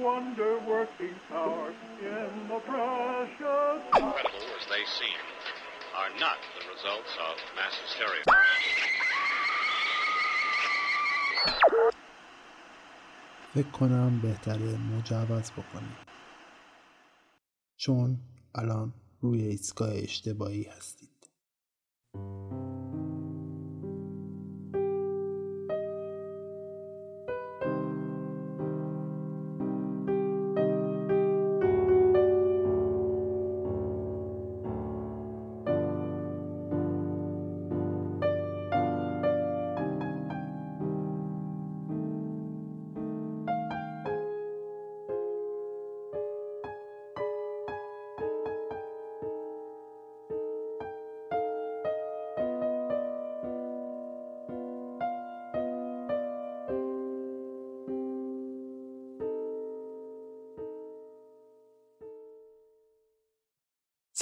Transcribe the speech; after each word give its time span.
wonder 0.00 0.58
working 0.74 1.14
power 1.28 1.68
in 2.00 2.30
the 2.48 2.58
precious. 2.70 3.80
Incredible 3.96 4.46
as 4.58 4.66
they 4.74 4.84
seem, 4.98 5.20
are 6.00 6.12
not 6.24 6.38
the 6.56 6.62
results 6.72 7.12
of 7.28 7.34
mass 7.56 7.74
hysteria. 7.84 8.24
فکر 13.54 13.70
کنم 13.70 14.20
بهتره 14.20 14.76
مجوز 14.76 15.50
بکنیم 15.50 15.96
چون 17.76 18.18
الان 18.54 18.92
روی 19.20 19.42
ایستگاه 19.42 19.94
اشتباهی 19.94 20.62
هستید 20.62 21.11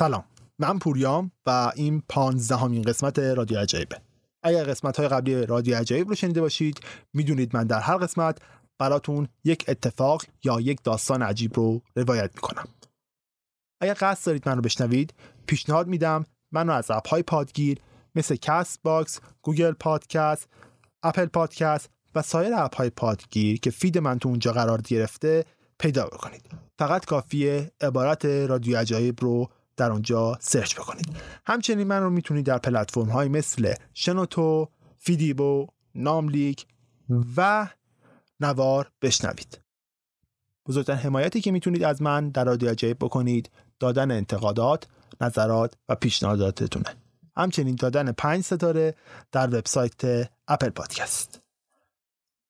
سلام. 0.00 0.24
من 0.58 0.78
پوریام 0.78 1.30
و 1.46 1.72
این 1.76 2.02
پانزدهمین 2.08 2.82
قسمت 2.82 3.18
رادیو 3.18 3.58
عجایبه 3.58 4.00
اگر 4.42 4.64
قسمت 4.64 4.96
های 4.96 5.08
قبلی 5.08 5.46
رادیو 5.46 5.76
عجایب 5.76 6.08
رو 6.08 6.14
شنیده 6.14 6.40
باشید 6.40 6.80
می‌دونید 7.14 7.56
من 7.56 7.66
در 7.66 7.80
هر 7.80 7.96
قسمت 7.96 8.38
براتون 8.78 9.28
یک 9.44 9.64
اتفاق 9.68 10.22
یا 10.44 10.60
یک 10.60 10.78
داستان 10.84 11.22
عجیب 11.22 11.56
رو 11.56 11.82
روایت 11.96 12.30
می‌کنم. 12.34 12.68
اگر 13.80 13.96
قصد 14.00 14.26
دارید 14.26 14.48
من 14.48 14.56
رو 14.56 14.62
بشنوید 14.62 15.14
پیشنهاد 15.46 15.86
میدم 15.86 16.24
من 16.52 16.66
رو 16.66 16.72
از 16.72 16.90
app 16.91 17.08
های 17.08 17.22
پادگیر 17.22 17.78
مثل 18.14 18.36
Castbox، 18.36 19.20
Google 19.42 19.72
Podcast، 19.72 20.48
Apple 21.02 21.27
Podcast 21.27 21.91
و 22.14 22.22
سایر 22.22 22.54
app 22.55 22.77
های 22.76 22.90
پادگیر 22.90 23.60
که 23.60 23.70
feed 23.70 23.98
من 23.98 24.18
تو 24.18 24.28
اونجا 24.28 24.52
قرار 24.52 24.80
گرفته 24.80 25.44
پیدا 25.78 26.06
بکنید. 26.06 26.46
فقط 26.78 27.04
کافیه 27.04 27.72
عبارت 27.80 28.24
رادیو 28.24 28.78
عجایب 28.78 29.20
رو 29.20 29.50
در 29.81 29.92
اونجا 29.92 30.39
search 30.41 30.77
بکنید. 30.77 31.17
همچنین 31.47 31.86
من 31.86 32.03
رو 32.03 32.11
می‌تونید 32.11 32.47
در 32.47 32.59
پلتفرم 32.59 33.09
های 33.09 33.28
مثل 33.28 33.75
شنوتو، 33.95 34.69
فیدیبو، 34.98 35.67
ناملیک 35.95 36.67
و 37.36 37.69
نوار 38.41 38.91
بشنوید. 39.03 39.61
بزرگترین 40.67 40.98
حمایتی 40.98 41.41
که 41.41 41.53
می‌تونید 41.53 41.84
از 41.84 42.03
من 42.03 42.28
در 42.28 42.45
رادیو 42.45 42.70
عجایب 42.70 42.97
بکنید 42.98 43.51
دادن 43.78 44.11
انتقادات، 44.11 44.86
نظرات 45.20 45.75
و 45.89 45.95
پیشنهاداتتونه. 45.95 46.95
همچنین 47.36 47.75
دادن 47.75 48.12
پنج 48.12 48.45
ستاره 48.45 48.95
در 49.33 49.47
وبسایت 49.47 50.31
اپل 50.48 50.69
پادکست. 50.69 51.41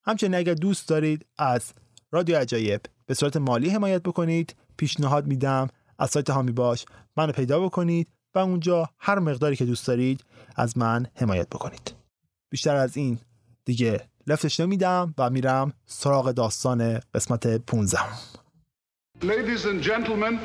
همچنین 0.05 0.35
اگر 0.35 0.55
دوست 0.55 0.89
دارید 0.89 1.27
از 1.39 1.73
رادیو 2.13 2.37
عجایب 2.37 2.81
به 3.07 3.15
صورت 3.15 3.37
مالی 3.37 3.71
حمایت 3.71 4.03
بکنید 4.03 4.57
پیشنهاد 4.77 5.27
میدم 5.27 5.69
از 6.01 6.11
سایت 6.11 6.31
هامی 6.31 6.53
باش 6.53 6.85
منو 7.17 7.33
پیدا 7.33 7.61
بکنید 7.61 8.09
و 8.35 8.39
اونجا 8.39 8.91
هر 8.99 9.19
مقداری 9.19 9.57
که 9.57 9.65
دوست 9.65 9.87
دارید 9.87 10.25
از 10.57 10.79
من 10.79 11.07
حمایت 11.15 11.49
بکنید 11.49 11.95
بیشتر 12.51 12.77
از 12.77 12.97
این 12.97 13.19
دیگه 13.65 14.09
لفتش 14.27 14.61
نمیدم 14.61 15.15
و 15.19 15.31
میرم 15.31 15.73
سراغ 15.87 16.31
داستان 16.31 17.01
قسمت 17.15 17.57
15 17.57 17.99
Ladies 19.23 19.67
and 19.67 19.83
gentlemen, 19.83 20.41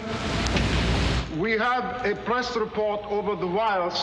we 1.39 1.51
have 1.57 1.85
a 2.11 2.13
press 2.25 2.57
report 2.57 3.01
over 3.17 3.33
the 3.43 3.47
wires. 3.47 3.99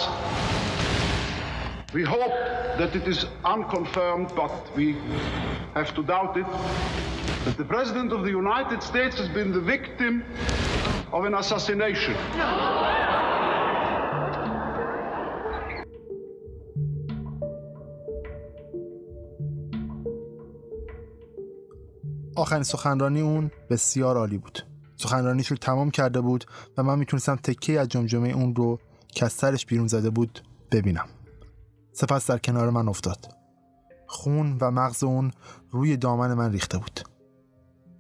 We 1.93 2.05
hope 2.05 2.37
that 2.79 2.97
it 2.97 3.07
is 3.07 3.27
unconfirmed, 3.45 4.29
but 4.35 4.55
we 4.75 4.87
have 5.75 5.95
to 5.99 6.03
doubt 6.03 6.39
it, 6.43 6.47
that 7.45 7.57
the 7.59 7.69
President 7.75 8.13
of 8.17 8.21
the 8.23 8.31
United 8.31 8.83
States 8.83 9.19
has 9.19 9.29
been 9.29 9.53
the 9.53 9.65
victim 9.77 10.25
of 11.13 11.25
an 11.25 11.35
assassination. 11.35 12.17
آخرین 22.37 22.63
سخنرانی 22.63 23.21
اون 23.21 23.51
بسیار 23.71 24.17
عالی 24.17 24.39
بود. 24.39 24.67
سخنرانیش 24.97 25.47
رو 25.47 25.57
تمام 25.57 25.91
کرده 25.91 26.21
بود 26.21 26.45
و 26.77 26.83
من 26.83 26.99
می‌تونستم 26.99 27.37
تکه 27.37 27.81
از 27.81 27.89
جمجمه 27.89 28.29
اون 28.29 28.55
رو 28.55 28.79
که 29.09 29.25
از 29.25 29.33
سرش 29.33 29.67
بیرون 29.67 29.87
زده 29.87 30.11
بود 30.11 30.43
ببینم. 30.71 31.09
سپس 31.93 32.31
در 32.31 32.39
کنار 32.39 32.71
من 32.71 32.89
افتاد. 32.89 33.27
خون 34.07 34.59
و 34.61 34.71
مغز 34.71 35.05
اون 35.05 35.31
روی 35.71 35.97
دامن 35.97 36.35
من 36.35 36.53
ریخته 36.53 36.79
بود. 36.79 37.01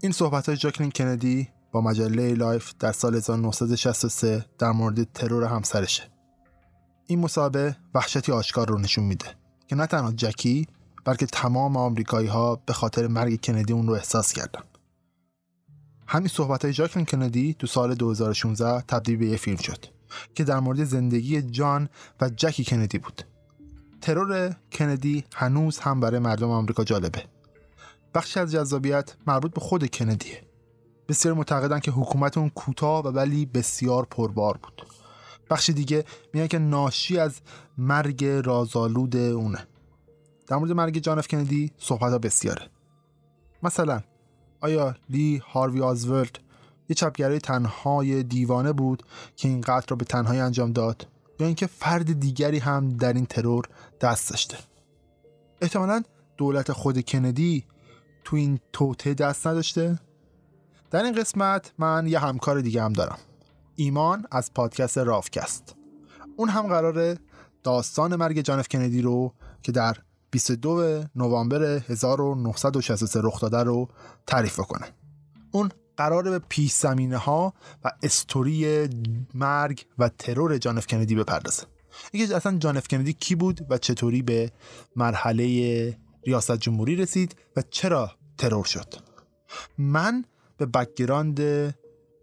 این 0.02 0.12
صحبت 0.12 0.46
های 0.46 0.56
جاکلین 0.56 0.90
کندی 0.90 1.48
با 1.72 1.81
مجله 1.81 2.34
لایف 2.34 2.72
در 2.78 2.93
سال 2.93 3.15
1963 3.15 4.44
در 4.59 4.72
مورد 4.72 5.12
ترور 5.12 5.44
همسرشه. 5.44 6.03
این 7.06 7.19
مصاحبه 7.19 7.77
وحشتی 7.94 8.33
آشکار 8.33 8.69
رو 8.69 8.78
نشون 8.78 9.05
میده 9.05 9.27
که 9.66 9.77
نه 9.77 9.87
تنها 9.87 10.12
جکی 10.12 10.66
بلکه 11.05 11.27
تمام 11.27 11.77
آمریکایی 11.77 12.28
ها 12.28 12.62
به 12.66 12.72
خاطر 12.72 13.06
مرگ 13.06 13.44
کندی 13.44 13.72
اون 13.72 13.87
رو 13.87 13.93
احساس 13.93 14.33
کردن. 14.33 14.62
همین 16.06 16.28
صحبت 16.28 16.65
های 16.65 16.75
جاکلین 16.75 17.06
کندی 17.06 17.55
تو 17.59 17.66
سال 17.66 17.94
2016 17.94 18.81
تبدیل 18.81 19.16
به 19.16 19.27
یه 19.27 19.37
فیلم 19.37 19.56
شد 19.56 19.84
که 20.34 20.44
در 20.44 20.60
مورد 20.60 20.84
زندگی 20.84 21.43
جان 21.43 21.89
و 22.21 22.28
جکی 22.28 22.65
کندی 22.65 22.99
بود. 22.99 23.22
ترور 24.00 24.56
کندی 24.72 25.25
هنوز 25.34 25.78
هم 25.78 26.00
برای 26.00 26.19
مردم 26.19 26.50
آمریکا 26.50 26.84
جالبه. 26.84 27.25
بخشی 28.15 28.41
از 28.41 28.53
جذابیت 28.53 29.15
مربوط 29.27 29.54
به 29.54 29.60
خود 29.60 29.87
کندیه. 29.87 30.51
بسیار 31.08 31.34
معتقدن 31.34 31.80
که 31.80 31.90
حکومت 31.90 32.38
اون 32.38 32.48
کوتاه 32.48 33.04
و 33.04 33.08
ولی 33.08 33.46
بسیار 33.46 34.04
پربار 34.04 34.56
بود. 34.56 34.86
بخش 35.50 35.70
دیگه 35.70 36.04
میگن 36.34 36.46
که 36.46 36.58
ناشی 36.58 37.18
از 37.18 37.40
مرگ 37.78 38.24
رازآلود 38.24 39.16
اونه. 39.16 39.66
در 40.46 40.56
مورد 40.56 40.72
مرگ 40.72 40.98
جان 40.98 41.18
اف 41.18 41.28
کندی 41.28 41.70
صحبت 41.78 42.12
ها 42.12 42.18
بسیاره. 42.18 42.68
مثلا 43.62 44.00
آیا 44.60 44.96
لی 45.08 45.36
هاروی 45.36 45.80
آزورد 45.80 46.38
یه 46.88 46.94
چپگرای 46.94 47.38
تنهای 47.38 48.22
دیوانه 48.22 48.72
بود 48.72 49.02
که 49.36 49.48
این 49.48 49.60
قتل 49.60 49.86
را 49.88 49.96
به 49.96 50.04
تنهایی 50.04 50.41
انجام 50.41 50.72
داد 50.72 51.06
یا 51.41 51.46
اینکه 51.46 51.66
فرد 51.66 52.20
دیگری 52.20 52.58
هم 52.58 52.96
در 52.96 53.12
این 53.12 53.26
ترور 53.26 53.64
دست 54.00 54.30
داشته؟ 54.30 54.56
احتمالا 55.62 56.02
دولت 56.36 56.72
خود 56.72 57.00
کندی 57.00 57.64
تو 58.24 58.36
این 58.36 58.60
توته 58.72 59.14
دست 59.14 59.46
نداشته؟ 59.46 59.98
در 60.92 61.03
این 61.03 61.14
قسمت 61.14 61.72
من 61.78 62.06
یه 62.06 62.19
همکار 62.19 62.60
دیگه 62.60 62.82
هم 62.82 62.92
دارم. 62.92 63.19
ایمان 63.76 64.26
از 64.30 64.54
پادکست 64.54 64.98
رافکست. 64.98 65.76
اون 66.36 66.48
هم 66.48 66.66
قراره 66.66 67.19
داستان 67.62 68.16
مرگ 68.16 68.41
جانف 68.41 68.69
کندی 68.69 69.03
رو 69.03 69.34
که 69.62 69.72
در 69.72 69.97
22 70.30 71.04
نوامبر 71.16 71.62
1963 71.62 73.21
رخ 73.22 73.41
داده 73.41 73.62
رو 73.62 73.89
تعریف 74.27 74.56
کنه 74.56 74.86
اون 75.50 75.71
قراره 75.97 76.30
به 76.30 76.39
پیش 76.39 76.72
زمینه 76.72 77.16
ها 77.16 77.54
و 77.84 77.91
استوری 78.03 78.89
مرگ 79.34 79.86
و 79.98 80.09
ترور 80.09 80.59
جان 80.59 80.77
اف 80.77 80.86
کندی 80.86 81.15
بپردازه. 81.15 81.62
اینکه 82.12 82.36
اصلا 82.36 82.59
جان 82.59 82.78
اف 82.78 82.89
کندی 82.89 83.12
کی 83.12 83.34
بود 83.34 83.66
و 83.71 83.78
چطوری 83.78 84.22
به 84.22 84.53
مرحله 84.97 85.98
ریاست 86.27 86.56
جمهوری 86.56 86.97
رسید 86.97 87.36
و 87.56 87.62
چرا 87.71 88.10
ترور 88.39 88.65
شد؟ 88.65 88.94
من 89.78 90.24
به 90.66 90.78
background 90.78 91.41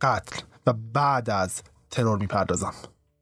قتل 0.01 0.41
و 0.67 0.73
بعد 0.93 1.29
از 1.29 1.61
ترور 1.89 2.17
می‌پردازم. 2.17 2.73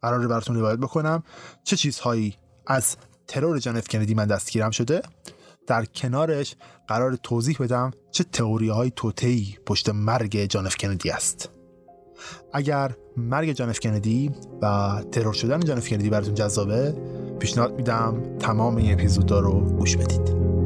قراره 0.01 0.27
براتون 0.27 0.55
روایت 0.55 0.79
بکنم. 0.79 1.23
چه 1.63 1.75
چیزهایی 1.75 2.35
از 2.67 2.95
ترور 3.27 3.59
جان 3.59 3.78
اف 3.78 3.87
کندی 3.87 4.13
من 4.13 4.25
دستگیرم 4.25 4.71
شده؟ 4.71 5.01
در 5.67 5.85
کنارش 5.85 6.55
قرار 6.87 7.15
توضیح 7.15 7.57
بدم 7.59 7.91
چه 8.11 8.23
تئوری 8.23 8.69
های 8.69 8.91
توتهی 8.95 9.57
پشت 9.65 9.89
مرگ 9.89 10.45
جانف 10.45 10.77
کندی 10.77 11.09
است. 11.09 11.49
اگر 12.53 12.95
مرگ 13.17 13.51
جانف 13.51 13.79
کندی 13.79 14.31
و 14.61 14.95
ترور 15.11 15.33
شدن 15.33 15.59
جانف 15.59 15.89
کندی 15.89 16.09
براتون 16.09 16.33
جذابه 16.33 16.95
پیشنهاد 17.39 17.73
میدم 17.73 18.37
تمام 18.39 18.75
این 18.75 18.93
اپیزودا 18.93 19.39
رو 19.39 19.59
گوش 19.59 19.97
بدید. 19.97 20.56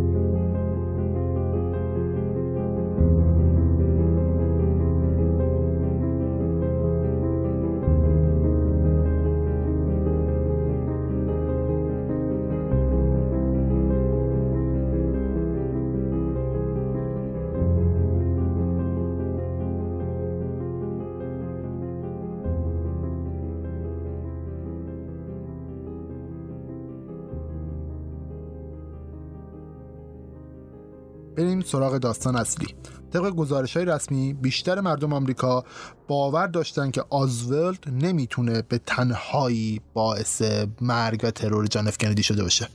بریم 31.62 31.72
سراغ 31.72 31.98
داستان 31.98 32.36
اصلی. 32.36 32.75
طبق 33.13 33.30
گزارش 33.30 33.78
های 33.78 33.86
رسمی 33.86 34.34
بیشتر 34.34 34.81
مردم 34.81 35.13
آمریکا 35.13 35.63
باور 36.08 36.48
داشتن 36.48 36.92
که 36.92 37.04
آزولد 37.10 37.90
نمی‌تونه 37.92 38.62
به 38.62 38.78
تنهایی 38.78 39.81
باعث 39.94 40.42
مرگ 40.81 41.22
و 41.24 41.31
ترور 41.31 41.68
جان 41.68 41.88
اف 41.88 41.98
کندی 41.98 42.24
شده 42.24 42.44
باشه. 42.44 42.68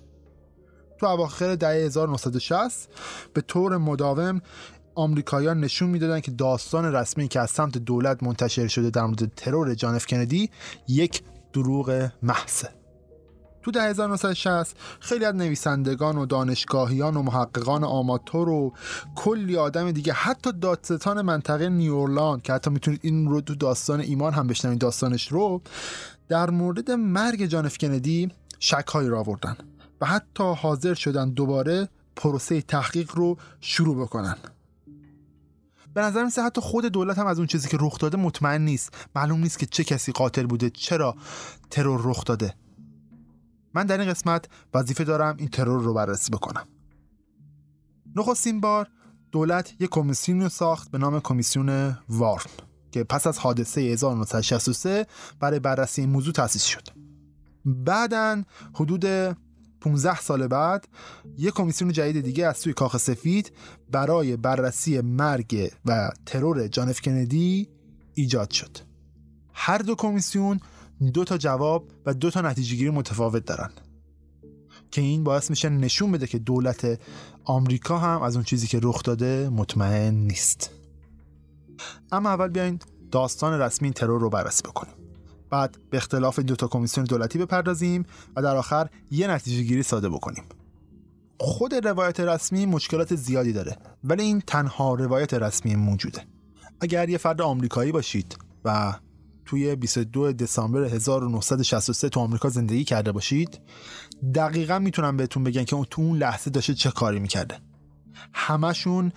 تو 1.00 1.06
اواخر 1.06 1.54
دهه 1.54 1.70
1960 1.70 2.88
به 3.34 3.40
طور 3.40 3.76
مداوم 3.76 4.40
آمریکایان 4.94 5.60
نشون 5.60 5.90
می‌دادن 5.90 6.20
که 6.20 6.30
داستان 6.30 6.94
رسمی 6.94 7.28
که 7.28 7.40
از 7.40 7.50
سمت 7.50 7.78
دولت 7.78 8.22
منتشر 8.22 8.66
شده 8.66 8.90
در 8.90 9.02
مورد 9.02 9.34
ترور 9.36 9.74
جان 9.74 9.94
اف 9.94 10.06
کندی 10.06 10.50
یک 10.88 11.22
دروغ 11.52 12.08
محضه. 12.22 12.68
تو 13.66 13.72
ده 13.72 13.82
1960 13.82 14.76
خیلی 15.00 15.24
از 15.24 15.34
نویسندگان 15.34 16.18
و 16.18 16.26
دانشگاهیان 16.26 17.16
و 17.16 17.22
محققان 17.22 17.84
آماتور 17.84 18.48
و 18.48 18.72
کلی 19.14 19.56
آدم 19.56 19.90
دیگه 19.90 20.12
حتی 20.12 20.52
دادستان 20.52 21.22
منطقه 21.22 21.68
نیورلان 21.68 22.40
که 22.40 22.52
حتی 22.52 22.70
می‌تونید 22.70 23.00
این 23.02 23.28
رو 23.28 23.40
تو 23.40 23.54
داستان 23.54 24.00
ایمان 24.00 24.32
هم 24.32 24.46
بشنوید 24.46 24.78
داستانش 24.78 25.32
رو 25.32 25.62
در 26.28 26.50
مورد 26.50 26.90
مرگ 26.90 27.46
جان 27.46 27.66
اف 27.66 27.78
کندی 27.78 28.32
شکهایی 28.58 29.08
را 29.08 29.20
آوردن 29.20 29.56
و 30.00 30.06
حتی 30.06 30.44
حاضر 30.44 30.94
شدن 30.94 31.30
دوباره 31.30 31.88
پروسه 32.16 32.62
تحقیق 32.62 33.14
رو 33.14 33.36
شروع 33.60 33.96
بکنن. 33.96 34.36
به 35.94 36.00
نظر 36.00 36.24
میسه 36.24 36.42
حتی 36.42 36.60
خود 36.60 36.84
دولت 36.84 37.18
هم 37.18 37.26
از 37.26 37.38
اون 37.38 37.46
چیزی 37.46 37.68
که 37.68 37.76
رخ 37.80 37.98
داده 37.98 38.16
مطمئن 38.16 38.62
نیست. 38.62 38.94
معلوم 39.16 39.40
نیست 39.40 39.58
که 39.58 39.66
چه 39.66 39.84
کسی 39.84 40.12
قاتل 40.12 40.46
بوده 40.46 40.70
چرا 40.70 41.16
ترور 41.70 42.00
رخ 42.04 42.24
داده. 42.24 42.54
من 43.76 43.86
در 43.86 44.00
این 44.00 44.10
قسمت 44.10 44.48
وظیفه 44.74 45.04
دارم 45.04 45.36
این 45.38 45.48
ترور 45.48 45.82
رو 45.82 45.94
بررسی 45.94 46.30
بکنم. 46.30 46.66
نخستین 48.16 48.60
بار 48.60 48.88
دولت 49.32 49.74
یک 49.80 49.90
کمیسیون 49.90 50.42
رو 50.42 50.48
ساخت 50.48 50.90
به 50.90 50.98
نام 50.98 51.20
کمیسیون 51.20 51.98
وارن 52.08 52.50
که 52.90 53.04
پس 53.04 53.26
از 53.26 53.38
حادثه 53.38 53.80
1963 53.80 55.06
برای 55.40 55.60
بررسی 55.60 56.00
این 56.00 56.10
موضوع 56.10 56.32
تأسیس 56.32 56.64
شد. 56.64 56.88
بعدا 57.64 58.42
حدود 58.74 59.04
15 59.80 60.20
سال 60.20 60.46
بعد 60.46 60.88
یک 61.38 61.54
کمیسیون 61.54 61.92
جدید 61.92 62.24
دیگه 62.24 62.46
از 62.46 62.56
سوی 62.56 62.72
کاخ 62.72 62.96
سفید 62.96 63.52
برای 63.90 64.36
بررسی 64.36 65.00
مرگ 65.00 65.70
و 65.84 66.10
ترور 66.26 66.68
جان 66.68 66.88
اف 66.88 67.00
کندی 67.00 67.68
ایجاد 68.14 68.50
شد. 68.50 68.78
هر 69.52 69.78
دو 69.78 69.94
کمیسیون 69.94 70.60
دو 71.12 71.24
تا 71.24 71.38
جواب 71.38 71.90
و 72.06 72.14
دو 72.14 72.30
تا 72.30 72.40
نتیجه 72.40 72.76
گیری 72.76 72.90
متفاوت 72.90 73.44
دارن. 73.44 73.70
که 74.90 75.00
این 75.00 75.24
باعث 75.24 75.50
میشه 75.50 75.68
نشون 75.68 76.12
بده 76.12 76.26
که 76.26 76.38
دولت 76.38 77.00
آمریکا 77.44 77.98
هم 77.98 78.22
از 78.22 78.36
اون 78.36 78.44
چیزی 78.44 78.66
که 78.66 78.80
رخ 78.82 79.02
داده 79.02 79.48
مطمئن 79.48 80.14
نیست. 80.14 80.70
اما 82.12 82.28
اول 82.28 82.48
بیاین 82.48 82.78
داستان 83.10 83.60
رسمی 83.60 83.90
ترور 83.90 84.20
رو 84.20 84.30
بررسی 84.30 84.62
بکنیم. 84.62 84.94
بعد 85.50 85.78
به 85.90 85.96
اختلاف 85.96 86.38
دو 86.38 86.56
تا 86.56 86.68
کمیسیون 86.68 87.06
دولتی 87.06 87.38
بپردازیم 87.38 88.06
و 88.36 88.42
در 88.42 88.56
آخر 88.56 88.88
یه 89.10 89.26
نتیجه 89.26 89.62
گیری 89.62 89.82
ساده 89.82 90.08
بکنیم. 90.08 90.44
خود 91.40 91.74
روایت 91.74 92.20
رسمی 92.20 92.66
مشکلات 92.66 93.14
زیادی 93.14 93.52
داره 93.52 93.76
ولی 94.04 94.22
این 94.22 94.40
تنها 94.40 94.94
روایت 94.94 95.34
رسمی 95.34 95.74
موجوده. 95.74 96.22
اگر 96.80 97.08
یه 97.08 97.18
فرد 97.18 97.42
آمریکایی 97.42 97.92
باشید 97.92 98.36
و 98.64 98.94
توی 99.46 99.76
22 99.76 100.32
دسامبر 100.32 100.84
1963 100.84 102.08
تو 102.08 102.20
آمریکا 102.20 102.48
زندگی 102.48 102.84
کرده 102.84 103.12
باشید 103.12 103.60
دقیقا 104.34 104.78
می‌تونم 104.78 105.16
بهتون 105.16 105.44
بگن 105.44 105.64
که 105.64 105.76
تو 105.90 106.02
اون 106.02 106.18
لحظه 106.18 106.50
داشته 106.50 106.74
چه 106.74 106.90
کاری 106.90 107.18
می‌کرده. 107.18 107.58
همشون 108.32 109.12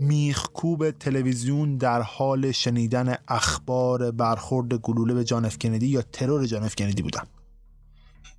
میخکوب 0.00 0.90
تلویزیون 0.90 1.76
در 1.76 2.02
حال 2.02 2.52
شنیدن 2.52 3.16
اخبار 3.28 4.10
برخورد 4.10 4.74
گلوله 4.74 5.14
به 5.14 5.24
جان 5.24 5.44
اف 5.44 5.58
کندی 5.58 5.86
یا 5.86 6.02
ترور 6.02 6.46
جان 6.46 6.62
اف 6.62 6.74
کندی 6.74 7.02
بودن. 7.02 7.22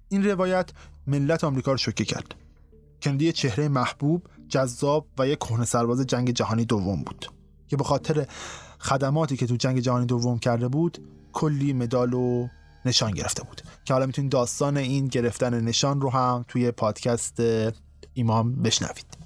این 0.10 0.26
روایت 0.26 0.70
ملت 1.08 1.44
آمریکا 1.44 1.72
رو 1.72 1.78
شوکه 1.78 2.06
کرد. 2.06 2.36
کندی 3.02 3.32
چهره 3.32 3.68
محبوب 3.68 4.24
جذاب 4.50 5.08
و 5.18 5.28
یک 5.28 5.40
کهنه 5.40 5.66
سرباز 5.66 6.02
جنگ 6.02 6.32
جهانی 6.32 6.66
دوم 6.66 7.04
بود 7.04 7.26
که 7.68 7.78
به 7.78 7.84
خاطر 7.84 8.28
خدماتی 8.80 9.38
که 9.38 9.48
تو 9.48 9.56
جنگ 9.56 9.80
جهانی 9.80 10.06
دوم 10.06 10.40
کرده 10.40 10.68
بود 10.68 10.98
کلی 11.34 11.74
مدال 11.74 12.14
و 12.14 12.48
نشان 12.86 13.12
گرفته 13.12 13.44
بود. 13.44 13.62
که 13.86 13.94
حالا 13.94 14.06
می‌تونید 14.06 14.32
داستان 14.32 14.78
این 14.78 15.08
گرفتن 15.08 15.64
نشان 15.64 16.02
رو 16.02 16.10
هم 16.10 16.46
توی 16.48 16.72
پادکست 16.72 17.42
ایمام 18.14 18.56
بشنوید. 18.56 19.18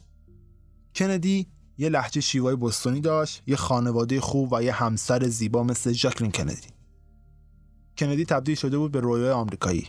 کندی 0.95 1.48
یه 1.77 1.89
لحجه 1.89 2.21
شیوای 2.21 2.56
بستونی 2.56 3.01
داشت 3.01 3.44
یه 3.48 3.56
خانواده 3.56 4.21
خوب 4.21 4.53
و 4.53 4.63
یه 4.63 4.71
همسر 4.71 5.27
زیبا 5.27 5.63
مثل 5.63 5.92
ژاکلین 5.92 6.31
کندی. 6.31 6.68
کندی 7.98 8.25
تبدیل 8.25 8.56
شده 8.56 8.77
بود 8.77 8.92
به 8.92 9.00
رویای 9.00 9.31
آمریکایی. 9.31 9.88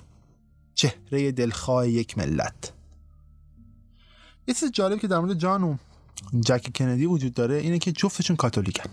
چهره 0.74 1.32
دلخواه 1.32 1.88
یک 1.88 2.18
ملت. 2.18 2.72
یه 4.48 4.54
چیز 4.54 4.70
جالب 4.70 4.98
که 4.98 5.08
در 5.08 5.18
مورد 5.18 5.34
جان 5.34 5.64
و 5.64 5.76
جک 6.40 6.70
کندی 6.74 7.06
وجود 7.06 7.34
داره 7.34 7.54
اینه 7.54 7.78
که 7.78 7.92
جفتشون 7.92 8.36
کاتولیکن. 8.36 8.90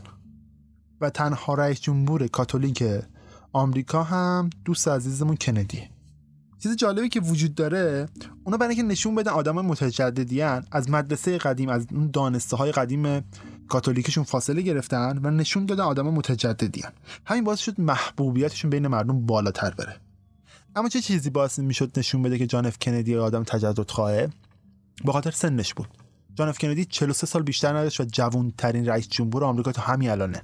و 1.01 1.09
تنها 1.09 1.53
رئیس 1.53 1.81
جمهور 1.81 2.27
کاتولیک 2.27 2.83
آمریکا 3.53 4.03
هم 4.03 4.49
دوست 4.65 4.87
عزیزمون 4.87 5.35
کندیه 5.35 5.89
چیز 6.59 6.75
جالبی 6.75 7.09
که 7.09 7.19
وجود 7.19 7.55
داره 7.55 8.09
اونا 8.43 8.57
برای 8.57 8.75
اینکه 8.75 8.91
نشون 8.91 9.15
بدن 9.15 9.31
آدم 9.31 9.55
متجددیان 9.55 10.65
از 10.71 10.89
مدرسه 10.89 11.37
قدیم 11.37 11.69
از 11.69 11.87
اون 11.91 12.11
دانسته 12.11 12.57
های 12.57 12.71
قدیم 12.71 13.23
کاتولیکشون 13.67 14.23
فاصله 14.23 14.61
گرفتن 14.61 15.19
و 15.23 15.31
نشون 15.31 15.65
دادن 15.65 15.83
آدم 15.83 16.07
متجددیان 16.07 16.91
همین 17.25 17.43
باعث 17.43 17.59
شد 17.59 17.81
محبوبیتشون 17.81 18.69
بین 18.69 18.87
مردم 18.87 19.25
بالاتر 19.25 19.69
بره. 19.69 19.95
اما 20.75 20.89
چه 20.89 21.01
چیزی 21.01 21.29
باعث 21.29 21.59
می‌شد 21.59 21.91
نشون 21.97 22.21
بده 22.21 22.37
که 22.37 22.47
جان 22.47 22.65
اف 22.65 22.79
کندی 22.79 23.15
آدم 23.15 23.43
تجدد 23.43 23.91
خواهه؟ 23.91 24.29
به 25.05 25.11
خاطر 25.11 25.31
سنش 25.31 25.73
بود. 25.73 25.87
جان 26.35 26.49
اف 26.49 26.57
کندی 26.57 26.85
43 26.85 27.27
سال 27.27 27.43
بیشتر 27.43 27.77
نداشت 27.77 28.01
و 28.01 28.03
جوان 28.03 28.53
ترین 28.57 28.85
رئیس 28.85 29.09
جمهور 29.09 29.43
آمریکا 29.43 29.71
تا 29.71 29.81
همین 29.81 30.09
الانه. 30.09 30.41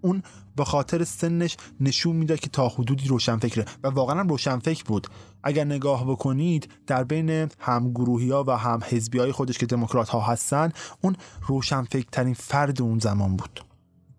اون 0.00 0.22
به 0.56 0.64
خاطر 0.64 1.04
سنش 1.04 1.56
نشون 1.80 2.16
می‌داد 2.16 2.40
که 2.40 2.48
تا 2.48 2.68
حدودی 2.68 3.08
روشنفکره. 3.08 3.64
و 3.82 3.88
واقعا 3.88 4.20
هم 4.20 4.28
روشنفکر 4.28 4.84
بود. 4.84 5.06
اگر 5.42 5.64
نگاه 5.64 6.10
بکنید 6.10 6.68
در 6.86 7.04
بین 7.04 7.48
همگروهی 7.60 8.30
ها 8.30 8.44
و 8.46 8.50
هم 8.50 8.80
حزبی 8.84 9.18
های 9.18 9.32
خودش 9.32 9.58
که 9.58 9.66
دموکرات 9.66 10.08
ها 10.08 10.20
هستن 10.20 10.72
اون 11.00 11.16
روشنفکر 11.46 12.06
ترین 12.12 12.34
فرد 12.34 12.82
اون 12.82 12.98
زمان 12.98 13.36
بود. 13.36 13.60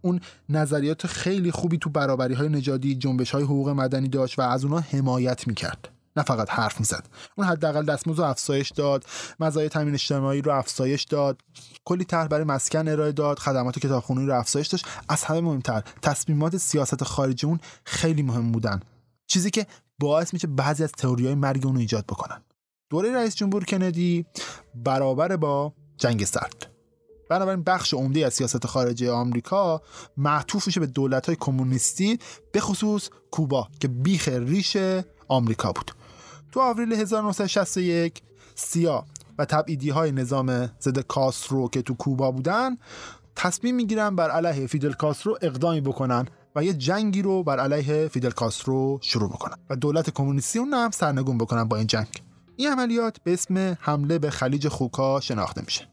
اون 0.01 0.19
نظریات 0.49 1.07
خیلی 1.07 1.51
خوبی 1.51 1.77
تو 1.77 1.89
برابری 1.89 2.33
های 2.33 2.49
نژادی 2.49 2.95
جنبش 2.95 3.31
های 3.31 3.43
حقوق 3.43 3.69
مدنی 3.69 4.07
داشت 4.07 4.39
و 4.39 4.41
از 4.41 4.63
اونها 4.63 4.79
حمایت 4.79 5.47
می‌کرد. 5.47 5.96
نه 6.17 6.23
فقط 6.23 6.49
حرف 6.49 6.79
می‌زد. 6.79 7.07
اون 7.35 7.47
حداقل 7.47 7.85
دستمزد 7.85 8.21
افزایش 8.21 8.71
داد 8.71 9.05
مزایای 9.39 9.69
تامین 9.69 9.93
اجتماعی 9.93 10.41
رو 10.41 10.51
افزایش 10.51 11.03
داد 11.03 11.41
کلی 11.85 12.05
طرح 12.05 12.27
برای 12.27 12.43
مسکن 12.43 12.87
ارائه 12.87 13.11
داد 13.11 13.39
خدمات 13.39 13.79
کتابخونی 13.79 14.25
رو 14.25 14.39
افزایش 14.39 14.67
داشت. 14.67 14.85
از 15.09 15.23
همه 15.23 15.41
مهمتر 15.41 15.83
تصمیمات 16.01 16.57
سیاست 16.57 17.03
خارجی 17.03 17.47
اون 17.47 17.59
خیلی 17.83 18.21
مهم 18.21 18.51
بودن. 18.51 18.79
چیزی 19.27 19.49
که 19.49 19.67
باعث 19.99 20.33
میشه 20.33 20.47
بعضی 20.47 20.83
از 20.83 20.91
تئوریای 20.91 21.35
مرگ 21.35 21.65
اون 21.65 21.75
رو 21.75 21.81
ایجاد 21.81 22.05
بکنن. 22.05 22.41
دوره 22.89 23.15
رئیس 23.15 23.35
جمهور 23.35 23.63
کندی 23.63 24.25
برابر 24.75 25.35
با 25.35 25.73
جنگ 25.97 26.25
سرد. 26.25 26.71
بنابراین 27.29 27.63
بخش 27.63 27.93
عمده 27.93 28.25
از 28.25 28.33
سیاست 28.33 28.67
خارجی 28.67 29.09
آمریکا 29.09 29.81
معطوف 30.17 30.67
میشه 30.67 30.79
به 30.79 30.87
دولت 30.87 31.25
های 31.25 31.35
کمونیستی 31.39 32.19
به 32.51 32.59
خصوص 32.59 33.09
کوبا 33.31 33.67
که 33.79 33.87
بیخ 33.87 34.27
ریش 34.27 34.77
آمریکا 35.27 35.71
بود. 35.71 35.91
تو 36.57 36.61
آوریل 36.63 36.93
1961 36.93 38.21
سیا 38.55 39.05
و 39.37 39.45
تبعیدی 39.45 39.89
های 39.89 40.11
نظام 40.11 40.69
ضد 40.81 40.99
کاسترو 40.99 41.69
که 41.69 41.81
تو 41.81 41.93
کوبا 41.93 42.31
بودن 42.31 42.77
تصمیم 43.35 43.75
می‌گیرن 43.75 44.15
بر 44.15 44.31
علیه 44.31 44.67
فیدل 44.67 44.93
کاسترو 44.93 45.37
اقدامی 45.41 45.81
بکنن 45.81 46.27
و 46.55 46.63
یه 46.63 46.73
جنگی 46.73 47.21
رو 47.21 47.43
بر 47.43 47.59
علیه 47.59 48.07
فیدل 48.07 48.29
کاسترو 48.29 48.99
شروع 49.01 49.29
بکنن 49.29 49.55
و 49.69 49.75
دولت 49.75 50.09
کمونیستی 50.09 50.59
اون 50.59 50.73
هم 50.73 50.91
سرنگون 50.91 51.37
بکنن 51.37 51.63
با 51.63 51.77
این 51.77 51.87
جنگ. 51.87 52.21
این 52.55 52.71
عملیات 52.71 53.17
به 53.23 53.33
اسم 53.33 53.77
حمله 53.79 54.19
به 54.19 54.29
خلیج 54.29 54.67
خوکا 54.67 55.19
شناخته 55.19 55.61
میشه. 55.65 55.87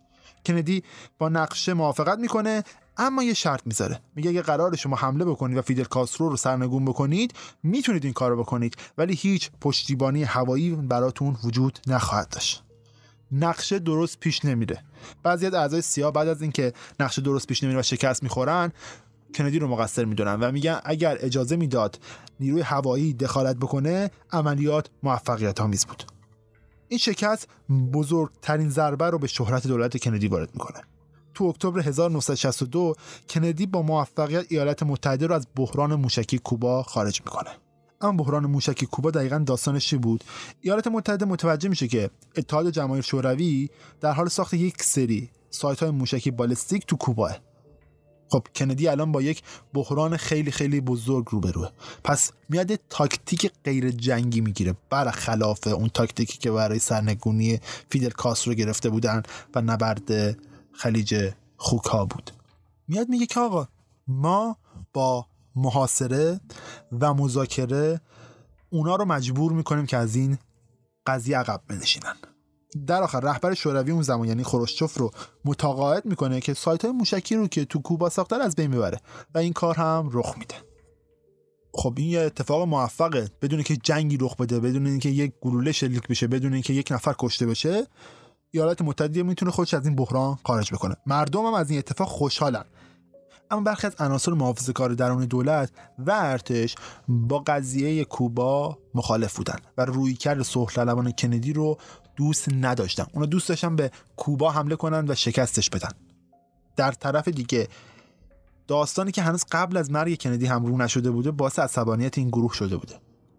کندی 0.47 0.83
با 1.19 1.29
نقشه 1.29 1.75
موافقت 1.75 2.19
می‌کنه 2.19 2.65
اما 2.97 3.23
یه 3.23 3.35
شرط 3.35 3.61
می‌ذاره. 3.65 4.01
میگه 4.17 4.31
اگه 4.31 4.43
قرار 4.43 4.77
شما 4.77 4.97
حمله 4.97 5.25
بکنید 5.25 5.59
و 5.59 5.63
فیدل 5.63 5.85
کاسترو 5.85 6.29
رو 6.29 6.37
سرنگون 6.37 6.85
بکنید 6.85 7.35
می‌تونید 7.63 8.05
این 8.05 8.13
کارو 8.13 8.37
بکنید. 8.37 8.77
ولی 8.99 9.15
هیچ 9.15 9.51
پشتیبانی 9.61 10.23
هوایی 10.23 10.71
براتون 10.71 11.37
وجود 11.45 11.79
نخواهد 11.87 12.29
داشت. 12.29 12.63
نقشه 13.33 13.79
درست 13.79 14.21
پیش 14.21 14.45
نمیره. 14.45 14.85
بعضی 15.23 15.47
از 15.47 15.55
اعضای 15.55 15.83
سیاه 15.83 16.13
بعد 16.13 16.29
از 16.29 16.43
اینکه 16.43 16.73
نقشه 17.01 17.23
درست 17.23 17.47
پیش 17.47 17.63
نمیره 17.63 17.81
و 17.81 17.83
شکست 17.83 18.23
می‌خورن 18.23 18.73
کندی 19.35 19.59
رو 19.59 19.69
مقصر 19.69 20.05
می‌دونن 20.05 20.35
و 20.35 20.53
میگن 20.53 20.81
اگر 20.85 21.17
اجازه 21.21 21.57
می‌داد 21.57 21.99
نیروی 22.41 22.61
هوایی 22.61 23.15
دخالت 23.15 23.57
بکنه 23.57 24.11
عملیات 24.33 24.91
موفقیت 25.03 25.61
آمیز 25.61 25.87
بود. 25.87 26.05
این 26.89 26.99
شکست 26.99 27.49
بزرگترین 27.93 28.71
ضربه 28.71 29.11
رو 29.11 29.19
به 29.19 29.27
شهرت 29.27 29.67
دولت 29.67 29.97
کندی 29.97 30.29
وارد 30.29 30.51
می‌کنه. 30.55 30.81
تو 31.35 31.45
اکتبر 31.45 31.81
1962 31.81 32.95
کندی 33.29 33.67
با 33.67 33.83
موفقیت 33.83 34.47
ایالات 34.49 34.83
متحده 34.83 35.27
رو 35.27 35.35
از 35.35 35.47
بحران 35.57 35.95
موشکی 35.95 36.39
کوبا 36.39 36.83
خارج 36.83 37.21
می‌کنه. 37.25 37.51
اما 38.01 38.23
بحران 38.23 38.47
موشکی 38.47 38.87
کوبا 38.87 39.11
دقیقا 39.11 39.39
داستانش 39.39 39.87
چی 39.87 39.97
بود؟ 39.97 40.25
ایالات 40.61 40.87
متحده 40.87 41.25
متوجه 41.25 41.69
میشه 41.69 41.89
که 41.89 42.11
اتحاد 42.37 42.71
جماهیر 42.71 43.05
شوروی 43.05 43.71
در 44.01 44.13
حال 44.13 44.29
ساخت 44.29 44.55
یک 44.55 44.83
سری 44.83 45.31
سایت 45.51 45.83
های 45.83 45.91
موشکی 45.91 46.31
بالستیک 46.31 46.87
تو 46.87 46.97
کوباه. 46.97 47.39
خب 48.31 48.47
کندی 48.57 48.89
الان 48.89 49.13
با 49.13 49.23
یک 49.23 49.43
بحران 49.75 50.17
خیلی 50.17 50.51
خیلی 50.51 50.81
بزرگ 50.81 51.25
روبروه. 51.31 51.71
پس 52.05 52.31
میاد 52.49 52.75
تاکتیک 52.89 53.53
غیر 53.65 53.91
جنگی 53.91 54.41
می‌گیره. 54.41 54.75
برخلاف 54.91 55.67
اون 55.67 55.89
تاکتیکی 55.89 56.39
که 56.39 56.51
برای 56.51 56.79
سرنگونی 56.79 57.61
فیدل 57.91 58.11
کاسترو 58.11 58.55
گرفته 58.55 58.91
بودن 58.91 59.23
و 59.55 59.61
نبرد 59.61 60.37
خلیج 60.77 61.31
خوکا 61.57 62.05
بود. 62.05 62.31
میاد 62.89 63.09
میگه 63.09 63.27
که 63.27 63.41
آقا 63.41 63.69
ما 64.07 64.57
با 64.93 65.27
محاصره 65.57 66.41
و 67.01 67.15
مذاکره 67.15 68.01
اونا 68.71 68.97
رو 68.97 69.05
مجبور 69.05 69.53
می‌کنیم 69.53 69.87
که 69.87 69.97
از 69.97 70.17
این 70.17 70.39
قضیه 71.07 71.39
عقب 71.39 71.61
بنشینن. 71.69 72.17
در 72.87 73.03
آخر 73.03 73.21
رهبر 73.21 73.55
شوروی 73.55 73.91
اون 73.91 74.03
زمان 74.03 74.29
یعنی 74.29 74.45
خروشچوف 74.45 74.99
رو 74.99 75.11
متقاعد 75.45 76.07
می‌کنه 76.07 76.41
که 76.41 76.55
سایت 76.55 76.85
های 76.85 76.95
موشکی 76.95 77.37
رو 77.37 77.47
که 77.47 77.65
تو 77.65 77.83
کوبا 77.83 78.09
ساختن 78.09 78.41
از 78.41 78.55
بین 78.55 78.67
می‌بره 78.67 79.01
و 79.35 79.39
این 79.39 79.53
کار 79.53 79.75
هم 79.75 80.11
رخ 80.13 80.39
میده. 80.39 80.55
خب 81.75 81.95
این 81.97 82.09
یه 82.09 82.21
اتفاق 82.21 82.69
موفقه. 82.69 83.31
بدون 83.43 83.63
که 83.63 83.77
جنگی 83.77 84.17
رخ 84.17 84.37
بده 84.37 84.61
بدون 84.61 84.87
اینکه 84.87 85.09
یک 85.09 85.33
گلوله 85.41 85.73
شلیک 85.73 86.09
بشه 86.09 86.27
بدون 86.27 86.53
اینکه 86.53 86.73
یک 86.73 86.93
نفر 86.93 87.15
کشته 87.19 87.47
بشه 87.47 87.87
ایالات 88.55 88.83
متحده 88.83 89.23
می‌تونه 89.23 89.51
خودش 89.51 89.75
از 89.75 89.87
این 89.87 89.97
بحران 89.97 90.39
خارج 90.45 90.75
بکنه. 90.75 90.97
مردم 91.07 91.47
هم 91.47 91.55
از 91.55 91.71
این 91.71 91.79
اتفاق 91.79 92.09
خوشحالن. 92.09 92.65
اما 93.51 93.61
برخی 93.61 93.87
از 93.87 93.95
عناصر 93.99 94.33
محافظه 94.33 94.73
کار 94.73 94.95
درون 94.95 95.25
دولت 95.25 95.71
و 95.99 96.11
ارتش 96.11 96.75
با 97.09 97.39
قضیه 97.39 98.05
کوبا 98.05 98.79
مخالف 98.95 99.37
بودن 99.37 99.57
و 99.79 99.85
رویکرد 99.85 100.43
صلح 100.43 100.71
طلبان 100.71 101.13
کندی 101.13 101.53
رو 101.53 101.79
دوست 102.17 102.49
نداشتن. 102.53 103.07
اونا 103.13 103.27
دوست 103.27 103.49
داشتن 103.49 103.77
به 103.77 103.91
کوبا 104.17 104.51
حمله 104.51 104.77
کنن 104.77 105.05
و 105.09 105.15
شکستش 105.15 105.71
بدن. 105.71 105.91
در 106.77 106.93
طرف 106.93 107.29
دیگه 107.29 107.69
داستانی 108.67 109.13
که 109.13 109.23
هنوز 109.23 109.45
قبل 109.53 109.77
از 109.77 109.91
مرگ 109.91 110.23
کندی 110.23 110.47
هم 110.47 110.67
رو 110.67 110.79
نشده 110.79 111.11
بوده 111.11 111.31
باعث 111.31 111.59
عصبانیت 111.59 112.19
این 112.19 112.29
گروه 112.29 112.55
شده 112.55 112.77
بوده. 112.77 112.95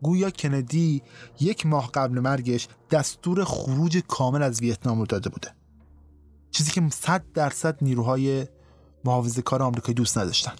گویا 0.05 0.29
کندی 0.29 1.01
یک 1.39 1.65
ماه 1.65 1.91
قبل 1.93 2.19
مرگش 2.19 2.67
دستور 2.91 3.43
خروج 3.43 3.97
کامل 4.07 4.43
از 4.43 4.61
ویتنام 4.61 4.99
رو 4.99 5.05
داده 5.05 5.29
بوده. 5.29 5.53
چیزی 6.51 6.71
که 6.71 6.81
صد 6.89 7.23
درصد 7.33 7.77
نیروهای 7.81 8.47
محافظه 9.05 9.41
کار 9.41 9.63
آمریکایی 9.63 9.93
دوست 9.93 10.17
نداشتن. 10.17 10.55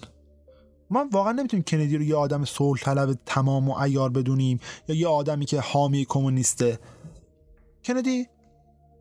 ما 0.90 1.08
واقعا 1.12 1.32
نمی‌تونیم 1.32 1.64
کندی 1.64 1.96
رو 1.96 2.02
یه 2.02 2.16
آدم 2.16 2.44
صلح 2.44 2.80
طلب 2.80 3.18
تمام 3.26 3.68
و 3.68 3.78
ایار 3.78 4.10
بدونیم 4.10 4.60
یا 4.88 4.96
یه 4.96 5.08
آدمی 5.08 5.44
که 5.44 5.60
حامی 5.60 6.04
کمونیسته. 6.04 6.78
کندی 7.84 8.26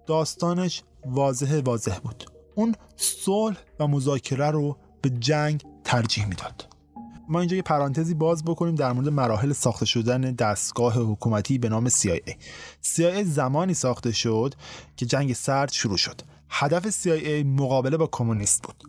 داستانش 0.08 0.84
واضح 1.06 1.62
واضح 1.66 2.00
بود. 2.00 2.32
اون 2.56 2.76
صلح 2.96 3.58
و 3.80 3.88
مذاکره 3.88 4.52
رو 4.52 4.78
به 5.02 5.10
جنگ 5.10 5.64
ترجیح 5.84 6.26
می‌داد. 6.28 6.75
ما 7.30 7.40
اینجا 7.40 7.56
یه 7.56 7.62
پرانتزی 7.62 8.14
باز 8.14 8.44
بکنیم 8.44 8.76
در 8.76 8.94
مورد 8.94 9.10
مراحل 9.10 9.54
ساخته 9.54 9.86
شدن 9.86 10.22
دستگاه 10.22 10.94
حکومتی 10.94 11.58
به 11.58 11.70
نام 11.70 11.90
CIA 11.90 12.32
CIA 12.84 13.24
زمانی 13.24 13.74
ساخته 13.74 14.12
شد 14.12 14.54
که 14.98 15.06
جنگ 15.06 15.34
سرد 15.34 15.72
شروع 15.72 15.98
شد. 15.98 16.22
هدف 16.50 16.90
CIA 16.90 17.46
مقابله 17.46 17.98
با 17.98 18.10
کمونیست 18.12 18.64
بود. 18.64 18.84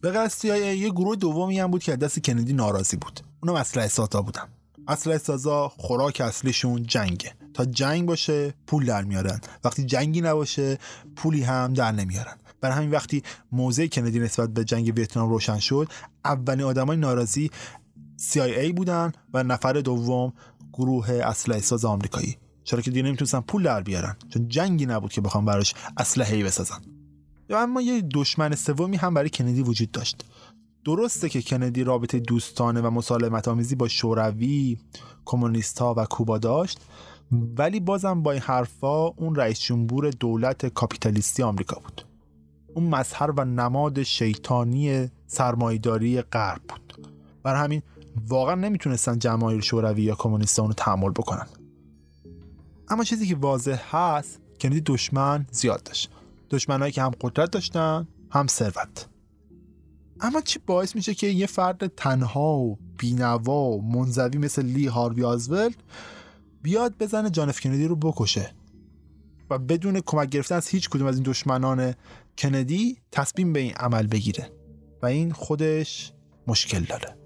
به 0.00 0.10
غیر 0.10 0.20
از 0.20 0.38
CIA 0.40 0.44
یه 0.44 0.90
گروه 0.90 1.16
دومی 1.16 1.60
هم 1.60 1.70
بود 1.70 1.82
که 1.82 1.96
دست 1.96 2.20
کندی 2.20 2.52
ناراضی 2.52 2.96
بود. 2.96 3.20
اونم 3.42 3.54
اسلحه 3.54 3.88
سازا 3.88 4.22
بودن. 4.22 4.48
اسلحه 4.88 5.18
سازا 5.18 5.68
خوراک 5.68 6.20
اصلیشون 6.20 6.82
جنگه. 6.82 7.34
تا 7.54 7.64
جنگ 7.64 8.06
باشه 8.06 8.54
پول 8.66 8.86
در 8.86 9.02
میارن. 9.02 9.40
وقتی 9.64 9.84
جنگی 9.84 10.20
نباشه 10.20 10.78
پولی 11.16 11.42
هم 11.42 11.74
در 11.74 11.92
نمیارن. 11.92 12.36
برای 12.62 12.76
همین 12.76 12.90
وقتی 12.90 13.22
موضع 13.52 13.86
کندی 13.86 14.18
نسبت 14.18 14.48
به 14.48 14.64
جنگ 14.64 14.92
ویتنام 14.96 15.30
روشن 15.30 15.58
شد 15.58 15.88
اولین 16.24 16.66
آدمای 16.66 16.96
ناراضی 16.96 17.50
CIA 18.18 18.72
بودن 18.76 19.12
و 19.34 19.42
نفر 19.42 19.72
دوم 19.72 20.32
گروه 20.72 21.10
اسلحه 21.10 21.60
ساز 21.60 21.84
آمریکایی. 21.84 22.36
چرا 22.64 22.80
که 22.80 22.90
دیگه 22.90 23.02
نمی‌تونستن 23.02 23.40
پول 23.40 23.62
در 23.62 23.82
بیارن 23.82 24.16
چون 24.28 24.48
جنگی 24.48 24.86
نبود 24.86 25.12
که 25.12 25.20
بخوام 25.20 25.44
براش 25.44 25.74
اسلحه‌ای 25.96 26.44
بسازن. 26.44 26.78
اما 27.50 27.80
یه 27.80 28.02
دشمن 28.14 28.54
سومی 28.54 28.96
هم 28.96 29.14
برای 29.14 29.30
کندی 29.30 29.62
وجود 29.62 29.90
داشت. 29.90 30.24
درسته 30.84 31.28
که 31.28 31.42
کندی 31.42 31.84
رابطه 31.84 32.18
دوستانه 32.18 32.80
و 32.80 32.90
مسالمت 32.90 33.48
آمیزی 33.48 33.74
با 33.74 33.88
شوروی 33.88 34.78
کمونیست 35.24 35.78
ها 35.78 35.94
و 35.96 36.04
کوبا 36.04 36.38
داشت 36.38 36.80
ولی 37.32 37.80
بازم 37.80 38.22
با 38.22 38.32
این 38.32 38.40
حرفا 38.40 39.06
اون 39.06 39.34
رئیس 39.34 39.60
جمهور 39.60 40.10
دولت 40.10 40.66
کاپیتالیستی 40.66 41.42
آمریکا 41.42 41.80
بود. 41.80 42.04
اون 42.74 42.86
مظهر 42.88 43.30
و 43.30 43.44
نماد 43.44 44.02
شیطانی 44.02 45.10
سرمایداری 45.26 46.22
غرب 46.22 46.60
بود. 46.68 47.08
بر 47.42 47.54
همین 47.54 47.82
واقعا 48.28 48.54
نمی‌تونستن 48.54 49.18
جماهیر 49.18 49.60
شوروی 49.60 50.02
یا 50.02 50.14
کمونیست 50.14 50.58
رو 50.58 50.72
تحمل 50.72 51.10
بکنن. 51.10 51.46
اما 52.88 53.04
چیزی 53.04 53.26
که 53.26 53.36
واضح 53.36 53.82
هست 53.90 54.40
کندی 54.60 54.80
دشمن 54.80 55.46
زیاد 55.50 55.82
داشت. 55.82 56.10
دشمنایی 56.50 56.92
که 56.92 57.02
هم 57.02 57.12
قدرت 57.20 57.50
داشتن 57.50 58.08
هم 58.30 58.46
ثروت. 58.46 59.08
اما 60.20 60.40
چی 60.40 60.58
باعث 60.66 60.96
میشه 60.96 61.14
که 61.14 61.26
یه 61.26 61.46
فرد 61.46 61.86
تنها 61.86 62.58
و 62.58 62.78
بینوا 62.98 63.70
و 63.70 63.82
منزوی 63.82 64.38
مثل 64.38 64.62
لی 64.62 64.86
هاروی 64.86 65.24
آزولد 65.24 65.74
بیاد 66.62 66.98
بزنه 66.98 67.30
جان 67.30 67.52
کندی 67.52 67.86
رو 67.86 67.96
بکشه؟ 67.96 68.54
و 69.50 69.58
بدون 69.58 70.00
کمک 70.00 70.28
گرفتن 70.28 70.54
از 70.54 70.68
هیچ 70.68 70.90
کدوم 70.90 71.06
از 71.06 71.14
این 71.14 71.22
دشمنان 71.22 71.94
کندی 72.38 72.98
تصمیم 73.10 73.52
به 73.52 73.60
این 73.60 73.72
عمل 73.72 74.06
بگیره. 74.06 74.52
و 75.02 75.06
این 75.06 75.32
خودش 75.32 76.12
مشکل 76.46 76.84
داره. 76.84 77.21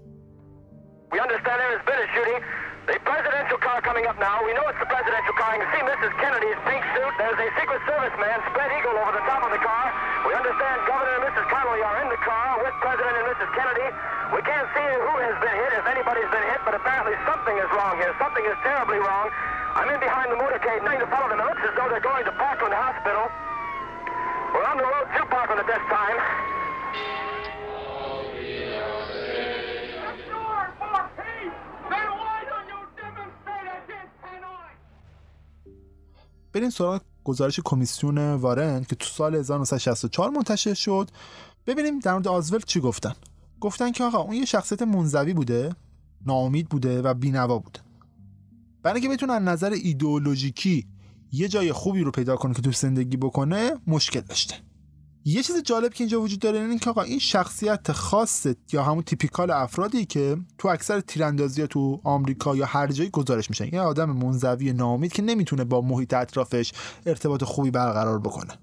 We 1.11 1.23
understand 1.23 1.55
there 1.55 1.71
has 1.71 1.85
been 1.87 2.01
a 2.03 2.09
shooting. 2.11 2.39
The 2.83 2.99
presidential 3.03 3.59
car 3.63 3.79
coming 3.83 4.07
up 4.07 4.19
now. 4.19 4.43
We 4.43 4.51
know 4.55 4.63
it's 4.67 4.79
the 4.79 4.87
presidential 4.91 5.35
car. 5.39 5.55
You 5.55 5.63
can 5.63 5.71
see 5.75 5.83
Mrs. 5.87 6.11
Kennedy's 6.19 6.59
pink 6.67 6.83
suit. 6.95 7.13
There's 7.19 7.39
a 7.39 7.47
Secret 7.55 7.83
Service 7.87 8.15
man, 8.19 8.39
spread 8.51 8.71
eagle, 8.75 8.95
over 8.95 9.15
the 9.15 9.23
top 9.27 9.43
of 9.43 9.51
the 9.51 9.59
car. 9.59 9.85
We 10.27 10.35
understand 10.35 10.83
Governor 10.87 11.19
and 11.19 11.23
Mrs. 11.31 11.47
Connolly 11.47 11.83
are 11.83 11.97
in 12.03 12.07
the 12.11 12.19
car 12.23 12.59
with 12.63 12.75
President 12.83 13.11
and 13.23 13.27
Mrs. 13.27 13.49
Kennedy. 13.55 13.87
We 14.35 14.41
can't 14.43 14.67
see 14.75 14.87
who 15.03 15.13
has 15.19 15.35
been 15.39 15.55
hit, 15.55 15.71
if 15.79 15.85
anybody's 15.87 16.31
been 16.31 16.47
hit, 16.51 16.59
but 16.67 16.75
apparently 16.75 17.15
something 17.23 17.55
is 17.55 17.69
wrong 17.71 17.99
here. 17.99 18.11
Something 18.19 18.43
is 18.43 18.55
terribly 18.63 18.99
wrong. 18.99 19.31
I'm 19.79 19.87
in 19.91 19.99
behind 20.03 20.31
the 20.31 20.39
motorcade, 20.39 20.83
trying 20.83 20.99
to 21.03 21.07
follow 21.07 21.31
them. 21.31 21.39
It 21.39 21.47
looks 21.47 21.63
as 21.63 21.71
though 21.75 21.87
they're 21.87 22.03
going 22.03 22.27
to 22.27 22.35
Parkland 22.35 22.75
Hospital. 22.75 23.31
We're 24.55 24.67
on 24.67 24.79
the 24.79 24.87
road 24.87 25.07
to 25.11 25.23
Parkland 25.27 25.59
at 25.59 25.67
this 25.67 25.83
time. 25.87 26.46
بریم 36.57 36.69
سراغ 36.69 37.01
گزارش 37.23 37.59
کمیسیون 37.65 38.17
وارن 38.17 38.83
که 38.83 38.95
تو 38.95 39.05
سال 39.05 39.35
1964 39.35 40.29
منتشر 40.29 40.73
شد. 40.73 41.09
ببینیم 41.67 41.99
در 41.99 42.13
مورد 42.13 42.27
آزولد 42.27 42.65
چی 42.65 42.79
گفتن. 42.79 43.13
گفتن 43.59 43.91
که 43.91 44.03
آقا 44.03 44.17
اون 44.17 44.33
یه 44.33 44.45
شخصیت 44.45 44.81
منزوی 44.81 45.33
بوده 45.33 45.75
ناامید 46.25 46.69
بوده 46.69 47.01
و 47.01 47.13
بینوا 47.13 47.59
بوده. 47.59 47.79
برای 48.83 49.01
اینکه 49.01 49.15
بتونه 49.15 49.33
از 49.33 49.41
نظر 49.41 49.71
ایدئولوژیکی 49.71 50.87
یه 51.31 51.47
جای 51.47 51.71
خوبی 51.71 52.03
رو 52.03 52.11
پیدا 52.11 52.35
کنه 52.35 52.53
که 52.53 52.61
تو 52.61 52.71
زندگی 52.71 53.17
بکنه 53.17 53.71
مشکل 53.87 54.21
داشته. 54.21 54.55
یه 55.29 55.43
چیز 55.43 55.63
جالب 55.63 55.93
که 55.93 56.03
اینجا 56.03 56.21
وجود 56.21 56.39
داره 56.39 56.59
اینه 56.59 56.79
که 56.79 56.89
آقا 56.89 57.01
این 57.01 57.19
شخصیت 57.19 57.91
خاص 57.91 58.47
یا 58.71 58.83
همون 58.83 59.03
تیپیکال 59.03 59.51
افرادی 59.51 60.05
که 60.05 60.37
تو 60.57 60.67
اکثر 60.67 60.99
تیراندازی 60.99 61.67
تو 61.67 62.01
آمریکا 62.03 62.55
یا 62.55 62.65
هر 62.65 62.87
جایی 62.87 63.09
گزارش 63.09 63.49
میشن 63.49 63.73
یه 63.73 63.81
آدم 63.81 64.11
منزوی 64.11 64.73
ناامید 64.73 65.13
که 65.13 65.21
نمی‌تونه 65.21 65.63
با 65.63 65.81
محیط 65.81 66.13
اطرافش 66.13 66.73
ارتباط 67.05 67.43
خوبی 67.43 67.71
برقرار 67.71 68.19
بکنه. 68.19 68.53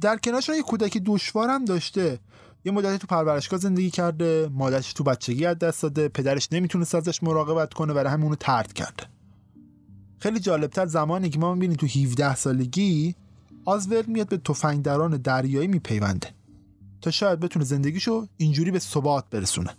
در 0.00 0.16
کنارش 0.16 0.48
یه 0.48 0.62
کودکی 0.62 1.00
دشوار 1.00 1.48
هم 1.48 1.64
داشته. 1.64 2.18
یه 2.64 2.72
مدتی 2.72 2.98
تو 2.98 3.06
پرورشگاه 3.06 3.60
زندگی 3.60 3.90
کرده 3.90 4.50
مادرش 4.52 4.92
تو 4.92 5.04
بچگی 5.04 5.46
از 5.46 5.58
دست 5.58 5.82
داده 5.82 6.08
پدرش 6.08 6.48
نمی‌تونست 6.52 6.94
ازش 6.94 7.22
مراقبت 7.22 7.74
کنه 7.74 7.92
برای 7.92 8.12
همین 8.12 8.24
اونو 8.24 8.36
ترد 8.36 8.72
کرده. 8.72 9.04
خیلی 10.18 10.40
جالبتر 10.40 10.86
زمانی 10.86 11.30
که 11.30 11.38
ما 11.38 11.54
می‌بینیم 11.54 11.76
تو 11.76 11.86
17 11.86 12.34
سالگی 12.34 13.14
آزولد 13.68 14.08
میاد 14.08 14.28
به 14.28 14.36
تفنگداران 14.36 15.16
دریایی 15.16 15.68
میپیونده. 15.68 16.28
تا 17.00 17.10
شاید 17.10 17.40
بتونه 17.40 17.64
زندگیشو 17.64 18.26
اینجوری 18.36 18.70
به 18.70 18.78
ثبات 18.78 19.24
برسونه. 19.30 19.70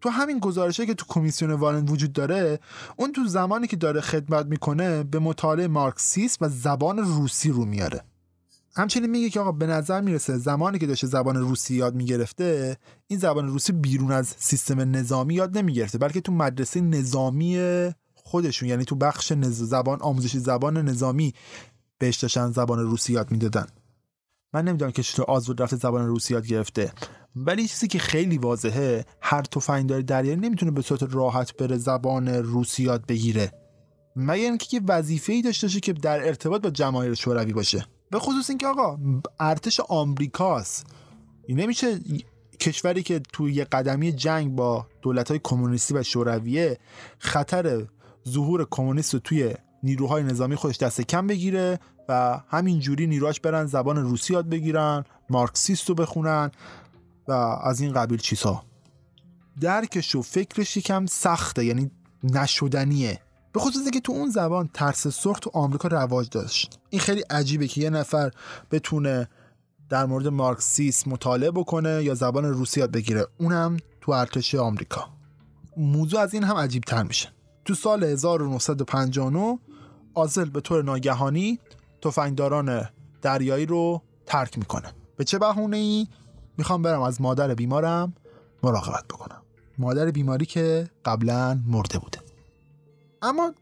تو 0.00 0.08
همین 0.08 0.38
گزارشه 0.38 0.86
که 0.86 0.94
تو 0.94 1.04
کمیسیون 1.08 1.52
وارن 1.52 1.88
وجود 1.88 2.12
داره 2.12 2.60
اون 2.96 3.12
تو 3.12 3.26
زمانی 3.26 3.66
که 3.66 3.76
داره 3.76 4.00
خدمت 4.00 4.46
می‌کنه 4.46 5.02
به 5.02 5.18
مطالعه 5.18 5.66
مارکسیسم 5.66 6.44
و 6.44 6.48
زبان 6.48 6.98
روسی 6.98 7.50
رو 7.50 7.64
میاره. 7.64 8.04
همچنین 8.76 9.10
میگه 9.10 9.30
که 9.30 9.40
آقا 9.40 9.52
به 9.52 9.66
نظر 9.66 10.00
می‌رسه 10.00 10.38
زمانی 10.38 10.78
که 10.78 10.86
داشته 10.86 11.06
زبان 11.06 11.36
روسی 11.36 11.74
یاد 11.74 11.94
می‌گرفته 11.94 12.76
این 13.06 13.18
زبان 13.18 13.48
روسی 13.48 13.72
بیرون 13.72 14.12
از 14.12 14.34
سیستم 14.38 14.96
نظامی 14.96 15.34
یاد 15.34 15.58
نمی‌گرفته 15.58 15.98
بلکه 15.98 16.20
تو 16.20 16.32
مدرسه 16.32 16.80
نظامی 16.80 17.58
خودشون 18.14 18.68
یعنی 18.68 18.84
تو 18.84 18.94
بخش 18.94 19.32
نز... 19.32 19.62
زبان 19.62 20.02
آموزش 20.02 20.36
زبان 20.36 20.88
نظامی 20.88 21.34
بهش 21.98 22.16
داشتن 22.16 22.50
زبان 22.50 22.78
روسی 22.78 23.12
یاد 23.12 23.30
می‌دادن. 23.30 23.66
من 24.52 24.64
نمی‌دونم 24.64 24.90
که 24.90 25.02
چطور 25.02 25.24
آزود 25.24 25.62
رفته 25.62 25.76
زبان 25.76 26.06
روسی 26.06 26.34
یاد 26.34 26.46
گرفته. 26.46 26.92
ولی 27.36 27.68
چیزی 27.68 27.88
که 27.88 27.98
خیلی 27.98 28.38
واضحه 28.38 29.04
هر 29.22 29.42
تفنگدار 29.42 30.00
دریایی 30.00 30.36
نمی‌تونه 30.36 30.72
به 30.72 30.82
صورت 30.82 31.14
راحت 31.14 31.56
بره 31.56 31.76
زبان 31.76 32.28
روسی 32.28 32.82
یاد 32.82 33.06
بگیره. 33.06 33.52
مگر 34.16 34.44
اینکه 34.44 34.66
که 34.66 34.80
وظیفه 34.88 35.32
ای 35.32 35.42
داشته 35.42 35.66
باشه 35.66 35.80
که 35.80 35.92
در 35.92 36.26
ارتباط 36.26 36.62
با 36.62 36.70
جماهیر 36.70 37.14
شوروی 37.14 37.52
باشه. 37.52 37.86
به 38.10 38.18
خصوص 38.18 38.50
اینکه 38.50 38.66
آقا 38.66 38.98
ارتش 39.40 39.80
آمریکاست 39.80 40.86
این 41.46 41.60
نمیشه 41.60 41.98
کشوری 42.60 43.02
که 43.02 43.20
توی 43.32 43.52
یه 43.52 43.64
قدمی 43.64 44.12
جنگ 44.12 44.54
با 44.54 44.86
دولت 45.02 45.28
های 45.28 45.40
کمونیستی 45.44 45.94
و 45.94 46.02
شورویه 46.02 46.78
خطر 47.18 47.86
ظهور 48.28 48.66
کمونیست 48.70 49.16
توی 49.16 49.54
نیروهای 49.82 50.22
نظامی 50.22 50.56
خودش 50.56 50.78
دست 50.78 51.00
کم 51.00 51.26
بگیره 51.26 51.80
و 52.08 52.40
همینجوری 52.48 53.06
نیروهاش 53.06 53.40
برن 53.40 53.66
زبان 53.66 53.96
روسی 53.96 54.32
یاد 54.32 54.48
بگیرن 54.48 55.04
مارکسیست 55.30 55.88
رو 55.88 55.94
بخونن 55.94 56.50
و 57.28 57.32
از 57.62 57.80
این 57.80 57.92
قبیل 57.92 58.18
چیزها. 58.18 58.64
درکش 59.60 60.14
و 60.14 60.22
فکرش 60.22 60.76
یکم 60.76 61.06
سخته 61.06 61.64
یعنی 61.64 61.90
نشدنیه. 62.24 63.20
به 63.52 63.60
خصوص 63.60 63.90
که 63.90 64.00
تو 64.00 64.12
اون 64.12 64.30
زبان 64.30 64.70
ترس 64.74 65.08
سرخ 65.08 65.38
تو 65.38 65.50
آمریکا 65.54 65.88
رواج 65.88 66.28
داشت. 66.30 66.78
این 66.90 67.00
خیلی 67.00 67.20
عجیبه 67.30 67.68
که 67.68 67.80
یه 67.80 67.90
نفر 67.90 68.30
بتونه 68.70 69.28
در 69.88 70.06
مورد 70.06 70.28
مارکسیسم 70.28 71.10
مطالعه 71.10 71.50
بکنه 71.50 72.04
یا 72.04 72.14
زبان 72.14 72.44
روسی 72.44 72.80
یاد 72.80 72.90
بگیره. 72.90 73.26
اونم 73.38 73.76
تو 74.00 74.12
ارتش 74.12 74.54
آمریکا. 74.54 75.08
موضوع 75.76 76.20
از 76.20 76.34
این 76.34 76.44
هم 76.44 76.56
عجیب 76.56 76.82
تر 76.82 77.02
میشه. 77.02 77.28
تو 77.64 77.74
سال 77.74 78.04
1959 78.04 79.58
آزل 80.18 80.44
به 80.44 80.60
طور 80.60 80.84
ناگهانی 80.84 81.58
تفنگداران 82.02 82.88
دریایی 83.22 83.66
رو 83.66 84.02
ترک 84.26 84.58
می‌کنه. 84.58 84.92
به 85.16 85.24
چه 85.24 85.38
بهونه 85.38 85.76
ای 85.76 86.08
می‌خوام 86.58 86.82
برم 86.82 87.02
از 87.02 87.20
مادر 87.20 87.54
بیمارم 87.54 88.14
مراقبت 88.62 89.04
بکنم. 89.04 89.42
مادر 89.78 90.10
بیماری 90.10 90.46
که 90.46 90.90
قبلا 91.04 91.60
مرده 91.66 91.98
بوده. 91.98 92.18
اما 93.22 93.54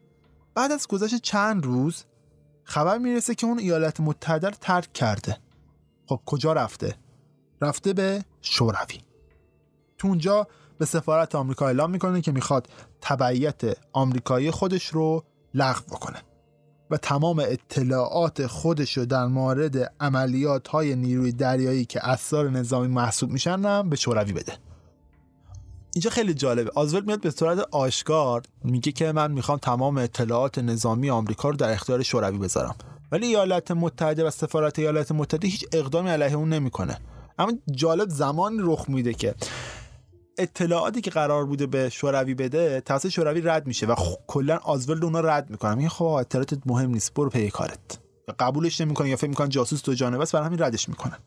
بعد 0.55 0.73
از 0.73 0.89
گذشت 0.89 1.23
چند 1.23 1.65
روز 1.65 2.05
خبر 2.65 2.99
می‌رسه 2.99 3.35
که 3.35 3.47
اون 3.47 3.59
ایالات 3.59 4.01
متحده 4.01 4.51
ترک 4.51 4.93
کرده. 4.93 5.39
خب 6.07 6.21
کجا 6.27 6.53
رفته؟ 6.53 6.97
رفته 7.61 7.93
به 7.93 8.25
شوروی. 8.43 9.01
تو 9.99 10.09
اونجا 10.09 10.47
به 10.79 10.85
سفارت 10.85 11.35
آمریکا 11.35 11.67
اعلام 11.67 11.91
می‌کنه 11.91 12.21
که 12.21 12.33
می‌خواد 12.33 12.69
تبعیت 13.01 13.63
آمریکایی 13.93 14.51
خودش 14.51 14.87
رو 14.87 15.25
لغو 15.55 15.97
بکنه. 15.97 16.23
و 16.91 16.97
تمام 16.97 17.39
اطلاعات 17.39 18.47
خودش 18.47 18.97
رو 18.97 19.07
در 19.07 19.27
مورد 19.27 19.93
عملیات 20.01 20.69
های 20.69 20.97
نیروی 20.97 21.33
دریایی 21.33 21.85
که 21.85 22.09
اسرار 22.09 22.51
نظامی 22.51 22.89
محسوب 22.89 23.31
میشن 23.31 23.65
هم 23.65 23.91
به 23.91 23.97
شوروی 23.97 24.33
بده. 24.33 24.53
اینجا 25.95 26.11
خیلی 26.11 26.35
جالبه. 26.35 26.71
آزولد 26.75 27.07
میاد 27.07 27.21
به 27.21 27.31
صورت 27.31 27.59
آشکار 27.71 28.43
میگه 28.65 28.93
که 28.93 29.13
من 29.13 29.33
می‌خوام 29.33 29.59
تمام 29.59 29.99
اطلاعات 29.99 30.59
نظامی 30.59 31.11
آمریکا 31.11 31.51
رو 31.51 31.57
در 31.57 31.73
اختیار 31.73 32.03
شوروی 32.03 32.39
بذارم. 32.39 32.75
ولی 33.13 33.27
ایالات 33.27 33.71
متحده 33.71 34.25
و 34.27 34.31
سفارت 34.31 34.79
ایالات 34.79 35.13
متحده 35.13 35.49
هیچ 35.49 35.67
اقدامی 35.73 36.11
علیه 36.11 36.35
اون 36.35 36.49
نمی‌کنه. 36.49 36.99
اما 37.39 37.53
جالب 37.71 38.09
زمان 38.09 38.57
رخ 38.61 38.85
میده 38.89 39.15
که 39.15 39.35
اطلاعاتی 40.39 41.01
که 41.01 41.11
قرار 41.11 41.47
بوده 41.47 41.67
به 41.67 41.89
شوروی 41.89 42.35
بده 42.35 42.81
توسط 42.81 43.09
شوروی 43.09 43.41
رد 43.41 43.67
میشه 43.67 43.87
و 43.87 43.95
کلا 44.27 44.57
آزولد 44.57 45.05
اونا 45.05 45.21
رد 45.21 45.51
می‌کنه 45.51 45.75
میگه 45.75 45.89
خب 45.89 46.05
اطلاعات 46.05 46.59
مهم 46.67 46.91
نیست 46.91 47.15
برو 47.15 47.31
پی 47.31 47.51
کارت. 47.51 47.99
قبولش 48.39 48.81
نمی‌کنه 48.81 49.09
یا 49.09 49.17
فکر 49.17 49.29
می‌کنن 49.29 49.49
جاسوس 49.49 49.81
تو 49.81 49.95
جانبه 49.95 50.23
است 50.23 50.33
برای 50.33 50.47
همین 50.47 50.63
ردش 50.63 50.89
می‌کنن. 50.89 51.19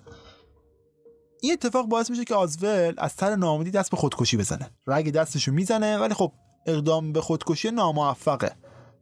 این 1.42 1.54
اتفاق 1.54 1.86
باعث 1.88 2.10
میشه 2.10 2.26
که 2.26 2.36
آزول 2.36 2.94
از 2.98 3.12
سر 3.12 3.36
ناامیدی 3.36 3.72
دست 3.72 3.92
به 3.92 3.98
خودکشی 3.98 4.38
بزنه. 4.38 4.70
رگ 4.88 5.12
دستشو 5.12 5.52
می‌زنه 5.52 5.98
ولی 5.98 6.14
خب 6.14 6.32
اقدام 6.66 7.14
به 7.14 7.22
خودکشی 7.22 7.72
ناموفقه. 7.72 8.52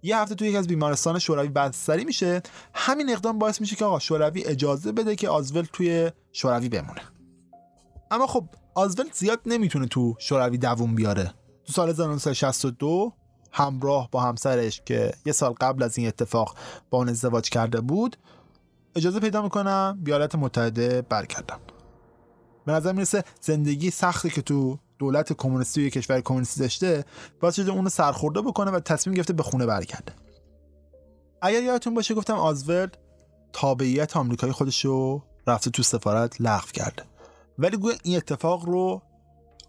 یه 0.04 0.18
هفته 0.18 0.36
توی 0.36 0.48
یکی 0.48 0.58
از 0.58 0.68
بیمارستان 0.68 1.20
شوروی 1.20 1.48
بستری 1.48 2.06
میشه. 2.06 2.42
همین 2.74 3.10
اقدام 3.10 3.40
باعث 3.40 3.62
میشه 3.62 3.76
که 3.76 3.86
آقا 3.86 4.00
شوروی 4.00 4.44
اجازه 4.46 4.92
بده 4.92 5.16
که 5.16 5.30
آزول 5.30 5.68
توی 5.74 6.12
شوروی 6.32 6.70
بمونه. 6.70 7.02
اما 8.12 8.28
خب 8.28 8.50
آزول 8.78 9.06
زیاد 9.14 9.40
نمی‌تونه 9.46 9.86
تو 9.88 10.16
شوروی 10.20 10.58
دووم 10.58 10.96
بیاره. 10.96 11.34
تو 11.66 11.74
سال 11.74 11.90
1962 11.90 13.14
همراه 13.52 14.10
با 14.12 14.22
همسرش 14.22 14.82
که 14.86 15.14
یه 15.26 15.34
سال 15.34 15.54
قبل 15.54 15.84
از 15.84 15.98
این 15.98 16.08
اتفاق 16.08 16.58
با 16.90 16.98
اون 16.98 17.10
ازدواج 17.10 17.50
کرده 17.50 17.82
بود 17.82 18.18
اجازه 18.96 19.20
پیدا 19.20 19.42
می‌کنم 19.42 20.00
بیالت 20.04 20.36
متحده 20.36 21.02
برگردن. 21.02 21.58
به 22.66 22.72
نظر 22.72 22.92
می‌رسه 22.92 23.24
زندگی 23.42 23.92
سختی 23.92 24.30
که 24.30 24.42
تو 24.42 24.80
دولت 25.00 25.34
کمونیستی 25.34 25.88
و 25.88 25.90
کشور 25.90 26.22
کمونیستی 26.22 26.60
داشته 26.60 27.06
باعث 27.40 27.56
شده 27.56 27.72
اونو 27.72 27.90
سرخورده 27.90 28.42
بکنه 28.42 28.72
و 28.72 28.80
تصمیم 28.80 29.14
گرفته 29.16 29.34
به 29.34 29.44
خونه 29.44 29.66
برگرده. 29.66 30.14
اگر 31.42 31.64
یادتون 31.64 31.94
باشه 31.94 32.14
گفتم 32.14 32.36
آزورد 32.36 32.98
تابعیت 33.54 34.18
آمریکایی 34.18 34.54
خودش 34.54 34.86
رو 34.86 35.24
رفته 35.48 35.70
تو 35.70 35.84
سفارت 35.84 36.42
لغو 36.42 36.68
کرده. 36.74 37.04
ولی 37.60 37.78
گویا 37.78 37.96
این 38.04 38.18
اتفاق 38.18 38.66
رو 38.66 39.02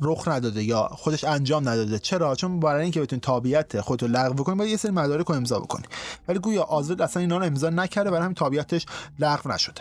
رخ 0.01 0.29
نداده 0.29 0.63
یا 0.63 0.89
خودش 0.93 1.25
انجام 1.25 1.69
نداده. 1.69 1.99
چرا؟ 1.99 2.35
چون 2.35 2.61
برای 2.61 2.83
اینکه 2.83 3.01
بتونی 3.01 3.21
تابعیت 3.21 3.81
خودت 3.81 4.03
رو 4.03 4.09
لغو 4.09 4.45
کنی 4.45 4.55
باید 4.55 4.71
یه 4.71 4.77
سری 4.77 4.93
مدارک 4.93 5.27
رو 5.27 5.35
امضا 5.35 5.61
بکنی. 5.61 5.85
ولی 6.29 6.39
گویا 6.39 6.63
آزورد 6.63 7.03
اصلا 7.03 7.21
اینا 7.21 7.39
رو 7.39 7.45
امضا 7.45 7.71
نکرده 7.71 8.11
برای 8.11 8.23
همین 8.23 8.35
تابعیتش 8.35 8.87
لغو 9.19 9.53
نشده. 9.53 9.81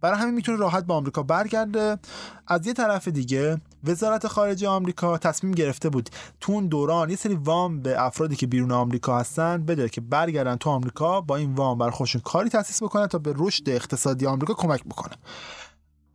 برای 0.00 0.18
همین 0.18 0.34
می‌تونه 0.34 0.58
راحت 0.58 0.84
به 0.86 0.94
آمریکا 0.94 1.22
برگرده. 1.22 1.98
از 2.46 2.66
یه 2.66 2.72
طرف 2.72 3.08
دیگه 3.08 3.60
وزارت 3.84 4.26
خارجه 4.26 4.68
آمریکا 4.68 5.18
تصمیم 5.18 5.52
گرفته 5.52 5.88
بود 5.88 6.10
تو 6.40 6.52
اون 6.52 6.66
دوران 6.66 7.10
یه 7.10 7.16
سری 7.16 7.34
وام 7.34 7.82
به 7.82 8.02
افرادی 8.02 8.36
که 8.36 8.46
بیرون 8.46 8.72
آمریکا 8.72 9.18
هستن 9.18 9.64
بده 9.64 9.88
که 9.88 10.00
برگردن 10.00 10.56
تو 10.56 10.70
آمریکا 10.70 11.20
با 11.20 11.36
این 11.36 11.54
وام 11.54 11.78
بر 11.78 11.90
خودشون 11.90 12.20
کاری 12.20 12.50
تاسیس 12.50 12.82
بکنن 12.82 13.06
تا 13.06 13.18
به 13.18 13.34
رشد 13.36 13.68
اقتصادی 13.68 14.26
آمریکا 14.26 14.54
کمک 14.54 14.84
بکنه. 14.84 15.14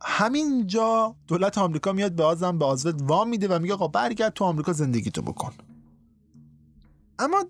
همینجا 0.04 1.14
دولت 1.26 1.58
آمریکا 1.58 1.92
میاد 1.92 2.12
به 2.12 2.24
آزم 2.24 2.58
به 2.58 2.64
آزود 2.64 3.02
وام 3.02 3.28
میده 3.28 3.48
و 3.48 3.58
میگه 3.58 3.74
آقا 3.74 3.88
برگرد 3.88 4.32
تو 4.32 4.44
آمریکا 4.44 4.72
زندگی 4.72 5.10
تو 5.10 5.22
بکن. 5.22 5.52
اما 7.18 7.44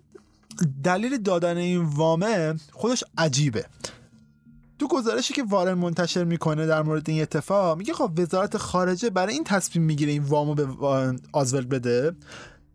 دلیل 0.83 1.17
دادن 1.17 1.57
این 1.57 1.83
وامه 1.83 2.55
خودش 2.71 3.03
عجیبه. 3.17 3.65
تو 4.79 4.87
گزارشی 4.87 5.33
که 5.33 5.43
وارن 5.43 5.73
منتشر 5.73 6.23
می‌کنه 6.23 6.65
در 6.65 6.81
مورد 6.81 7.09
این 7.09 7.21
اتفاق 7.21 7.77
میگه 7.77 7.93
خب 7.93 8.11
وزارت 8.17 8.57
خارجه 8.57 9.09
برای 9.09 9.33
این 9.33 9.43
تصمیم 9.43 9.85
می‌گیره 9.85 10.11
این 10.11 10.23
وامو 10.23 10.55
به 10.55 10.67
آزولد 11.33 11.69
بده 11.69 12.15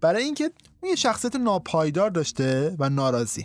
برای 0.00 0.22
اینکه 0.22 0.50
اون 0.80 0.90
یه 0.90 0.96
شخصیت 0.96 1.36
ناپایدار 1.36 2.10
داشته 2.10 2.76
و 2.78 2.90
ناراضی. 2.90 3.44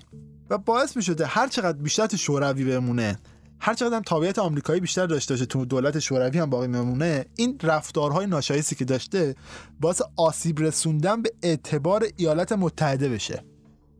و 0.49 0.57
باعث 0.57 0.95
می‌شده 0.95 1.25
هر 1.25 1.47
چقدر 1.47 1.77
بیشتر 1.77 2.15
شوروی 2.15 2.63
بمونه 2.63 3.19
هر 3.59 3.73
چقدر 3.73 3.99
تابعیت 3.99 4.39
آمریکایی 4.39 4.79
بیشتر 4.79 5.05
داشته 5.05 5.33
باشه 5.33 5.45
تو 5.45 5.65
دولت 5.65 5.99
شوروی 5.99 6.39
هم 6.39 6.49
باقی 6.49 6.67
بمونه 6.67 7.25
این 7.35 7.57
رفتارهای 7.63 8.27
ناشایستی 8.27 8.75
که 8.75 8.85
داشته 8.85 9.35
باعث 9.79 10.01
آسیب 10.17 10.59
رسوندن 10.59 11.21
به 11.21 11.31
اعتبار 11.43 12.07
ایالات 12.17 12.51
متحده 12.51 13.09
بشه. 13.09 13.43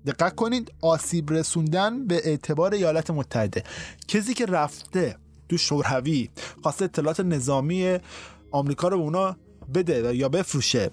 دقت 0.06 0.36
کنید 0.36 0.72
آسیب 0.82 1.32
رسوندن 1.32 2.08
به 2.08 2.22
اعتبار 2.30 2.74
ایالات 2.74 3.12
متحده. 3.12 3.64
کسی 4.08 4.34
که 4.34 4.46
رفته 4.46 5.16
تو 5.50 5.58
شوروی 5.58 6.30
خواسته 6.64 6.86
اطلاعات 6.86 7.20
نظامی 7.20 7.98
آمریکا 8.52 8.88
رو 8.88 8.98
به 8.98 9.04
اونا 9.04 9.38
بده 9.74 10.16
یا 10.16 10.30
بفروشه 10.30 10.92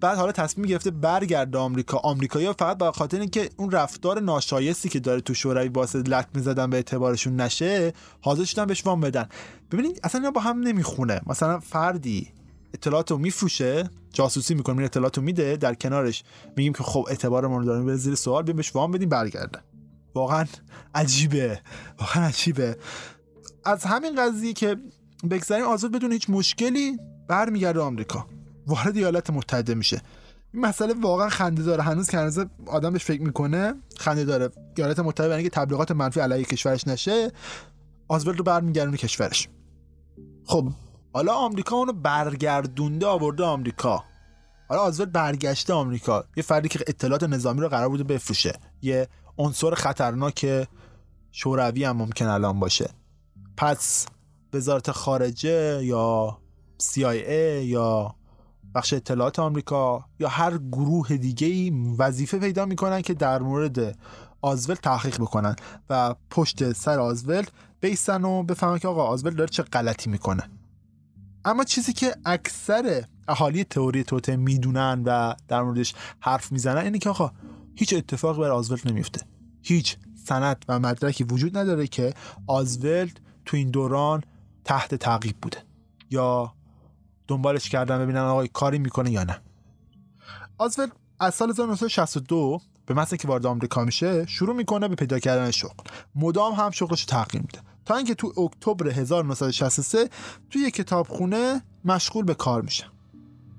بعد 0.00 0.18
حالا 0.18 0.32
تصمیم 0.32 0.66
گرفته 0.66 0.90
برگرده 0.90 1.58
آمریکا. 1.58 1.98
آمریکایی 1.98 2.52
فقط 2.52 2.78
به 2.78 2.92
خاطر 2.92 3.20
اینکه 3.20 3.50
اون 3.56 3.70
رفتار 3.70 4.20
ناشایستی 4.20 4.88
که 4.88 5.00
داره 5.00 5.20
تو 5.20 5.34
شوروی 5.34 5.68
واسه 5.68 5.98
لط 5.98 6.26
می‌زدن 6.34 6.70
به 6.70 6.76
اعتبارشون 6.76 7.40
نشه 7.40 7.92
حاضر 8.20 8.44
شدن 8.44 8.64
بهش 8.64 8.86
وام 8.86 9.00
بدن. 9.00 9.28
ببینید 9.70 10.00
اصلا 10.04 10.20
اینا 10.20 10.30
با 10.30 10.40
هم 10.40 10.60
نمی‌خونه. 10.60 11.20
مثلا 11.26 11.60
فردی 11.60 12.32
اطلاعات 12.74 13.10
رو 13.10 13.18
میفروشه 13.18 13.90
جاسوسی 14.12 14.54
می‌کنه 14.54 14.76
این 14.76 14.84
اطلاعات 14.84 15.16
رو 15.16 15.22
میده 15.22 15.56
در 15.56 15.74
کنارش 15.74 16.24
میگیم 16.56 16.72
که 16.72 16.82
خب 16.82 17.06
اعتبار 17.08 17.46
ما 17.46 17.58
رو 17.58 17.64
داریم 17.64 17.86
بره 17.86 17.96
زیر 17.96 18.14
سوال 18.14 18.42
بیایم 18.42 18.56
بهش 18.56 18.74
وام 18.74 18.90
بدیم 18.90 19.08
برگرده. 19.08 19.58
واقعا 20.14 20.44
عجیبه. 20.94 21.60
واقعا 22.00 22.24
عجیبه. 22.26 22.76
از 23.64 23.84
همین 23.84 24.16
قضیه 24.16 24.52
که 24.52 24.76
بگذاریم 25.30 25.64
آزاد 25.64 25.92
بدون 25.92 26.12
هیچ 26.12 26.30
مشکلی 26.30 26.98
برمیگرده 27.28 27.80
آمریکا. 27.80 28.26
وارد 28.66 28.96
ایالات 28.96 29.30
متحده 29.30 29.74
میشه. 29.74 30.00
این 30.54 30.66
مسئله 30.66 30.94
واقعا 31.02 31.28
خنده 31.28 31.62
داره. 31.62 31.82
هنوز 31.82 32.10
که 32.10 32.18
هنوز 32.18 32.38
آدم 32.66 32.92
بهش 32.92 33.04
فکر 33.04 33.22
می‌کنه 33.22 33.74
خنده 33.96 34.24
داره. 34.24 34.50
ایالات 34.76 34.98
متحده 35.00 35.28
برای 35.28 35.42
اینکه 35.42 35.56
تبلیغات 35.60 35.90
منفی 35.92 36.20
علیه 36.20 36.44
کشورش 36.44 36.88
نشه 36.88 37.32
آزولد 38.08 38.38
رو 38.38 38.44
برمیگردونه 38.44 38.96
کشورش. 38.96 39.48
خب 40.44 40.68
حالا 41.12 41.34
آمریکا 41.34 41.76
اونو 41.76 41.92
برگردونده 41.92 43.06
آورده 43.06 43.44
آمریکا. 43.44 44.04
حالا 44.68 44.80
آزولد 44.80 45.12
برگشته 45.12 45.72
آمریکا. 45.72 46.24
یه 46.36 46.42
فردی 46.42 46.68
که 46.68 46.80
اطلاعات 46.86 47.22
نظامی 47.22 47.60
رو 47.60 47.68
قرار 47.68 47.88
بوده 47.88 48.04
بفروشه. 48.04 48.52
یه 48.82 49.08
عنصر 49.38 49.74
خطرناک 49.74 50.66
شوروی 51.32 51.84
هم 51.84 51.96
ممکن 51.96 52.26
الان 52.26 52.60
باشه. 52.60 52.90
پس 53.56 54.06
وزارت 54.52 54.90
خارجه 54.90 55.84
یا 55.84 56.38
CIA 56.82 57.64
یا 57.64 58.15
بخش 58.76 58.92
اطلاعات 58.92 59.38
آمریکا 59.38 60.04
یا 60.20 60.28
هر 60.28 60.58
گروه 60.58 61.16
دیگه 61.16 61.46
ای 61.46 61.70
وظیفه 61.98 62.38
پیدا 62.38 62.66
می‌کنن 62.66 63.02
که 63.02 63.14
در 63.14 63.42
مورد 63.42 63.98
آزولد 64.42 64.78
تحقیق 64.78 65.16
بکنن 65.16 65.56
و 65.90 66.14
پشت 66.30 66.72
سر 66.72 66.98
آزولد 66.98 67.50
بیستن 67.80 68.24
و 68.24 68.42
بفهمن 68.42 68.78
که 68.78 68.88
آقا 68.88 69.04
آزولد 69.04 69.36
داره 69.36 69.50
چه 69.50 69.62
غلطی 69.62 70.10
می‌کنه. 70.10 70.50
اما 71.44 71.64
چیزی 71.64 71.92
که 71.92 72.14
اکثر 72.24 73.04
اهالی 73.28 73.64
تئوری 73.64 74.04
توته 74.04 74.36
می‌دونن 74.36 75.02
و 75.06 75.34
در 75.48 75.62
موردش 75.62 75.94
حرف 76.20 76.52
می‌زنن 76.52 76.84
اینه 76.84 76.98
که 76.98 77.10
آقا 77.10 77.32
هیچ 77.74 77.94
اتفاقی 77.94 78.40
بر 78.40 78.50
آزولد 78.50 78.88
نمیفته 78.88 79.20
هیچ 79.62 79.96
سند 80.24 80.64
و 80.68 80.78
مدرکی 80.78 81.24
وجود 81.24 81.58
نداره 81.58 81.86
که 81.86 82.14
آزولد 82.46 83.20
تو 83.44 83.56
این 83.56 83.70
دوران 83.70 84.22
تحت 84.64 84.94
تعقیب 84.94 85.36
بوده 85.42 85.58
یا 86.10 86.52
دنبالش 87.28 87.68
کردن 87.68 87.98
ببینن 87.98 88.20
آقا 88.20 88.46
کاری 88.46 88.78
می‌کنه 88.78 89.10
یا 89.10 89.24
نه. 89.24 89.40
آزولد 90.58 90.92
از 91.20 91.34
سال 91.34 91.50
1962 91.50 92.60
به 92.86 92.94
مثل 92.94 93.16
که 93.16 93.28
وارد 93.28 93.46
آمریکا 93.46 93.84
میشه 93.84 94.26
شروع 94.26 94.56
می‌کنه 94.56 94.88
به 94.88 94.94
پیدا 94.94 95.18
کردن 95.18 95.50
شغل. 95.50 95.84
مدام 96.14 96.52
هم 96.52 96.70
شغلش 96.70 97.00
رو 97.00 97.06
تغییر 97.06 97.42
میده. 97.42 97.58
تا 97.84 97.96
اینکه 97.96 98.14
تو 98.14 98.32
اکتبر 98.40 98.88
1963 98.88 100.08
توی 100.50 100.62
یک 100.62 100.74
کتابخونه 100.74 101.62
مشغول 101.84 102.24
به 102.24 102.34
کار 102.34 102.62
میشه. 102.62 102.84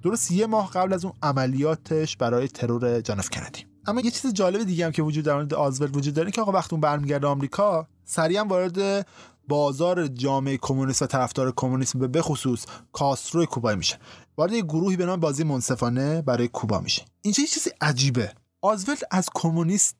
درست 0.04 0.32
یه 0.32 0.46
ماه 0.46 0.72
قبل 0.72 0.94
از 0.94 1.06
اون 1.06 1.14
عملیاتش 1.24 2.18
برای 2.18 2.48
ترور 2.48 3.02
جانف 3.02 3.30
کندی. 3.30 3.66
اما 3.86 4.02
یه 4.02 4.12
چیز 4.12 4.34
جالب 4.34 4.64
دیگه 4.64 4.86
هم 4.86 4.92
که 4.92 5.04
وجود 5.04 5.26
در 5.26 5.34
مورد 5.34 5.54
آزولد 5.54 5.98
وجود 5.98 6.14
داره 6.14 6.32
که 6.32 6.42
آقا 6.42 6.52
وقتی 6.52 6.70
اون 6.72 6.82
برمیگرده 6.82 7.28
آمریکا 7.28 7.88
سریعا 8.06 8.46
وارد 8.46 9.08
بازار 9.48 10.08
جامعه 10.08 10.58
کمونیست 10.58 11.02
و 11.02 11.06
طرفدار 11.06 11.54
کمونیسم 11.56 12.00
به 12.00 12.08
بخصوص 12.08 12.66
کاسترو 12.92 13.46
کوبا 13.46 13.76
میشه. 13.76 14.00
وارد 14.38 14.54
گروهی 14.54 14.98
به 14.98 15.06
نام 15.06 15.20
بازی 15.20 15.44
منصفانه 15.44 16.22
برای 16.22 16.48
کوبا 16.48 16.80
میشه. 16.80 17.06
اینجا 17.22 17.42
یه 17.42 17.48
چیزی 17.48 17.70
عجیبه. 17.82 18.34
آزولد 18.62 19.02
از 19.12 19.30
کمونیست 19.36 19.96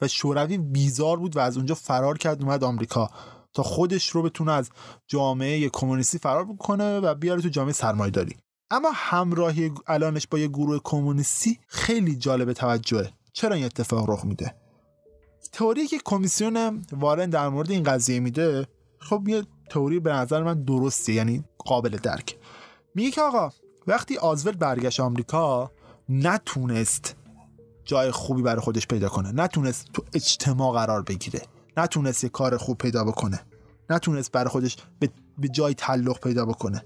و 0.00 0.08
شوروی 0.08 0.58
بیزار 0.58 1.16
بود 1.16 1.36
و 1.36 1.40
از 1.40 1.56
اونجا 1.56 1.74
فرار 1.74 2.18
کرد 2.18 2.42
اومد 2.42 2.64
آمریکا 2.64 3.10
تا 3.52 3.62
خودش 3.62 4.08
رو 4.08 4.22
بتونه 4.22 4.52
از 4.52 4.70
جامعه 5.06 5.68
کمونیستی 5.68 6.18
فرار 6.18 6.44
بکنه 6.44 7.00
و 7.00 7.14
بیاره 7.14 7.42
تو 7.42 7.48
جامعه 7.48 7.72
سرمایه‌داری. 7.72 8.36
اما 8.70 8.90
همراهی 8.94 9.72
الانش 9.86 10.26
با 10.26 10.38
یه 10.38 10.48
گروه 10.48 10.80
کمونیستی 10.84 11.58
خیلی 11.66 12.16
جالب 12.16 12.52
توجهه. 12.52 13.10
چرا 13.32 13.54
این 13.54 13.64
اتفاق 13.64 14.10
رخ 14.10 14.24
میده؟ 14.24 14.54
تئوری 15.52 15.86
که 15.86 15.98
کمیسیون 16.04 16.84
وارن 16.92 17.30
در 17.30 17.48
مورد 17.48 17.70
این 17.70 17.82
قضیه 17.82 18.20
میده 18.20 18.66
خب 18.98 19.28
یه 19.28 19.42
تئوری 19.70 20.00
به 20.00 20.12
نظر 20.12 20.42
من 20.42 20.62
درسته 20.62 21.12
یعنی 21.12 21.44
قابل 21.58 21.96
درک. 21.96 22.38
میگه 22.94 23.10
که 23.10 23.22
آقا 23.22 23.50
وقتی 23.86 24.16
آزولد 24.16 24.58
برگشت 24.58 25.00
آمریکا 25.00 25.70
نتونست 26.08 27.16
جای 27.84 28.10
خوبی 28.10 28.42
برای 28.42 28.60
خودش 28.60 28.86
پیدا 28.86 29.08
کنه. 29.08 29.32
نتونست 29.32 29.86
تو 29.92 30.02
اجتماع 30.12 30.72
قرار 30.72 31.02
بگیره. 31.02 31.42
نتونست 31.76 32.24
یه 32.24 32.30
کار 32.30 32.56
خوب 32.56 32.78
پیدا 32.78 33.04
بکنه. 33.04 33.40
نتونست 33.90 34.32
برای 34.32 34.48
خودش 34.48 34.76
به, 35.38 35.48
جای 35.48 35.74
تعلق 35.74 36.20
پیدا 36.20 36.46
بکنه. 36.46 36.84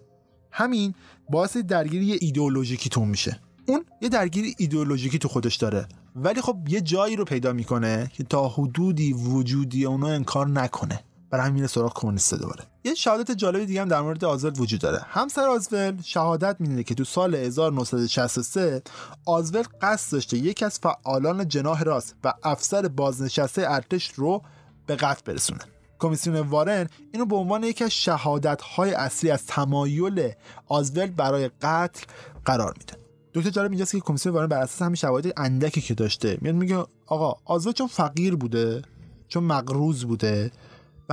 همین 0.51 0.94
باعث 1.31 1.57
درگیری 1.57 2.12
ایدئولوژیکی 2.20 2.88
تو 2.88 3.05
میشه. 3.05 3.40
اون 3.66 3.85
یه 4.01 4.09
درگیری 4.09 4.55
ایدئولوژیکی 4.59 5.18
تو 5.18 5.29
خودش 5.29 5.57
داره. 5.57 5.88
ولی 6.16 6.40
خب 6.40 6.57
یه 6.68 6.81
جایی 6.81 7.16
رو 7.16 7.25
پیدا 7.25 7.53
می‌کنه 7.53 8.11
که 8.12 8.25
تا 8.25 8.48
حدودی 8.48 9.12
وجودی 9.12 9.85
اونو 9.85 10.07
انکار 10.07 10.48
نکنه. 10.48 11.01
برای 11.33 11.47
همین 11.47 11.66
سراغ 11.66 11.92
کمونیست 11.95 12.35
دوباره. 12.35 12.64
یه 12.85 12.95
شهادت 12.95 13.31
جالبی 13.31 13.66
دیگه 13.66 13.81
هم 13.83 13.88
در 13.88 14.01
مورد 14.01 14.25
آزولد 14.25 14.61
وجود 14.61 14.81
داره. 14.81 15.01
همسر 15.09 15.49
آزولد 15.49 16.03
شهادت 16.03 16.57
میده 16.59 16.83
که 16.83 16.95
تو 16.95 17.05
سال 17.05 17.35
1963 17.35 18.83
آزولد 19.25 19.66
قصد 19.83 20.12
داشته 20.12 20.37
یکی 20.37 20.64
از 20.64 20.79
فعالان 20.79 21.49
جناح 21.49 21.83
راست 21.83 22.14
و 22.25 22.35
افسر 22.42 22.88
بازنشسته 22.88 23.71
ارتش 23.71 24.12
رو 24.12 24.42
به 24.87 24.97
قتل 24.97 25.23
برسونه. 25.25 25.61
کمیسیون 25.99 26.37
وارن 26.37 26.88
اینو 27.12 27.27
به 27.27 27.37
عنوان 27.37 27.64
یکی 27.64 27.85
از 27.85 27.90
شهادت 27.90 28.62
های 28.62 28.95
اصلی 28.95 29.31
از 29.31 29.47
تمایل 29.47 30.33
آزولد 30.68 31.16
برای 31.16 31.51
قتل 31.62 32.07
قرار 32.45 32.75
میده. 32.79 32.95
دکتر 33.35 33.51
جالب 33.51 33.71
اینجاست 33.71 33.92
که 33.92 34.01
کمیسیون 34.01 34.35
وارن 34.35 34.47
بر 34.47 34.59
اساس 34.59 34.83
همین 34.83 34.95
شواهد 34.95 35.33
اندکی 35.37 35.81
که 35.81 35.95
داشته 35.95 36.38
میاد 36.40 36.55
میگه 36.55 36.85
آقا 37.07 37.35
آزولد 37.45 37.77
چون 37.77 37.87
فقیر 37.87 38.37
بوده 38.37 38.83
چون 39.29 39.45
مقروض 39.45 40.05
بوده 40.05 40.51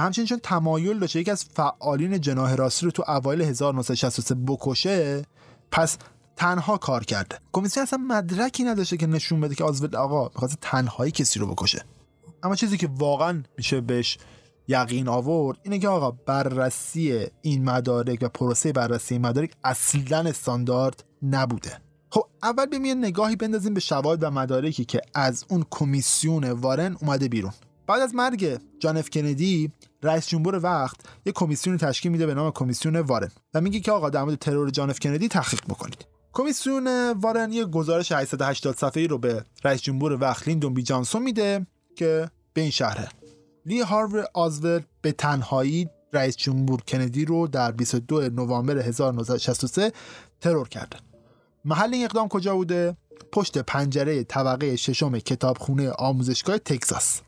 همچنین 0.02 0.28
چون 0.28 0.40
تمایل 0.44 1.00
داشته 1.00 1.20
یکی 1.20 1.32
از 1.32 1.46
فعالین 1.46 2.22
جناح 2.22 2.56
راستی 2.56 2.86
رو 2.86 2.92
تو 2.92 3.04
اوایل 3.08 3.42
1963 3.42 4.36
بکشه 4.36 5.26
پس 5.72 5.98
تنها 6.36 6.78
کار 6.78 7.04
کرده. 7.04 7.40
کمیسیون 7.52 7.84
اصلا 7.84 8.00
مدرکی 8.08 8.64
نداشته 8.64 8.98
که 8.98 9.08
نشون 9.08 9.42
بده 9.42 9.56
که 9.56 9.64
آزولد 9.64 9.96
آقا 9.96 10.24
می‌خواد 10.24 10.52
تنهایی 10.62 11.12
کسی 11.12 11.40
رو 11.40 11.48
بکشه. 11.48 11.84
اما 12.44 12.56
چیزی 12.56 12.78
که 12.78 12.90
واقعا 12.98 13.44
میشه 13.58 13.82
بهش 13.82 14.18
یقین 14.68 15.08
آورد 15.08 15.58
اینه 15.64 15.80
که 15.80 15.88
آقا 15.88 16.12
بررسی 16.12 17.26
این 17.42 17.64
مدارک 17.64 18.20
و 18.22 18.30
پروسه 18.30 18.72
بررسی 18.72 19.16
این 19.16 19.22
مدارک 19.22 19.52
اصلا 19.64 20.20
استاندارد 20.20 21.04
نبوده. 21.24 21.78
خب 22.10 22.26
اول 22.44 22.66
بیایم 22.66 22.86
یه 22.86 22.94
نگاهی 22.94 23.36
بندازیم 23.36 23.74
به 23.74 23.80
شواهد 23.80 24.24
و 24.24 24.32
مدارکی 24.32 24.86
که 24.86 25.02
از 25.14 25.46
اون 25.50 25.66
کمیسیون 25.70 26.52
وارن 26.52 26.98
اومده 27.02 27.28
بیرون. 27.28 27.54
بعد 27.90 28.02
از 28.02 28.16
مرگ 28.16 28.60
جان 28.80 28.98
اف 28.98 29.10
کندی 29.10 29.72
رئیس 30.04 30.28
جمهور 30.28 30.60
وقت 30.64 30.98
یه 31.26 31.32
کمیسیون 31.32 31.78
تشکیل 31.78 32.12
میده 32.12 32.26
به 32.26 32.34
نام 32.34 32.52
کمیسیون 32.52 32.96
وارن 32.96 33.32
و 33.54 33.62
میگه 33.62 33.80
که 33.80 33.92
آقا 33.92 34.10
در 34.10 34.24
مورد 34.24 34.36
ترور 34.36 34.70
جان 34.70 34.90
اف 34.90 35.00
کندی 35.00 35.28
تحقیق 35.28 35.62
بکنید. 35.70 36.06
کمیسیون 36.34 37.12
وارن 37.12 37.54
یه 37.54 37.66
گزارش 37.66 38.12
880 38.12 38.76
صفحه‌ای 38.76 39.08
رو 39.08 39.18
به 39.18 39.44
رئیس 39.64 39.82
جمهور 39.82 40.14
وقت 40.22 40.48
لیندون 40.48 40.74
بی 40.74 40.84
جانسون 40.84 41.24
میده 41.24 41.68
که 41.96 42.30
به 42.54 42.62
این 42.62 42.70
شرحه 42.70 43.10
لی 43.66 43.82
هاروی 43.82 44.26
آزولد 44.34 44.86
به 45.02 45.12
تنهایی 45.12 45.90
رئیس 46.14 46.38
جمهور 46.38 46.82
کندی 46.82 47.26
رو 47.26 47.48
در 47.48 47.72
22 47.72 48.22
نوامبر 48.22 48.78
1963 48.78 49.92
ترور 50.42 50.70
کرده. 50.70 50.98
محل 51.66 51.94
این 51.94 52.04
اقدام 52.04 52.28
کجا 52.28 52.56
بوده؟ 52.56 52.98
پشت 53.32 53.58
پنجره 53.58 54.24
طبقه 54.24 54.76
ششم 54.76 55.20
کتابخونه 55.20 55.92
آموزشگاه 55.92 56.58
تگزاس. 56.58 57.22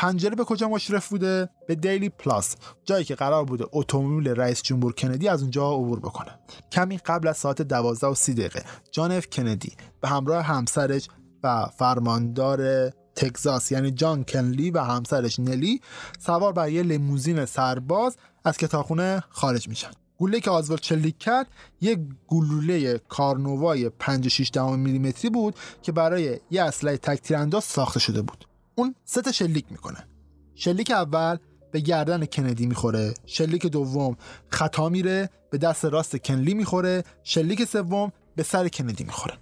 پنجره 0.00 0.34
به 0.34 0.44
کجا 0.44 0.68
مشرف 0.68 1.08
بوده؟ 1.08 1.48
به 1.68 1.74
دیلی 1.74 2.08
پلازا 2.08 2.56
جایی 2.84 3.04
که 3.04 3.14
قرار 3.14 3.44
بوده 3.44 3.64
اتومبیل 3.72 4.28
رئیس 4.28 4.62
جمهور 4.62 4.92
کندی 4.92 5.28
از 5.28 5.42
اونجا 5.42 5.72
عبور 5.72 6.00
بکنه. 6.00 6.38
کمی 6.72 6.98
قبل 6.98 7.28
از 7.28 7.36
ساعت 7.36 7.62
12 7.62 8.06
و 8.06 8.14
30 8.14 8.34
دقیقه 8.34 8.62
جان 8.92 9.12
اف 9.12 9.26
کندی 9.32 9.72
به 10.00 10.08
همراه 10.08 10.44
همسرش 10.44 11.08
و 11.42 11.66
فرماندار 11.78 12.90
تگزاس 13.16 13.72
یعنی 13.72 13.90
جان 13.90 14.24
کنلی 14.24 14.70
و 14.70 14.78
همسرش 14.78 15.38
نلی 15.38 15.80
سوار 16.18 16.52
بر 16.52 16.68
یه 16.68 16.82
لیموزین 16.82 17.44
سرباز 17.44 18.16
از 18.44 18.56
کتابخونه 18.56 19.22
خارج 19.28 19.68
میشن. 19.68 19.90
گوله 20.16 20.40
که 20.40 20.50
آزولد 20.50 20.80
چلیک 20.80 21.18
کرد 21.18 21.46
یک 21.80 21.98
گلوله 22.28 22.98
کارنووای 22.98 23.88
5 23.88 24.52
میلیمتری 24.58 25.30
بود 25.30 25.54
که 25.82 25.92
برای 25.92 26.40
یه 26.50 26.62
اسلحه 26.62 26.96
تک 26.96 27.20
تیرانداز 27.20 27.64
ساخته 27.64 28.00
شده 28.00 28.22
بود. 28.22 28.49
اون 28.80 28.94
سه 29.04 29.22
تا 29.22 29.32
شلیک 29.32 29.64
می‌کنه. 29.70 30.08
شلیک 30.54 30.90
اول 30.90 31.36
به 31.72 31.80
گردن 31.80 32.26
کندی 32.26 32.66
می‌خوره 32.66 33.14
شلیک 33.26 33.66
دوم 33.66 34.16
خطا 34.48 34.88
میره 34.88 35.30
به 35.50 35.58
دست 35.58 35.84
راست 35.84 36.16
کنلی 36.16 36.54
می‌خوره 36.54 37.04
شلیک 37.22 37.64
سوم 37.64 38.12
به 38.36 38.42
سر 38.42 38.68
کندی 38.68 39.04
می‌خوره. 39.04 39.38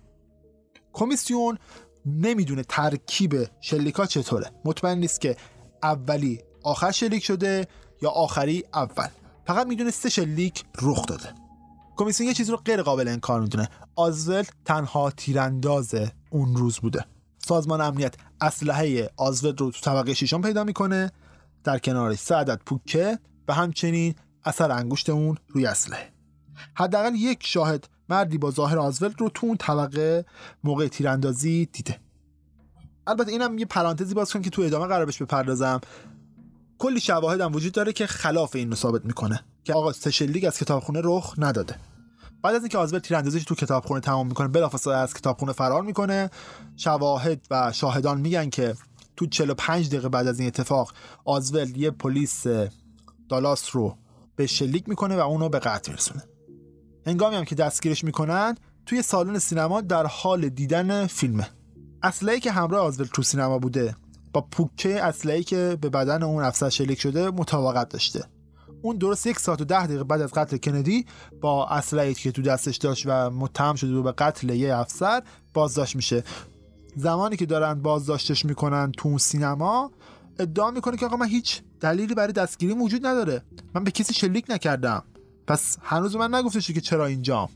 کمیسیون 0.93 1.59
نمی‌دونه 2.07 2.63
ترکیب 2.63 3.35
شلیکا 3.61 4.07
چطوره. 4.07 4.51
مطمئن 4.65 4.99
نیست 4.99 5.21
که 5.21 5.37
اولی 5.83 6.41
آخر 6.63 6.91
شلیک 6.91 7.25
شده 7.25 7.67
یا 8.03 8.11
آخری 8.11 8.65
اول. 8.75 9.09
فقط 9.47 9.67
می‌دونه 9.67 9.91
سه 9.91 10.09
شلیک 10.09 10.65
رخ 10.83 11.07
داده. 11.07 11.35
کمیسیون 11.97 12.29
یه 12.29 12.35
چیزی 12.35 12.51
رو 12.51 12.57
غیر 12.57 12.83
قابل 12.83 13.09
انکار 13.09 13.41
می‌دونه. 13.41 13.69
آزول 13.97 14.45
تنها 14.65 15.11
تیرانداز 15.11 15.95
اون 16.31 16.57
روز 16.57 16.79
بوده. 16.79 17.05
سازمان 17.49 17.81
امنیت 17.81 18.15
اسلحه 18.41 19.11
آزولد 19.17 19.61
رو 19.61 19.71
تو 19.71 19.81
طبقه 19.81 20.15
ششم 20.15 20.43
پیدا 20.43 20.65
می‌کنه. 20.65 21.13
در 21.65 21.79
کنارش 21.79 22.19
سه 22.19 22.35
عدد 22.35 22.61
پوکه 22.67 23.19
و 23.49 23.55
همچنین 23.55 24.15
اثر 24.45 24.73
انگشت 24.73 25.11
اون 25.11 25.37
روی 25.49 25.67
اسلحه. 25.67 26.13
حداقل 26.75 27.15
یک 27.15 27.47
شاهد 27.47 27.89
مردی 28.09 28.39
با 28.39 28.51
ظاهر 28.51 28.79
آزولد 28.79 29.21
رو 29.21 29.31
تو 29.35 29.47
اون 29.47 29.57
طبقه 29.57 30.25
موقع 30.65 30.89
تیراندازی 30.89 31.69
دیده. 31.73 32.01
البته 33.07 33.31
اینم 33.33 33.59
یه 33.59 33.67
پرانتزی 33.67 34.15
باز 34.15 34.33
کنم 34.33 34.43
که 34.43 34.51
تو 34.51 34.63
ادامه 34.63 34.87
قرار 34.87 35.05
بهش 35.05 35.23
بپردازم. 35.23 35.81
کلی 36.79 37.01
شواهد 37.01 37.41
هم 37.41 37.55
وجود 37.55 37.73
داره 37.73 37.93
که 37.93 38.07
خلاف 38.07 38.57
این 38.57 38.71
رو 38.71 38.77
ثابت 38.77 39.05
می‌کنه 39.05 39.45
که 39.65 39.75
آقا 39.75 39.93
سشلیگ 39.93 40.45
از 40.45 40.59
کتابخونه 40.59 41.01
رخ 41.05 41.35
نداده. 41.39 41.77
بعد 42.43 42.55
از 42.55 42.63
اینکه 42.63 42.79
آزول 42.79 42.99
تیراندازیش 42.99 43.45
تو 43.45 43.55
کتابخونه 43.55 44.01
تمام 44.01 44.27
می‌کنه 44.27 44.49
بلافاصله 44.49 44.95
از 44.95 45.15
کتابخونه 45.15 45.53
فرار 45.53 45.83
می‌کنه. 45.83 46.31
شواهد 46.77 47.47
و 47.51 47.73
شاهدان 47.73 48.21
میگن 48.21 48.51
که 48.51 48.75
تو 49.17 49.27
45 49.27 49.89
دقیقه 49.89 50.09
بعد 50.09 50.27
از 50.27 50.39
این 50.39 50.49
اتفاق 50.49 50.93
آزول 51.25 51.77
یه 51.77 51.91
پلیس 51.91 52.47
دالاس 53.29 53.77
رو 53.77 53.97
به 54.37 54.47
شلیک 54.47 54.89
می‌کنه 54.89 55.17
و 55.17 55.21
اونو 55.21 55.49
به 55.49 55.59
قتل 55.59 55.91
میرسونه. 55.93 56.23
هنگامی 57.07 57.37
هم 57.37 57.45
که 57.45 57.55
دستگیرش 57.55 58.05
می‌کنن 58.05 58.57
توی 58.87 59.03
سالن 59.03 59.39
سینما 59.39 59.81
در 59.81 60.07
حال 60.07 60.49
دیدن 60.49 61.07
فیلمه. 61.07 61.49
اسلحه‌ای 62.03 62.41
که 62.41 62.53
همراه 62.53 62.81
آزول 62.87 63.07
تو 63.07 63.23
سینما 63.23 63.59
بوده 63.59 63.97
با 64.33 64.41
پوکه 64.41 65.05
اسلحه‌ای 65.05 65.45
که 65.45 65.79
به 65.81 65.89
بدن 65.89 66.23
اون 66.23 66.45
افسر 66.45 66.69
شلیک 66.69 67.01
شده 67.01 67.31
مطابقت 67.31 67.89
داشته. 67.89 68.25
اون 68.83 68.97
درست 68.97 69.27
یک 69.27 69.39
ساعت 69.39 69.61
و 69.61 69.65
ده 69.65 69.87
دقیقه 69.87 70.05
بعد 70.05 70.21
از 70.21 70.33
قتل 70.33 70.57
کندی 70.57 71.07
با 71.41 71.67
اسلحه‌ای 71.67 72.15
که 72.15 72.33
تو 72.33 72.43
دستش 72.43 72.77
داشت 72.77 73.07
و 73.07 73.31
متهم 73.31 73.75
شده 73.75 73.95
بود 73.95 74.05
به 74.05 74.13
قتل 74.13 74.51
یه 74.51 74.77
افسر 74.77 75.23
بازداشت 75.55 75.97
میشه. 75.97 76.25
زمانی 76.97 77.37
که 77.37 77.47
دارن 77.47 77.75
بازداشتش 77.75 78.45
می‌کنن 78.45 78.93
تو 78.93 79.09
اون 79.09 79.19
سینما 79.19 79.91
ادعا 80.39 80.71
می‌کنه 80.71 80.97
که 80.97 81.07
آقا 81.07 81.17
من 81.17 81.29
هیچ 81.29 81.63
دلیلی 81.81 82.15
برای 82.15 82.33
دستگیری 82.33 82.75
وجود 82.75 83.07
نداره. 83.07 83.43
من 83.75 83.85
به 83.85 83.91
کسی 83.91 84.15
شلیک 84.15 84.45
نکردم. 84.49 85.03
پس 85.47 85.79
هنوز 85.83 86.17
من 86.17 86.35
نگفتش 86.35 86.71
که 86.71 86.81
چرا 86.81 87.07
اینجام 87.07 87.49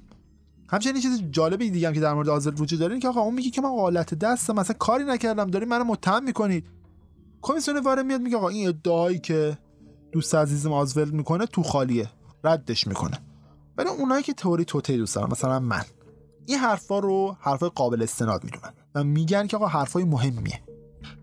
همچنین 0.69 1.03
چیز 1.03 1.23
جالبی 1.31 1.71
دیگه 1.71 1.89
هم 1.89 1.95
که 1.95 2.01
در 2.01 2.15
مورد 2.15 2.29
آزل 2.29 2.53
وجود 2.61 2.81
داره 2.81 2.99
که 2.99 3.09
آقا 3.09 3.21
اون 3.21 3.35
میگه 3.35 3.51
که 3.51 3.61
من 3.61 3.69
آلت 3.69 4.15
دستم 4.15 4.55
مثلا 4.55 4.77
کاری 4.79 5.05
نکردم. 5.05 5.51
دارین 5.51 5.69
منو 5.69 5.85
متهم 5.85 6.25
می‌کنید. 6.25 6.67
کمیسیون 7.43 7.79
وارد 7.79 8.07
میاد 8.07 8.21
میگه 8.21 8.37
آقا 8.37 8.49
این 8.49 8.69
ادعایی 8.69 9.19
که 9.19 9.59
دوست 10.13 10.35
عزیزم 10.35 10.73
آزول 10.73 11.11
می‌کنه 11.11 11.47
تو 11.47 11.63
خالیه. 11.63 12.11
ردش 12.45 12.87
می‌کنه. 12.87 13.19
ولی 13.77 13.89
اونایی 13.89 14.23
که 14.23 14.33
تئوری 14.33 14.65
توته 14.65 14.97
دوست 14.97 15.15
دارن 15.15 15.31
مثلا 15.31 15.61
من. 15.61 15.85
این 16.47 16.59
حرفا 16.59 16.99
رو 16.99 17.37
حرفای 17.41 17.71
قابل 17.75 18.03
استناد 18.03 18.45
می‌دونن 18.45 18.73
و 18.95 19.05
میگن 19.05 19.47
که 19.47 19.57
آقا 19.57 19.67
حرفای 19.67 20.05
مهمیه. 20.05 20.63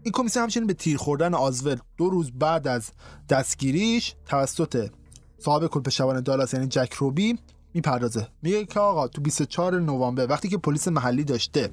این 0.04 0.12
کمیسیون 0.12 0.44
همچنین 0.44 0.68
به 0.68 0.74
تیر 0.74 0.98
خوردن 0.98 1.34
آزول 1.34 1.76
دو 1.98 2.10
روز 2.10 2.32
بعد 2.32 2.68
از 2.68 2.92
دستگیریش 3.30 4.16
توسط 4.26 4.90
صاحب 5.38 5.68
کلپ 5.68 5.90
شبان 5.90 6.22
دالاس 6.22 6.54
یعنی 6.54 6.68
جک 6.68 6.94
روبی 6.94 7.40
می‌پردازه. 7.74 8.28
میگه 8.42 8.66
که 8.66 8.80
آقا 8.80 9.08
تو 9.08 9.22
24 9.22 9.80
نوامبر 9.80 10.28
وقتی 10.30 10.50
که 10.50 10.58
پلیس 10.58 10.88
محلی 10.88 11.24
داشته 11.24 11.70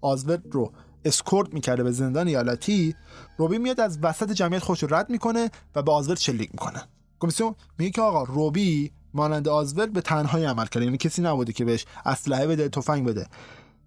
آزورد 0.00 0.42
رو 0.52 0.72
اسکورت 1.04 1.54
می‌کرده 1.54 1.82
به 1.82 1.92
زندان 1.92 2.28
ایالتی 2.28 2.94
روبی 3.38 3.58
میاد 3.58 3.80
از 3.80 3.98
وسط 4.02 4.32
جمعیت 4.32 4.62
خودش 4.62 4.82
رو 4.82 4.94
رد 4.94 5.10
می‌کنه 5.10 5.50
و 5.74 5.82
به 5.82 5.92
آزورد 5.92 6.18
شلیک 6.18 6.50
می‌کنه. 6.52 6.82
کمیسیون 7.20 7.54
میگه 7.78 7.90
که 7.90 8.02
آقا 8.02 8.22
روبی 8.22 8.92
مانند 9.14 9.48
آزورد 9.48 9.92
به 9.92 10.00
تنهایی 10.00 10.44
عمل 10.44 10.66
کرده 10.66 10.84
یعنی 10.84 10.96
کسی 10.96 11.22
نبوده 11.22 11.52
که 11.52 11.64
بهش 11.64 11.86
اسلحه 12.04 12.46
بده 12.46 12.68
تفنگ 12.68 13.06
بده. 13.06 13.26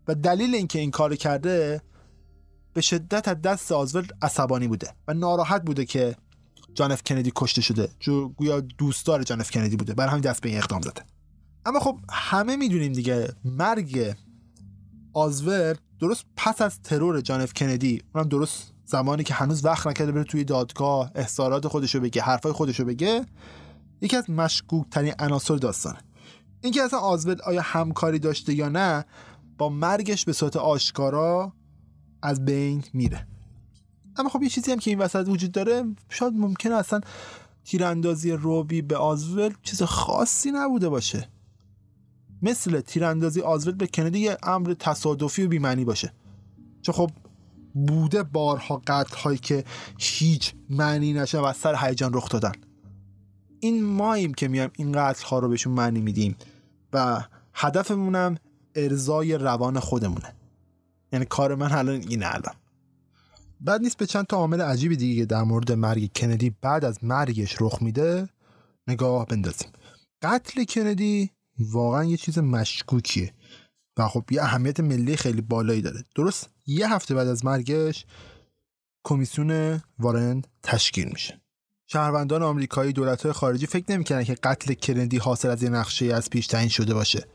و 0.08 0.16
دلیل 0.16 0.56
اینکه 0.56 0.80
این 0.80 0.92
کار 0.92 1.16
کرده 1.16 1.82
به 2.74 2.82
شدت 2.82 3.28
از 3.28 3.42
دست 3.42 3.72
آزولد 3.72 4.18
عصبانی 4.22 4.68
بوده 4.68 4.94
و 5.08 5.14
ناراحت 5.14 5.64
بوده 5.66 5.86
که 5.86 6.16
جان 6.74 6.92
اف 6.92 7.04
کندی 7.04 7.32
کشته 7.36 7.62
شده. 7.62 7.90
چون 8.00 8.30
گویا 8.30 8.60
دوستدار 8.60 9.24
جان 9.24 9.40
اف 9.40 9.52
کندی 9.52 9.76
بوده. 9.76 9.94
برای 9.94 10.10
همین 10.10 10.22
دست 10.22 10.42
به 10.42 10.50
این 10.50 10.58
اقدام 10.58 10.82
زده 10.82 11.02
اما 11.66 11.80
خب 11.80 12.00
همه 12.10 12.56
می‌دونیم 12.56 12.94
دیگه 12.94 13.34
مرگ 13.46 14.16
آزولد 15.14 15.76
درست 16.04 16.26
پس 16.36 16.62
از 16.62 16.80
ترور 16.80 17.22
جان 17.22 17.42
اف 17.42 17.54
کندی 17.54 18.02
اونم 18.16 18.28
درست 18.28 18.74
زمانی 18.86 19.24
که 19.24 19.34
هنوز 19.34 19.66
وقت 19.66 19.88
نکرده 19.88 20.12
بره 20.12 20.24
توی 20.24 20.44
دادگاه 20.44 21.12
اظهارات 21.16 21.68
خودشو 21.68 22.00
بگه 22.00 22.22
حرفای 22.22 22.52
خودشو 22.52 22.86
بگه 22.86 23.26
یکی 24.02 24.18
از 24.18 24.30
مشکوک 24.30 24.90
ترین 24.90 25.14
عناصر 25.20 25.56
داستانه. 25.56 25.98
اینکه 26.62 26.84
اصلا 26.84 27.00
آزولد 27.00 27.42
آیا 27.42 27.62
همکاری 27.62 28.20
داشته 28.20 28.54
یا 28.54 28.70
نه 28.70 29.06
با 29.58 29.70
مرگش 29.70 30.26
به 30.26 30.34
صورت 30.34 30.56
آشکارا 30.56 31.54
از 32.22 32.46
بین 32.46 32.84
میره. 32.94 33.28
اما 34.18 34.30
خب 34.30 34.44
یه 34.44 34.50
چیزی 34.50 34.72
هم 34.72 34.80
که 34.80 34.92
این 34.92 35.00
وسط 35.00 35.28
وجود 35.28 35.52
داره 35.52 35.84
شاید 36.10 36.34
ممکنه 36.34 36.76
اصلا 36.76 37.02
تیراندازی 37.64 38.32
روبی 38.32 38.82
به 38.82 38.98
آزول 38.98 39.54
چیز 39.62 39.84
خاصی 39.84 40.52
نبوده 40.52 40.90
باشه. 40.90 41.30
مثل 42.44 42.82
تیراندازی 42.82 43.42
آزول 43.42 43.74
به 43.74 43.88
کندی 43.88 44.20
یه 44.20 44.38
امر 44.44 44.74
تصادفی 44.80 45.44
و 45.44 45.48
بیمعنی 45.48 45.86
باشه. 45.86 46.14
چون 46.82 46.96
خب 46.96 47.12
بوده 47.74 48.24
بارها 48.24 48.82
قتل 48.88 49.18
هایی 49.18 49.38
که 49.38 49.64
هیچ 50.00 50.54
معنی 50.70 51.14
نشه 51.14 51.40
و 51.40 51.44
از 51.44 51.58
سر 51.58 51.76
هیجان 51.76 52.14
رخ 52.14 52.30
دادن. 52.30 52.52
این 53.60 53.84
ماییم 53.84 54.34
که 54.34 54.48
میایم 54.48 54.72
این 54.78 54.92
قتل 54.92 55.26
ها 55.26 55.40
رو 55.40 55.50
بهشون 55.50 55.74
معنی 55.74 56.02
میدیم 56.02 56.36
و 56.94 57.24
هدفمونم 57.54 58.38
ارزای 58.76 59.38
روان 59.38 59.80
خودمونه. 59.80 60.36
یعنی 61.14 61.26
کار 61.26 61.56
من 61.56 61.72
الان 61.72 61.96
اینه 61.96 62.26
الان. 62.26 62.56
بعد 63.62 63.82
نیست 63.82 63.98
به 63.98 64.06
چند 64.06 64.26
تا 64.26 64.38
عامل 64.38 64.62
عجیبی 64.62 64.96
دیگه 64.96 65.26
در 65.26 65.44
مورد 65.44 65.72
مرگ 65.72 66.10
کندی 66.16 66.50
بعد 66.62 66.86
از 66.86 67.04
مرگش 67.04 67.56
رخ 67.62 67.82
میده 67.82 68.30
نگاه 68.88 69.26
بندازیم. 69.26 69.70
قتل 70.22 70.64
کندی 70.64 71.32
واقعا 71.60 72.04
یه 72.04 72.18
چیز 72.18 72.40
مشکوکیه. 72.40 73.34
و 73.98 74.08
خب 74.08 74.24
یه 74.32 74.44
اهمیت 74.44 74.80
ملی 74.80 75.18
خیلی 75.18 75.42
بالایی 75.42 75.82
داره. 75.82 76.04
درست 76.16 76.50
یه 76.66 76.94
هفته 76.94 77.16
بعد 77.16 77.28
از 77.28 77.46
مرگش 77.46 78.06
کمیسیون 79.04 79.82
وارن 80.00 80.42
تشکیل 80.64 81.10
میشه. 81.14 81.42
شهروندان 81.88 82.44
آمریکایی 82.44 82.94
دولت‌های 82.94 83.34
خارجی 83.34 83.68
فکر 83.68 83.92
نمی‌کنن 83.92 84.24
که 84.24 84.34
قتل 84.34 84.74
کندی 84.74 85.18
حاصل 85.18 85.50
از 85.50 85.64
یه 85.64 85.70
نقشه 85.70 86.06
از 86.06 86.30
پیش 86.30 86.48
تعیین 86.48 86.70
شده 86.70 86.94
باشه. 86.94 87.28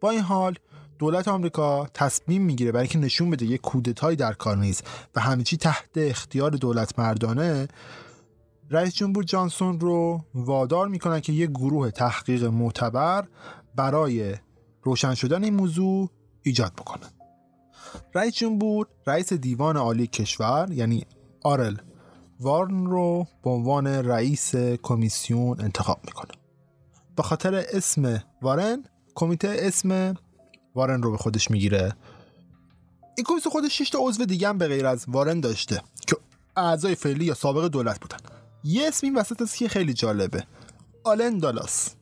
با 0.00 0.10
این 0.10 0.20
حال 0.20 0.54
دولت 0.98 1.28
آمریکا 1.28 1.86
تصمیم 1.94 2.42
می‌گیره 2.42 2.72
برای 2.72 2.82
اینکه 2.82 2.98
نشون 2.98 3.30
بده 3.30 3.46
یه 3.46 3.58
کودتایی 3.58 4.16
در 4.16 4.32
کار 4.32 4.56
نیست 4.56 4.84
و 5.14 5.20
همه 5.20 5.42
چی 5.42 5.56
تحت 5.56 5.90
اختیار 5.96 6.50
دولت 6.50 6.98
مردانه 6.98 7.68
رئیس 8.70 8.94
جمهور 8.94 9.24
جانسون 9.24 9.80
رو 9.80 10.24
وادار 10.34 10.88
می‌کنن 10.88 11.20
که 11.20 11.32
یه 11.32 11.46
گروه 11.46 11.90
تحقیق 11.90 12.44
معتبر 12.44 13.24
برای 13.76 14.34
روشن 14.82 15.14
شدن 15.14 15.44
این 15.44 15.54
موضوع 15.54 16.10
ایجاد 16.42 16.72
بکنن 16.72 17.10
رئیس 18.14 18.34
جمهور 18.34 18.86
رئیس 19.06 19.32
دیوان 19.32 19.76
عالی 19.76 20.06
کشور 20.06 20.68
یعنی 20.72 21.06
آرل 21.42 21.76
وارن 22.40 22.86
رو 22.86 23.26
به 23.44 23.50
عنوان 23.50 23.86
رئیس 23.86 24.56
کمیسیون 24.82 25.60
انتخاب 25.60 26.00
می‌کنه. 26.04 26.32
به 27.16 27.22
خاطر 27.22 27.64
اسم 27.72 28.24
وارن 28.42 28.84
کمیته 29.14 29.56
اسم 29.58 30.14
وارن 30.74 31.02
رو 31.02 31.10
به 31.10 31.16
خودش 31.16 31.50
می‌گیره. 31.50 31.96
این 33.16 33.24
کمیسیون 33.24 33.52
خودش 33.52 33.78
6 33.78 33.90
تا 33.90 33.98
عضو 34.02 34.24
دیگه 34.24 34.48
هم 34.48 34.58
به 34.58 34.68
غیر 34.68 34.86
از 34.86 35.04
وارن 35.08 35.40
داشته 35.40 35.82
که 36.06 36.16
اعضای 36.56 36.94
فعلی 36.94 37.24
یا 37.24 37.34
سابق 37.34 37.68
دولت 37.68 38.00
بودن. 38.00 38.18
یه 38.64 38.88
اسم 38.88 39.06
این 39.06 39.16
وسط 39.16 39.42
است 39.42 39.56
که 39.56 39.68
خیلی 39.68 39.94
جالبه. 39.94 40.44
آلن 41.04 41.38
دالاس. 41.38 41.94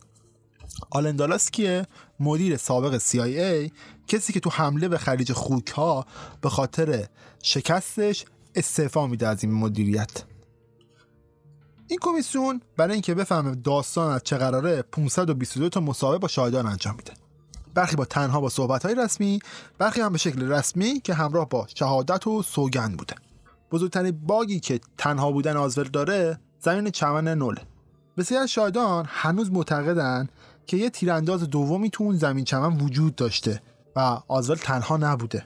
آلن 0.90 1.16
دالاس 1.16 1.50
کیه؟ 1.50 1.86
مدیر 2.20 2.56
سابق 2.56 2.98
CIA 2.98 3.70
کسی 4.06 4.32
که 4.32 4.40
تو 4.40 4.50
حمله 4.50 4.88
به 4.88 4.98
خلیج 4.98 5.32
خوک 5.32 5.68
ها 5.68 6.06
به 6.40 6.48
خاطر 6.48 7.06
شکستش 7.42 8.24
استعفا 8.54 9.06
میده 9.06 9.28
از 9.28 9.44
این 9.44 9.52
مدیریت. 9.52 10.24
این 11.88 11.98
کمیسیون 12.02 12.60
برای 12.76 12.92
اینکه 12.92 13.14
بفهمه 13.14 13.54
داستان 13.54 14.12
از 14.12 14.20
چه 14.24 14.36
قراره 14.36 14.82
522 14.82 15.68
تا 15.68 15.80
مصاحبه 15.80 16.18
با 16.18 16.28
شاهدان 16.28 16.66
انجام 16.66 16.96
میده. 16.96 17.12
برخی 17.74 17.96
با 17.96 18.04
تنها 18.04 18.40
با 18.40 18.48
صحبت 18.48 18.86
های 18.86 18.94
رسمی 18.94 19.38
برخی 19.78 20.00
هم 20.00 20.12
به 20.12 20.18
شکل 20.18 20.52
رسمی 20.52 21.00
که 21.00 21.14
همراه 21.14 21.48
با 21.48 21.66
شهادت 21.74 22.26
و 22.26 22.42
سوگند 22.42 22.96
بوده. 22.96 23.14
بزرگترین 23.70 24.10
باگی 24.26 24.60
که 24.60 24.80
تنها 24.98 25.32
بودن 25.32 25.56
آزول 25.56 25.88
داره 25.88 26.38
زمین 26.60 26.90
چمن 26.90 27.28
نول 27.28 27.56
بسیار 28.16 28.42
از 28.42 28.50
شاهدان 28.50 29.04
هنوز 29.08 29.52
معتقدن 29.52 30.28
که 30.72 30.78
یه 30.78 30.90
تیرانداز 30.90 31.42
دومی 31.42 31.90
تو 31.90 32.04
اون 32.04 32.16
زمین 32.16 32.44
چمن 32.44 32.80
وجود 32.80 33.14
داشته 33.14 33.62
و 33.96 34.00
آزول 34.28 34.56
تنها 34.56 34.96
نبوده. 34.96 35.44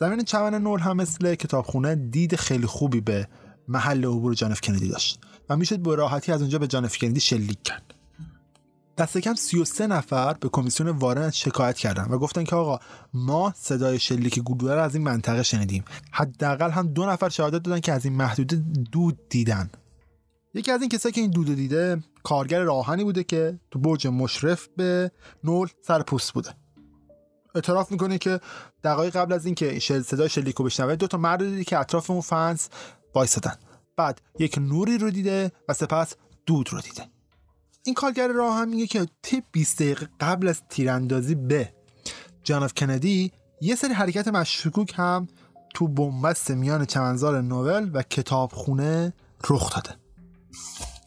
زمین 0.00 0.24
چمن 0.24 0.54
نول 0.54 0.80
هم 0.80 0.96
مثل 0.96 1.34
کتابخونه 1.34 1.94
دید 1.94 2.36
خیلی 2.36 2.66
خوبی 2.66 3.00
به 3.00 3.28
محل 3.68 4.04
عبور 4.04 4.34
جانف 4.34 4.60
کندی 4.60 4.88
داشت 4.88 5.20
و 5.48 5.56
می‌شد 5.56 5.78
به 5.78 5.94
راحتی 5.94 6.32
از 6.32 6.40
اونجا 6.40 6.58
به 6.58 6.66
جانف 6.66 6.98
کندی 6.98 7.20
شلیک 7.20 7.62
کرد. 7.62 7.94
دست 8.98 9.18
کم 9.18 9.34
33 9.34 9.86
نفر 9.86 10.34
به 10.34 10.48
کمیسیون 10.48 10.88
وارن 10.88 11.30
شکایت 11.30 11.78
کردن 11.78 12.04
و 12.04 12.18
گفتن 12.18 12.44
که 12.44 12.56
آقا 12.56 12.78
ما 13.14 13.54
صدای 13.56 13.98
شلیک 13.98 14.40
گلوله 14.40 14.74
رو 14.74 14.82
از 14.82 14.94
این 14.94 15.04
منطقه 15.04 15.42
شنیدیم. 15.42 15.84
حداقل 16.10 16.70
هم 16.70 16.88
دو 16.88 17.06
نفر 17.06 17.28
شهادت 17.28 17.62
دادن 17.62 17.80
که 17.80 17.92
از 17.92 18.04
این 18.04 18.14
محدوده 18.14 18.56
دود 18.92 19.28
دیدن. 19.28 19.70
یکی 20.54 20.70
از 20.70 20.80
این 20.80 20.88
کسایی 20.88 21.12
که 21.12 21.20
این 21.20 21.30
دود 21.30 21.54
دیده 21.54 22.02
کارگر 22.28 22.60
راهنی 22.60 23.04
بوده 23.04 23.24
که 23.24 23.60
تو 23.70 23.78
برج 23.78 24.06
مشرف 24.06 24.68
به 24.76 25.10
نول 25.44 25.68
سر 25.82 26.02
پوست 26.02 26.32
بوده. 26.32 26.50
اعتراف 27.54 27.92
می‌کنه 27.92 28.18
که 28.18 28.40
دقایق 28.84 29.16
قبل 29.16 29.32
از 29.32 29.46
اینکه 29.46 29.78
شل 29.78 30.02
صدای 30.02 30.28
شلیکو 30.28 30.64
بشنوه 30.64 30.96
دو 30.96 31.06
تا 31.06 31.18
مرد 31.18 31.38
دیدی 31.38 31.64
که 31.64 31.78
اطراف 31.78 32.10
اون 32.10 32.20
فنس 32.20 32.68
وایسادن 33.14 33.54
بعد 33.96 34.20
یک 34.38 34.58
نوری 34.58 34.98
رو 34.98 35.10
دیده 35.10 35.52
و 35.68 35.72
سپس 35.72 36.14
دود 36.46 36.72
رو 36.72 36.80
دیده. 36.80 37.04
این 37.84 37.94
کارگر 37.94 38.28
راه 38.28 38.56
هم 38.56 38.68
میگه 38.68 38.86
که 38.86 39.06
تی 39.22 39.42
20 39.52 39.82
دقیقه 39.82 40.08
قبل 40.20 40.48
از 40.48 40.62
تیراندازی 40.68 41.34
به 41.34 41.72
جان 42.44 42.62
اف 42.62 42.74
کندی 42.74 43.32
یه 43.60 43.74
سری 43.74 43.92
حرکت 43.92 44.28
مشکوک 44.28 44.94
هم 44.96 45.28
تو 45.74 45.88
بنبست 45.88 46.50
میان 46.50 46.84
چمنزار 46.84 47.40
نوول 47.40 47.90
و 47.92 48.02
کتابخونه 48.02 49.12
رخ 49.50 49.74
داده. 49.74 50.07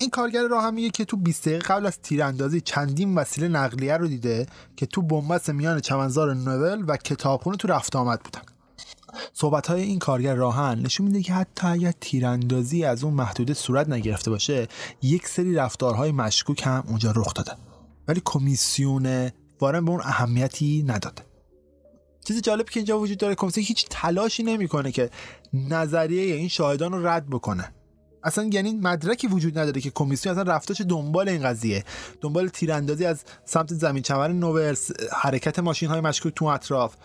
این 0.02 0.10
کارگر 0.10 0.48
راه 0.48 0.64
هم 0.64 0.74
میگه 0.74 0.90
که 0.90 1.06
تو 1.06 1.18
20 1.18 1.48
دقیقه 1.48 1.68
قبل 1.68 1.86
از 1.86 2.00
تیراندازی 2.02 2.62
چندین 2.62 3.16
وسیله 3.16 3.48
نقلیه 3.48 3.98
رو 3.98 4.08
دیده 4.08 4.46
که 4.76 4.86
تو 4.86 5.02
بنبست 5.02 5.50
میان 5.50 5.80
چمنزار 5.80 6.34
نوول 6.34 6.84
و 6.88 6.98
کتابخونه 6.98 7.58
تو 7.58 7.68
رفت 7.68 7.96
آمد 7.96 8.20
بودن. 8.24 8.42
صحبت 9.34 9.68
های 9.68 9.82
این 9.82 10.00
کارگر 10.00 10.36
راهن 10.36 10.80
نشون 10.80 11.06
میده 11.06 11.22
که 11.22 11.34
حتی 11.34 11.68
اگر 11.68 11.92
تیراندازی 11.92 12.86
از 12.86 13.04
اون 13.04 13.14
محدوده 13.14 13.54
صورت 13.54 13.90
نگرفته 13.90 14.32
باشه 14.32 14.68
یک 15.02 15.28
سری 15.28 15.56
رفتارهای 15.56 16.12
مشکوک 16.12 16.62
هم 16.66 16.84
اونجا 16.88 17.12
رخ 17.16 17.34
داده. 17.34 17.52
ولی 18.08 18.22
کمیسیون 18.26 19.32
وارن 19.60 19.86
به 19.86 19.92
اون 19.92 20.02
اهمیتی 20.02 20.84
نداده. 20.88 21.22
چیز 22.26 22.42
جالب 22.42 22.70
که 22.70 22.80
اینجا 22.80 23.00
وجود 23.00 23.18
داره 23.18 23.36
کمیسیون 23.36 23.66
هیچ 23.66 23.86
تلاشی 23.90 24.44
نمی‌کنه 24.44 24.92
که 24.92 25.10
نظریه 25.54 26.36
این 26.36 26.48
شاهدان 26.48 26.92
رو 26.92 27.08
رد 27.08 27.30
بکنه. 27.30 27.74
اصلا 28.24 28.50
یعنی 28.52 28.74
مدرکی 28.74 29.28
وجود 29.28 29.60
نداره 29.60 29.82
که 29.82 29.92
کمیسیون 29.92 30.38
اصلا 30.38 30.54
رفتاش 30.54 30.82
دنبال 30.82 31.30
این 31.30 31.44
قضیه. 31.44 31.84
دنبال 32.22 32.48
تیراندازی 32.48 33.06
از 33.06 33.24
سمت 33.46 33.74
زمین 33.74 34.04
چمن 34.04 34.40
نوورس 34.40 34.92
حرکت 35.12 35.60
ماشین 35.60 35.90
های 35.90 36.02
مشکوک 36.02 36.34
تو 36.36 36.46
اطراف. 36.46 36.96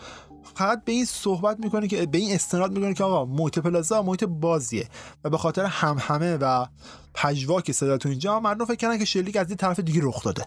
فقط 0.55 0.83
به 0.85 0.91
این 0.91 1.05
صحبت 1.05 1.59
می‌کنه 1.59 1.87
که 1.87 2.05
به 2.05 2.17
این 2.17 2.35
استناد 2.35 2.71
می‌کنه 2.71 2.93
که 2.93 3.03
آقا 3.03 3.25
محیط 3.25 3.59
پلازا 3.59 4.01
محیط 4.01 4.23
بازیه 4.23 4.89
و 5.23 5.29
به 5.29 5.37
خاطر 5.37 5.65
همهمه 5.65 6.37
و 6.41 6.65
پژوا 7.13 7.61
که 7.61 7.73
صدا 7.73 7.97
تو 7.97 8.09
اینجا 8.09 8.39
مردم 8.39 8.65
فکر 8.65 8.75
کردن 8.75 8.97
که 8.97 9.05
شلیک 9.05 9.35
از 9.35 9.47
این 9.47 9.57
طرف 9.57 9.79
دیگه 9.79 10.01
رخ 10.03 10.23
داده. 10.23 10.45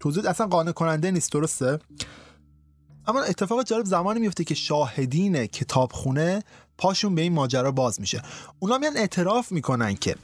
توضیح 0.00 0.28
اصلا 0.28 0.46
قانع 0.46 0.72
کننده 0.72 1.10
نیست 1.10 1.32
درسته؟ 1.32 1.78
اما 3.08 3.22
اتفاق 3.22 3.62
جالب 3.62 3.84
زمانی 3.84 4.20
میفته 4.20 4.44
که 4.44 4.54
شاهدین 4.54 5.46
کتابخونه 5.46 6.42
پاشون 6.78 7.14
به 7.14 7.22
این 7.22 7.32
ماجرا 7.32 7.72
باز 7.72 8.00
میشه. 8.00 8.22
اونا 8.58 8.78
میان 8.78 8.96
اعتراف 8.96 9.52
می‌کنن 9.52 9.94
که 9.94 10.16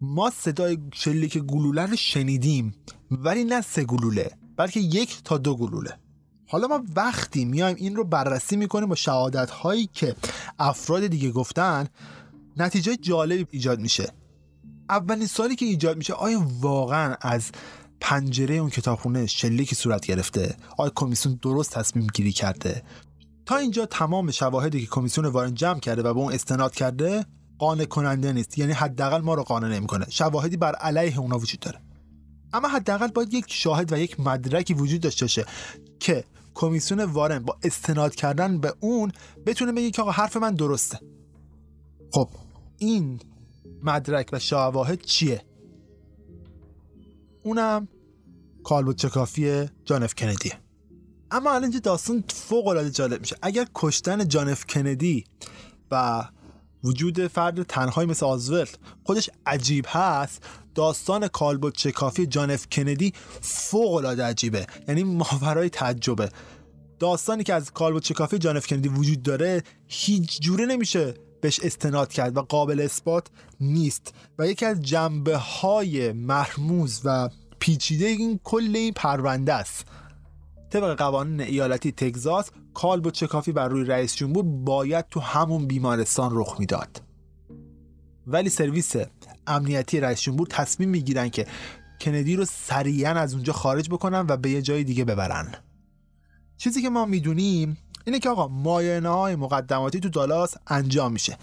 ما 0.00 0.30
صدای 0.30 0.78
شلیک 0.94 1.38
گلوله 1.38 1.86
رو 1.86 1.96
شنیدیم 1.96 2.74
ولی 3.10 3.44
نه 3.44 3.60
سه 3.60 3.84
گلوله 3.84 4.30
بلکه 4.56 4.80
یک 4.80 5.22
تا 5.24 5.38
دو 5.38 5.56
گلوله. 5.56 5.98
حالا 6.46 6.66
ما 6.66 6.82
وقتی 6.96 7.44
میایم 7.44 7.76
این 7.78 7.96
رو 7.96 8.04
بررسی 8.04 8.56
می‌کنیم 8.56 8.88
با 8.88 8.94
شهادت 8.94 9.50
هایی 9.50 9.90
که 9.92 10.16
افراد 10.58 11.06
دیگه 11.06 11.30
گفتن 11.30 11.88
نتیجه 12.56 12.96
جالبی 12.96 13.46
ایجاد 13.50 13.80
میشه. 13.80 14.12
اولین 14.90 15.26
سالی 15.26 15.56
که 15.56 15.66
ایجاد 15.66 15.96
میشه 15.96 16.12
آیا 16.12 16.46
واقعا 16.60 17.16
از 17.20 17.50
پنجره 18.00 18.54
اون 18.54 18.70
کتابخونه 18.70 19.26
شلیکی 19.26 19.74
صورت 19.74 20.06
گرفته. 20.06 20.56
آیا 20.78 20.92
کمیسیون 20.94 21.38
درست 21.42 21.70
تصمیم 21.70 22.06
گیری 22.14 22.32
کرده. 22.32 22.82
تا 23.46 23.56
اینجا 23.56 23.86
تمام 23.86 24.30
شواهدی 24.30 24.80
که 24.80 24.86
کمیسیون 24.86 25.26
وارن 25.26 25.54
جمع 25.54 25.80
کرده 25.80 26.02
و 26.02 26.14
به 26.14 26.20
اون 26.20 26.32
استناد 26.32 26.74
کرده 26.74 27.26
قانع 27.58 27.84
کننده 27.84 28.32
نیست. 28.32 28.58
یعنی 28.58 28.72
حداقل 28.72 29.20
ما 29.20 29.34
رو 29.34 29.42
قانع 29.42 29.68
نمی‌کنه. 29.68 30.06
شواهدی 30.10 30.56
بر 30.56 30.74
علیه 30.74 31.18
اونا 31.18 31.38
وجود 31.38 31.60
داره. 31.60 31.80
اما 32.52 32.68
حداقل 32.68 33.06
باید 33.06 33.34
یک 33.34 33.44
شاهد 33.48 33.92
و 33.92 33.98
یک 33.98 34.20
مدرکی 34.20 34.74
وجود 34.74 35.00
داشته 35.00 35.24
باشه 35.24 35.44
که 36.00 36.24
کمیسیون 36.54 37.00
وارن 37.00 37.38
با 37.38 37.56
استناد 37.62 38.14
کردن 38.14 38.58
به 38.58 38.74
اون 38.80 39.12
بتونه 39.46 39.72
بگه 39.72 39.90
که 39.90 40.02
آقا 40.02 40.10
حرف 40.10 40.36
من 40.36 40.54
درسته. 40.54 40.98
خب 42.12 42.28
این 42.78 43.20
مدرک 43.82 44.28
و 44.32 44.38
شواهد 44.38 45.02
چیه؟ 45.02 45.42
اونم 47.48 47.88
کالبوت 48.64 48.96
چکافی 48.96 49.68
جان 49.84 50.02
اف 50.02 50.14
کندیه 50.14 50.52
اما 51.30 51.50
الان 51.50 51.62
اینجا 51.62 51.78
داستان 51.78 52.24
فوق 52.28 52.66
العاده 52.66 52.90
جالب 52.90 53.20
میشه. 53.20 53.36
اگر 53.42 53.66
کشتن 53.74 54.28
جان 54.28 54.48
اف 54.48 54.66
کندی 54.66 55.24
و 55.90 56.24
وجود 56.84 57.26
فرد 57.26 57.62
تنهایی 57.62 58.08
مثل 58.08 58.26
آزولد 58.26 58.78
خودش 59.04 59.30
عجیب 59.46 59.84
هست 59.88 60.42
داستان 60.74 61.28
کالبدشکافی 61.28 62.26
جان 62.26 62.50
اف 62.50 62.66
کندی 62.72 63.12
فوق 63.40 63.94
العاده 63.94 64.24
عجیبه. 64.24 64.66
یعنی 64.88 65.04
ماورای 65.04 65.68
تعجبه. 65.68 66.28
داستانی 66.98 67.44
که 67.44 67.54
از 67.54 67.72
کالبدشکافی 67.72 68.38
جان 68.38 68.56
اف 68.56 68.66
کندی 68.66 68.88
وجود 68.88 69.22
داره 69.22 69.62
هیچ 69.86 70.40
جوره 70.40 70.66
نمیشه 70.66 71.14
بهش 71.40 71.60
استناد 71.60 72.12
کرد 72.12 72.36
و 72.36 72.42
قابل 72.42 72.80
اثبات 72.80 73.28
نیست. 73.60 74.14
و 74.38 74.46
یکی 74.46 74.66
از 74.66 74.82
جنبه 74.82 75.36
های 75.36 76.12
مرموز 76.12 77.00
و 77.04 77.28
پیچیده 77.58 78.06
این 78.06 78.40
کل 78.44 78.76
این 78.76 78.92
پرونده 78.92 79.54
است. 79.54 79.86
طبق 80.70 80.98
قوانین 80.98 81.40
ایالتی 81.40 81.92
تگزاس 81.92 82.50
کالبدشکافی 82.74 83.52
بر 83.52 83.68
روی 83.68 83.84
رئیس 83.84 84.16
جمهور 84.16 84.44
باید 84.44 85.08
تو 85.10 85.20
همون 85.20 85.66
بیمارستان 85.66 86.30
رخ 86.34 86.56
می‌داد. 86.58 87.02
ولی 88.26 88.48
سرویس 88.48 88.96
امنیتی 89.46 90.00
رئیس 90.00 90.20
جمهور 90.20 90.46
تصمیم 90.46 90.88
می‌گیرن 90.88 91.28
که 91.28 91.46
کندی 92.00 92.36
رو 92.36 92.44
سریعا 92.44 93.10
از 93.10 93.34
اونجا 93.34 93.52
خارج 93.52 93.88
بکنن 93.88 94.26
و 94.28 94.36
به 94.36 94.50
یه 94.50 94.62
جای 94.62 94.84
دیگه 94.84 95.04
ببرن. 95.04 95.54
چیزی 96.56 96.82
که 96.82 96.90
ما 96.90 97.04
می‌دونیم 97.06 97.78
اینه 98.04 98.18
که 98.18 98.30
آقا 98.30 98.48
ماینه 98.48 99.08
های 99.08 99.36
مقدماتی 99.36 100.00
تو 100.00 100.08
دالاس 100.08 100.54
انجام 100.66 101.12
میشه. 101.12 101.38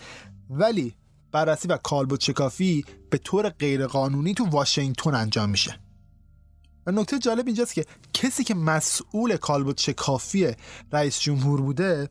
ولی 0.49 0.95
بررسی 1.31 1.67
و 1.67 1.77
کالبوت 1.77 2.19
چکافی 2.19 2.85
به 3.09 3.17
طور 3.17 3.49
غیرقانونی 3.49 4.33
تو 4.33 4.45
واشنگتن 4.45 5.15
انجام 5.15 5.49
میشه. 5.49 5.79
و 6.85 6.91
نکته 6.91 7.19
جالب 7.19 7.47
اینجاست 7.47 7.73
که 7.73 7.85
کسی 8.13 8.43
که 8.43 8.55
مسئول 8.55 9.37
کالبوت 9.37 9.79
شکافی 9.79 10.51
رئیس 10.91 11.19
جمهور 11.19 11.61
بوده 11.61 12.09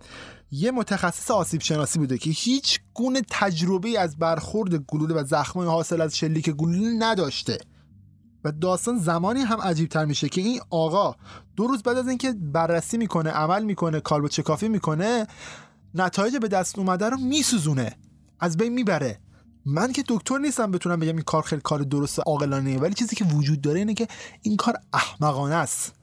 یه 0.50 0.70
متخصص 0.70 1.30
آسیب 1.30 1.60
شناسی 1.60 1.98
بوده 1.98 2.18
که 2.18 2.30
هیچ 2.30 2.80
گونه 2.94 3.22
تجربه 3.30 3.98
از 3.98 4.16
برخورد 4.18 4.74
گلوله 4.74 5.14
و 5.14 5.24
زخمای 5.24 5.68
حاصل 5.68 6.00
از 6.00 6.16
شلیک 6.16 6.50
گلوله 6.50 6.92
نداشته. 6.98 7.58
و 8.44 8.52
داستان 8.52 8.98
زمانی 8.98 9.40
هم 9.40 9.60
عجیب 9.60 9.88
تر 9.88 10.04
میشه 10.04 10.28
که 10.28 10.40
این 10.40 10.60
آقا 10.70 11.14
دو 11.56 11.66
روز 11.66 11.82
بعد 11.82 11.96
از 11.96 12.08
اینکه 12.08 12.32
بررسی 12.32 12.96
می‌کنه 12.96 13.30
عمل 13.30 13.64
می‌کنه 13.64 14.00
کالبوت 14.00 14.32
شکافی 14.32 14.68
می‌کنه 14.68 15.26
نتایج 15.94 16.36
به 16.36 16.48
دست 16.48 16.78
اومده 16.78 17.08
رو 17.08 17.16
میسوزونه. 17.16 17.96
از 18.40 18.56
بین 18.56 18.72
می‌بره. 18.72 19.20
من 19.66 19.92
که 19.92 20.04
دکتر 20.08 20.38
نیستم 20.38 20.70
بتونم 20.70 21.00
بگم 21.00 21.12
این 21.12 21.22
کار 21.22 21.42
خیلی 21.42 21.62
کار 21.62 21.82
درست 21.82 22.20
عاقلانه 22.26 22.78
ولی 22.78 22.94
چیزی 22.94 23.16
که 23.16 23.24
وجود 23.24 23.60
داره 23.60 23.78
اینه 23.78 23.94
که 23.94 24.08
این 24.42 24.56
کار 24.56 24.74
احمقانه 24.92 25.54
است. 25.54 25.94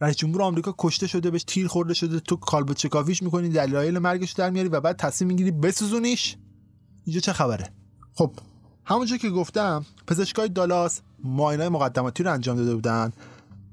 رئیس 0.00 0.16
جمهور 0.16 0.42
آمریکا 0.42 0.74
کشته 0.78 1.06
شده 1.06 1.30
بهش 1.30 1.44
تیر 1.44 1.68
خورده 1.68 1.94
شده. 1.94 2.20
تو 2.20 2.36
کالبوت 2.36 2.76
چکافیش 2.76 3.22
می‌کنی 3.22 3.48
دلایل 3.48 3.98
مرگش 3.98 4.32
در 4.32 4.50
میاری 4.50 4.68
و 4.68 4.80
بعد 4.80 4.96
تصمیم 4.96 5.28
می‌گیری 5.28 5.50
بسوزونیش. 5.50 6.36
اینجا 7.04 7.20
چه 7.20 7.32
خبره؟ 7.32 7.72
خب 8.14 8.32
همونجا 8.84 9.16
که 9.16 9.30
گفتم 9.30 9.86
پزشکای 10.06 10.48
دالاس 10.48 11.00
معاینه 11.24 11.68
مقدماتی 11.68 12.22
رو 12.22 12.32
انجام 12.32 12.56
داده 12.56 12.74
بودن. 12.74 13.12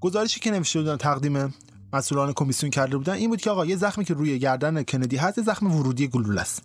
گزارشی 0.02 0.40
که 0.40 0.52
نوشته 0.52 0.80
بودن 0.80 0.98
تقدیم 0.98 1.54
مسئولان 1.94 2.34
کمیسیون 2.34 2.70
کرده 2.70 2.98
بودن 2.98 3.14
این 3.14 3.30
بود 3.30 3.42
که 3.42 3.50
آقا 3.50 3.66
یه 3.66 3.76
زخمی 3.76 4.06
که 4.06 4.14
روی 4.14 4.40
گردن 4.40 4.84
کندی 4.84 5.18
هست 5.18 5.42
زخم 5.42 5.76
ورودی 5.76 6.08
گلوله 6.08 6.42
است. 6.42 6.64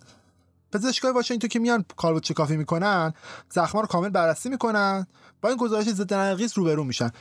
پزشکای 0.71 1.11
واشنگتن 1.11 1.47
که 1.47 1.59
میان 1.59 1.85
کالبوت 1.97 2.23
چکافی 2.23 2.57
می‌کنن 2.57 3.13
زخما 3.49 3.81
رو 3.81 3.87
کامل 3.87 4.09
بررسی 4.09 4.49
می‌کنن 4.49 5.07
با 5.41 5.49
این 5.49 5.57
گزارش 5.57 5.89
ضد 5.89 6.13
نقیض 6.13 6.53
روبرو 6.55 6.83
میشن. 6.83 7.11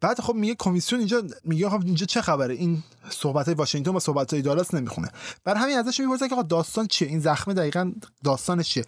بعد 0.00 0.20
خب 0.20 0.34
میگه 0.34 0.54
کمیسیون 0.54 0.98
اینجا 0.98 1.22
میگه 1.44 1.70
خب 1.70 1.82
اینجا 1.84 2.06
چه 2.06 2.20
خبره؟ 2.22 2.54
این 2.54 2.82
صحبت 3.10 3.46
های 3.46 3.54
واشنگتن 3.54 3.92
با 3.92 4.00
صحبت 4.00 4.32
های 4.32 4.42
دالاس 4.42 4.74
نمی‌خونه. 4.74 5.08
بر 5.44 5.54
همین 5.54 5.78
ازش 5.78 6.00
می‌پرسن 6.00 6.28
که 6.28 6.34
آقا 6.34 6.42
داستان 6.42 6.86
چیه؟ 6.86 7.08
این 7.08 7.20
زخمه 7.20 7.54
دقیقا 7.54 7.92
داستانش 8.24 8.68
چیه؟ 8.70 8.84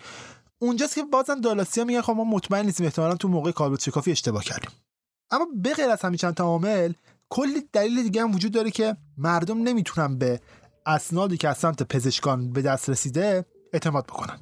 اونجاست 0.59 0.95
که 0.95 1.03
بازم 1.03 1.41
دالاسیا 1.41 1.85
میگن 1.85 2.01
خب 2.01 2.13
ما 2.13 2.25
مطمئن 2.25 2.67
نیستیم 2.67 2.87
احتمالا 2.87 3.15
تو 3.15 3.29
موقع 3.29 3.51
کالبوت 3.51 3.81
چکافی 3.81 4.11
اشتباه 4.11 4.45
کردیم. 4.45 4.71
اما 5.31 5.47
به 5.63 5.75
غیر 5.75 5.91
از 5.91 6.03
همین 6.03 6.17
چند 6.17 6.35
تا 6.35 6.45
عامل 6.45 6.93
کلی 7.29 7.69
دلیل 7.73 8.03
دیگه 8.03 8.23
هم 8.23 8.35
وجود 8.35 8.53
داره 8.53 8.71
که 8.71 8.97
مردم 9.19 9.63
نمی‌تونن 9.63 10.19
به 10.19 10.41
اسنادی 10.87 11.37
که 11.37 11.49
از 11.49 11.59
سمت 11.59 11.83
پزشکان 11.83 12.53
به 12.53 12.63
دست 12.63 12.91
رسیده 12.91 13.45
اعتماد 13.73 14.07
بکنن. 14.07 14.39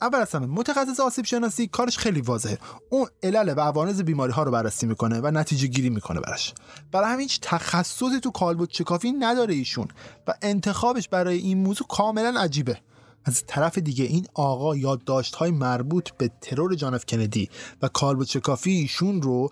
اول 0.00 0.18
از 0.18 0.32
همه 0.34 0.46
متخصص 0.46 1.00
آسیب 1.00 1.24
شناسی 1.24 1.66
کارش 1.66 1.98
خیلی 1.98 2.20
واضحه. 2.20 2.58
اون 2.90 3.06
علل 3.22 3.54
و 3.56 3.60
عوارض 3.60 4.02
بیماری 4.02 4.32
ها 4.32 4.42
رو 4.42 4.50
بررسی 4.50 4.86
می‌کنه 4.86 5.20
و 5.20 5.30
نتیجه 5.30 5.66
گیری 5.66 5.90
می‌کنه 5.90 6.20
براش. 6.20 6.54
برای 6.92 7.12
همین 7.12 7.20
هیچ 7.20 7.40
تخصصی 7.42 8.20
تو 8.22 8.30
کالبوت 8.30 8.70
چکافی 8.70 9.12
نداره 9.12 9.54
ایشون 9.54 9.88
و 10.26 10.34
انتخابش 10.42 11.08
برای 11.08 11.38
این 11.38 11.62
موضوع 11.62 11.86
کاملا 11.86 12.40
عجیبه. 12.40 12.80
از 13.24 13.44
طرف 13.46 13.78
دیگه 13.78 14.04
این 14.04 14.26
آقا 14.34 14.76
یادداشت 14.76 15.34
های 15.34 15.50
مربوط 15.50 16.10
به 16.10 16.30
ترور 16.40 16.74
جانف 16.74 17.04
کندی 17.06 17.50
و 17.82 18.24
چکافی 18.24 18.70
ایشون 18.70 19.22
رو 19.22 19.50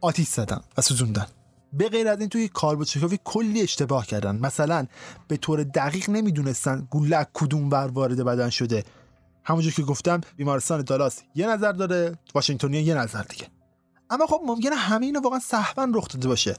آتیش 0.00 0.28
زدن 0.28 0.60
و 0.78 0.82
سوزوندن. 0.82 1.26
به 1.72 1.88
غیر 1.88 2.08
از 2.08 2.20
این 2.20 2.28
توی 2.28 2.48
کالبوچکوفی 2.48 3.18
کلی 3.24 3.62
اشتباه 3.62 4.06
کردن. 4.06 4.36
مثلا 4.36 4.86
به 5.28 5.36
طور 5.36 5.62
دقیق 5.64 6.10
نمی‌دونستن 6.10 6.88
گوله 6.90 7.26
کدوم 7.34 7.68
بر 7.68 7.86
وارد 7.86 8.24
بدن 8.24 8.50
شده. 8.50 8.84
همونجور 9.44 9.72
که 9.72 9.82
گفتم 9.82 10.20
بیمارستان 10.36 10.82
دالاس 10.82 11.20
یه 11.34 11.46
نظر 11.46 11.72
داره 11.72 12.18
واشنگتنیا 12.34 12.80
یه 12.80 12.94
نظر 12.94 13.22
دیگه. 13.22 13.46
اما 14.10 14.26
خب 14.26 14.40
ممکنه 14.46 14.76
همه 14.76 15.06
اینو 15.06 15.20
واقعا 15.20 15.38
صحبا 15.38 15.88
رخ 15.94 16.08
داده 16.08 16.28
باشه. 16.28 16.56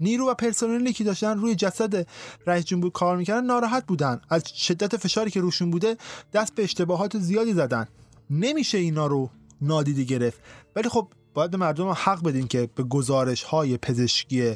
نیرو 0.00 0.30
و 0.30 0.34
پرسنلی 0.34 0.92
که 0.92 1.04
داشتن 1.04 1.38
روی 1.38 1.54
جسد 1.54 2.06
رئیس 2.46 2.64
جمهور 2.64 2.90
کار 2.90 3.16
می‌کردن 3.16 3.44
ناراحت 3.44 3.86
بودن. 3.86 4.20
از 4.28 4.42
شدت 4.48 4.96
فشاری 4.96 5.30
که 5.30 5.40
روشون 5.40 5.70
بوده 5.70 5.96
دست 6.32 6.54
به 6.54 6.64
اشتباهات 6.64 7.18
زیادی 7.18 7.52
زدن. 7.52 7.86
نمیشه 8.30 8.78
اینا 8.78 9.06
رو 9.06 9.30
نادیده 9.60 10.04
گرفت. 10.04 10.40
ولی 10.76 10.88
خب 10.88 11.08
باید 11.34 11.50
به 11.50 11.56
مردم 11.56 11.88
حق 11.88 12.22
بدین 12.22 12.48
که 12.48 12.68
به 12.74 12.82
گزارش 12.82 13.42
های 13.42 13.76
پزشکی 13.76 14.54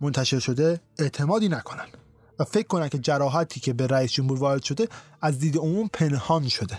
منتشر 0.00 0.38
شده 0.38 0.80
اعتمادی 0.98 1.48
نکنن. 1.48 1.86
و 2.38 2.44
فکر 2.44 2.66
کنن 2.66 2.88
که 2.88 2.98
جراحتی 2.98 3.60
که 3.60 3.72
به 3.72 3.86
رئیس 3.86 4.12
جمهور 4.12 4.38
وارد 4.38 4.62
شده 4.62 4.88
از 5.22 5.38
دید 5.38 5.56
عموم 5.56 5.90
پنهان 5.92 6.48
شده. 6.48 6.78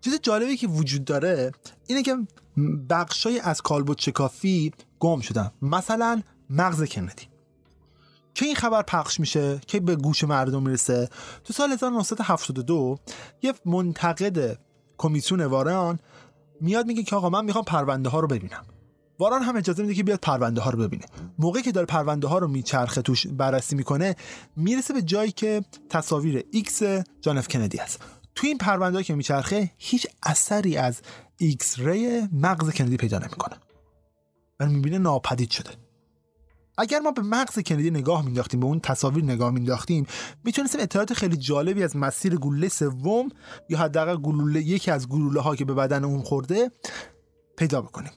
چیز 0.00 0.20
جالبی 0.22 0.56
که 0.56 0.66
وجود 0.66 1.04
داره 1.04 1.52
اینه 1.86 2.02
که 2.02 2.16
بخشای 2.90 3.40
از 3.40 3.62
کالبوت 3.62 4.00
شکافی 4.00 4.72
گم 4.98 5.20
شدن. 5.20 5.50
مثلا 5.62 6.22
مغز 6.52 6.84
کندی. 6.84 7.28
که 8.34 8.46
این 8.46 8.54
خبر 8.54 8.82
پخش 8.82 9.20
میشه 9.20 9.60
که 9.66 9.80
به 9.80 9.96
گوش 9.96 10.24
مردم 10.24 10.62
می‌رسه. 10.62 11.08
تو 11.44 11.52
سال 11.52 11.72
1972 11.72 12.98
یه 13.42 13.54
منتقد 13.66 14.58
کمیسیون 14.98 15.44
واران 15.44 15.98
میاد 16.60 16.86
میگه 16.86 17.02
که 17.02 17.16
آقا 17.16 17.30
من 17.30 17.44
می‌خوام 17.44 17.64
پرونده 17.64 18.08
ها 18.08 18.20
رو 18.20 18.28
ببینم. 18.28 18.64
واران 19.18 19.42
هم 19.42 19.56
اجازه 19.56 19.82
میده 19.82 19.94
که 19.94 20.02
بیاد 20.02 20.18
پرونده 20.18 20.60
ها 20.60 20.70
رو 20.70 20.78
ببینه. 20.78 21.04
موقعی 21.38 21.62
که 21.62 21.72
داره 21.72 21.86
پرونده 21.86 22.28
ها 22.28 22.38
رو 22.38 22.48
میچرخه 22.48 23.02
توش 23.02 23.26
بررسی 23.26 23.76
می‌کنه 23.76 24.16
می‌رسه 24.56 24.94
به 24.94 25.02
جایی 25.02 25.32
که 25.32 25.64
تصاویر 25.90 26.44
X 26.52 26.82
جان 27.20 27.38
اف 27.38 27.48
کندی 27.48 27.78
هست. 27.78 28.00
تو 28.34 28.46
این 28.46 28.58
پرونده 28.58 29.02
که 29.02 29.14
میچرخه 29.14 29.70
هیچ 29.78 30.06
اثری 30.22 30.76
از 30.76 31.00
X-ray 31.36 32.28
مغز 32.32 32.70
کندی 32.70 32.96
پیدا 32.96 33.18
نمی‌کنه. 33.18 33.56
و 34.60 34.66
می‌بینه 34.66 34.98
ناپدید 34.98 35.50
شده. 35.50 35.70
اگر 36.78 37.00
ما 37.00 37.10
به 37.10 37.22
مغز 37.22 37.58
کندی 37.58 37.90
نگاه 37.90 38.24
مینداختیم 38.24 38.60
به 38.60 38.66
اون 38.66 38.80
تصاویر 38.80 39.24
نگاه 39.24 39.50
مینداختیم 39.50 40.06
می‌تونستیم 40.44 40.80
اطلاعات 40.80 41.14
خیلی 41.14 41.36
جالبی 41.36 41.82
از 41.82 41.96
مسیر 41.96 42.36
گلوله 42.36 42.68
سوم 42.68 43.28
یا 43.68 43.78
حداقل 43.78 44.16
گلوله 44.16 44.60
یکی 44.60 44.90
از 44.90 45.08
گلوله 45.08 45.40
ها 45.40 45.56
که 45.56 45.64
به 45.64 45.74
بدن 45.74 46.04
اون 46.04 46.22
خورده 46.22 46.70
پیدا 47.56 47.82
بکنیم. 47.82 48.12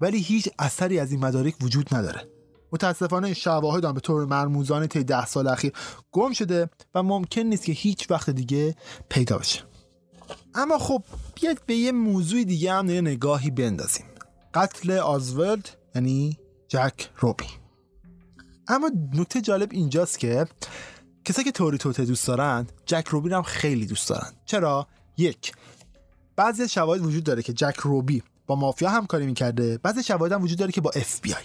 ولی 0.00 0.18
هیچ 0.18 0.48
اثری 0.58 0.98
از 0.98 1.12
این 1.12 1.24
مدارک 1.24 1.54
وجود 1.60 1.94
نداره. 1.94 2.28
متاسفانه 2.72 3.34
شواهد 3.34 3.84
هم 3.84 3.92
به 3.92 4.00
طور 4.00 4.26
مرموزانه 4.26 4.86
طی 4.86 5.04
ده 5.04 5.26
سال 5.26 5.48
اخیر 5.48 5.72
گم 6.12 6.32
شده 6.32 6.70
و 6.94 7.02
ممکن 7.02 7.40
نیست 7.40 7.64
که 7.64 7.72
هیچ 7.72 8.10
وقت 8.10 8.30
دیگه 8.30 8.74
پیدا 9.08 9.38
بشه. 9.38 9.62
اما 10.54 10.78
خب 10.78 11.02
بیاید 11.34 11.66
به 11.66 11.74
یه 11.74 11.92
موضوع 11.92 12.44
دیگه 12.44 12.72
هم 12.72 12.90
نگاهی 12.90 13.50
بندازیم. 13.50 14.06
قتل 14.54 14.90
آزولد 14.90 15.68
یعنی 15.94 16.38
جک 16.68 17.10
روبی 17.16 17.59
اما 18.70 18.90
نکته 19.14 19.40
جالب 19.40 19.68
اینجاست 19.72 20.18
که 20.18 20.46
کسایی 21.24 21.44
که 21.44 21.52
توری 21.52 21.78
توته 21.78 22.04
دوست 22.04 22.26
دارن 22.28 22.66
جک 22.86 23.08
روبی 23.08 23.28
رو 23.28 23.36
هم 23.36 23.42
خیلی 23.42 23.86
دوست 23.86 24.08
دارن. 24.08 24.30
چرا؟ 24.44 24.86
یک 25.16 25.52
بعضی 26.36 26.68
شواهد 26.68 27.04
وجود 27.04 27.24
داره 27.24 27.42
که 27.42 27.52
جک 27.52 27.76
روبی 27.76 28.22
با 28.46 28.56
مافیا 28.56 28.90
همکاری 28.90 29.26
می‌کرده 29.26 29.78
بعضی 29.78 30.02
شواهد 30.02 30.32
هم 30.32 30.42
وجود 30.42 30.58
داره 30.58 30.72
که 30.72 30.80
با 30.80 30.90
اف 30.94 31.20
بی 31.20 31.32
آی 31.34 31.42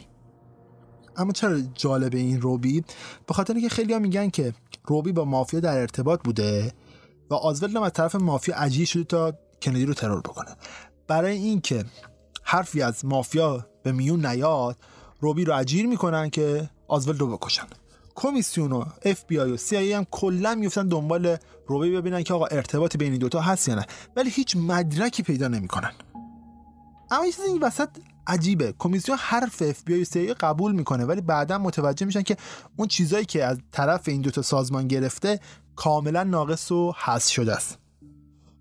اما 1.18 1.32
چرا 1.32 1.60
جالب 1.60 2.16
این 2.16 2.42
روبی؟ 2.42 2.84
به 3.28 3.34
خاطر 3.34 3.54
اینکه 3.54 3.70
خیلی 3.70 3.94
ها 3.94 4.00
میگن 4.00 4.30
که 4.30 4.54
روبی 4.86 5.12
با 5.12 5.26
مافیا 5.26 5.60
در 5.60 5.78
ارتباط 5.78 6.22
بوده 6.24 6.74
و 7.30 7.34
آزولد 7.34 7.78
از 7.78 7.92
طرف 7.94 8.16
مافیا 8.16 8.56
اجیر 8.56 8.86
شده 8.88 9.04
تا 9.04 9.34
کندی 9.62 9.86
رو 9.86 9.94
ترور 9.94 10.20
بکنه. 10.20 10.56
برای 11.08 11.38
اینکه 11.38 11.86
حرفی 12.44 12.82
از 12.82 13.06
مافیا 13.06 13.68
به 13.84 13.92
میون 13.92 14.26
نیاد 14.26 14.78
روبی 15.20 15.46
رو 15.46 15.56
اجیر 15.56 15.88
می‌کنن 15.88 16.30
که 16.30 16.70
آزولد 16.88 17.20
رو 17.20 17.38
بکشن. 17.38 17.68
کمیسیون 18.16 18.72
و 18.72 18.86
اف 19.06 19.26
بی 19.26 19.40
آی 19.40 19.52
و 19.52 19.58
CIA 19.58 19.94
هم 19.94 20.06
کلا 20.12 20.56
میفتن 20.56 20.88
دنبال 20.88 21.38
روبی 21.68 21.92
ببینن 21.92 22.24
که 22.24 22.34
آقا 22.34 22.46
ارتباطی 22.46 22.98
بین 22.98 23.12
این 23.12 23.20
دوتا 23.20 23.42
هست 23.42 23.68
یا 23.68 23.76
نه. 23.76 23.86
ولی 24.16 24.30
هیچ 24.30 24.58
مدرکی 24.58 25.24
پیدا 25.24 25.48
نمی‌کنن. 25.48 25.92
اما 27.12 27.26
یه 27.26 27.32
چیزی 27.32 27.48
این 27.48 27.62
وسط 27.62 27.90
عجیبه. 28.28 28.74
کمیسیون 28.80 29.18
حرف 29.22 29.62
اف 29.62 29.84
بی 29.84 29.94
آی 29.94 30.02
و 30.02 30.06
CIA 30.06 30.34
قبول 30.34 30.72
می‌کنه 30.72 31.06
ولی 31.06 31.22
بعدا 31.22 31.58
متوجه 31.58 32.06
میشن 32.06 32.22
که 32.22 32.38
اون 32.76 32.88
چیزایی 32.88 33.26
که 33.26 33.46
از 33.46 33.58
طرف 33.72 34.08
این 34.08 34.22
دوتا 34.22 34.42
سازمان 34.42 34.88
گرفته 34.88 35.40
کاملا 35.76 36.24
ناقص 36.24 36.72
و 36.72 36.94
حذف 37.06 37.32
شده 37.32 37.56
است. 37.56 37.78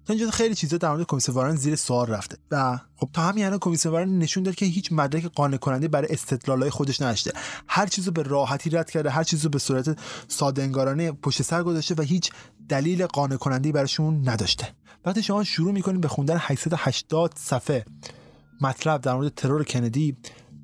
تا 0.07 0.13
اینجا 0.13 0.31
خیلی 0.31 0.55
چیزا 0.55 0.77
در 0.77 0.91
مورد 0.91 1.07
کمیسیون 1.07 1.37
وارن 1.37 1.57
زیر 1.57 1.77
سوال 1.77 2.07
رفته 2.07 2.37
و 2.51 2.81
خب 2.97 3.09
تا 3.13 3.23
همین 3.23 3.45
الان 3.45 3.59
کمیسیون 3.59 3.93
وارن 3.95 4.19
نشون 4.19 4.43
داد 4.43 4.55
که 4.55 4.67
هیچ 4.67 4.93
مدرک 4.93 5.25
قانع 5.25 5.57
کننده 5.57 5.89
برای 5.89 6.09
استدلالای 6.11 6.71
خودش 6.71 7.03
نداشته. 7.03 7.33
هر 7.69 7.87
چیزو 7.87 8.11
به 8.11 8.23
راحتی 8.23 8.71
رد 8.71 8.91
کرده 8.91 9.11
هر 9.11 9.25
چیزو 9.25 9.49
به 9.49 9.59
صورت 9.59 9.99
ساده 10.29 10.63
انگارانه 10.63 11.13
پشت 11.13 11.43
سر 11.43 11.63
گذاشته 11.63 11.95
و 11.95 12.03
هیچ 12.03 12.31
دلیل 12.69 13.07
قانع 13.07 13.37
کننده 13.37 13.73
براشون 13.73 14.29
نداشته. 14.29 14.69
وقتی 15.05 15.23
شما 15.23 15.45
شروع 15.45 15.73
می‌کنید 15.73 16.01
به 16.01 16.09
خوندن 16.09 16.37
880 16.41 17.33
صفحه 17.37 17.85
مطلب 18.61 19.01
در 19.01 19.15
مورد 19.15 19.35
ترور 19.35 19.65
کندی 19.65 20.17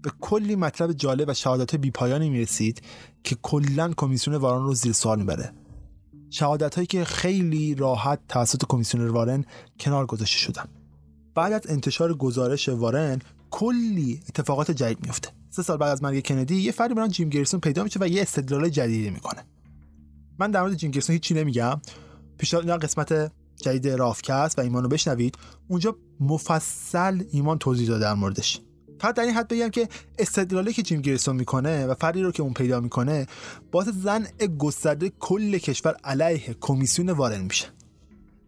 به 0.02 0.12
کلی 0.20 0.56
مطلب 0.56 0.92
جالب 0.92 1.28
و 1.28 1.34
شهادت 1.34 1.76
بیپایانی 1.76 2.30
می‌رسید 2.30 2.82
که 3.24 3.36
کلا 3.42 3.92
کمیسیون 3.96 4.36
وارن 4.36 4.62
رو 4.62 4.74
زیر 4.74 4.92
سوال 4.92 5.18
می‌بره. 5.18 5.52
شهادت 6.30 6.74
هایی 6.74 6.86
که 6.86 7.04
خیلی 7.04 7.74
راحت 7.74 8.18
توسط 8.28 8.64
کمیسیون 8.68 9.08
وارن 9.08 9.44
کنار 9.80 10.06
گذاشته 10.06 10.38
شدن. 10.38 10.64
بعد 11.34 11.52
از 11.52 11.60
انتشار 11.68 12.14
گزارش 12.14 12.68
وارن 12.68 13.18
کلی 13.50 14.20
اتفاقات 14.28 14.70
جدید 14.70 15.06
میفته 15.06 15.28
سه 15.50 15.62
سال 15.62 15.76
بعد 15.76 15.90
از 15.90 16.02
مرگ 16.02 16.26
کندی 16.26 16.56
یه 16.56 16.72
فردی 16.72 16.94
بران 16.94 17.08
جیم 17.08 17.28
گریسون 17.28 17.60
پیدا 17.60 17.82
میشه 17.82 18.00
و 18.00 18.08
یه 18.08 18.22
استدلال 18.22 18.68
جدیدی 18.68 19.10
می‌کنه. 19.10 19.44
من 20.38 20.50
در 20.50 20.60
مورد 20.60 20.74
جیم 20.74 20.90
گریسون 20.90 21.12
هیچی 21.12 21.34
نمیگم. 21.34 21.80
پیشنهاد 22.38 22.84
قسمت 22.84 23.32
جدید 23.56 23.88
رافکست 23.88 24.58
و 24.58 24.62
ایمانو 24.62 24.88
بشنوید. 24.88 25.38
اونجا 25.68 25.96
مفصل 26.20 27.24
ایمان 27.30 27.58
توضیح 27.58 27.88
داده 27.88 28.00
در 28.00 28.14
موردش. 28.14 28.60
فقط 29.00 29.14
در 29.14 29.22
این 29.22 29.34
حد 29.34 29.48
بگم 29.48 29.68
که 29.68 29.88
استدلالی 30.18 30.72
که 30.72 30.82
جیم 30.82 31.00
گریسون 31.00 31.36
می‌کنه 31.36 31.86
و 31.86 31.94
فردی 31.94 32.22
رو 32.22 32.32
که 32.32 32.42
اون 32.42 32.52
پیدا 32.52 32.80
می‌کنه 32.80 33.26
باعث 33.72 33.88
زن 33.88 34.26
گسترده 34.58 35.12
کل 35.20 35.58
کشور 35.58 35.96
علیه 36.04 36.56
کمیسیون 36.60 37.10
وارن 37.10 37.40
میشه. 37.40 37.66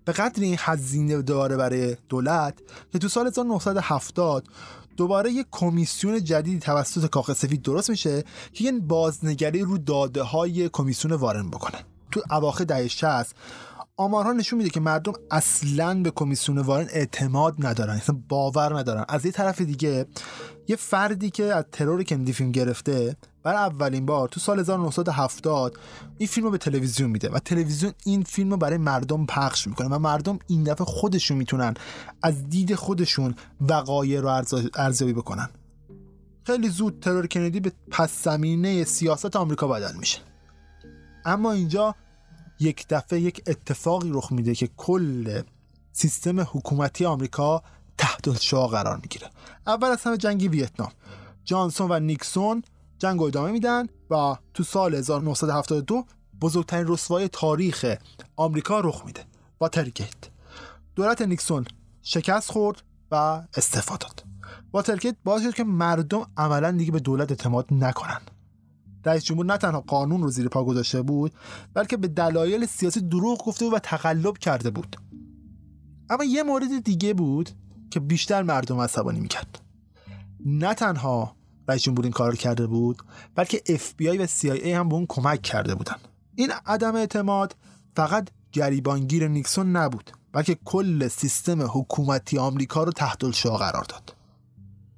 به 0.04 0.12
قدر 0.12 0.42
این 0.42 0.56
هزینه 0.58 1.22
داره 1.22 1.56
برای 1.56 1.96
دولت 2.08 2.54
که 2.92 2.98
تو 2.98 3.08
سال 3.08 3.26
1970 3.26 4.48
دوباره 4.96 5.32
یک 5.32 5.46
کمیسیون 5.50 6.24
جدیدی 6.24 6.58
توسط 6.58 7.10
کاخ 7.10 7.32
سفید 7.32 7.62
درست 7.62 7.90
میشه 7.90 8.24
که 8.52 8.64
یه 8.64 8.72
بازنگری 8.72 9.60
رو 9.60 9.78
داده 9.78 10.22
های 10.22 10.68
کمیسیون 10.68 11.14
وارن 11.14 11.50
بکنه. 11.50 11.78
تو 12.10 12.20
اواخر 12.30 12.64
دهه 12.64 12.88
60 12.88 13.34
آمارها 13.96 14.32
نشون 14.32 14.58
میده 14.58 14.70
که 14.70 14.80
مردم 14.80 15.12
اصلا 15.30 16.02
به 16.02 16.10
کمیسیون 16.10 16.58
وارن 16.58 16.86
اعتماد 16.90 17.66
ندارن 17.66 17.94
اصلا 17.94 18.18
باور 18.28 18.78
ندارن. 18.78 19.04
از 19.08 19.26
یه 19.26 19.32
طرف 19.32 19.60
دیگه 19.60 20.06
یه 20.68 20.76
فردی 20.76 21.30
که 21.30 21.44
از 21.44 21.64
ترور 21.72 22.02
کندی 22.02 22.32
فیلم 22.32 22.52
گرفته 22.52 23.16
برای 23.42 23.58
اولین 23.58 24.06
بار 24.06 24.28
تو 24.28 24.40
سال 24.40 24.60
1970 24.60 25.78
این 26.18 26.28
فیلم 26.28 26.46
رو 26.46 26.50
به 26.50 26.58
تلویزیون 26.58 27.10
میده 27.10 27.30
و 27.30 27.38
تلویزیون 27.38 27.92
این 28.04 28.22
فیلم 28.22 28.50
رو 28.50 28.56
برای 28.56 28.78
مردم 28.78 29.26
پخش 29.26 29.66
می‌کنه 29.66 29.88
و 29.88 29.98
مردم 29.98 30.38
این 30.46 30.64
دفعه 30.64 30.84
خودشون 30.84 31.36
می‌تونن 31.36 31.74
از 32.22 32.48
دید 32.48 32.74
خودشون 32.74 33.34
وقایع 33.60 34.20
رو 34.20 34.42
ارزیابی 34.74 35.12
بکنن. 35.12 35.48
خیلی 36.44 36.68
زود 36.68 37.00
ترور 37.00 37.26
کندی 37.26 37.60
به 37.60 37.72
پس 37.90 38.24
زمینه 38.24 38.84
سیاست 38.84 39.36
آمریکا 39.36 39.68
بدل 39.68 39.96
میشه. 39.96 40.18
اما 41.24 41.52
اینجا 41.52 41.94
یک 42.62 42.86
دفعه 42.88 43.20
یک 43.20 43.42
اتفاقی 43.46 44.10
رخ 44.12 44.32
میده 44.32 44.54
که 44.54 44.68
کل 44.76 45.42
سیستم 45.92 46.40
حکومتی 46.40 47.04
آمریکا 47.04 47.62
تحت 47.98 48.40
شعا 48.40 48.66
قرار 48.66 48.96
می‌گیره. 48.96 49.30
اول 49.66 49.88
از 49.88 50.02
همه 50.02 50.16
جنگ 50.16 50.48
ویتنام. 50.50 50.92
جانسون 51.44 51.90
و 51.90 52.00
نیکسون 52.00 52.62
جنگ 52.98 53.20
رو 53.20 53.26
ادامه 53.26 53.52
میدن 53.52 53.86
و 54.10 54.36
تو 54.54 54.62
سال 54.62 54.94
1972 54.94 56.04
بزرگترین 56.40 56.88
رسوای 56.88 57.28
تاریخ 57.28 57.96
آمریکا 58.36 58.80
رخ 58.80 59.02
میده. 59.06 59.24
واترگیت. 59.60 60.14
دولت 60.94 61.22
نیکسون 61.22 61.64
شکست 62.02 62.50
خورد 62.50 62.82
و 63.10 63.42
استعفا 63.56 63.96
داد. 63.96 64.24
واترگیت 64.72 65.16
باعث 65.24 65.42
شد 65.42 65.54
که 65.54 65.64
مردم 65.64 66.26
عملا 66.36 66.70
دیگه 66.70 66.92
به 66.92 67.00
دولت 67.00 67.30
اعتماد 67.30 67.66
نکنن. 67.70 68.20
رئیس 69.04 69.24
جمهور 69.24 69.46
نه 69.46 69.56
تنها 69.56 69.80
قانون 69.80 70.22
رو 70.22 70.30
زیر 70.30 70.48
پا 70.48 70.64
گذاشته 70.64 71.02
بود 71.02 71.32
بلکه 71.74 71.96
به 71.96 72.08
دلایل 72.08 72.66
سیاسی 72.66 73.00
دروغ 73.00 73.44
گفته 73.44 73.64
بود 73.64 73.74
و 73.74 73.78
تقلب 73.78 74.38
کرده 74.38 74.70
بود. 74.70 74.96
اما 76.10 76.24
یه 76.24 76.42
مورد 76.42 76.84
دیگه 76.84 77.14
بود 77.14 77.50
که 77.90 78.00
بیشتر 78.00 78.42
مردم 78.42 78.80
عصبانی 78.80 79.20
می‌کرد. 79.20 79.58
نه 80.46 80.74
تنها 80.74 81.36
رئیس 81.68 81.82
جمهور 81.82 82.04
این 82.04 82.12
کار 82.12 82.30
رو 82.30 82.36
کرده 82.36 82.66
بود 82.66 83.02
بلکه 83.34 83.62
FBI 83.66 84.20
و 84.20 84.26
CIA 84.26 84.66
هم 84.66 84.88
به 84.88 84.94
اون 84.94 85.06
کمک 85.08 85.42
کرده 85.42 85.74
بودن. 85.74 85.96
این 86.34 86.52
عدم 86.66 86.94
اعتماد 86.94 87.56
فقط 87.96 88.28
گریبانگیر 88.52 89.28
نیکسون 89.28 89.76
نبود 89.76 90.10
بلکه 90.32 90.58
کل 90.64 91.08
سیستم 91.08 91.62
حکومتی 91.62 92.38
آمریکا 92.38 92.84
رو 92.84 92.92
تحت 92.92 93.24
الشعا 93.24 93.56
قرار 93.56 93.84
داد. 93.84 94.14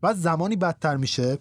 و 0.02 0.14
زمانی 0.14 0.56
بدتر 0.56 0.96
میشه 0.96 1.38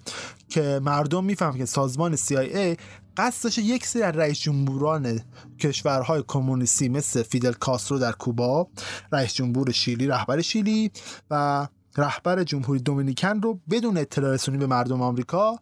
که 0.54 0.80
مردم 0.84 1.24
می‌فهمن 1.24 1.58
که 1.58 1.66
سازمان 1.66 2.16
CIA 2.16 2.80
قصد 3.18 3.44
داشته 3.44 3.62
یک 3.62 3.86
سری 3.86 4.02
از 4.02 4.16
رئیس 4.16 4.40
جمهوران 4.40 5.20
کشورهای 5.60 6.24
کمونیستی 6.28 6.90
مثل 6.90 7.24
فیدل 7.24 7.52
کاسترو 7.52 8.00
در 8.00 8.12
کوبا 8.12 8.68
رئیس 9.12 9.34
جمهور 9.34 9.72
شیلی 9.72 10.08
رهبر 10.08 10.42
شیلی 10.42 10.92
و 11.30 11.68
رهبر 11.98 12.44
جمهوری 12.44 12.80
دومینیکن 12.80 13.42
رو 13.42 13.60
بدون 13.70 13.98
اطلاع 13.98 14.34
رسونی 14.34 14.58
به 14.58 14.68
مردم 14.68 15.02
آمریکا 15.02 15.60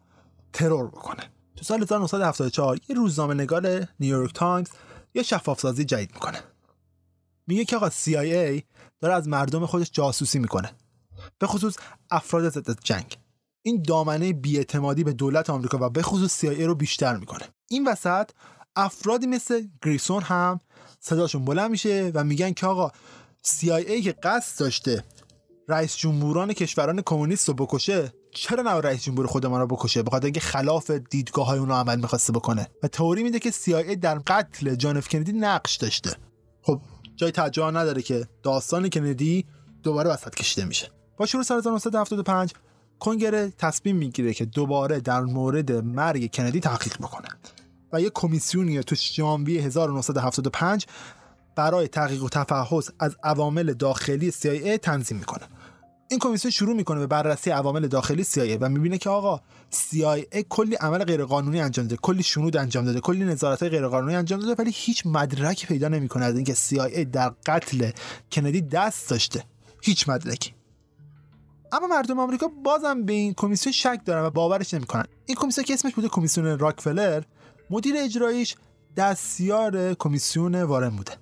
ترور 0.52 0.86
بکنه. 0.86 1.22
تو 1.56 1.64
سال 1.64 1.82
1974 1.82 2.78
یه 2.88 2.96
روزنامه 2.96 3.34
نگار 3.34 3.88
نیویورک 4.00 4.34
تایمز 4.34 4.68
یه 5.14 5.22
شفاف 5.22 5.60
سازی 5.60 5.84
جدید 5.84 6.10
می‌کنه. 6.14 6.38
میگه 7.46 7.64
که 7.64 7.76
آقا 7.76 7.88
CIA 7.90 8.62
داره 9.00 9.14
از 9.14 9.28
مردم 9.28 9.66
خودش 9.66 9.90
جاسوسی 9.92 10.38
می‌کنه. 10.38 10.70
به 11.38 11.46
خصوص 11.46 11.76
افراد 12.10 12.48
ضد 12.48 12.80
جنگ. 12.84 13.21
این 13.62 13.82
دامنه 13.82 14.32
بیاعتمادی 14.32 15.04
به 15.04 15.12
دولت 15.12 15.50
آمریکا 15.50 15.78
و 15.80 15.90
به 15.90 16.02
خصوص 16.02 16.44
CIA 16.44 16.60
رو 16.60 16.74
بیشتر 16.74 17.16
می‌کنه. 17.16 17.48
این 17.68 17.88
وسط 17.88 18.30
افرادی 18.76 19.26
مثل 19.26 19.62
گریسون 19.84 20.22
هم 20.22 20.60
صداشون 21.00 21.44
بلند 21.44 21.70
میشه 21.70 22.10
و 22.14 22.24
میگن 22.24 22.52
که 22.52 22.66
آقا 22.66 22.90
CIA 23.46 24.02
که 24.04 24.14
قصد 24.22 24.60
داشته 24.60 25.04
رئیس 25.68 25.96
جمهوران 25.96 26.52
کشوران 26.52 27.02
کمونیست 27.06 27.48
رو 27.48 27.54
بکشه 27.54 28.12
چرا 28.34 28.62
نه 28.62 28.70
رئیس 28.70 29.02
جمهور 29.02 29.26
خودمان 29.26 29.60
رو 29.60 29.66
بکشه؟ 29.66 30.02
بخاطر 30.02 30.24
اینکه 30.24 30.40
خلاف 30.40 30.90
دیدگاه 30.90 31.46
های 31.46 31.58
اونو 31.58 31.74
عمل 31.74 32.00
می‌خواسته 32.00 32.32
بکنه. 32.32 32.68
و 32.82 32.88
تئوری 32.88 33.22
میده 33.22 33.38
که 33.38 33.50
CIA 33.50 33.96
در 34.00 34.18
قتل 34.18 34.74
جان 34.74 34.96
اف 34.96 35.08
کندی 35.08 35.32
نقش 35.32 35.76
داشته. 35.76 36.16
خب 36.62 36.80
جای 37.16 37.30
تعجب 37.30 37.62
نداره 37.62 38.02
که 38.02 38.28
داستان 38.42 38.90
کندی 38.90 39.46
دوباره 39.82 40.10
وسط 40.10 40.34
کشیده 40.34 40.64
میشه. 40.66 40.90
با 41.16 41.26
شروع 41.26 41.42
سال 41.42 41.58
1975 41.58 42.52
کنگره 43.02 43.52
تصمیم 43.58 43.96
می‌گیره 43.96 44.34
که 44.34 44.44
دوباره 44.44 45.00
در 45.00 45.20
مورد 45.20 45.72
مرگ 45.72 46.34
کندی 46.34 46.60
تحقیق 46.60 46.96
بکنه 46.96 47.28
و 47.92 48.00
یه 48.00 48.10
کمیسیونی 48.14 48.82
تو 48.82 48.94
ژانویه 48.94 49.62
1975 49.62 50.86
برای 51.56 51.88
تحقیق 51.88 52.22
و 52.22 52.28
تفحص 52.28 52.90
از 52.98 53.16
عوامل 53.22 53.72
داخلی 53.72 54.32
CIA 54.32 54.78
تنظیم 54.82 55.18
می‌کنه. 55.18 55.44
این 56.10 56.18
کمیسیون 56.18 56.50
شروع 56.50 56.76
می‌کنه 56.76 57.00
به 57.00 57.06
بررسی 57.06 57.50
عوامل 57.50 57.86
داخلی 57.86 58.24
CIA 58.24 58.58
و 58.60 58.68
می‌بینه 58.68 58.98
که 58.98 59.10
آقا 59.10 59.40
CIA 59.72 60.38
کلی 60.48 60.74
عمل 60.74 61.04
غیرقانونی 61.04 61.60
انجام 61.60 61.86
داده 61.86 61.96
کلی 62.02 62.22
شنود 62.22 62.56
انجام 62.56 62.84
داده 62.84 63.00
کلی 63.00 63.24
نظارت 63.24 63.62
غیرقانونی 63.62 64.16
انجام 64.16 64.40
داده 64.40 64.62
ولی 64.62 64.70
هیچ 64.74 65.06
مدرکی 65.06 65.66
پیدا 65.66 65.88
نمی‌کنه 65.88 66.24
از 66.24 66.34
اینکه 66.36 66.54
CIA 66.54 66.98
در 67.12 67.32
قتل 67.46 67.90
کندی 68.32 68.60
دست 68.60 69.10
داشته. 69.10 69.44
هیچ 69.82 70.08
مدرکی. 70.08 70.54
اما 71.72 71.86
مردم 71.86 72.18
آمریکا 72.18 72.48
بازم 72.64 73.04
به 73.04 73.12
این 73.12 73.34
کمیسیون 73.34 73.72
شک 73.72 74.00
دارن 74.04 74.24
و 74.24 74.30
باورش 74.30 74.74
نمی‌کنن. 74.74 75.04
این 75.26 75.36
کمیسیون 75.36 75.64
که 75.64 75.74
اسمش 75.74 75.94
بوده 75.94 76.08
کمیسیون 76.08 76.58
راکفلر 76.58 77.22
مدیر 77.70 77.94
اجراییش 77.98 78.56
دستیار 78.96 79.94
کمیسیون 79.94 80.62
وارن 80.62 80.90
بوده. 80.90 81.12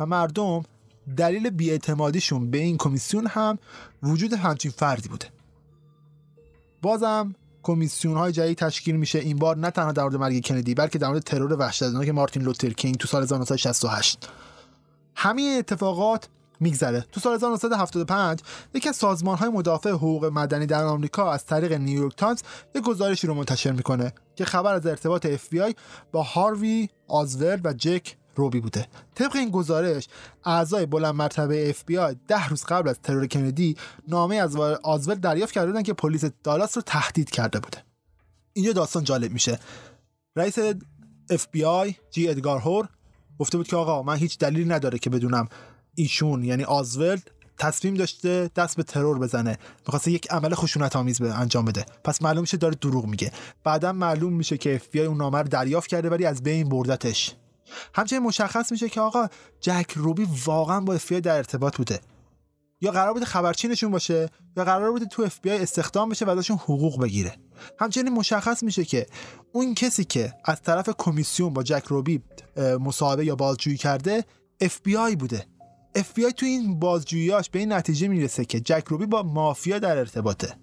و 0.00 0.06
مردم 0.06 0.62
دلیل 1.16 1.50
بیاعتمادیشون 1.50 2.50
به 2.50 2.58
این 2.58 2.76
کمیسیون 2.76 3.26
هم 3.26 3.58
وجود 4.02 4.32
همچین 4.32 4.70
فردی 4.70 5.08
بوده. 5.08 5.26
بازم 6.82 7.34
کمیسیون 7.62 8.16
های 8.16 8.32
جدید 8.32 8.58
تشکیل 8.58 8.96
میشه. 8.96 9.18
این 9.18 9.36
بار 9.36 9.56
نه 9.56 9.70
تنها 9.70 9.92
در 9.92 10.02
مورد 10.02 10.16
مرگ 10.16 10.46
کندی 10.46 10.74
بلکه 10.74 10.98
در 10.98 11.08
مورد 11.08 11.22
ترور 11.22 11.52
وحشتناک 11.52 12.08
مارتین 12.08 12.42
لوتر 12.42 12.70
کینگ 12.70 12.96
تو 12.96 13.08
سال 13.08 13.22
1968 13.22 14.28
همین 15.14 15.58
اتفاقات 15.58 16.28
میگذره. 16.60 17.04
تو 17.12 17.20
سال 17.20 17.34
1975 17.34 18.40
یکی 18.74 18.88
از 18.88 18.96
سازمان 18.96 19.38
های 19.38 19.48
مدافع 19.48 19.90
حقوق 19.90 20.24
مدنی 20.24 20.66
در 20.66 20.84
آمریکا 20.84 21.32
از 21.32 21.46
طریق 21.46 21.72
نیویورک 21.72 22.16
تایمز 22.16 22.42
یک 22.74 22.82
گزارشی 22.82 23.26
رو 23.26 23.34
منتشر 23.34 23.72
می‌کنه 23.72 24.12
که 24.36 24.44
خبر 24.44 24.74
از 24.74 24.86
ارتباط 24.86 25.26
FBI 25.26 25.74
با 26.12 26.22
هاروی 26.22 26.88
آزور 27.08 27.60
و 27.64 27.72
جک 27.72 28.16
روبی 28.36 28.60
بوده. 28.60 28.88
طبق 29.14 29.36
این 29.36 29.50
گزارش 29.50 30.08
اعضای 30.44 30.86
بلند 30.86 31.14
مرتبه 31.14 31.72
FBI 31.72 32.16
ده 32.28 32.48
روز 32.48 32.64
قبل 32.64 32.88
از 32.88 33.00
ترور 33.02 33.26
کندی 33.26 33.76
نامه 34.08 34.36
از 34.36 34.56
آزور 34.82 35.14
دریافت 35.14 35.52
کرده 35.52 35.66
بودن 35.66 35.82
که 35.82 35.92
پلیس 35.92 36.24
دالاس 36.44 36.76
رو 36.76 36.82
تهدید 36.86 37.30
کرده 37.30 37.60
بوده. 37.60 37.84
اینجا 38.52 38.72
داستان 38.72 39.04
جالب 39.04 39.32
میشه. 39.32 39.58
رئیس 40.36 40.58
FBI 41.32 41.94
جی 42.10 42.28
ادگار 42.28 42.60
هور 42.60 42.88
گفته 43.38 43.58
بود 43.58 43.68
که 43.68 43.76
آقا 43.76 44.02
من 44.02 44.16
هیچ 44.16 44.38
دلیلی 44.38 44.64
نداره 44.64 44.98
که 44.98 45.10
بدونم 45.10 45.48
ایشون 45.96 46.44
یعنی 46.44 46.64
آزولد 46.64 47.30
تصمیم 47.58 47.94
داشته 47.94 48.50
دست 48.56 48.76
به 48.76 48.82
ترور 48.82 49.18
بزنه. 49.18 49.58
می‌خواسته 49.86 50.10
یک 50.10 50.30
عمل 50.30 50.54
خشونت 50.54 50.96
آمیز 50.96 51.18
به 51.18 51.34
انجام 51.34 51.64
بده. 51.64 51.86
پس 52.04 52.22
معلوم 52.22 52.40
میشه 52.40 52.56
داره 52.56 52.74
دروغ 52.74 53.06
میگه. 53.06 53.32
بعدا 53.64 53.92
معلوم 53.92 54.32
میشه 54.32 54.58
که 54.58 54.80
FBI 54.84 54.98
اون 54.98 55.16
نامه 55.16 55.38
رو 55.38 55.48
دریافت 55.48 55.90
کرده 55.90 56.10
ولی 56.10 56.24
از 56.24 56.42
بین 56.42 56.68
بردتش. 56.68 57.34
همچنین 57.94 58.22
مشخص 58.22 58.72
میشه 58.72 58.88
که 58.88 59.00
آقا 59.00 59.28
جک 59.60 59.92
روبی 59.94 60.28
واقعا 60.44 60.80
با 60.80 60.98
FBI 60.98 61.12
در 61.12 61.36
ارتباط 61.36 61.76
بوده. 61.76 62.00
یا 62.80 62.90
قرار 62.90 63.12
بوده 63.12 63.24
خبرچینشون 63.24 63.90
باشه 63.90 64.30
یا 64.56 64.64
قرار 64.64 64.90
بوده 64.90 65.04
تو 65.06 65.28
FBI 65.28 65.46
استخدام 65.46 66.08
بشه 66.08 66.24
و 66.24 66.30
ازشون 66.30 66.56
حقوق 66.56 67.02
بگیره. 67.02 67.36
همچنین 67.78 68.12
مشخص 68.12 68.62
میشه 68.62 68.84
که 68.84 69.06
اون 69.52 69.74
کسی 69.74 70.04
که 70.04 70.32
از 70.44 70.62
طرف 70.62 70.90
کمیسیون 70.98 71.52
با 71.52 71.62
جک 71.62 71.84
روبی 71.84 72.22
مصاحبه 72.80 73.24
یا 73.24 73.36
بازجویی 73.36 73.76
کرده 73.76 74.24
FBI 74.64 75.16
بوده. 75.18 75.46
FBI 75.96 76.32
تو 76.36 76.46
این 76.46 76.78
بازجوییاش 76.78 77.50
به 77.50 77.58
این 77.58 77.72
نتیجه 77.72 78.08
می‌رسه 78.08 78.44
که 78.44 78.60
جک 78.60 78.84
روبی 78.88 79.06
با 79.06 79.22
مافیا 79.22 79.78
در 79.78 79.98
ارتباطه 79.98 80.54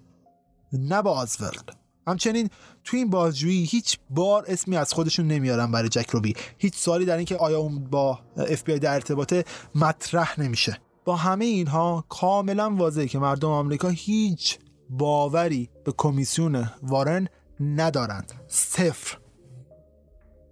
نه 0.72 1.02
با 1.02 1.10
آزولد 1.10 1.84
همچنین 2.06 2.50
تو 2.84 2.96
این 2.96 3.10
بازجویی 3.10 3.64
هیچ 3.64 3.98
بار 4.10 4.44
اسمی 4.48 4.76
از 4.76 4.92
خودشون 4.92 5.26
نمیارن 5.26 5.72
برای 5.72 5.88
جک 5.88 6.10
روبی. 6.10 6.34
هیچ 6.58 6.76
سوالی 6.76 7.04
در 7.04 7.16
اینکه 7.16 7.36
آیا 7.36 7.58
اون 7.58 7.84
با 7.84 8.18
FBI 8.36 8.78
در 8.78 8.94
ارتباطه 8.94 9.44
مطرح 9.74 10.40
نمیشه. 10.40 10.78
با 11.04 11.16
همه 11.16 11.44
اینها 11.44 12.04
کاملا 12.08 12.70
واضحه 12.70 13.06
که 13.06 13.18
مردم 13.18 13.50
آمریکا 13.50 13.88
هیچ 13.88 14.58
باوری 14.90 15.70
به 15.84 15.92
کمیسیون 15.96 16.70
وارن 16.82 17.28
ندارند. 17.60 18.32
صفر. 18.48 19.18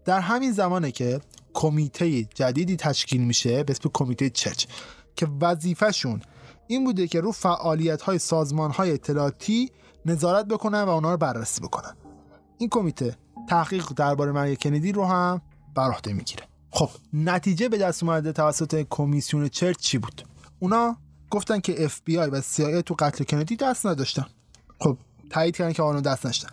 در 0.04 0.20
همین 0.20 0.52
زمانه 0.52 0.90
که 0.90 1.20
کمیته 1.54 2.24
جدیدی 2.24 2.76
تشکیل 2.76 3.20
میشه 3.20 3.62
به 3.62 3.70
اسم 3.70 3.90
کمیته 3.94 4.30
چرچ 4.30 4.66
که 5.16 5.28
وظیفهشون 5.40 6.22
این 6.66 6.84
بوده 6.84 7.06
که 7.06 7.20
رو 7.20 7.32
فعالیت 7.32 8.02
های 8.02 8.18
سازمان 8.18 8.70
های 8.70 8.92
اطلاعاتی 8.92 9.70
نظارت 10.06 10.46
بکنن 10.46 10.82
و 10.82 10.88
اونا 10.88 11.10
رو 11.10 11.16
بررسی 11.16 11.60
بکنن. 11.60 11.96
این 12.58 12.68
کمیته 12.68 13.16
تحقیق 13.48 13.88
درباره 13.96 14.32
مرگ 14.32 14.58
کندی 14.58 14.92
رو 14.92 15.04
هم 15.04 15.42
بر 15.74 15.90
عهده 15.90 16.12
می‌گیره. 16.12 16.44
خب 16.70 16.90
نتیجه 17.12 17.68
به 17.68 17.78
دست 17.78 18.02
اومده 18.02 18.32
توسط 18.32 18.86
کمیسیون 18.90 19.48
چرچ 19.48 19.76
چی 19.76 19.98
بود؟ 19.98 20.22
اونا 20.58 20.96
گفتن 21.30 21.60
که 21.60 21.88
FBI 21.88 22.28
و 22.32 22.40
CIA 22.40 22.82
تو 22.86 22.94
قتل 22.98 23.24
کندی 23.24 23.56
دست 23.56 23.86
نداشتن. 23.86 24.26
خب 24.80 24.98
تایید 25.30 25.56
کردن 25.56 25.72
که 25.72 25.82
آنو 25.82 26.00
دست 26.00 26.26
نداشتن 26.26 26.48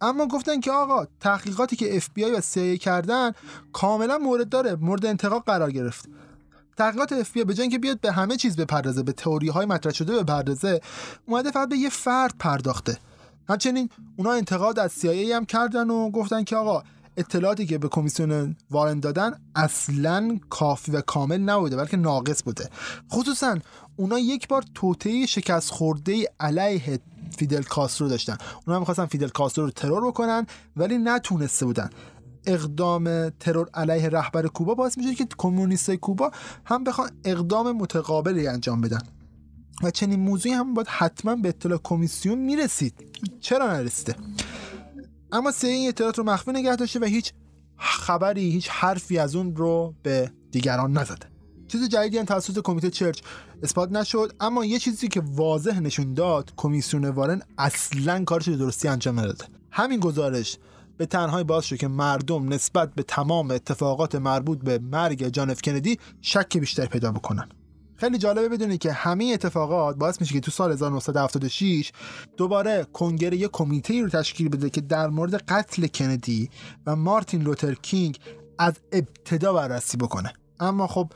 اما 0.00 0.26
گفتن 0.26 0.60
که 0.60 0.72
آقا 0.72 1.06
تحقیقاتی 1.20 1.76
که 1.76 2.00
FBI 2.00 2.38
و 2.38 2.40
CIA 2.40 2.78
کردن 2.78 3.32
کاملا 3.72 4.18
مورد 4.18 4.48
داره 4.48 4.74
مورد 4.74 5.06
انتقاد 5.06 5.42
قرار 5.42 5.70
گرفت. 5.70 6.08
تحقیقات 6.76 7.22
FBI 7.22 7.44
به 7.44 7.54
جای 7.54 7.68
که 7.68 7.78
بیاد 7.78 8.00
به 8.00 8.12
همه 8.12 8.36
چیز 8.36 8.56
بپردازه 8.56 9.02
به 9.02 9.12
تئوری 9.12 9.48
های 9.48 9.66
مطرح 9.66 9.92
شده 9.92 10.22
بپردازه 10.22 10.80
اومده 11.26 11.50
فقط 11.50 11.68
به 11.68 11.76
یه 11.76 11.88
فرد 11.88 12.34
پرداخته. 12.38 12.98
همچنین 13.48 13.90
اونا 14.16 14.32
انتقاد 14.32 14.78
از 14.78 14.92
CIA 15.00 15.06
هم 15.06 15.44
کردن 15.44 15.90
و 15.90 16.10
گفتن 16.10 16.44
که 16.44 16.56
آقا 16.56 16.82
اطلاعاتی 17.16 17.66
که 17.66 17.78
به 17.78 17.88
کمیسیون 17.88 18.56
وارن 18.70 19.00
دادن 19.00 19.40
اصلا 19.54 20.38
کافی 20.50 20.92
و 20.92 21.00
کامل 21.00 21.38
نبوده 21.38 21.76
بلکه 21.76 21.96
ناقص 21.96 22.42
بوده. 22.42 22.70
خصوصا 23.12 23.58
اونا 23.96 24.18
یک 24.18 24.48
بار 24.48 24.64
توطئه 24.74 25.26
شکست 25.26 25.70
خورده 25.70 26.24
علیه 26.40 27.00
فیدل 27.38 27.62
کاسترو 27.62 28.08
داشتن. 28.08 28.36
اونا 28.66 28.78
می‌خواستن 28.78 29.06
فیدل 29.06 29.28
کاسترو 29.28 29.64
رو 29.64 29.70
ترور 29.70 30.06
بکنن 30.06 30.46
ولی 30.76 30.98
نتونسته 30.98 31.66
بودن. 31.66 31.90
اقدام 32.46 33.28
ترور 33.28 33.68
علیه 33.74 34.08
رهبر 34.08 34.46
کوبا 34.46 34.74
باعث 34.74 34.98
میشه 34.98 35.14
که 35.14 35.26
کمونیست 35.38 35.90
کوبا 35.90 36.30
هم 36.64 36.84
بخوان 36.84 37.10
اقدام 37.24 37.76
متقابلی 37.76 38.46
انجام 38.46 38.80
بدن. 38.80 39.02
و 39.82 39.90
چنین 39.90 40.20
موضوعی 40.20 40.54
هم 40.54 40.74
باید 40.74 40.88
حتما 40.88 41.36
به 41.36 41.48
اطلاع 41.48 41.80
کمیسیون 41.84 42.38
می‌رسید. 42.38 42.94
چرا 43.40 43.72
نرسیده؟ 43.72 44.16
اما 45.32 45.50
سه 45.50 45.68
این 45.68 45.88
اطلاعات 45.88 46.18
رو 46.18 46.24
مخفی 46.24 46.52
نگه 46.52 46.76
داشته 46.76 47.00
و 47.00 47.04
هیچ 47.04 47.32
خبری 47.76 48.50
هیچ 48.50 48.68
حرفی 48.68 49.18
از 49.18 49.36
اون 49.36 49.56
رو 49.56 49.94
به 50.02 50.32
دیگران 50.50 50.98
نزده. 50.98 51.33
چیز 51.74 51.88
جدیدی 51.88 52.18
هم 52.18 52.24
توسط 52.24 52.62
کمیته 52.62 52.90
چرچ 52.90 53.20
اثبات 53.62 53.92
نشد 53.92 54.32
اما 54.40 54.64
یه 54.64 54.78
چیزی 54.78 55.08
که 55.08 55.22
واضح 55.26 55.80
نشون 55.80 56.14
داد 56.14 56.52
کمیسیون 56.56 57.04
وارن 57.04 57.42
اصلا 57.58 58.24
کارش 58.24 58.48
رو 58.48 58.56
درستی 58.56 58.88
انجام 58.88 59.20
نداده. 59.20 59.44
همین 59.70 60.00
گزارش 60.00 60.58
به 60.96 61.06
تنهایی 61.06 61.44
باعث 61.44 61.64
شد 61.64 61.76
که 61.76 61.88
مردم 61.88 62.52
نسبت 62.52 62.94
به 62.94 63.02
تمام 63.02 63.50
اتفاقات 63.50 64.14
مربوط 64.14 64.58
به 64.58 64.78
مرگ 64.78 65.28
جان 65.28 65.50
اف 65.50 65.62
کندی 65.62 65.98
شک 66.20 66.58
بیشتر 66.58 66.86
پیدا 66.86 67.12
بکنن. 67.12 67.48
خیلی 67.96 68.18
جالبه 68.18 68.48
بدونید 68.48 68.80
که 68.80 68.92
همه 68.92 69.30
اتفاقات 69.34 69.96
باعث 69.96 70.20
میشه 70.20 70.34
که 70.34 70.40
تو 70.40 70.50
سال 70.50 70.72
1976 70.72 71.92
دوباره 72.36 72.86
کنگره 72.92 73.36
یه 73.36 73.48
کمیته 73.48 74.02
رو 74.02 74.08
تشکیل 74.08 74.48
بده 74.48 74.70
که 74.70 74.80
در 74.80 75.08
مورد 75.08 75.34
قتل 75.34 75.86
کندی 75.86 76.50
و 76.86 76.96
مارتین 76.96 77.42
لوتر 77.42 77.74
کینگ 77.74 78.18
از 78.58 78.74
ابتدا 78.92 79.52
بررسی 79.52 79.96
بکنه. 79.96 80.32
اما 80.60 80.86
خب 80.86 81.12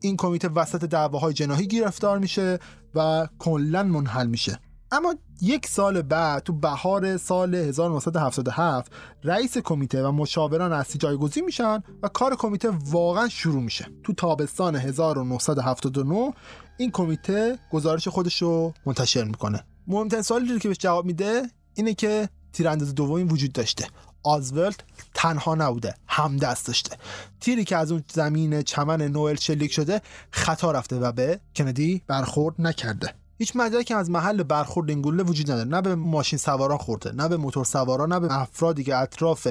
این 0.00 0.16
کمیته 0.16 0.48
وسط 0.48 0.84
دعواهای 0.84 1.32
جناحی 1.32 1.66
گرفتار 1.66 2.18
میشه 2.18 2.58
و 2.94 3.28
کلا 3.38 3.82
منحل 3.82 4.26
میشه. 4.26 4.60
اما 4.90 5.14
یک 5.42 5.66
سال 5.66 6.02
بعد 6.02 6.42
تو 6.42 6.52
بهار 6.52 7.16
سال 7.16 7.54
1977 7.54 8.92
رئیس 9.24 9.58
کمیته 9.58 10.02
و 10.02 10.12
مشاوران 10.12 10.72
اصلی 10.72 10.98
جایگزین 10.98 11.44
میشن 11.44 11.82
و 12.02 12.08
کار 12.08 12.36
کمیته 12.36 12.68
واقعا 12.90 13.28
شروع 13.28 13.62
میشه. 13.62 13.86
تو 14.02 14.12
تابستان 14.12 14.76
1979 14.76 16.32
این 16.78 16.90
کمیته 16.90 17.58
گزارش 17.72 18.08
خودش 18.08 18.42
رو 18.42 18.74
منتشر 18.86 19.24
می‌کنه. 19.24 19.64
مهمترین 19.86 20.22
سوالی 20.22 20.58
که 20.58 20.68
بهش 20.68 20.78
جواب 20.78 21.04
میده 21.04 21.42
اینه 21.74 21.94
که 21.94 22.28
تیرانداز 22.52 22.94
دومی 22.94 23.22
وجود 23.22 23.52
داشته. 23.52 23.86
آزولت 24.26 24.76
تنها 25.14 25.54
نبوده 25.54 25.94
هم 26.06 26.36
دست 26.36 26.66
داشته. 26.66 26.96
تیری 27.40 27.64
که 27.64 27.76
از 27.76 27.92
اون 27.92 28.04
زمین 28.12 28.62
چمن 28.62 29.02
نوئل 29.02 29.36
شلیک 29.36 29.72
شده 29.72 30.02
خطا 30.30 30.70
رفته 30.70 30.96
و 30.96 31.12
به 31.12 31.40
کندی 31.56 32.02
برخورد 32.06 32.54
نکرده. 32.58 33.14
هیچ 33.38 33.56
مدرکی 33.56 33.94
از 33.94 34.10
محل 34.10 34.42
برخورد 34.42 34.90
این 34.90 35.02
گلوله 35.02 35.22
وجود 35.22 35.50
نداره. 35.50 35.68
نه 35.68 35.80
به 35.82 35.94
ماشین 35.94 36.38
سواران 36.38 36.78
خورده 36.78 37.12
نه 37.12 37.28
به 37.28 37.36
موتور 37.36 37.64
سواران 37.64 38.12
نه 38.12 38.20
به 38.20 38.40
افرادی 38.40 38.84
که 38.84 38.96
اطراف 38.96 39.48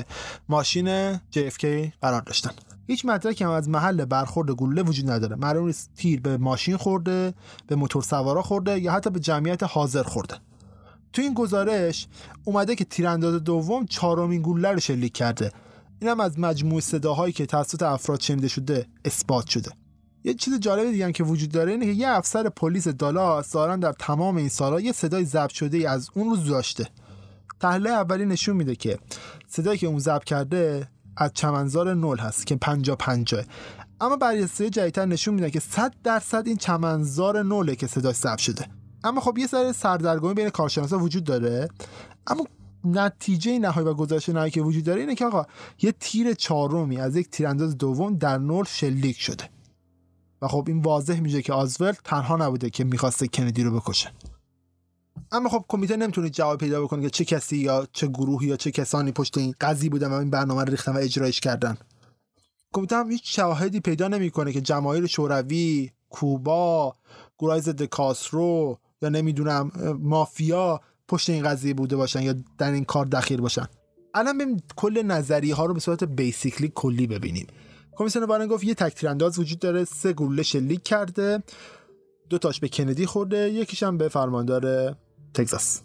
ماشین 0.49 1.15
JFK 1.15 1.65
قرار 2.01 2.21
داشتن. 2.21 2.51
هیچ 2.87 3.05
مدرکی 3.05 3.43
هم 3.43 3.49
از 3.49 3.69
محل 3.69 4.05
برخورد 4.05 4.51
گلوله 4.51 4.81
وجود 4.81 5.09
نداره. 5.09 5.35
معلوم 5.35 5.65
نیست 5.65 5.89
تیر 5.95 6.21
به 6.21 6.37
ماشین 6.37 6.77
خورده 6.77 7.33
به 7.67 7.75
موتور 7.75 8.03
سوارا 8.03 8.41
خورده 8.41 8.79
یا 8.79 8.91
حتی 8.91 9.09
به 9.09 9.19
جمعیت 9.19 9.63
حاضر 9.63 10.03
خورده. 10.03 10.35
تو 11.15 11.21
این 11.21 11.33
گزارش 11.33 12.07
اومده 12.45 12.75
که 12.75 12.85
تیرانداز 12.85 13.43
دوم 13.43 13.85
چهارمین 13.85 14.41
گلوله 14.41 14.71
رو 14.71 14.79
شلیک 14.79 15.13
کرده. 15.13 15.51
اینم 15.99 16.19
از 16.19 16.39
مجموع 16.39 16.81
صداهایی 16.81 17.33
که 17.33 17.45
توسط 17.45 17.83
افراد 17.83 18.19
شنیده 18.19 18.47
شده 18.47 18.85
اثبات 19.05 19.47
شده. 19.47 19.71
یه 20.23 20.33
چیز 20.33 20.59
جالب 20.59 20.91
دیگه 20.91 21.11
که 21.11 21.23
وجود 21.23 21.51
داره 21.51 21.71
اینه 21.71 21.85
که 21.85 21.91
یه 21.91 22.07
افسر 22.07 22.49
پلیس 22.49 22.87
دالاس 22.87 23.51
ظاهرا 23.51 23.75
در 23.75 23.91
تمام 23.91 24.35
این 24.35 24.49
سالها 24.49 24.79
یه 24.81 24.91
صدای 24.91 25.25
ضبط 25.25 25.49
شده 25.49 25.77
ای 25.77 25.85
از 25.85 26.09
اون 26.13 26.29
روز 26.29 26.45
داشته. 26.45 26.87
تحلیل 27.59 27.87
اولی 27.87 28.25
نشون 28.25 28.55
میده 28.55 28.75
که 28.75 28.99
صدایی 29.47 29.77
که 29.77 29.87
اون 29.87 29.99
ضبط 29.99 30.23
کرده 30.23 30.87
از 31.17 31.31
چمنزار 31.33 31.93
نول 31.93 32.17
هست 32.17 32.47
که 32.47 32.55
50 32.55 32.95
50 32.95 33.43
اما 34.01 34.15
بررسی 34.15 34.69
جدیدتر 34.69 35.05
نشون 35.05 35.33
میده 35.33 35.51
که 35.51 35.59
100 35.59 35.93
درصد 36.03 36.47
این 36.47 36.57
چمنزار 36.57 37.43
نوله 37.43 37.75
که 37.75 37.87
صداش 37.87 38.15
ضبط 38.15 38.37
شده. 38.39 38.65
اما 39.05 39.21
خب 39.21 39.37
یه 39.37 39.47
سر 39.47 39.71
سردرگمی 39.71 40.33
بین 40.33 40.49
کارشناسا 40.49 40.99
وجود 40.99 41.23
داره. 41.23 41.69
اما 42.27 42.43
نتیجه 42.83 43.59
نهایی 43.59 43.87
و 43.87 43.93
گزارش 43.93 44.29
نهایی 44.29 44.51
که 44.51 44.61
وجود 44.61 44.83
داره 44.83 45.01
اینه 45.01 45.15
که 45.15 45.25
آقا 45.25 45.45
یه 45.81 45.91
تیر 45.91 46.33
چهارمی 46.33 46.97
از 46.97 47.15
یک 47.15 47.29
تیرانداز 47.29 47.77
دوم 47.77 48.17
در 48.17 48.37
نول 48.37 48.65
شلیک 48.65 49.19
شده. 49.19 49.49
و 50.41 50.47
خب 50.47 50.63
این 50.67 50.81
واضح 50.81 51.19
میشه 51.19 51.41
که 51.41 51.53
آزولت 51.53 51.97
تنها 52.03 52.35
نبوده 52.35 52.69
که 52.69 52.83
می‌خواسته 52.83 53.27
کندی 53.27 53.63
رو 53.63 53.79
بکشه. 53.79 54.11
اما 55.31 55.49
خب 55.49 55.65
کمیته 55.67 55.97
نمی‌تونه 55.97 56.29
جواب 56.29 56.59
پیدا 56.59 56.83
بکنه 56.83 57.01
که 57.01 57.09
چه 57.09 57.25
کسی 57.25 57.57
یا 57.57 57.87
چه 57.91 58.07
گروهی 58.07 58.47
یا 58.47 58.55
چه 58.55 58.71
کسانی 58.71 59.11
پشت 59.11 59.37
این 59.37 59.55
قضیه 59.61 59.89
بودن 59.89 60.11
و 60.11 60.13
این 60.13 60.29
برنامه 60.29 60.63
رو 60.63 60.69
ریختن 60.69 60.93
و 60.93 60.97
اجرایش 60.97 61.39
کردن. 61.39 61.77
کمیته 62.73 62.95
هم 62.95 63.11
هیچ 63.11 63.35
شواهدی 63.35 63.79
پیدا 63.79 64.07
نمی‌کنه 64.07 64.53
که 64.53 64.61
جماهیر 64.61 65.05
شوروی 65.05 65.91
کوبا 66.09 66.95
گروه 67.39 67.59
ضد 67.59 67.83
کاسرو 67.83 68.77
یا 69.01 69.09
نمی‌دونم 69.09 69.71
مافیا 69.99 70.81
پشت 71.07 71.29
این 71.29 71.43
قضیه 71.43 71.73
بوده 71.73 71.95
باشن 71.95 72.21
یا 72.21 72.35
در 72.57 72.71
این 72.71 72.85
کار 72.85 73.05
دخیل 73.05 73.41
باشن. 73.41 73.65
الان 74.13 74.37
ببین 74.37 74.61
کل 74.75 75.01
نظریه 75.01 75.55
ها 75.55 75.65
رو 75.65 75.73
به 75.73 75.79
صورت 75.79 76.03
بیسیکلی 76.03 76.71
کلی 76.75 77.07
ببینیم. 77.07 77.47
کمیسیون 77.95 78.25
وارن 78.25 78.47
گفت 78.47 78.63
یه 78.63 78.73
تک 78.73 79.05
انداز 79.09 79.39
وجود 79.39 79.59
داره 79.59 79.83
سه 79.83 80.13
گلوله 80.13 80.43
شلیک 80.43 80.83
کرده 80.83 81.43
دو 82.29 82.37
تاش 82.37 82.59
به 82.59 82.69
کندی 82.69 83.05
خورده 83.05 83.49
یکیش 83.49 83.83
هم 83.83 83.97
به 83.97 84.09
فرماندار 84.09 84.95
تگزاس. 85.33 85.81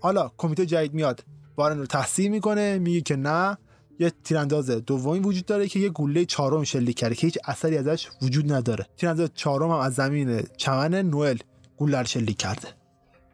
حالا 0.00 0.30
کمیته 0.38 0.66
جدید 0.66 0.94
میاد 0.94 1.24
وارن 1.56 1.78
رو 1.78 1.86
تحصیل 1.86 2.30
می‌کنه 2.30 2.78
میگه 2.78 3.00
که 3.00 3.16
نه 3.16 3.58
یه 3.98 4.12
تیرانداز 4.24 4.70
دومی 4.70 5.18
وجود 5.18 5.44
داره 5.44 5.68
که 5.68 5.78
یه 5.78 5.88
گوله 5.88 6.24
چهارم 6.24 6.64
شلیک 6.64 6.96
کرده 6.96 7.14
که 7.14 7.26
هیچ 7.26 7.38
اثری 7.44 7.76
ازش 7.78 8.08
وجود 8.22 8.52
نداره. 8.52 8.86
تیرانداز 8.96 9.30
چهارم 9.34 9.70
هم 9.70 9.78
از 9.78 9.94
زمین 9.94 10.42
چمن 10.56 10.94
نوئل. 10.94 11.38
گوله 11.80 12.04
شلیک 12.04 12.36
کرده. 12.36 12.68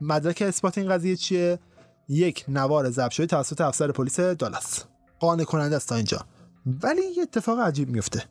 مدرک 0.01 0.43
اثبات 0.43 0.79
این 0.79 0.89
قضیه 0.89 1.17
چیه؟ 1.17 1.59
یک 2.09 2.45
نوار 2.49 2.91
ضبط 2.91 3.11
شده 3.11 3.27
توسط 3.27 3.61
افسر 3.61 3.93
پلیس 3.93 4.21
دالاس. 4.21 4.85
قانع 5.21 5.45
کننده 5.45 5.77
است 5.77 5.89
تا 5.89 5.95
اینجا. 5.95 6.19
ولی 6.67 7.03
یه 7.17 7.23
اتفاق 7.23 7.61
عجیب 7.61 7.89
میفته 7.89 8.25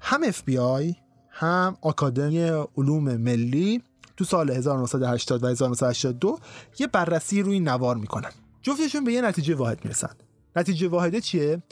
هم 0.00 0.20
اف 0.24 0.42
بی 0.42 0.58
آی 0.58 0.94
هم 1.30 1.76
آکادمی 1.82 2.42
علوم 2.76 3.16
ملی 3.16 3.82
تو 4.16 4.24
سال 4.24 4.50
1980 4.50 5.44
و 5.44 5.46
1982 5.46 6.38
یه 6.78 6.86
بررسی 6.86 7.42
روی 7.42 7.60
نوار 7.60 7.96
می‌کنن. 7.96 8.30
جفتشون 8.62 9.04
به 9.04 9.12
یه 9.12 9.20
نتیجه 9.20 9.54
واحد 9.54 9.84
می‌رسن. 9.84 10.14
نتیجه 10.56 10.88
واحده 10.88 11.20
چیه؟ 11.20 11.62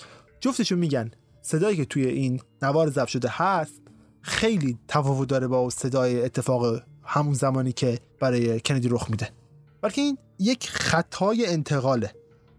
جفتشون 0.40 0.78
میگن 0.78 1.10
صدایی 1.42 1.76
که 1.76 1.84
توی 1.84 2.06
این 2.06 2.40
نوار 2.62 2.90
ضبط 2.90 3.08
شده 3.08 3.28
هست 3.32 3.82
خیلی 4.20 4.78
تفاوت 4.88 5.28
داره 5.28 5.46
با 5.46 5.70
صدای 5.70 6.24
اتفاق 6.24 6.82
همون 7.04 7.34
زمانی 7.34 7.72
که 7.72 7.98
برای 8.20 8.60
کندی 8.60 8.88
رخ 8.88 9.10
میده. 9.10 9.30
بلکه 9.80 10.00
این 10.00 10.18
یک 10.38 10.70
خطای 10.70 11.46
انتقاله. 11.46 12.14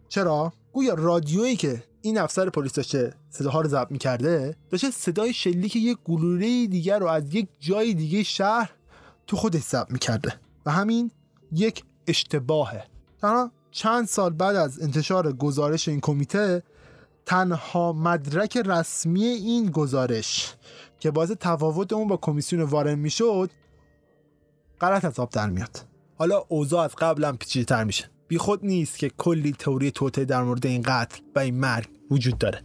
چرا؟ 0.09 0.53
گویا 0.73 0.93
رادیویی 0.93 1.55
که 1.55 1.83
این 2.01 2.17
افسر 2.17 2.49
پلیس 2.49 2.73
داشته 2.73 3.13
صداها 3.29 3.61
رو 3.61 3.69
ضبط 3.69 3.91
می‌کرده 3.91 4.55
داشته 4.69 4.91
صدای 4.91 5.33
شلیک 5.33 5.75
یک 5.75 5.97
گلوله 6.03 6.67
دیگر 6.67 6.99
رو 6.99 7.07
از 7.07 7.35
یک 7.35 7.47
جای 7.59 7.93
دیگه 7.93 8.23
شهر 8.23 8.71
تو 9.27 9.37
خودش 9.37 9.61
ضبط 9.61 9.91
می‌کرده. 9.91 10.33
و 10.65 10.71
همین 10.71 11.11
یک 11.51 11.83
اشتباهه. 12.07 12.83
تنها 13.21 13.51
چند 13.71 14.07
سال 14.07 14.33
بعد 14.33 14.55
از 14.55 14.81
انتشار 14.81 15.33
گزارش 15.33 15.87
این 15.87 15.99
کمیته 15.99 16.63
تنها 17.25 17.93
مدرک 17.93 18.57
رسمی 18.57 19.23
این 19.23 19.71
گزارش 19.71 20.53
که 20.99 21.11
باعث 21.11 21.31
تفاوت 21.39 21.93
اون 21.93 22.07
با 22.07 22.17
کمیسیون 22.17 22.61
وارن 22.61 22.95
می‌شد 22.95 23.49
غلط 24.81 25.05
از 25.05 25.19
آب 25.19 25.29
در 25.29 25.49
میاد. 25.49 25.85
حالا 26.17 26.43
اوضاع 26.47 26.83
از 26.83 26.95
قبلا 26.95 27.33
پیچیده 27.33 27.65
تر 27.65 27.83
میشه 27.83 28.09
بیخود 28.27 28.65
نیست 28.65 28.99
که 28.99 29.09
کلی 29.09 29.51
تئوری 29.51 29.91
توته 29.91 30.25
در 30.25 30.43
مورد 30.43 30.65
این 30.65 30.81
قتل 30.81 31.19
و 31.35 31.39
این 31.39 31.59
مرگ 31.59 31.87
وجود 32.11 32.37
داره. 32.37 32.61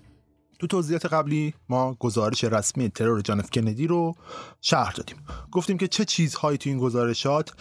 تو 0.59 0.67
توضیحات 0.67 1.07
قبلی 1.07 1.55
ما 1.69 1.95
گزارش 1.95 2.45
رسمی 2.45 2.89
ترور 2.89 3.21
جانف 3.21 3.51
کندی 3.51 3.87
رو 3.87 4.15
شهر 4.61 4.93
دادیم. 4.93 5.17
گفتیم 5.53 5.79
که 5.79 5.89
چه 5.89 6.05
چیزهایی 6.05 6.59
تو 6.59 6.71
این 6.71 6.79
گزارشات 6.79 7.53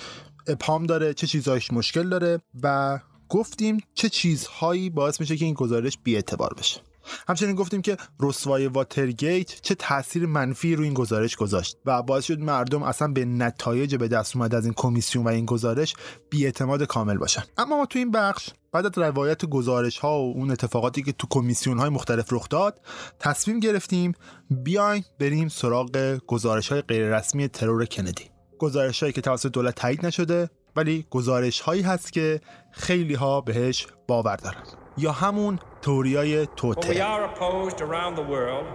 ابهام 0.47 0.85
داره 0.85 1.13
چه 1.13 1.27
چیزهایش 1.27 1.73
مشکل 1.73 2.09
داره 2.09 2.39
و 2.63 2.99
گفتیم 3.29 3.77
چه 3.93 4.09
چیزهایی 4.09 4.89
باعث 4.89 5.19
میشه 5.19 5.37
که 5.37 5.45
این 5.45 5.53
گزارش 5.53 5.97
بیاعتبار 6.03 6.53
بشه. 6.57 6.81
همچنین 7.27 7.55
گفتیم 7.55 7.81
که 7.81 7.97
رسوای 8.19 8.67
واترگیت 8.67 9.61
چه 9.61 9.75
تاثیر 9.75 10.25
منفی 10.25 10.75
روی 10.75 10.85
این 10.85 10.93
گزارش 10.93 11.35
گذاشت 11.35 11.77
و 11.85 12.03
باعث 12.03 12.25
شد 12.25 12.39
مردم 12.39 12.83
اصلا 12.83 13.07
به 13.07 13.25
نتایج 13.25 13.95
به 13.95 14.07
دست 14.07 14.35
اومد 14.35 14.55
از 14.55 14.65
این 14.65 14.73
کمیسیون 14.73 15.25
و 15.25 15.27
این 15.27 15.45
گزارش 15.45 15.95
بیاعتماد 16.29 16.83
کامل 16.83 17.17
باشن. 17.17 17.43
اما 17.57 17.77
ما 17.77 17.85
تو 17.85 17.99
این 17.99 18.11
بخش 18.11 18.49
بعد 18.71 18.85
از 18.85 18.91
روایت 18.97 19.45
گزارش 19.45 19.97
ها 19.97 20.21
و 20.21 20.33
اون 20.35 20.51
اتفاقاتی 20.51 21.03
که 21.03 21.11
تو 21.11 21.27
کمیسیون 21.29 21.79
های 21.79 21.89
مختلف 21.89 22.33
رخ 22.33 22.49
داد 22.49 22.81
تصمیم 23.19 23.59
گرفتیم 23.59 24.13
بیاین 24.49 25.03
بریم 25.19 25.47
سراغ 25.47 26.17
گزارش 26.27 26.71
های 26.71 26.81
غیررسمی 26.81 27.47
ترور 27.47 27.85
کندی. 27.85 28.25
گزارش 28.59 28.99
هایی 28.99 29.13
که 29.13 29.21
توسط 29.21 29.51
دولت 29.51 29.75
تایید 29.75 30.05
نشده 30.05 30.49
ولی 30.75 31.05
گزارش 31.09 31.61
هایی 31.61 31.81
هست 31.81 32.13
که 32.13 32.41
خیلی 32.71 33.13
ها 33.13 33.41
بهش 33.41 33.87
باور 34.07 34.35
دارن. 34.35 34.78
یا 34.96 35.12
همون 35.12 35.58
توریای 35.82 36.46
توته 36.46 36.94
we 36.94 37.00
are 37.00 37.24
opposed 37.24 37.80
around 37.80 38.16
the 38.16 38.22
world 38.22 38.66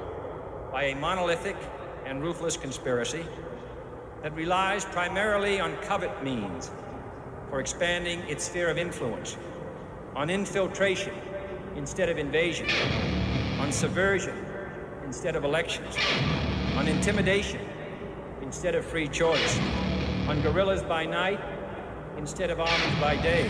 by 0.71 0.84
a 0.84 0.95
monolithic 0.95 1.55
and 2.05 2.23
ruthless 2.23 2.57
conspiracy 2.57 3.25
that 4.21 4.36
relies 4.36 4.84
primarily 4.86 5.59
on 5.59 5.75
covert 5.77 6.23
means 6.23 6.71
for 7.49 7.59
expanding 7.59 8.19
its 8.21 8.43
sphere 8.45 8.69
of 8.69 8.77
influence, 8.77 9.38
on 10.15 10.30
infiltration 10.30 11.13
instead 11.75 12.09
of 12.09 12.17
invasion, 12.17 12.67
on 13.59 13.71
subversion 13.71 14.36
instead 15.05 15.36
of 15.36 15.43
elections, 15.43 15.97
on 16.75 16.88
intimidation 16.88 17.61
instead 18.41 18.75
of 18.75 18.86
free 18.86 19.07
choice, 19.07 19.59
on 20.27 20.39
guerrillas 20.41 20.84
by 20.84 21.05
night 21.05 21.39
instead 22.17 22.49
of 22.49 22.59
armies 22.59 22.95
by 23.01 23.15
day. 23.15 23.49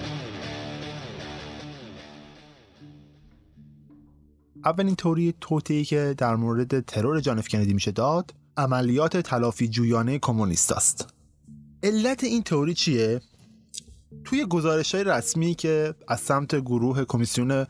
اولین 4.65 4.95
توری 4.95 5.33
توطئه‌ای 5.41 5.85
که 5.85 6.15
در 6.17 6.35
مورد 6.35 6.79
ترور 6.79 7.19
جان 7.19 7.39
اف 7.39 7.47
کندی 7.47 7.73
میشه 7.73 7.91
داد 7.91 8.33
عملیات 8.57 9.17
تلافی 9.17 9.67
جویانه 9.67 10.19
کمونیست 10.19 10.71
است. 10.71 11.13
علت 11.83 12.23
این 12.23 12.43
تئوری 12.43 12.73
چیه؟ 12.73 13.21
توی 14.25 14.45
گزارش 14.45 14.95
های 14.95 15.03
رسمی 15.03 15.55
که 15.55 15.95
از 16.07 16.19
سمت 16.19 16.55
گروه 16.55 17.05
کمیسیون 17.05 17.65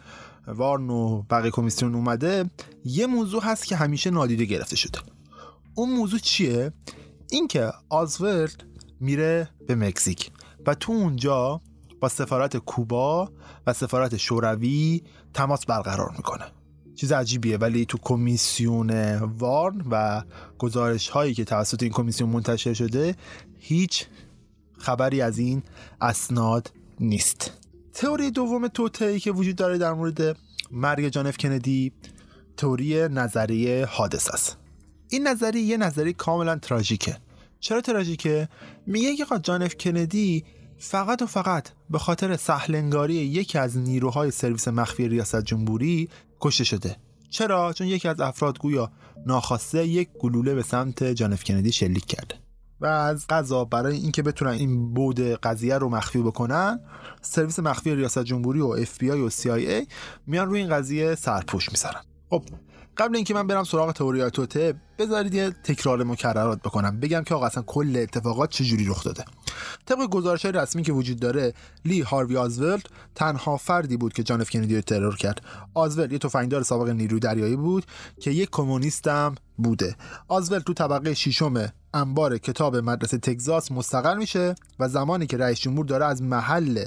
وارن 0.47 0.89
و 0.89 1.21
بقیه 1.21 1.51
کمیسیون 1.51 1.95
اومده 1.95 2.49
یه 2.85 3.07
موضوع 3.07 3.43
هست 3.43 3.65
که 3.65 3.75
همیشه 3.75 4.09
نادیده 4.09 4.45
گرفته 4.45 4.75
شده. 4.75 4.99
اون 5.75 5.89
موضوع 5.89 6.19
چیه؟ 6.19 6.73
اینکه 7.31 7.71
آزورد 7.89 8.63
میره 8.99 9.49
به 9.67 9.75
مکزیک 9.75 10.31
و 10.65 10.75
تو 10.75 10.91
اونجا 10.91 11.61
با 11.99 12.09
سفارت 12.09 12.57
کوبا 12.57 13.31
و 13.67 13.73
سفارت 13.73 14.17
شوروی 14.17 15.03
تماس 15.33 15.65
برقرار 15.65 16.11
می‌کنه. 16.17 16.45
چیز 17.01 17.11
عجیبیه 17.11 17.57
ولی 17.57 17.85
تو 17.85 17.97
کمیسیون 18.01 18.91
وارن 19.15 19.81
و 19.91 20.23
گزارش 20.57 21.09
هایی 21.09 21.33
که 21.33 21.43
توسط 21.45 21.83
این 21.83 21.91
کمیسیون 21.91 22.29
منتشر 22.29 22.73
شده 22.73 23.15
هیچ 23.59 24.05
خبری 24.77 25.21
از 25.21 25.37
این 25.37 25.63
اسناد 26.01 26.71
نیست. 26.99 27.51
تئوری 27.93 28.31
دوم 28.31 28.67
توتهی 28.67 29.19
که 29.19 29.31
وجود 29.31 29.55
داره 29.55 29.77
در 29.77 29.93
مورد 29.93 30.37
مرگ 30.71 31.07
جان 31.07 31.27
اف 31.27 31.37
کندی 31.37 31.91
تئوری 32.57 33.09
نظریه 33.09 33.85
حادث 33.85 34.29
است. 34.33 34.57
این 35.09 35.27
نظریه 35.27 35.61
یه 35.61 35.77
نظریه 35.77 36.13
کاملا 36.13 36.55
تراژیکه. 36.55 37.17
چرا 37.59 37.81
تراژیکه؟ 37.81 38.49
میگه 38.85 39.15
که 39.15 39.25
جان 39.43 39.63
اف 39.63 39.75
کندی 39.77 40.43
فقط 40.77 41.21
و 41.21 41.25
فقط 41.25 41.69
به 41.89 41.99
خاطر 41.99 42.37
سهلنگاری 42.37 43.13
یکی 43.13 43.57
از 43.57 43.77
نیروهای 43.77 44.31
سرویس 44.31 44.67
مخفی 44.67 45.07
ریاست 45.07 45.41
جمهوری 45.41 46.09
کشته 46.41 46.63
شده. 46.63 46.97
چرا؟ 47.29 47.73
چون 47.73 47.87
یکی 47.87 48.07
از 48.07 48.19
افراد 48.19 48.59
گویا 48.59 48.91
ناخواسته 49.25 49.87
یک 49.87 50.09
گلوله 50.19 50.55
به 50.55 50.63
سمت 50.63 51.03
جان 51.03 51.33
اف 51.33 51.43
کندی 51.43 51.71
شلیک 51.71 52.05
کرده. 52.05 52.35
و 52.81 52.85
از 52.85 53.25
قضا 53.29 53.65
برای 53.65 53.97
اینکه 53.97 54.21
بتونن 54.21 54.51
این 54.51 55.19
قضیه 55.19 55.77
رو 55.77 55.89
مخفی 55.89 56.21
بکنن 56.21 56.79
سرویس 57.21 57.59
مخفی 57.59 57.95
ریاست 57.95 58.23
جمهوری 58.23 58.61
و 58.61 58.67
اف 58.67 58.97
بی 58.97 59.11
آی 59.11 59.21
و 59.21 59.29
سی 59.29 59.49
آی 59.49 59.67
ای 59.67 59.87
میان 60.27 60.47
روی 60.47 60.59
این 60.59 60.69
قضیه 60.69 61.15
سرپوش 61.15 61.71
می‌ذارن. 61.71 62.01
خب 62.29 62.43
قبل 62.97 63.15
اینکه 63.15 63.33
من 63.33 63.47
برم 63.47 63.63
سراغ 63.63 63.91
تئوری 63.91 64.29
توطئه 64.29 64.73
بذارید 64.99 65.33
یه 65.33 65.51
تکرار 65.63 66.03
مکررات 66.03 66.61
بکنم. 66.61 66.99
بگم 66.99 67.23
که 67.23 67.35
آقا 67.35 67.45
اصلا 67.45 67.63
کل 67.63 67.97
اتفاقات 67.97 68.49
چجوری 68.49 68.85
رخ 68.85 69.03
داده. 69.03 69.25
طبق 69.85 70.09
گزارش 70.09 70.45
رسمی 70.45 70.83
که 70.83 70.93
وجود 70.93 71.19
داره 71.19 71.53
لی 71.85 72.01
هاروی 72.01 72.37
آزولد 72.37 72.81
تنها 73.15 73.57
فردی 73.57 73.97
بود 73.97 74.13
که 74.13 74.23
جان 74.23 74.41
اف 74.41 74.49
کندی 74.49 74.75
رو 74.75 74.81
ترور 74.81 75.15
کرد. 75.15 75.41
آزولد 75.73 76.11
یه 76.11 76.17
تفنگدار 76.17 76.63
سابق 76.63 76.89
نیروی 76.89 77.19
دریایی 77.19 77.55
بود 77.55 77.85
که 78.19 78.31
یک 78.31 78.49
کمونیست 78.51 79.07
هم 79.07 79.35
بوده. 79.57 79.95
آزولد 80.27 80.63
تو 80.63 80.73
طبقه 80.73 81.13
ششم 81.13 81.71
انبار 81.93 82.37
کتاب 82.37 82.75
مدرسه 82.75 83.17
تگزاس 83.17 83.71
مستقر 83.71 84.15
میشه 84.15 84.55
و 84.79 84.87
زمانی 84.87 85.27
که 85.27 85.37
رئیس 85.37 85.59
جمهور 85.59 85.85
داره 85.85 86.05
از 86.05 86.21
محل 86.21 86.85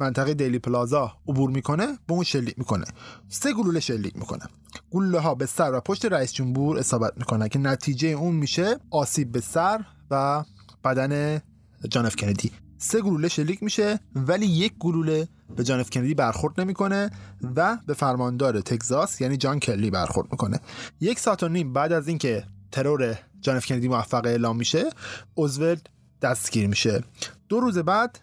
منطقه 0.00 0.34
دیلی 0.34 0.58
پلازا 0.58 1.12
عبور 1.28 1.50
می‌کنه 1.50 1.86
به 1.86 2.14
اون 2.14 2.24
شلیک 2.24 2.58
می‌کنه. 2.58 2.84
سه 3.28 3.52
گلوله 3.52 3.80
شلیک 3.80 4.16
می‌کنه. 4.16 4.44
گلوله 4.90 5.20
ها 5.20 5.34
به 5.34 5.46
سر 5.46 5.74
و 5.74 5.80
پشت 5.80 6.04
رئیس 6.04 6.32
جمهور 6.32 6.78
اصابت 6.78 7.12
می‌کنه 7.16 7.48
که 7.48 7.58
نتیجه 7.58 8.08
اون 8.08 8.34
میشه 8.34 8.76
آسیب 8.90 9.32
به 9.32 9.40
سر 9.40 9.84
و 10.10 10.44
بدن 10.84 11.42
جان 11.88 12.06
اف 12.06 12.16
کندی. 12.16 12.50
سه 12.78 13.00
گلوله 13.00 13.28
شلیک 13.28 13.62
میشه 13.62 14.00
ولی 14.14 14.46
یک 14.46 14.74
گلوله 14.78 15.28
به 15.56 15.64
جان 15.64 15.80
اف 15.80 15.90
کندی 15.90 16.14
برخورد 16.14 16.60
نمی‌کنه 16.60 17.10
و 17.56 17.78
به 17.86 17.94
فرماندار 17.94 18.60
تگزاس 18.60 19.20
یعنی 19.20 19.36
جان 19.36 19.60
کانلی 19.60 19.90
برخورد 19.90 20.32
می‌کنه. 20.32 20.60
یک 21.00 21.18
ساعت 21.18 21.42
و 21.42 21.48
نیم 21.48 21.72
بعد 21.72 21.92
از 21.92 22.08
اینکه 22.08 22.44
ترور 22.72 23.18
جان 23.40 23.56
اف 23.56 23.66
کندی 23.66 23.88
موفق 23.88 24.26
اعلام 24.26 24.56
میشه 24.56 24.90
اوزولد 25.34 25.90
دستگیر 26.22 26.66
میشه. 26.68 27.04
دو 27.48 27.60
روز 27.60 27.78
بعد 27.78 28.18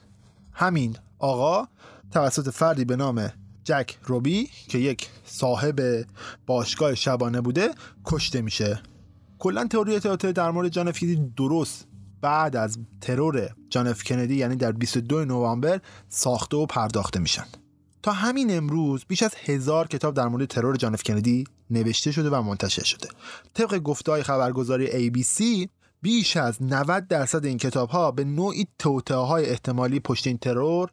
همین 0.53 0.95
آقا 1.21 1.67
توسط 2.11 2.49
فردی 2.49 2.85
به 2.85 2.95
نام 2.95 3.31
جک 3.63 3.97
روبی 4.03 4.49
که 4.67 4.77
یک 4.77 5.09
صاحب 5.25 6.05
باشگاه 6.45 6.95
شبانه 6.95 7.41
بوده 7.41 7.69
کشته 8.05 8.41
میشه. 8.41 8.81
کلا 9.39 9.67
تئوری 9.67 9.99
تئاتر 9.99 10.31
در 10.31 10.51
مورد 10.51 10.69
جان 10.69 10.91
کندی 10.91 11.33
درست. 11.37 11.87
بعد 12.21 12.55
از 12.55 12.77
ترور 13.01 13.49
جان 13.69 13.87
اف 13.87 14.03
کندی 14.03 14.35
یعنی 14.35 14.55
در 14.55 14.71
22 14.71 15.25
نوامبر 15.25 15.81
ساخته 16.09 16.57
و 16.57 16.65
پرداخته 16.65 17.19
میشن. 17.19 17.45
تا 18.03 18.11
همین 18.11 18.57
امروز 18.57 19.05
بیش 19.07 19.23
از 19.23 19.35
هزار 19.45 19.87
کتاب 19.87 20.13
در 20.13 20.27
مورد 20.27 20.45
ترور 20.45 20.75
جان 20.75 20.93
اف 20.93 21.03
کندی 21.03 21.43
نوشته 21.69 22.11
شده 22.11 22.29
و 22.29 22.41
منتشر 22.41 22.83
شده. 22.83 23.09
طبق 23.53 23.77
گفتهای 23.77 24.23
خبرگزاری 24.23 25.11
ABC 25.11 25.67
بیش 26.01 26.37
از 26.37 26.63
90 26.63 27.07
درصد 27.07 27.45
این 27.45 27.57
کتاب 27.57 27.89
ها 27.89 28.11
به 28.11 28.23
نوعی 28.23 28.67
توته 28.79 29.15
های 29.15 29.45
احتمالی 29.49 29.99
پشت 29.99 30.27
این 30.27 30.37
ترور 30.37 30.89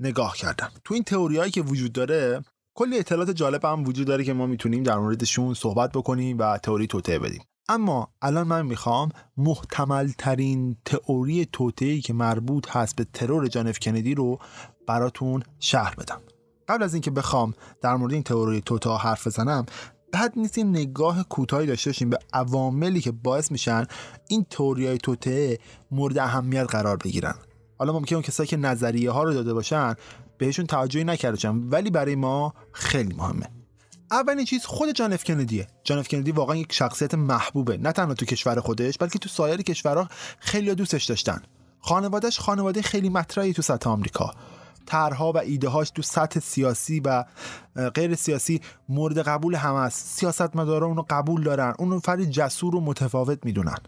نگاه 0.00 0.36
کردن 0.36 0.68
تو 0.84 0.94
این 0.94 1.02
تئوری 1.02 1.36
هایی 1.36 1.50
که 1.50 1.62
وجود 1.62 1.92
داره 1.92 2.42
کلی 2.74 2.98
اطلاعات 2.98 3.30
جالب 3.30 3.64
هم 3.64 3.84
وجود 3.84 4.06
داره 4.06 4.24
که 4.24 4.32
ما 4.32 4.46
می‌تونیم 4.46 4.82
در 4.82 4.98
موردشون 4.98 5.54
صحبت 5.54 5.92
بکنیم 5.92 6.38
و 6.38 6.58
تئوری 6.58 6.86
توته 6.86 7.18
بدیم. 7.18 7.42
اما 7.68 8.08
الان 8.22 8.46
من 8.46 8.66
می‌خوام 8.66 9.08
محتمل 9.36 10.10
ترین 10.18 10.76
تئوری 10.84 11.46
توته 11.52 12.00
که 12.00 12.12
مربوط 12.12 12.76
هست 12.76 12.96
به 12.96 13.06
ترور 13.12 13.46
جان 13.46 13.68
اف 13.68 13.78
کندی 13.78 14.14
رو 14.14 14.38
براتون 14.86 15.42
شهر 15.58 15.94
بدم. 15.94 16.20
قبل 16.68 16.82
از 16.82 16.94
اینکه 16.94 17.10
بخوام 17.10 17.54
در 17.82 17.96
مورد 17.96 18.12
این 18.12 18.22
تئوری 18.22 18.60
توته 18.60 18.90
حرف 18.90 19.26
بزنم 19.26 19.66
بد 20.14 20.32
نیست 20.36 20.58
این 20.58 20.70
نگاه 20.70 21.28
کوتاهی 21.28 21.66
داشته 21.66 21.90
باشیم 21.90 22.10
به 22.10 22.18
عواملی 22.32 23.00
که 23.00 23.12
باعث 23.12 23.52
میشن 23.52 23.86
این 24.28 24.46
تئوریای 24.50 24.98
توته 24.98 25.58
مورد 25.90 26.18
اهمیت 26.18 26.66
قرار 26.70 26.96
بگیرن. 26.96 27.34
حالا 27.78 27.92
ممکنه 27.92 28.16
اون 28.16 28.22
کسایی 28.22 28.46
که 28.46 28.56
نظریه 28.56 29.10
ها 29.10 29.22
رو 29.22 29.34
داده 29.34 29.54
باشن 29.54 29.94
بهشون 30.38 30.66
توجهی 30.66 31.04
نکرده 31.04 31.36
باشن 31.36 31.56
ولی 31.56 31.90
برای 31.90 32.14
ما 32.14 32.54
خیلی 32.72 33.14
مهمه. 33.14 33.46
اولین 34.10 34.44
چیز 34.44 34.64
خود 34.64 34.92
جان 34.92 35.12
اف 35.12 35.24
کندیه 35.24 35.66
جان 35.84 35.98
اف 35.98 36.08
کندی 36.08 36.32
واقعا 36.32 36.56
یک 36.56 36.72
شخصیت 36.72 37.14
محبوبه. 37.14 37.76
نه 37.76 37.92
تنها 37.92 38.14
تو 38.14 38.26
کشور 38.26 38.60
خودش 38.60 38.98
بلکه 38.98 39.18
تو 39.18 39.28
سایر 39.28 39.62
کشورها 39.62 40.08
خیلی 40.38 40.74
دوستش 40.74 41.04
داشتن. 41.04 41.42
خانوادهش 41.80 42.38
خانواده 42.38 42.82
خیلی 42.82 43.08
مطرحی 43.08 43.52
تو 43.52 43.62
سطح 43.62 43.90
آمریکا. 43.90 44.34
طرحها 44.86 45.32
و 45.32 45.38
ایده 45.38 45.68
هاش 45.68 45.90
تو 45.90 46.02
سطح 46.02 46.40
سیاسی 46.40 47.00
و 47.00 47.24
غیر 47.94 48.14
سیاسی 48.14 48.60
مورد 48.88 49.18
قبول 49.18 49.54
همه 49.54 49.78
است. 49.78 50.06
سیاستمدارا 50.06 50.86
اونو 50.86 51.04
قبول 51.10 51.42
دارن. 51.42 51.74
اونو 51.78 52.00
فرد 52.00 52.24
جسور 52.24 52.76
و 52.76 52.80
متفاوت 52.80 53.38
می‌دونن. 53.44 53.78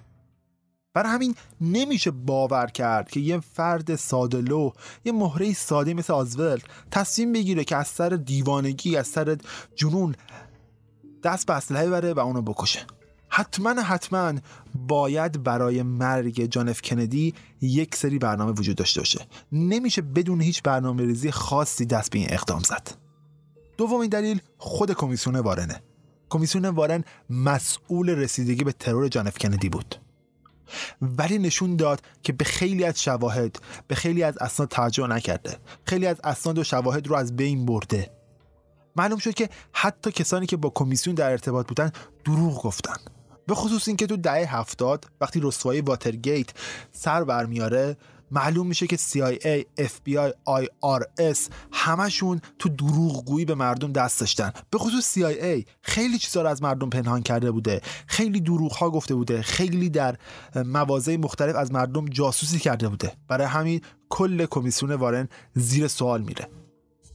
برای 0.94 1.12
همین 1.12 1.34
نمیشه 1.60 2.10
باور 2.10 2.66
کرد 2.66 3.10
که 3.10 3.20
یه 3.20 3.40
فرد 3.40 3.96
سادلو 3.96 4.70
یه 5.04 5.12
مهره 5.12 5.52
ساده 5.52 5.94
مثل 5.94 6.12
آزول 6.12 6.58
تصمیم 6.90 7.32
بگیره 7.32 7.64
که 7.64 7.76
از 7.76 7.88
سر 7.88 8.08
دیوانگی 8.08 8.96
از 8.96 9.06
سر 9.06 9.38
جنون 9.74 10.14
دست 11.22 11.46
به 11.46 11.52
اسلحه 11.52 11.90
بره 11.90 12.12
و 12.12 12.20
اونو 12.20 12.42
بکشه. 12.42 12.86
حتما 13.36 13.82
حتما 13.82 14.32
باید 14.74 15.42
برای 15.42 15.82
مرگ 15.82 16.44
جان 16.44 16.68
اف 16.68 16.82
کندی 16.82 17.34
یک 17.60 17.96
سری 17.96 18.18
برنامه 18.18 18.52
وجود 18.52 18.76
داشته 18.76 19.00
باشه. 19.00 19.26
نمیشه 19.52 20.02
بدون 20.02 20.40
هیچ 20.40 20.62
برنامه 20.62 21.04
ریزی 21.04 21.30
خاصی 21.30 21.86
دست 21.86 22.10
به 22.10 22.18
این 22.18 22.28
اقدام 22.30 22.62
زد. 22.62 22.90
دومین 23.76 24.08
دلیل 24.08 24.40
خود 24.58 24.92
کمیسیون 24.92 25.36
وارنه. 25.36 25.82
کمیسیون 26.30 26.64
وارن 26.64 27.04
مسئول 27.30 28.10
رسیدگی 28.10 28.64
به 28.64 28.72
ترور 28.72 29.08
جان 29.08 29.26
اف 29.26 29.38
کندی 29.38 29.68
بود. 29.68 29.94
ولی 31.02 31.38
نشون 31.38 31.76
داد 31.76 32.02
که 32.22 32.32
به 32.32 32.44
خیلی 32.44 32.84
از 32.84 33.02
شواهد 33.02 33.58
به 33.88 33.94
خیلی 33.94 34.22
از 34.22 34.38
اسناد 34.38 34.68
توجه 34.68 35.06
نکرده. 35.06 35.56
خیلی 35.84 36.06
از 36.06 36.16
اسناد 36.24 36.58
و 36.58 36.64
شواهد 36.64 37.06
رو 37.06 37.16
از 37.16 37.36
بین 37.36 37.66
برده. 37.66 38.10
معلوم 38.96 39.18
شد 39.18 39.34
که 39.34 39.48
حتی 39.72 40.12
کسانی 40.12 40.46
که 40.46 40.56
با 40.56 40.70
کمیسیون 40.70 41.16
در 41.16 41.30
ارتباط 41.30 41.68
بودن 41.68 41.92
دروغ 42.24 42.62
گفتن. 42.62 43.15
به 43.46 43.54
خصوص 43.54 43.88
اینکه 43.88 44.06
تو 44.06 44.16
دهه 44.16 44.56
هفتاد 44.56 45.04
وقتی 45.20 45.40
رسوایی 45.42 45.80
واترگیت 45.80 46.50
سر 46.92 47.24
برمیاره 47.24 47.96
معلوم 48.30 48.66
میشه 48.66 48.86
که 48.86 48.96
CIA, 48.96 49.64
FBI, 49.80 50.30
IRS 50.48 51.38
همشون 51.72 52.40
تو 52.58 52.68
دروغگویی 52.68 53.44
به 53.44 53.54
مردم 53.54 53.92
دست 53.92 54.20
داشتن. 54.20 54.52
به 54.70 54.78
خصوص 54.78 55.18
CIA 55.18 55.64
خیلی 55.82 56.18
چیزا 56.18 56.42
رو 56.42 56.48
از 56.48 56.62
مردم 56.62 56.90
پنهان 56.90 57.22
کرده 57.22 57.50
بوده. 57.50 57.80
خیلی 58.06 58.40
دروغ 58.40 58.72
ها 58.72 58.90
گفته 58.90 59.14
بوده. 59.14 59.42
خیلی 59.42 59.90
در 59.90 60.16
مواضع 60.54 61.16
مختلف 61.16 61.56
از 61.56 61.72
مردم 61.72 62.06
جاسوسی 62.06 62.58
کرده 62.58 62.88
بوده. 62.88 63.12
برای 63.28 63.46
همین 63.46 63.80
کل 64.08 64.46
کمیسیون 64.46 64.92
وارن 64.92 65.28
زیر 65.54 65.88
سوال 65.88 66.22
میره. 66.22 66.48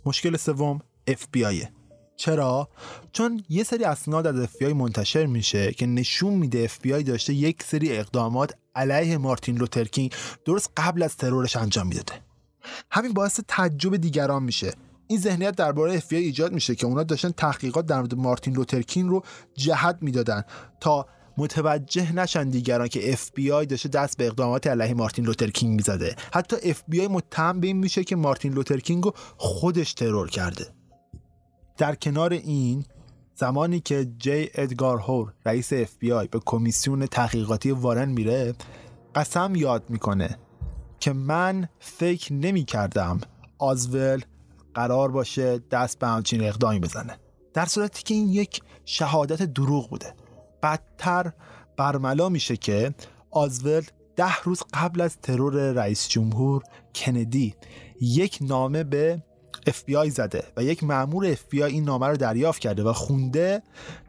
مشکل 0.05 0.37
سوم 0.37 0.79
FBI 1.09 1.80
چرا؟ 2.21 2.69
چون 3.11 3.43
یه 3.49 3.63
سری 3.63 3.83
اسناد 3.83 4.27
از 4.27 4.45
FBI 4.45 4.73
منتشر 4.73 5.25
میشه 5.25 5.71
که 5.71 5.85
نشون 5.85 6.33
میده 6.33 6.67
FBI 6.67 7.03
داشته 7.03 7.33
یک 7.33 7.63
سری 7.63 7.97
اقدامات 7.97 8.53
علیه 8.75 9.17
مارتین 9.17 9.57
لوترکینگ 9.57 10.13
درست 10.45 10.71
قبل 10.77 11.03
از 11.03 11.17
ترورش 11.17 11.55
انجام 11.55 11.87
می‌داده. 11.87 12.13
همین 12.91 13.13
باعث 13.13 13.39
تعجب 13.47 13.97
دیگران 13.97 14.43
میشه. 14.43 14.73
این 15.07 15.19
ذهنیت 15.19 15.55
درباره 15.55 15.99
FBI 15.99 16.13
ایجاد 16.13 16.53
میشه 16.53 16.75
که 16.75 16.85
اونا 16.85 17.03
داشتن 17.03 17.31
تحقیقات 17.31 17.85
در 17.85 17.97
مورد 17.97 18.15
مارتین 18.15 18.53
لوترکینگ 18.53 19.09
رو 19.09 19.23
جهت 19.55 19.97
می‌دادن 20.01 20.43
تا 20.81 21.05
متوجه 21.37 22.15
نشن 22.15 22.49
دیگران 22.49 22.87
که 22.87 23.15
FBI 23.15 23.65
داشته 23.65 23.89
دست 23.89 24.17
به 24.17 24.27
اقدامات 24.27 24.67
علیه 24.67 24.93
مارتین 24.93 25.25
لوترکینگ 25.25 25.75
می‌زده. 25.75 26.15
حتی 26.33 26.73
FBI 26.73 27.09
متهم 27.09 27.59
به 27.59 27.67
این 27.67 27.77
میشه 27.77 28.03
که 28.03 28.15
مارتین 28.15 28.53
لوترکینگ 28.53 29.03
رو 29.03 29.13
خودش 29.37 29.93
ترور 29.93 30.29
کرده. 30.29 30.80
در 31.81 31.95
کنار 31.95 32.33
این 32.33 32.85
زمانی 33.35 33.79
که 33.79 34.07
جی 34.17 34.49
ادگار 34.53 34.99
هوور 34.99 35.33
رئیس 35.45 35.73
اف 35.73 35.95
بی 35.99 36.11
آی 36.11 36.27
به 36.27 36.39
کمیسیون 36.45 37.05
تحقیقاتی 37.05 37.71
وارن 37.71 38.09
میره 38.09 38.53
قسم 39.15 39.55
یاد 39.55 39.83
می‌کنه 39.89 40.37
که 40.99 41.13
من 41.13 41.69
فکر 41.79 42.33
نمی 42.33 42.65
کردم 42.65 43.19
آزول 43.57 44.21
قرار 44.73 45.11
باشه 45.11 45.59
دست 45.71 45.99
به 45.99 46.07
همچین 46.07 46.43
اقدامی 46.43 46.79
بزنه. 46.79 47.17
در 47.53 47.65
صورتی 47.65 48.03
که 48.03 48.13
این 48.13 48.29
یک 48.29 48.61
شهادت 48.85 49.43
دروغ 49.43 49.89
بوده. 49.89 50.13
بدتر 50.63 51.31
برملا 51.77 52.29
میشه 52.29 52.57
که 52.57 52.93
آزول 53.31 53.83
ده 54.15 54.41
روز 54.43 54.63
قبل 54.73 55.01
از 55.01 55.17
ترور 55.17 55.71
رئیس 55.71 56.07
جمهور 56.07 56.63
کندی 56.95 57.55
یک 58.01 58.37
نامه 58.41 58.83
به 58.83 59.23
FBI 59.69 60.09
زده 60.09 60.43
و 60.57 60.63
یک 60.63 60.83
مأمور 60.83 61.35
FBI 61.35 61.61
این 61.61 61.83
نامه 61.83 62.07
رو 62.07 62.17
دریافت 62.17 62.61
کرده 62.61 62.83
و 62.83 62.93
خونده 62.93 63.63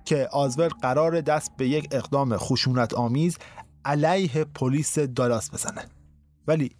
که 0.04 0.28
آزول 0.32 0.68
قرار 0.68 1.20
دست 1.20 1.56
به 1.56 1.68
یک 1.68 1.88
اقدام 1.90 2.36
خشونت 2.36 2.94
آمیز 2.94 3.38
علیه 3.84 4.44
پلیس 4.44 4.98
دالاس 4.98 5.50
بزنه. 5.50 5.84
ولی 6.46 6.70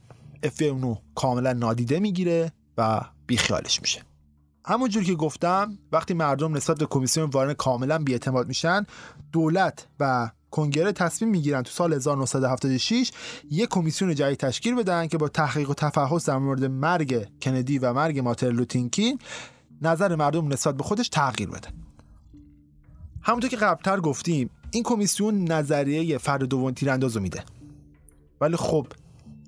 FBI 0.47 0.63
اونو 0.63 0.95
کاملا 1.15 1.53
نادیده 1.53 2.01
می‌گیره 2.01 2.53
و 2.79 3.01
بیخیالش 3.27 3.81
میشه. 3.81 4.03
همونجور 4.65 5.05
که 5.05 5.15
گفتم 5.15 5.79
وقتی 5.93 6.15
مردم 6.15 6.57
نسبت 6.57 6.79
به 6.79 6.87
کمیسیون 6.87 7.31
وارن 7.31 7.55
کاملا 7.55 7.99
بیاعتماد 7.99 8.49
میشن 8.49 8.87
دولت 9.33 9.87
و 10.01 10.31
کنگره 10.53 10.93
تصمیم 10.93 11.31
می‌گیرن 11.31 11.63
تو 11.63 11.71
سال 11.71 11.93
1976 11.93 13.11
یک 13.51 13.69
کمیسیون 13.69 14.15
جدید 14.15 14.39
تشکیل 14.39 14.75
بدن 14.75 15.07
که 15.07 15.19
با 15.19 15.29
تحقیق 15.29 15.71
و 15.71 15.75
تفحص 15.75 16.29
در 16.29 16.39
مورد 16.39 16.65
مرگ 16.65 17.29
کندی 17.43 17.79
و 17.79 17.93
مرگ 17.93 18.19
مارتین 18.19 18.49
لوتینکین 18.49 19.19
نظر 19.83 20.17
مردم 20.17 20.53
نسبت 20.53 20.77
به 20.77 20.83
خودش 20.83 21.09
تغییر 21.09 21.49
بده. 21.49 21.69
همونطور 23.23 23.51
که 23.51 23.57
قبلتر 23.57 24.01
گفتیم 24.01 24.51
این 24.71 24.83
کمیسیون 24.83 25.45
نظریه 25.45 26.19
فرد 26.19 26.43
دوم 26.43 26.71
تیرانداز 26.71 27.17
میده. 27.17 27.45
ولی 28.41 28.57
خب 28.57 28.87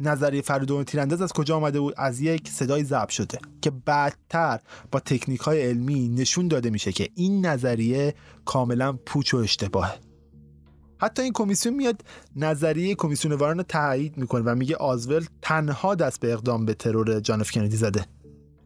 نظریه 0.00 0.42
فرد 0.42 0.64
دوم 0.64 0.82
تیرانداز 0.82 1.22
از 1.22 1.32
کجا 1.32 1.56
آمده 1.56 1.80
بود؟ 1.80 1.94
از 1.96 2.20
یک 2.20 2.48
صدای 2.48 2.84
ضبط 2.84 3.08
شده 3.08 3.38
که 3.60 3.70
بعدتر 3.70 4.60
با 4.92 5.00
تکنیک 5.00 5.40
های 5.40 5.62
علمی 5.62 6.08
نشون 6.08 6.48
داده 6.48 6.70
میشه 6.70 6.92
که 6.92 7.08
این 7.14 7.46
نظریه 7.46 8.14
کاملا 8.44 8.92
پوچ 8.92 9.34
و 9.34 9.36
اشتباهه. 9.36 9.94
حتی 10.98 11.22
این 11.22 11.32
کمیسیون 11.32 11.74
میاد 11.74 12.00
نظریه 12.36 12.94
کمیسیون 12.94 13.34
وارن 13.34 13.56
رو 13.56 13.62
تایید 13.62 14.16
می‌کنه 14.16 14.42
و 14.42 14.54
میگه 14.54 14.76
آزول 14.76 15.26
تنها 15.42 15.94
دست 15.94 16.20
به 16.20 16.32
اقدام 16.32 16.66
به 16.66 16.74
ترور 16.74 17.20
جان 17.20 17.40
اف 17.40 17.50
کندی 17.50 17.76
زده 17.76 18.06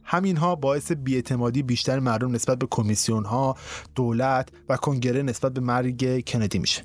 همینها 0.05 0.55
باعث 0.55 0.93
بیاعتمادی 0.93 1.63
بیشتر 1.63 1.99
مردم 1.99 2.33
نسبت 2.33 2.59
به 2.59 2.67
کمیسیون 2.71 3.25
ها، 3.25 3.57
دولت 3.95 4.49
و 4.69 4.77
کنگره 4.77 5.23
نسبت 5.23 5.53
به 5.53 5.61
مرگ 5.61 6.25
کندی 6.27 6.59
میشه. 6.59 6.83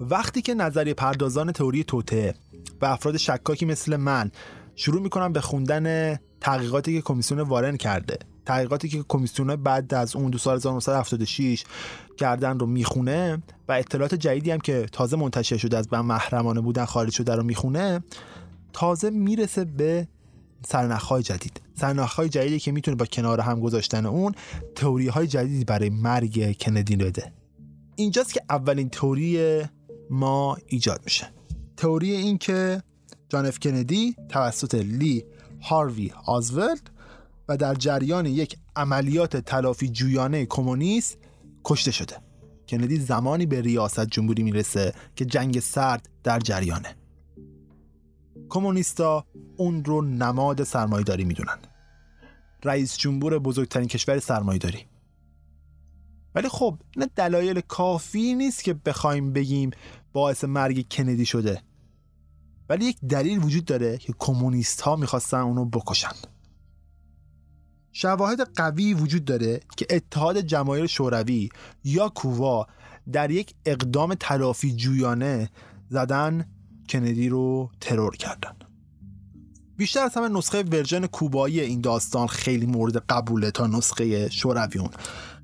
وقتی 0.00 0.42
که 0.42 0.54
نظریه 0.54 0.94
پردازان 0.94 1.52
تئوری 1.52 1.84
توته 1.84 2.34
و 2.80 2.86
افراد 2.86 3.16
شکاکی 3.16 3.66
مثل 3.66 3.96
من 3.96 4.30
شروع 4.74 5.02
می‌کنن 5.02 5.32
به 5.32 5.40
خوندن 5.40 6.16
تحقیقاتی 6.40 6.94
که 6.94 7.02
کمیسیون 7.02 7.40
وارن 7.40 7.76
کرده 7.76 8.18
تحقیقاتی 8.48 8.88
که 8.88 9.04
کمیسیون 9.08 9.56
بعد 9.56 9.94
از 9.94 10.16
اون 10.16 10.30
دو 10.30 10.38
سال 10.38 10.56
1976 10.56 11.64
کردن 12.16 12.58
رو 12.58 12.66
می‌خونه 12.66 13.42
و 13.68 13.72
اطلاعات 13.72 14.14
جدیدی 14.14 14.50
هم 14.50 14.58
که 14.58 14.86
تازه 14.92 15.16
منتشر 15.16 15.56
شده 15.56 15.78
از 15.78 15.88
من 15.92 16.00
محرمانه 16.00 16.60
بودن 16.60 16.84
خارج 16.84 17.12
شده 17.12 17.34
رو 17.34 17.42
می‌خونه 17.42 18.04
تازه 18.72 19.10
می‌رسه 19.10 19.64
به 19.64 20.08
سرنخهای 20.66 21.22
جدید. 21.22 21.60
سرنخهای 21.74 22.28
جدیدی 22.28 22.58
که 22.58 22.72
می‌تونه 22.72 22.96
با 22.96 23.04
کنار 23.04 23.40
هم 23.40 23.60
گذاشتن 23.60 24.06
اون 24.06 24.34
تئوری 24.74 25.08
های 25.08 25.26
جدیدی 25.26 25.64
برای 25.64 25.90
مرگ 25.90 26.56
کندی 26.60 26.96
بده 26.96 27.32
اینجاست 27.96 28.34
که 28.34 28.40
اولین 28.50 28.88
تئوری 28.88 29.62
ما 30.10 30.56
ایجاد 30.66 31.00
میشه. 31.04 31.28
تئوری 31.76 32.12
این 32.12 32.38
که 32.38 32.82
جان 33.28 33.46
اف 33.46 33.58
کندی 33.58 34.16
توسط 34.28 34.74
لی 34.74 35.24
هاروی 35.62 36.12
آزولد 36.26 36.90
و 37.48 37.56
در 37.56 37.74
جریان 37.74 38.26
یک 38.26 38.58
عملیات 38.76 39.36
تلافی 39.36 39.88
جویانه 39.88 40.46
کمونیست 40.46 41.18
کشته 41.64 41.90
شده. 41.90 42.16
کندی 42.68 43.00
زمانی 43.00 43.46
به 43.46 43.60
ریاست 43.60 44.06
جمهوری 44.06 44.42
می‌رسه 44.42 44.94
که 45.16 45.24
جنگ 45.24 45.60
سرد 45.60 46.08
در 46.24 46.38
جریانه. 46.40 46.96
کمونیستا 48.48 49.26
اون 49.56 49.84
رو 49.84 50.02
نماد 50.02 50.64
سرمایداری 50.64 51.24
می‌دونن. 51.24 51.58
رئیس 52.64 52.98
جمهور 52.98 53.38
بزرگترین 53.38 53.88
کشور 53.88 54.18
سرمایداری 54.18 54.86
ولی 56.34 56.48
خب 56.48 56.78
این 56.96 57.08
دلایل 57.16 57.60
کافی 57.60 58.34
نیست 58.34 58.64
که 58.64 58.74
بخوایم 58.74 59.32
بگیم 59.32 59.70
باعث 60.12 60.44
مرگ 60.44 60.86
کندی 60.90 61.26
شده. 61.26 61.62
ولی 62.68 62.84
یک 62.84 63.00
دلیل 63.00 63.44
وجود 63.44 63.64
داره 63.64 63.98
که 63.98 64.14
کمونیست 64.18 64.80
ها 64.80 64.96
می‌خواستن 64.96 65.40
اونو 65.40 65.64
بکشن. 65.64 66.12
شواهد 68.00 68.40
قوی 68.56 68.94
وجود 68.94 69.24
داره 69.24 69.60
که 69.76 69.86
اتحاد 69.90 70.40
جماهیر 70.40 70.86
شوروی 70.86 71.48
یا 71.84 72.08
کووا 72.08 72.66
در 73.12 73.30
یک 73.30 73.54
اقدام 73.66 74.14
تلافی 74.14 74.72
جویانه 74.76 75.50
زدن 75.88 76.46
کندی 76.88 77.28
رو 77.28 77.70
ترور 77.80 78.16
کردن. 78.16 78.56
بیشتر 79.76 80.00
از 80.00 80.14
همه 80.14 80.28
نسخه 80.28 80.62
ورژن 80.62 81.06
کوبایی 81.06 81.60
این 81.60 81.80
داستان 81.80 82.26
خیلی 82.26 82.66
مورد 82.66 82.96
قبوله 82.96 83.50
تا 83.50 83.66
نسخه 83.66 84.28
شورویش. 84.28 84.88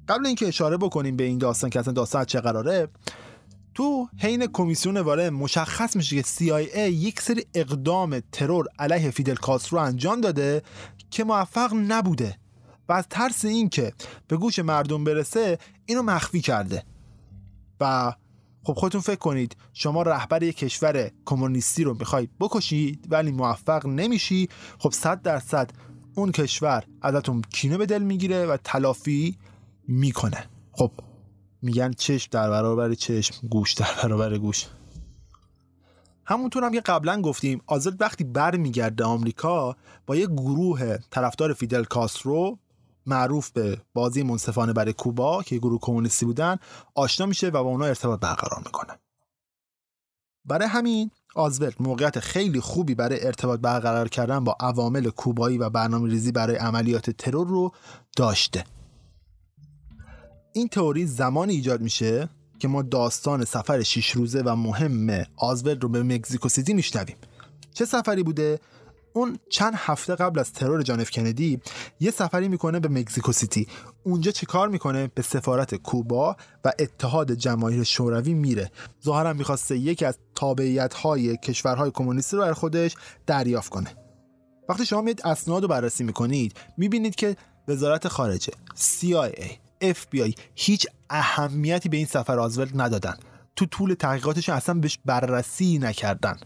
قبل 0.08 0.26
اینکه 0.26 0.48
اشاره 0.48 0.76
بکنیم 0.76 1.16
به 1.16 1.24
این 1.24 1.38
داستان 1.38 1.70
که 1.70 1.80
اصلا 1.80 1.92
داستان 1.92 2.24
از 2.24 2.28
چه 2.28 2.40
قراره 2.40 2.88
تو 3.74 4.08
حین 4.18 4.46
کمیسیون 4.46 4.96
وارن 4.96 5.30
مشخص 5.30 5.96
میشه 5.96 6.16
که 6.16 6.22
CIA 6.22 6.78
یک 6.78 7.20
سری 7.20 7.46
اقدام 7.54 8.20
ترور 8.32 8.66
علیه 8.78 9.10
فیدل 9.10 9.34
کاسترو 9.34 9.78
انجام 9.78 10.20
داده 10.20 10.62
که 11.10 11.24
موفق 11.24 11.74
نبوده. 11.74 12.43
و 12.88 12.92
از 12.92 13.06
ترس 13.10 13.44
اینکه 13.44 13.92
به 14.28 14.36
گوش 14.36 14.58
مردم 14.58 15.04
برسه 15.04 15.58
اینو 15.86 16.02
مخفی 16.02 16.40
کرده. 16.40 16.84
و 17.80 18.12
خب 18.62 18.72
خودتون 18.72 19.00
فکر 19.00 19.18
کنید 19.18 19.56
شما 19.72 20.02
رهبر 20.02 20.42
یک 20.42 20.56
کشور 20.56 21.10
کمونیستی 21.24 21.84
رو 21.84 21.94
می‌خواید 21.98 22.30
بکشید 22.40 23.06
ولی 23.10 23.32
موفق 23.32 23.86
نمیشی. 23.86 24.48
خب 24.78 24.90
صد 24.90 25.22
درصد 25.22 25.70
اون 26.14 26.32
کشور 26.32 26.84
ازتون 27.02 27.42
کینه 27.42 27.78
به 27.78 27.86
دل 27.86 28.02
می‌گیره 28.02 28.46
و 28.46 28.56
تلافی 28.64 29.38
می‌کنه. 29.88 30.44
خب 30.72 30.90
میگن 31.62 31.92
چشم 31.92 32.28
در 32.30 32.50
برابر 32.50 32.94
چشم 32.94 33.48
گوش 33.48 33.74
در 33.74 33.90
برابر 34.02 34.38
گوش. 34.38 34.66
همونطور 36.26 36.64
هم 36.64 36.72
که 36.72 36.80
قبلا 36.80 37.20
گفتیم 37.20 37.60
آزاد 37.66 38.00
وقتی 38.00 38.24
برمیگرده 38.24 39.04
آمریکا 39.04 39.76
با 40.06 40.16
یک 40.16 40.28
گروه 40.28 40.98
طرفدار 41.10 41.52
فیدل 41.52 41.84
کاسترو 41.84 42.58
معروف 43.06 43.50
به 43.50 43.80
بازی 43.94 44.22
منصفانه 44.22 44.72
برای 44.72 44.92
کوبا 44.92 45.42
که 45.42 45.58
گروه 45.58 45.78
کمونیستی 45.80 46.26
بودن 46.26 46.56
آشنا 46.94 47.26
میشه 47.26 47.48
و 47.48 47.50
با 47.50 47.60
اونا 47.60 47.84
ارتباط 47.84 48.20
برقرار 48.20 48.62
می‌کنه. 48.64 48.98
برای 50.44 50.68
همین 50.68 51.10
آزوالد 51.34 51.80
موقعیت 51.80 52.20
خیلی 52.20 52.60
خوبی 52.60 52.94
برای 52.94 53.26
ارتباط 53.26 53.60
برقرار 53.60 54.08
کردن 54.08 54.44
با 54.44 54.56
عوامل 54.60 55.10
کوبایی 55.10 55.58
و 55.58 55.70
برنامه 55.70 56.10
ریزی 56.10 56.32
برای 56.32 56.56
عملیات 56.56 57.10
ترور 57.10 57.46
رو 57.48 57.72
داشته. 58.16 58.64
این 60.52 60.68
تئوری 60.68 61.06
زمانی 61.06 61.50
ایجاد 61.50 61.80
میشه 61.80 62.28
که 62.58 62.68
ما 62.68 62.82
داستان 62.82 63.44
سفر 63.44 63.82
شیش 63.82 64.10
روزه 64.10 64.42
و 64.42 64.56
مهم 64.56 65.24
آزوالد 65.36 65.82
رو 65.82 65.88
به 65.88 66.02
مکزیکو 66.02 66.48
سیتی 66.48 66.74
میشنویم. 66.74 67.16
چه 67.72 67.84
سفری 67.84 68.22
بوده؟ 68.22 68.60
اون 69.16 69.38
چند 69.50 69.74
هفته 69.76 70.14
قبل 70.14 70.38
از 70.38 70.52
ترور 70.52 70.82
جان 70.82 71.00
اف 71.00 71.10
کندی 71.10 71.60
یه 72.00 72.10
سفری 72.10 72.48
می‌کنه 72.48 72.80
به 72.80 72.88
مکزیکو 72.88 73.32
سیتی. 73.32 73.66
اونجا 74.02 74.30
چه 74.30 74.46
کار 74.46 74.68
می‌کنه؟ 74.68 75.10
به 75.14 75.22
سفارت 75.22 75.74
کوبا 75.74 76.36
و 76.64 76.72
اتحاد 76.78 77.32
جماهیر 77.32 77.82
شوروی 77.82 78.34
میره. 78.34 78.70
ظاهرا 79.04 79.32
می‌خواسته 79.32 79.78
یکی 79.78 80.04
از 80.04 80.18
تابعیت 80.34 80.94
های 80.94 81.36
کشورهای 81.36 81.90
کمونیستی 81.90 82.36
رو 82.36 82.42
بر 82.42 82.52
خودش 82.52 82.94
دریافت 83.26 83.68
کنه. 83.68 83.96
وقتی 84.68 84.86
شما 84.86 85.00
میید 85.00 85.26
اسناد 85.26 85.62
رو 85.62 85.68
بررسی 85.68 86.04
می‌کنید 86.04 86.56
می‌بینید 86.76 87.14
که 87.14 87.36
وزارت 87.68 88.08
خارجه 88.08 88.52
CIA 88.76 89.50
FBI 89.82 90.34
هیچ 90.54 90.86
اهمیتی 91.10 91.88
به 91.88 91.96
این 91.96 92.06
سفر 92.06 92.38
آزولد 92.38 92.80
ندادن. 92.80 93.16
تو 93.56 93.66
طول 93.66 93.94
تحقیقاتش 93.94 94.48
اصلا 94.48 94.74
بهش 94.74 94.98
بررسی 95.04 95.78
نکردن. 95.78 96.36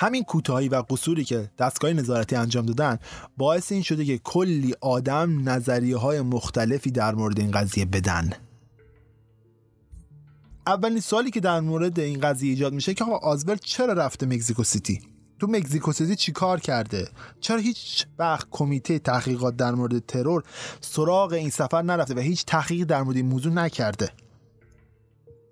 همین 0.00 0.24
کوتاهی 0.24 0.68
و 0.68 0.82
قصوری 0.90 1.24
که 1.24 1.50
دستگاه 1.58 1.92
نظارتی 1.92 2.36
انجام 2.36 2.66
دادن 2.66 2.98
باعث 3.36 3.72
این 3.72 3.82
شده 3.82 4.04
که 4.04 4.18
کلی 4.18 4.74
آدم 4.80 5.48
نظریه 5.48 5.96
های 5.96 6.20
مختلفی 6.20 6.90
در 6.90 7.14
مورد 7.14 7.40
این 7.40 7.50
قضیه 7.50 7.84
بدن. 7.84 8.32
اولین 10.66 11.00
سوالی 11.00 11.30
که 11.30 11.40
در 11.40 11.60
مورد 11.60 12.00
این 12.00 12.20
قضیه 12.20 12.50
ایجاد 12.50 12.72
میشه 12.72 12.94
که 12.94 13.04
آقا 13.04 13.56
چرا 13.56 13.92
رفته 13.92 14.26
مکزیکو 14.26 14.64
سیتی؟ 14.64 15.00
تو 15.38 15.46
مکزیکو 15.46 15.92
سیتی 15.92 16.16
چی 16.16 16.32
کار 16.32 16.60
کرده؟ 16.60 17.08
چرا 17.40 17.58
هیچ 17.58 18.06
وقت 18.18 18.46
کمیته 18.50 18.98
تحقیقات 18.98 19.56
در 19.56 19.72
مورد 19.72 20.06
ترور 20.06 20.42
سراغ 20.80 21.32
این 21.32 21.50
سفر 21.50 21.82
نرفته 21.82 22.14
و 22.14 22.18
هیچ 22.18 22.44
تحقیق 22.44 22.86
در 22.86 23.02
مورد 23.02 23.16
این 23.16 23.26
موضوع 23.26 23.52
نکرده؟ 23.52 24.10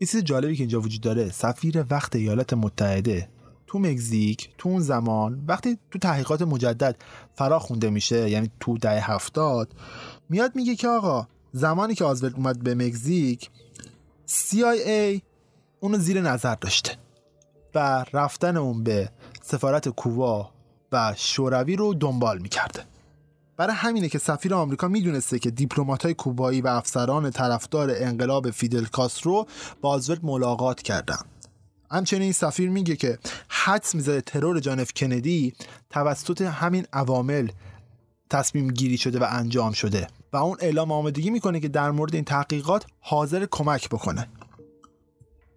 یه 0.01 0.09
چیز 0.09 0.25
جالبی 0.25 0.57
که 0.57 0.63
اینجا 0.63 0.81
وجود 0.81 1.01
داره 1.01 1.31
سفیر 1.31 1.85
وقت 1.91 2.17
ایالات 2.17 2.53
متحده 2.53 3.29
تو 3.69 3.79
مکزیک 3.79 4.51
تو 4.59 4.69
اون 4.69 4.81
زمان 4.81 5.45
وقتی 5.49 5.79
تو 5.91 5.99
تحقیقات 5.99 6.43
مجدد 6.43 6.97
فرا 7.35 7.59
خونده 7.59 7.91
میشه 7.91 8.31
یعنی 8.31 8.51
تو 8.61 8.79
دهه 8.79 9.11
هفتاد 9.11 9.75
میاد 10.29 10.57
میگه 10.57 10.77
که 10.77 10.89
آقا 10.89 11.27
زمانی 11.53 11.95
که 11.95 12.05
آزولد 12.05 12.35
اومد 12.35 12.63
به 12.63 12.75
مکزیک 12.75 13.51
CIA 14.29 15.21
اونو 15.81 15.99
زیر 15.99 16.21
نظر 16.21 16.55
داشته 16.55 16.97
و 17.75 18.05
رفتن 18.13 18.57
اون 18.57 18.83
به 18.83 19.11
سفارت 19.43 19.89
کوبا 19.89 20.51
و 20.93 21.15
شوروی 21.17 21.77
رو 21.77 21.95
دنبال 21.95 22.39
می‌کرده. 22.39 22.85
برای 23.57 23.75
همینه 23.75 24.09
که 24.09 24.19
سفیر 24.19 24.55
آمریکا 24.55 24.89
می‌دونسته 24.89 25.39
که 25.39 25.51
دیپلمات‌های 25.51 26.15
کوبایی 26.15 26.61
و 26.61 26.67
افسران 26.67 27.31
طرفدار 27.31 27.93
انقلاب 27.95 28.51
فیدل 28.51 28.85
کاسترو 28.85 29.47
با 29.81 29.91
آزولد 29.91 30.25
ملاقات 30.25 30.83
کردن. 30.83 31.21
همچنین 31.91 32.33
سفیر 32.33 32.71
میگه 32.71 32.97
که 32.97 33.19
حدس 33.49 33.95
می‌زده 33.95 34.21
ترور 34.21 34.61
جان 34.61 34.81
اف 34.81 34.93
کندی 34.93 35.55
توسط 35.91 36.43
همین 36.43 36.87
عوامل 36.93 37.49
تصمیم 38.31 38.69
گیری 38.69 38.97
شده 38.97 39.19
و 39.19 39.27
انجام 39.31 39.73
شده 39.73 40.07
و 40.33 40.37
اون 40.37 40.57
اعلام 40.61 40.93
آمادگی 40.93 41.31
می‌کنه 41.31 41.61
که 41.61 41.69
در 41.69 41.91
مورد 41.91 42.15
این 42.15 42.25
تحقیقات 42.25 42.87
حاضر 43.01 43.47
کمک 43.51 43.89
بکنه. 43.89 44.29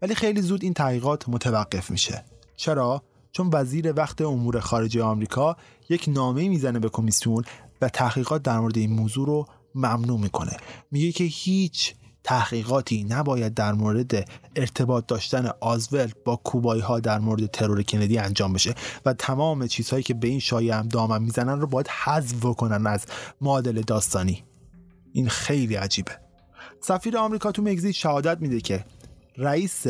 ولی 0.02 0.16
خیلی 0.16 0.42
زود 0.42 0.64
این 0.64 0.74
تحقیقات 0.74 1.30
متوقف 1.30 1.92
میشه. 1.92 2.26
چرا؟ 2.56 3.04
چون 3.32 3.50
وزیر 3.54 3.94
وقت 3.94 4.22
امور 4.22 4.60
خارجه 4.60 5.04
آمریکا 5.04 5.58
یک 5.90 6.06
نامه 6.08 6.50
می‌زنه 6.50 6.80
به 6.80 6.90
کمیسیون 6.90 7.44
و 7.82 7.90
تحقیقات 7.90 8.44
در 8.44 8.60
مورد 8.60 8.78
این 8.78 8.94
موضوع 8.94 9.28
رو 9.28 9.48
ممنوع 9.76 10.20
می‌کنه. 10.20 10.58
میگه 10.92 11.12
که 11.12 11.24
هیچ 11.24 11.96
تحقیقاتی 12.24 13.04
نباید 13.04 13.54
در 13.54 13.74
مورد 13.74 14.30
ارتباط 14.56 15.06
داشتن 15.06 15.50
آزولد 15.60 16.24
با 16.26 16.36
کوبایی 16.36 16.82
ها 16.82 17.00
در 17.00 17.20
مورد 17.20 17.46
ترور 17.46 17.84
کندی 17.84 18.18
انجام 18.18 18.54
بشه 18.54 18.76
و 19.06 19.14
تمام 19.14 19.68
چیزهایی 19.68 20.04
که 20.04 20.14
به 20.14 20.28
این 20.28 20.40
شایعه 20.40 20.76
هم 20.76 20.88
دامن 20.88 21.22
می‌زنن 21.22 21.62
رو 21.62 21.68
باید 21.68 21.88
حذف 21.88 22.44
کنن 22.44 22.88
از 22.88 23.06
معادل 23.42 23.82
داستانی. 23.82 24.44
این 25.14 25.30
خیلی 25.30 25.76
عجیبه. 25.76 26.12
سفیر 26.82 27.18
آمریکا 27.18 27.52
تو 27.52 27.62
مکزیک 27.62 27.96
شهادت 27.96 28.42
میده 28.42 28.62
که 28.62 28.86
رئیس 29.38 29.86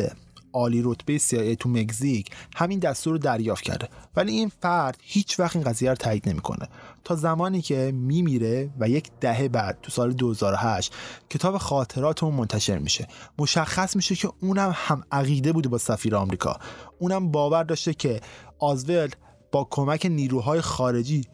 عالی 0.53 0.81
رتبه 0.85 1.19
CIA 1.19 1.57
تو 1.59 1.69
مکزیک 1.69 2.29
همین 2.55 2.79
دستور 2.79 3.13
رو 3.13 3.19
دریافت 3.19 3.63
کرده. 3.63 3.89
ولی 4.15 4.31
این 4.31 4.51
فرد 4.61 4.97
هیچ 5.01 5.39
وقت 5.39 5.55
این 5.55 5.65
قضیه 5.65 5.89
رو 5.89 5.95
تایید 5.95 6.29
نمی‌کنه. 6.29 6.69
تا 7.03 7.15
زمانی 7.15 7.61
که 7.61 7.91
میمیره 7.95 8.69
و 8.79 8.89
یک 8.89 9.11
دهه 9.21 9.47
بعد 9.47 9.77
تو 9.81 9.91
سال 9.91 10.13
2008 10.13 10.93
کتاب 11.29 11.57
خاطرات 11.57 12.23
اون 12.23 12.33
منتشر 12.33 12.77
میشه. 12.77 13.07
مشخص 13.39 13.95
میشه 13.95 14.15
که 14.15 14.29
اونم 14.41 14.73
هم 14.75 15.03
عقیده 15.11 15.51
بوده 15.51 15.69
با 15.69 15.77
سفیر 15.77 16.15
آمریکا. 16.15 16.57
اونم 16.99 17.31
باور 17.31 17.63
داشته 17.63 17.93
که 17.93 18.21
آزولد 18.59 19.15
با 19.51 19.67
کمک 19.69 20.05
نیروهای 20.05 20.61
خارجی 20.61 21.25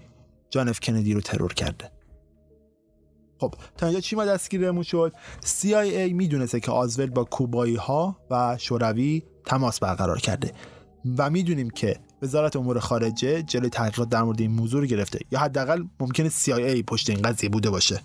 جان 0.50 0.70
اف 0.70 0.80
کندی 0.80 1.14
رو 1.14 1.22
ترور 1.22 1.54
کرده. 1.54 1.97
خب 3.40 3.54
تا 3.78 3.86
اینجا 3.86 4.02
چی 4.02 4.16
ما 4.16 4.26
دستگیرمون 4.26 4.84
شد؟ 4.84 5.14
CIA 5.46 6.14
می‌دونسته 6.14 6.60
که 6.60 6.72
آزولد 6.72 7.14
با 7.14 7.24
کوبایی 7.24 7.76
ها 7.76 8.18
و 8.32 8.58
شوروی 8.60 9.24
تماس 9.46 9.80
برقرار 9.80 10.20
کرده 10.20 10.52
و 11.18 11.30
می‌دونیم 11.30 11.70
که 11.70 12.00
وزارت 12.22 12.56
امور 12.56 12.80
خارجه 12.80 13.44
جلوی 13.44 13.70
تحقیقات 13.70 14.10
در 14.10 14.24
مورد 14.24 14.42
این 14.42 14.52
موضوع 14.52 14.82
رو 14.82 14.88
گرفته 14.88 15.20
یا 15.32 15.40
حداقل 15.40 15.84
ممکنه 16.00 16.30
CIA 16.30 16.84
پشت 16.88 17.10
این 17.10 17.22
قضیه 17.22 17.50
بوده 17.50 17.70
باشه. 17.70 18.02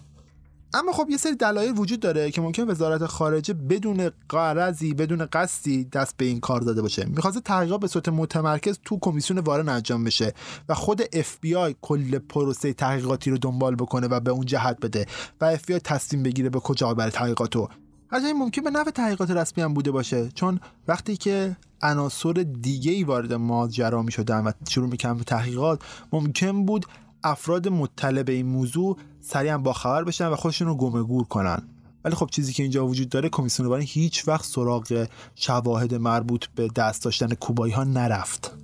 اما 0.75 0.93
خب 0.93 1.11
یه 1.11 1.17
سری 1.17 1.37
دلایل 1.37 1.79
وجود 1.79 2.01
داره 2.01 2.31
که 2.31 2.41
ممکن 2.41 2.71
وزارت 2.71 3.07
خارجه 3.07 3.55
بدون 3.55 4.11
قرضی 4.29 4.95
بدون 4.95 5.27
قصدی 5.27 5.85
دست 5.85 6.17
به 6.17 6.25
این 6.25 6.41
کار 6.41 6.61
داده 6.61 6.83
باشه. 6.83 7.05
می‌خواسته 7.05 7.41
تحقیقات 7.41 7.81
به 7.81 7.87
صورت 7.87 8.09
متمرکز 8.09 8.79
تو 8.85 8.99
کمیسیون 9.01 9.39
وارن 9.39 9.69
انجام 9.69 10.05
بشه 10.05 10.35
و 10.69 10.75
خود 10.75 11.03
FBI 11.03 11.75
کل 11.81 12.19
پروسه 12.19 12.73
تحقیقاتی 12.73 13.31
رو 13.31 13.39
دنبال 13.39 13.75
بکنه 13.75 14.07
و 14.07 14.21
به 14.21 14.31
اون 14.31 14.47
جهت 14.47 14.81
بده 14.81 15.07
و 15.41 15.57
FBI 15.57 15.79
تصمیم 15.85 16.23
بگیره 16.23 16.51
به 16.51 16.61
کجا 16.61 16.95
برای 16.95 17.11
تحقیقاتو. 17.11 17.69
این 18.13 18.39
ممکن 18.39 18.63
به 18.63 18.71
نفع 18.71 18.91
تحقیقات 18.91 19.31
رسمی 19.31 19.65
هم 19.65 19.75
بوده 19.75 19.91
باشه 19.91 20.29
چون 20.29 20.61
وقتی 20.89 21.17
که 21.17 21.57
عناصر 21.83 22.33
دیگه 22.61 22.93
ای 22.93 23.05
وارد 23.05 23.33
ماجرا 23.33 24.03
می 24.03 24.13
شدن 24.13 24.45
و 24.45 24.53
شروع 24.69 24.89
می‌کنن 24.89 25.15
به 25.15 25.25
تحقیقات 25.25 25.81
ممکن 26.13 26.67
بود 26.67 26.87
افراد 27.25 27.69
مطلع 27.69 28.23
به 28.23 28.33
این 28.33 28.47
موضوع 28.47 28.99
سریعا 29.23 29.59
با 29.59 29.73
خبر 29.73 30.05
بشن 30.05 30.27
و 30.27 30.37
خودشون 30.37 30.69
رو 30.69 30.75
گمه 30.75 31.03
گور 31.03 31.25
کنن. 31.25 31.69
ولی 32.05 32.15
خب 32.15 32.29
چیزی 32.31 32.53
که 32.53 32.63
اینجا 32.63 32.87
وجود 32.87 33.09
داره 33.09 33.29
کمیسیون 33.29 33.69
وارن 33.69 33.83
هیچ 33.83 34.29
وقت 34.29 34.45
سراغ 34.45 35.07
شواهد 35.35 35.95
مربوط 35.95 36.47
به 36.55 36.69
دست 36.69 37.05
داشتن 37.05 37.35
کوبایی 37.35 37.73
ها 37.73 37.85
نرفت. 37.85 38.55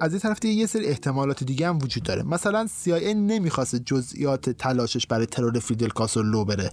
از 0.00 0.12
این 0.12 0.20
طرف 0.20 0.40
دیگه 0.40 0.54
یه 0.54 0.66
سری 0.66 0.86
احتمالات 0.86 1.44
دیگه 1.44 1.68
هم 1.68 1.78
وجود 1.78 2.02
داره. 2.02 2.22
مثلا 2.22 2.68
CIA 2.84 3.02
نمی‌خواست 3.14 3.76
جزئیات 3.76 4.50
تلاشش 4.50 5.06
برای 5.06 5.26
ترور 5.26 5.58
فیدل 5.58 5.88
کاسترو 5.88 6.22
لو 6.22 6.44
بره. 6.44 6.70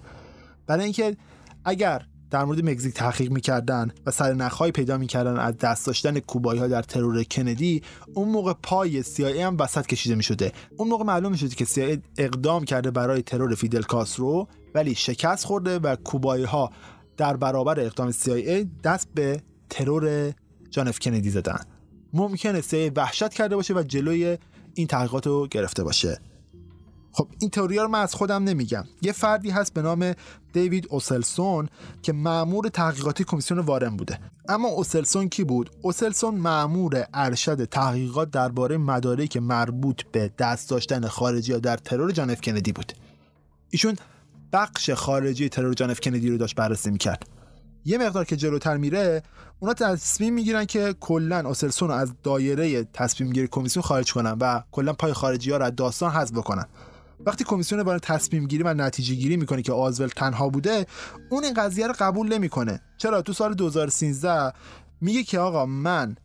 برای 0.68 0.84
اینکه 0.84 1.18
اگر 1.66 2.06
در 2.32 2.46
مورد 2.46 2.66
مکزیک 2.66 2.94
تحقیق 2.94 3.32
می‌کردن 3.32 3.92
و 4.06 4.12
سر 4.12 4.34
نخهایی 4.34 4.72
پیدا 4.72 4.98
می‌کردن 4.98 5.38
از 5.38 5.58
دست 5.58 5.88
داشتن 5.88 6.20
کوبایی 6.20 6.60
ها 6.60 6.68
در 6.68 6.82
ترور 6.82 7.24
کندی 7.24 7.82
اون 8.14 8.30
موقع 8.30 8.54
پای 8.64 9.04
CIA 9.04 9.20
هم 9.20 9.58
وسط 9.60 9.86
کشیده 9.86 10.16
می‌شده. 10.16 10.52
اون 10.78 10.88
موقع 10.88 11.04
معلوم 11.04 11.32
می‌شده 11.32 11.56
که 11.56 11.66
CIA 11.66 12.00
اقدام 12.18 12.66
کرده 12.66 12.92
برای 12.92 13.22
ترور 13.22 13.56
فیدل 13.56 13.82
کاسترو 13.82 14.48
ولی 14.74 14.96
شکست 14.96 15.46
خورده 15.46 15.80
و 15.80 15.96
کوبایی 15.96 16.44
ها 16.44 16.72
در 17.18 17.38
برابر 17.38 17.80
اقدام 17.80 18.12
CIA 18.12 18.66
دست 18.84 19.08
به 19.16 19.42
ترور 19.70 20.34
جان 20.70 20.88
اف 20.88 21.00
کندی 21.00 21.30
زدن. 21.30 21.60
ممکنه 22.14 22.62
CIA 22.62 22.92
وحشت 22.96 23.34
کرده 23.34 23.56
باشه 23.56 23.74
و 23.74 23.84
جلوی 23.84 24.38
این 24.74 24.88
تحقیقات 24.88 25.28
رو 25.28 25.48
گرفته 25.48 25.84
باشه. 25.84 26.20
خب 27.18 27.28
این 27.40 27.50
تئوری 27.50 27.78
رو 27.78 27.88
من 27.88 28.02
از 28.02 28.16
خودم 28.16 28.44
نمیگم. 28.44 28.84
یه 29.02 29.12
فردی 29.12 29.50
هست 29.50 29.74
به 29.74 29.82
نام 29.82 30.14
دیوید 30.54 30.88
اوسلسون 30.90 31.70
که 32.02 32.14
مامور 32.14 32.70
تحقیقاتی 32.70 33.24
کمیسیون 33.24 33.60
وارن 33.60 33.98
بوده. 33.98 34.20
اما 34.50 34.68
اوسلسون 34.68 35.30
کی 35.30 35.44
بود؟ 35.44 35.70
اوسلسون 35.82 36.36
مامور 36.36 37.08
ارشد 37.14 37.66
تحقیقات 37.66 38.32
درباره 38.32 38.78
مدارکی 38.78 39.28
که 39.28 39.40
مربوط 39.40 40.02
به 40.12 40.32
دست 40.38 40.70
داشتن 40.70 41.08
خارجی 41.08 41.54
ها 41.54 41.60
در 41.60 41.78
ترور 41.78 42.12
جان 42.12 42.30
اف 42.30 42.42
کندی 42.42 42.72
بود. 42.72 42.94
ایشون 43.70 43.96
بخش 44.54 44.90
خارجی 44.90 45.50
ترور 45.50 45.74
جان 45.74 45.92
اف 45.92 46.00
کندی 46.00 46.30
رو 46.30 46.38
داشت 46.38 46.56
بررسی 46.56 46.92
می‌کرد. 46.92 47.24
یه 47.86 47.98
مقدار 47.98 48.26
که 48.26 48.36
جلوتر 48.36 48.78
میره 48.78 49.24
اونا 49.60 49.74
تصمیم 49.74 50.34
می‌گیرن 50.34 50.66
که 50.66 50.96
کلا 51.00 51.48
اوسلسون 51.48 51.90
رو 51.90 51.96
از 51.96 52.14
دایره 52.24 52.84
تصمیم 52.84 53.34
گیری 53.34 53.48
کمیسیون 53.48 53.84
خارج 53.84 54.14
کنن 54.14 54.38
و 54.42 54.62
کلا 54.72 54.94
پای 54.94 55.14
خارجی 55.14 55.52
ها 55.52 55.58
رو 55.58 55.66
از 55.66 55.76
داستان 55.76 56.12
حذف 56.12 56.32
بکنن. 56.32 56.66
وقتی 57.26 57.44
کمیسیون 57.44 57.82
وارد 57.82 58.02
تصمیم 58.02 58.48
گیری 58.48 58.64
و 58.64 58.74
نتیجه 58.74 59.16
گیری 59.16 59.38
می‌کنه 59.38 59.62
که 59.62 59.74
آزول 59.74 60.08
تنها 60.08 60.50
بوده 60.50 60.86
اون 61.30 61.44
این 61.44 61.54
قضیه 61.54 61.88
رو 61.88 61.94
قبول 62.00 62.34
نمی‌کنه. 62.34 62.82
چرا؟ 62.98 63.22
تو 63.22 63.34
سال 63.34 63.54
2013 63.54 64.54
میگه 65.02 65.24
که 65.24 65.40
آقا 65.40 65.66
من 65.66 66.16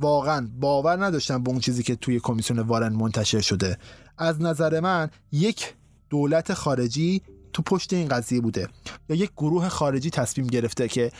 واقعا 0.00 0.48
باور 0.60 1.04
نداشتم 1.04 1.42
به 1.42 1.50
اون 1.50 1.60
چیزی 1.60 1.82
که 1.82 1.96
توی 1.96 2.20
کمیسیون 2.20 2.58
وارن 2.58 2.92
منتشر 2.92 3.40
شده. 3.40 3.78
از 4.18 4.42
نظر 4.42 4.80
من 4.80 5.10
یک 5.32 5.74
دولت 6.10 6.54
خارجی 6.54 7.22
تو 7.52 7.62
پشت 7.62 7.92
این 7.92 8.08
قضیه 8.08 8.40
بوده. 8.40 8.68
یا 9.08 9.16
یک 9.16 9.30
گروه 9.36 9.68
خارجی 9.68 10.10
تصمیم 10.10 10.46
گرفته 10.46 10.88
که 10.88 11.12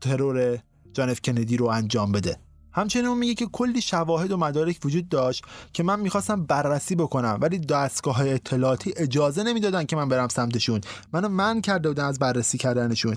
ترور 0.00 0.58
جان 0.92 1.10
اف 1.10 1.20
کندی 1.20 1.56
رو 1.56 1.66
انجام 1.66 2.12
بده. 2.12 2.36
همچنین 2.74 3.06
اون 3.06 3.18
میگه 3.18 3.34
که 3.34 3.46
کلی 3.46 3.80
شواهد 3.80 4.32
و 4.32 4.36
مدارک 4.36 4.78
وجود 4.84 5.08
داشت 5.08 5.44
که 5.72 5.82
من 5.82 6.00
می‌خواستم 6.00 6.44
بررسی 6.44 6.94
بکنم 6.94 7.38
ولی 7.40 7.58
دستگاه 7.58 8.16
های 8.16 8.32
اطلاعاتی 8.32 8.94
اجازه 8.96 9.42
نمی‌دادن 9.42 9.84
که 9.84 9.96
من 9.96 10.08
برم 10.08 10.28
سمتشون. 10.28 10.80
منو 11.12 11.28
من 11.28 11.60
کرده 11.60 11.88
بودن 11.88 12.04
از 12.04 12.18
بررسی 12.18 12.58
کردنشون. 12.58 13.16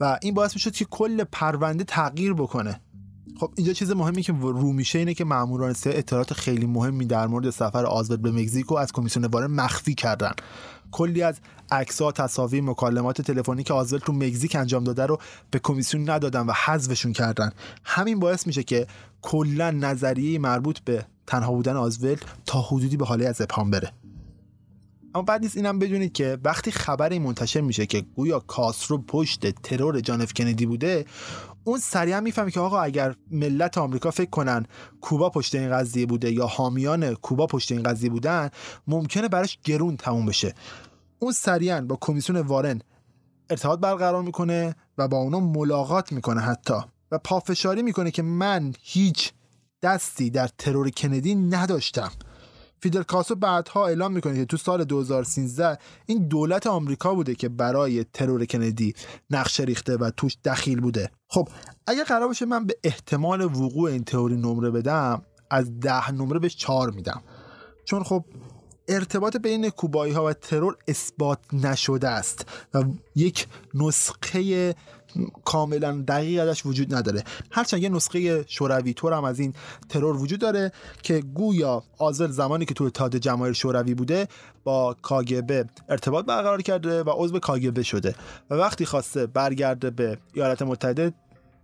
و 0.00 0.18
این 0.22 0.34
باعث 0.34 0.54
می‌شد 0.54 0.72
که 0.72 0.84
کل 0.84 1.24
پرونده 1.24 1.84
تغییر 1.84 2.34
بکنه. 2.34 2.80
خب 3.40 3.52
اینجا 3.56 3.72
چیز 3.72 3.90
مهمی 3.90 4.22
که 4.22 4.32
رو 4.32 4.72
میشه 4.72 4.98
اینه 4.98 5.14
که 5.14 5.24
ماموران 5.24 5.72
سه 5.72 5.90
اطلاعات 5.94 6.32
خیلی 6.32 6.66
مهمی 6.66 7.06
در 7.06 7.26
مورد 7.26 7.50
سفر 7.50 7.86
آزاد 7.86 8.20
به 8.20 8.30
مکزیکو 8.30 8.74
از 8.74 8.92
کمیسیون 8.92 9.24
وارن 9.24 9.50
مخفی 9.50 9.94
کردن. 9.94 10.32
کلی 10.92 11.22
از 11.22 11.40
عکس‌ها 11.70 12.12
تصاویر 12.12 12.62
مکالمات 12.62 13.22
تلفنی 13.22 13.62
که 13.62 13.74
آزول 13.74 13.98
تو 13.98 14.12
مکزیک 14.12 14.56
انجام 14.56 14.84
داده 14.84 15.06
رو 15.06 15.18
به 15.50 15.58
کمیسیون 15.58 16.10
ندادن 16.10 16.46
و 16.46 16.52
حذفشون 16.64 17.12
کردن. 17.12 17.50
همین 17.84 18.20
باعث 18.20 18.46
میشه 18.46 18.62
که 18.62 18.86
کلا 19.22 19.70
نظریه 19.70 20.38
مربوط 20.38 20.78
به 20.78 21.04
تنها 21.26 21.52
بودن 21.52 21.76
آزول 21.76 22.16
تا 22.46 22.60
حدودی 22.60 22.96
به 22.96 23.04
حاله 23.04 23.28
از 23.28 23.40
ابهام 23.40 23.70
بره. 23.70 23.92
اما 25.14 25.22
بعد 25.22 25.42
نیست 25.42 25.56
اینم 25.56 25.78
بدونید 25.78 26.12
که 26.12 26.38
وقتی 26.44 26.70
خبری 26.70 27.18
منتشر 27.18 27.60
میشه 27.60 27.86
که 27.86 28.00
گویا 28.00 28.40
کاسرو 28.40 28.98
پشت 28.98 29.50
ترور 29.50 30.00
جان 30.00 30.22
اف 30.22 30.32
کندی 30.32 30.66
بوده 30.66 31.04
اون 31.64 31.78
سریعا 31.78 32.20
می‌فهمه 32.20 32.50
که 32.50 32.60
آقا 32.60 32.80
اگر 32.80 33.14
ملت 33.30 33.78
آمریکا 33.78 34.10
فکر 34.10 34.30
کنن 34.30 34.66
کوبا 35.00 35.30
پشت 35.30 35.54
این 35.54 35.70
قضیه 35.70 36.06
بوده 36.06 36.32
یا 36.32 36.46
حامیان 36.46 37.14
کوبا 37.14 37.46
پشت 37.46 37.72
این 37.72 37.82
قضیه 37.82 38.10
بودن 38.10 38.50
ممکنه 38.86 39.28
براش 39.28 39.58
گرون 39.64 39.96
تموم 39.96 40.26
بشه. 40.26 40.54
اون 41.18 41.32
سریعا 41.32 41.80
با 41.80 41.98
کمیسیون 42.00 42.38
وارن 42.38 42.80
ارتباط 43.50 43.78
برقرار 43.78 44.22
می‌کنه 44.22 44.76
و 44.98 45.08
با 45.08 45.16
اونا 45.16 45.40
ملاقات 45.40 46.12
می‌کنه 46.12 46.40
حتی. 46.40 46.74
و 47.10 47.18
پافشاری 47.18 47.82
می‌کنه 47.82 48.10
که 48.10 48.22
من 48.22 48.74
هیچ 48.80 49.32
دستی 49.82 50.30
در 50.30 50.48
ترور 50.58 50.90
کندی 50.90 51.34
نداشتم. 51.34 52.10
فیدل 52.80 53.02
کاسترو 53.02 53.36
بعدها 53.36 53.86
اعلام 53.86 54.12
می‌کنه 54.12 54.34
که 54.34 54.44
تو 54.44 54.56
سال 54.56 54.84
2013 54.84 55.78
این 56.06 56.28
دولت 56.28 56.66
آمریکا 56.66 57.14
بوده 57.14 57.34
که 57.34 57.48
برای 57.48 58.04
ترور 58.04 58.44
کندی 58.44 58.94
نقشه 59.30 59.62
ریخته 59.62 59.96
و 59.96 60.10
توش 60.10 60.36
دخیل 60.44 60.80
بوده. 60.80 61.10
خب 61.28 61.48
اگر 61.86 62.04
قرار 62.04 62.28
باشه 62.28 62.46
من 62.46 62.66
به 62.66 62.78
احتمال 62.84 63.40
وقوع 63.40 63.90
این 63.90 64.04
تئوری 64.04 64.36
نمره 64.36 64.70
بدم 64.70 65.22
از 65.50 65.80
ده 65.80 66.10
نمره 66.10 66.38
بهش 66.38 66.56
چهار 66.56 66.90
میدم. 66.90 67.22
چون 67.84 68.02
خب 68.02 68.24
ارتباط 68.88 69.36
بین 69.36 69.70
کوبایی 69.70 70.12
ها 70.12 70.26
و 70.26 70.32
ترور 70.32 70.76
اثبات 70.88 71.38
نشده 71.52 72.08
است 72.08 72.46
و 72.74 72.84
یک 73.16 73.46
نسخه 73.74 74.74
کاملا 75.44 76.04
دقیق 76.08 76.48
ازش 76.48 76.66
وجود 76.66 76.94
نداره. 76.94 77.24
هرچند 77.50 77.82
یه 77.82 77.88
نسخه 77.88 78.44
شوروی 78.48 78.94
طور 78.94 79.12
هم 79.12 79.24
از 79.24 79.40
این 79.40 79.52
ترور 79.88 80.16
وجود 80.16 80.40
داره 80.40 80.72
که 81.02 81.20
گویا 81.20 81.82
آزل 81.98 82.30
زمانی 82.30 82.64
که 82.64 82.74
تو 82.74 82.84
اتحاد 82.84 83.16
جماهیر 83.16 83.54
شوروی 83.54 83.94
بوده 83.94 84.28
با 84.64 84.96
کاگبه 85.02 85.64
ارتباط 85.88 86.24
برقرار 86.24 86.62
کرده 86.62 87.02
و 87.02 87.10
عضو 87.16 87.38
کاگبه 87.38 87.82
شده. 87.82 88.14
و 88.50 88.54
وقتی 88.54 88.84
خواسته 88.84 89.26
برگرده 89.26 89.90
به 89.90 90.18
ایالات 90.34 90.62
متحده 90.62 91.12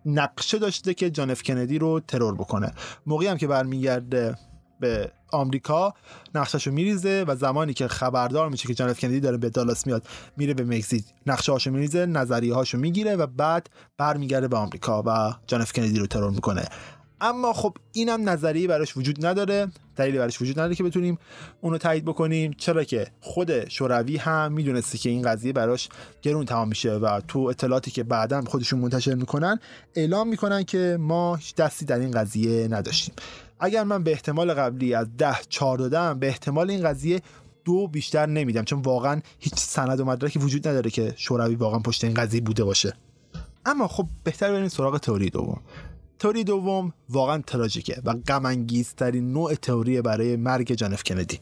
نقشه 0.06 0.58
داشته 0.58 0.94
که 0.94 1.10
جان 1.10 1.30
اف 1.30 1.42
کندی 1.42 1.78
رو 1.78 2.00
ترور 2.00 2.34
بکنه. 2.34 2.72
موقعی 3.06 3.28
هم 3.28 3.36
که 3.36 3.46
برمیگرده 3.46 4.36
به 4.80 5.10
آمریکا 5.32 5.94
نقشهشو 6.34 6.70
میریزه 6.70 7.24
و 7.28 7.36
زمانی 7.36 7.74
که 7.74 7.88
خبردار 7.88 8.48
میشه 8.48 8.68
که 8.68 8.74
جان 8.74 8.90
اف 8.90 9.00
کندی 9.00 9.20
داره 9.20 9.36
به 9.36 9.50
دالاس 9.50 9.86
میاد 9.86 10.06
میره 10.36 10.54
به 10.54 10.64
مکزیک. 10.64 11.04
نقشه 11.26 11.52
هاشو 11.52 11.70
میریزه 11.70 12.06
نظریه 12.06 12.54
می‌گیره 12.74 13.16
و 13.16 13.26
بعد 13.26 13.70
برمیگرده 13.98 14.48
به 14.48 14.56
آمریکا 14.56 15.02
و 15.06 15.34
جان 15.46 15.60
اف 15.60 15.72
کندی 15.72 15.98
رو 15.98 16.06
ترور 16.06 16.30
می‌کنه. 16.30 16.64
اما 17.20 17.52
خب 17.52 17.76
اینم 17.92 18.28
نظریه 18.28 18.68
براش 18.68 18.96
وجود 18.96 19.26
نداره 19.26 19.68
دلیلی 19.96 20.18
براش 20.18 20.42
وجود 20.42 20.58
نداره 20.58 20.74
که 20.74 20.84
بتونیم 20.84 21.18
اونو 21.60 21.78
تایید 21.78 22.04
بکنیم. 22.04 22.52
چرا 22.58 22.84
که 22.84 23.06
خود 23.20 23.68
شوروی 23.68 24.16
هم 24.16 24.52
می‌دونسته 24.52 24.98
که 24.98 25.10
این 25.10 25.22
قضیه 25.22 25.52
براش 25.52 25.88
گرون 26.22 26.44
تمام 26.44 26.68
میشه 26.68 26.92
و 26.92 27.20
تو 27.28 27.38
اطلاعاتی 27.38 27.90
که 27.90 28.04
بعدا 28.04 28.42
خودشون 28.42 28.78
منتشر 28.80 29.14
می‌کنن 29.14 29.60
اعلام 29.94 30.28
می‌کنن 30.28 30.62
که 30.62 30.96
ما 31.00 31.36
هیچ 31.36 31.54
دستی 31.54 31.84
در 31.84 31.98
این 31.98 32.10
قضیه 32.10 32.68
نداشتیم. 32.68 33.14
اگر 33.60 33.84
من 33.84 34.02
به 34.02 34.10
احتمال 34.10 34.54
قبلی 34.54 34.94
از 34.94 35.16
ده 35.16 35.36
چهار 35.48 35.78
دادم 35.78 36.18
به 36.18 36.26
احتمال 36.26 36.70
این 36.70 36.82
قضیه 36.82 37.22
دو 37.64 37.88
بیشتر 37.88 38.26
نمیدم 38.26 38.64
چون 38.64 38.82
واقعا 38.82 39.20
هیچ 39.38 39.54
سند 39.56 40.00
و 40.00 40.04
مدرکی 40.04 40.38
وجود 40.38 40.68
نداره 40.68 40.90
که 40.90 41.14
شوروی 41.16 41.54
واقعا 41.54 41.78
پشت 41.78 42.04
این 42.04 42.14
قضیه 42.14 42.40
بوده 42.40 42.64
باشه. 42.64 42.96
اما 43.66 43.88
خب 43.88 44.06
بهتر 44.24 44.52
بریم 44.52 44.68
سراغ 44.68 44.98
تئوری 44.98 45.30
دوم. 45.30 45.60
تئوری 46.18 46.44
دوم 46.44 46.92
واقعا 47.08 47.42
تراژیکه 47.46 48.02
و 48.04 48.14
غم 48.14 48.66
ترین 48.96 49.32
نوع 49.32 49.54
تئوری 49.54 50.02
برای 50.02 50.36
مرگ 50.36 50.72
جان 50.72 50.92
اف 50.92 51.02
کندی. 51.02 51.40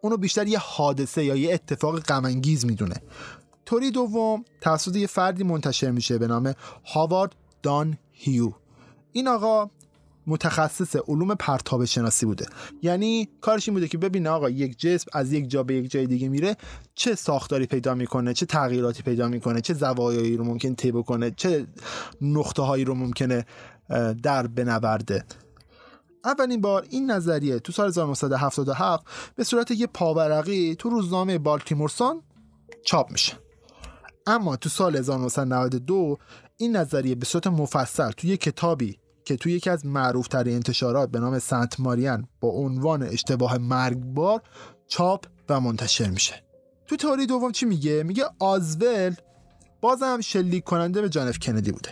اونو 0.00 0.16
بیشتر 0.16 0.46
یه 0.46 0.58
حادثه 0.58 1.24
یا 1.24 1.36
یه 1.36 1.54
اتفاق 1.54 2.00
غم 2.00 2.26
می‌دونه. 2.64 2.94
تئوری 3.66 3.90
دوم 3.90 4.44
توسط 4.60 4.96
یه 4.96 5.06
فردی 5.06 5.44
منتشر 5.44 5.90
میشه 5.90 6.18
به 6.18 6.26
نام 6.26 6.52
هاوارد 6.84 7.34
دان 7.62 7.98
هیو. 8.12 8.52
این 9.12 9.28
آقا 9.28 9.70
متخصص 10.26 10.96
علوم 10.96 11.34
پرتاب 11.34 11.84
شناسی 11.84 12.26
بوده. 12.26 12.46
یعنی 12.82 13.28
کارش 13.40 13.68
این 13.68 13.74
بوده 13.74 13.88
که 13.88 13.98
ببینه 13.98 14.30
آقا 14.30 14.50
یک 14.50 14.78
جسم 14.78 15.10
از 15.12 15.32
یک 15.32 15.50
جا 15.50 15.62
به 15.62 15.74
یک 15.74 15.90
جای 15.90 16.06
دیگه 16.06 16.28
میره 16.28 16.56
چه 16.94 17.14
ساختاری 17.14 17.66
پیدا 17.66 17.94
می‌کنه 17.94 18.34
چه 18.34 18.46
تغییراتی 18.46 19.02
پیدا 19.02 19.28
می‌کنه 19.28 19.60
چه 19.60 19.74
زوایایی 19.74 20.36
رو 20.36 20.44
ممکن 20.44 20.74
طی 20.74 20.92
کنه 20.92 21.30
چه 21.30 21.66
نقطه 22.20 22.62
هایی 22.62 22.84
رو 22.84 22.94
ممکنه 22.94 23.46
در 24.22 24.46
بنورده. 24.46 25.24
اولین 26.24 26.60
بار 26.60 26.86
این 26.90 27.10
نظریه 27.10 27.58
تو 27.58 27.72
سال 27.72 27.88
1977 27.88 29.06
به 29.36 29.44
صورت 29.44 29.70
یه 29.70 29.86
پاورقی 29.86 30.74
تو 30.74 30.88
روزنامه 30.88 31.38
بالتیمورسان 31.38 32.22
چاپ 32.84 33.12
میشه. 33.12 33.32
اما 34.26 34.56
تو 34.56 34.68
سال 34.68 34.96
1992 34.96 36.18
این 36.56 36.76
نظریه 36.76 37.14
به 37.14 37.26
صورت 37.26 37.46
مفصل 37.46 38.10
تو 38.10 38.26
یه 38.26 38.36
کتابی 38.36 38.98
که 39.26 39.36
توی 39.36 39.52
یکی 39.52 39.70
از 39.70 39.86
معروفترین 39.86 40.54
انتشارات 40.54 41.10
به 41.10 41.20
نام 41.20 41.38
سنت 41.38 41.80
ماریان 41.80 42.28
با 42.40 42.48
عنوان 42.48 43.02
اشتباه 43.02 43.58
مرگبار 43.58 44.42
چاپ 44.88 45.26
و 45.48 45.60
منتشر 45.60 46.10
میشه. 46.10 46.44
تو 46.86 46.96
تئوری 46.96 47.26
دوم 47.26 47.52
چی 47.52 47.66
میگه؟ 47.66 48.02
میگه 48.02 48.24
آزول 48.38 49.14
بازم 49.80 50.20
شلیک 50.20 50.64
کننده 50.64 51.02
به 51.02 51.08
جانف 51.08 51.38
کندی 51.38 51.72
بوده. 51.72 51.90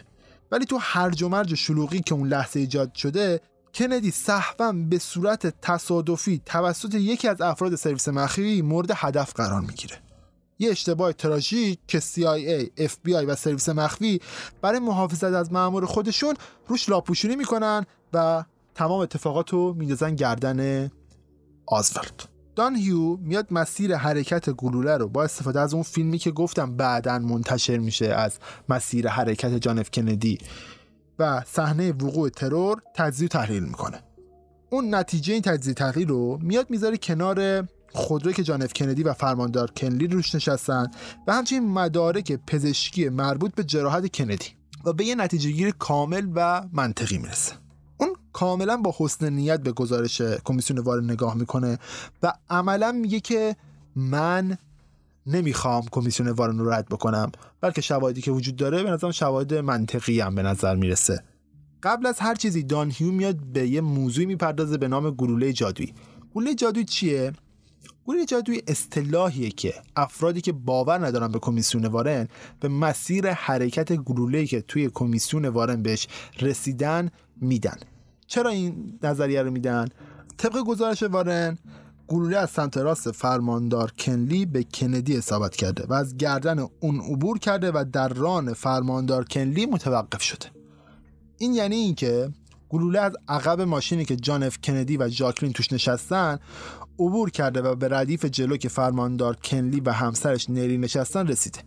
ولی 0.53 0.65
تو 0.65 0.79
هرج 0.81 1.23
و 1.23 1.29
مرج 1.29 1.55
شلوغی 1.55 2.01
که 2.01 2.15
اون 2.15 2.29
لحظه 2.29 2.61
ایجاد 2.61 2.95
شده 2.95 3.41
کندی 3.75 4.11
صحبا 4.11 4.73
به 4.73 4.99
صورت 4.99 5.61
تصادفی 5.61 6.43
توسط 6.47 6.95
یکی 6.95 7.29
از 7.29 7.41
افراد 7.41 7.75
سرویس 7.75 8.09
مخفی 8.09 8.63
مورد 8.63 8.91
هدف 8.95 9.33
قرار 9.33 9.61
می‌گیره. 9.61 10.04
یه 10.59 10.71
اشتباه 10.71 11.13
تراژیک 11.13 11.79
که 11.89 12.01
CIA, 12.01 12.81
FBI 12.81 13.25
و 13.27 13.35
سرویس 13.35 13.69
مخفی 13.69 14.21
برای 14.63 14.79
محافظت 14.79 15.25
از 15.25 15.53
مأمور 15.53 15.87
خودشون 15.87 16.35
روش 16.69 16.89
لاپوشونی 16.89 17.37
می‌کنن 17.37 17.87
و 18.13 18.45
تمام 18.75 19.01
اتفاقات 19.01 19.51
رو 19.51 19.75
میندازن 19.75 20.15
گردن 20.15 20.91
آزولد 21.67 22.35
دان 22.57 22.77
هیو 22.77 23.17
میاد 23.17 23.47
مسیر 23.51 23.97
حرکت 23.97 24.51
گلوله 24.51 24.97
رو 24.97 25.09
با 25.09 25.25
استفاده 25.25 25.61
از 25.61 25.75
اون 25.75 25.83
فیلمی 25.83 26.19
که 26.19 26.31
گفتم 26.31 26.77
بعدا 26.77 27.19
منتشر 27.19 27.79
میشه 27.79 28.07
از 28.07 28.39
مسیر 28.69 29.09
حرکت 29.09 29.55
جان 29.55 29.79
اف 29.79 29.91
کندی 29.91 30.39
و 31.19 31.43
صحنه 31.47 31.93
وقوع 31.93 32.29
ترور 32.29 32.83
تجزیه 32.95 33.29
تحلیل 33.29 33.63
می‌کنه. 33.63 34.03
اون 34.71 34.95
نتیجه 34.95 35.33
این 35.33 35.43
تجزیه 35.43 35.75
تحلیل 35.75 36.09
رو 36.09 36.39
میاد 36.43 36.71
می‌ذاره 36.71 36.97
کنار 36.97 37.69
خودروی 37.95 38.35
که 38.35 38.43
جان 38.43 38.63
اف 38.63 38.73
کندی 38.73 39.03
و 39.03 39.13
فرماندار 39.13 39.71
کنلی 39.71 40.07
روش 40.07 40.35
نشستن 40.35 40.87
و 41.27 41.35
همچنین 41.35 41.69
مدارک 41.69 42.33
پزشکی 42.47 43.09
مربوط 43.09 43.55
به 43.55 43.65
جراحت 43.65 44.17
کندی. 44.17 44.47
و 44.85 44.93
به 44.93 45.05
یه 45.05 45.15
نتیجه 45.15 45.51
گیر 45.51 45.71
کامل 45.71 46.29
و 46.35 46.63
منطقی 46.73 47.19
می‌رسه. 47.19 47.53
اون 47.97 48.09
کاملا 48.33 48.77
با 48.77 48.95
حسن 48.99 49.33
نیت 49.33 49.61
به 49.61 49.73
گزارش 49.73 50.21
کمیسیون 50.21 50.79
وار 50.79 51.03
نگاه 51.03 51.35
می‌کنه 51.35 51.79
و 52.23 52.33
عملا 52.51 52.93
میگه 52.93 53.21
که 53.21 53.57
من 53.97 54.59
نمی‌خوام 55.27 55.85
کمیسیون 55.91 56.29
وارن 56.29 56.59
رو 56.59 56.71
رد 56.71 56.89
بکنم 56.89 57.33
بلکه 57.61 57.81
شواهدی 57.81 58.21
که 58.21 58.31
وجود 58.31 58.57
داره 58.57 58.83
به 58.83 58.91
نظرم 58.91 59.11
شواهد 59.11 59.55
منطقی 59.55 60.21
هم 60.21 60.35
به 60.35 60.43
نظر 60.43 60.77
می‌رسه. 60.77 61.23
قبل 61.83 62.07
از 62.07 62.21
هر 62.21 62.35
چیزی 62.35 62.63
دان 62.63 62.91
هیو 62.91 63.13
میاد 63.13 63.37
به 63.37 63.69
یه 63.69 63.81
موضوعی 63.81 64.27
می‌پردازه 64.27 64.79
به 64.79 64.89
نام 64.89 65.11
گلوله 65.11 65.53
جادویی. 65.53 65.95
گلوله 66.35 66.55
جادویی 66.55 66.85
چیه؟ 66.85 67.33
گلوله 68.07 68.25
جادویی 68.25 68.63
اصطلاحیه 68.67 69.51
که 69.51 69.75
افرادی 69.97 70.41
که 70.41 70.53
باور 70.53 71.07
ندارن 71.07 71.29
به 71.29 71.39
کمیسیون 71.39 71.85
وارن 71.85 72.29
به 72.61 72.69
مسیر 72.69 73.31
حرکت 73.31 73.93
گلوله 73.93 74.47
که 74.47 74.61
توی 74.61 74.91
کمیسیون 74.95 75.45
وارن 75.45 75.83
بهش 75.83 76.09
رسیدن 76.41 77.11
میدن. 77.41 77.77
چرا 78.27 78.51
این 78.51 78.99
نظریه 79.03 79.43
رو 79.43 79.51
میدن؟ 79.51 79.89
طبق 80.37 80.59
گزارش 80.59 81.03
وارن 81.03 81.59
گلوله 82.09 82.37
از 82.37 82.51
سمت 82.51 82.77
راست 82.77 83.11
فرماندار 83.11 83.91
کنلی 83.91 84.47
به 84.47 84.63
کندی 84.63 85.17
اصابت 85.17 85.57
کرده 85.57 85.87
و 85.89 85.93
از 85.93 86.17
گردن 86.17 86.67
اون 86.81 87.01
عبور 87.01 87.39
کرده 87.39 87.71
و 87.75 87.85
در 87.93 88.09
ران 88.09 88.53
فرماندار 88.53 89.25
کنلی 89.25 89.67
متوقف 89.67 90.23
شده. 90.23 90.47
این 91.39 91.55
یعنی 91.55 91.77
اینکه 91.77 92.29
گلوله 92.69 93.01
از 93.01 93.13
عقب 93.29 93.61
ماشینی 93.61 94.05
که 94.05 94.17
جان 94.17 94.43
اف 94.43 94.59
کندی 94.65 94.97
و 94.97 95.09
ژاکلین 95.09 95.53
توش 95.53 95.73
نشستن 95.73 96.39
عبور 96.99 97.31
کرده 97.31 97.63
و 97.63 97.75
به 97.75 97.89
ردیف 97.89 98.25
جلو 98.25 98.57
که 98.57 98.69
فرماندار 98.69 99.37
کنلی 99.37 99.81
و 99.81 99.93
همسرش 99.93 100.51
نری 100.51 100.79
نشستن 100.79 101.27
رسیده. 101.27 101.59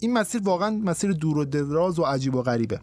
این 0.00 0.12
مسیر 0.12 0.40
واقعا 0.44 0.70
مسیر 0.70 1.12
دور 1.12 1.38
و 1.38 1.44
دراز 1.44 1.98
و 1.98 2.02
عجیب 2.02 2.34
و 2.34 2.42
غریبه. 2.42 2.80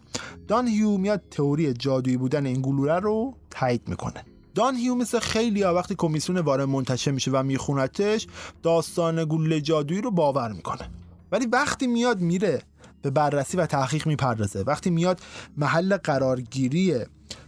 دان 0.48 0.68
هیو 0.68 0.96
میاد 0.96 1.22
تئوری 1.30 1.72
جادویی 1.72 2.16
بودن 2.16 2.46
این 2.46 2.62
گلوله 2.62 2.94
رو 2.98 3.34
تایید 3.50 3.88
می‌کنه. 3.88 4.24
دان 4.54 4.76
هیو 4.76 4.94
مثل 4.94 5.18
خیلی 5.18 5.62
ها 5.62 5.74
وقتی 5.74 5.94
کمیسیون 5.98 6.38
وارن 6.38 6.64
منتشر 6.64 7.10
میشه 7.10 7.30
و 7.30 7.42
میخونتش 7.42 8.26
داستان 8.62 9.24
گلوله 9.24 9.60
جادویی 9.60 10.00
رو 10.00 10.10
باور 10.10 10.52
می‌کنه. 10.52 10.90
ولی 11.32 11.46
وقتی 11.46 11.86
میاد 11.86 12.20
میره 12.20 12.62
به 13.06 13.10
بررسی 13.10 13.56
و 13.56 13.66
تحقیق 13.66 14.06
می‌پردازه. 14.06 14.62
وقتی 14.62 14.90
میاد 14.90 15.20
محل 15.56 15.96
قرارگیری 15.96 16.94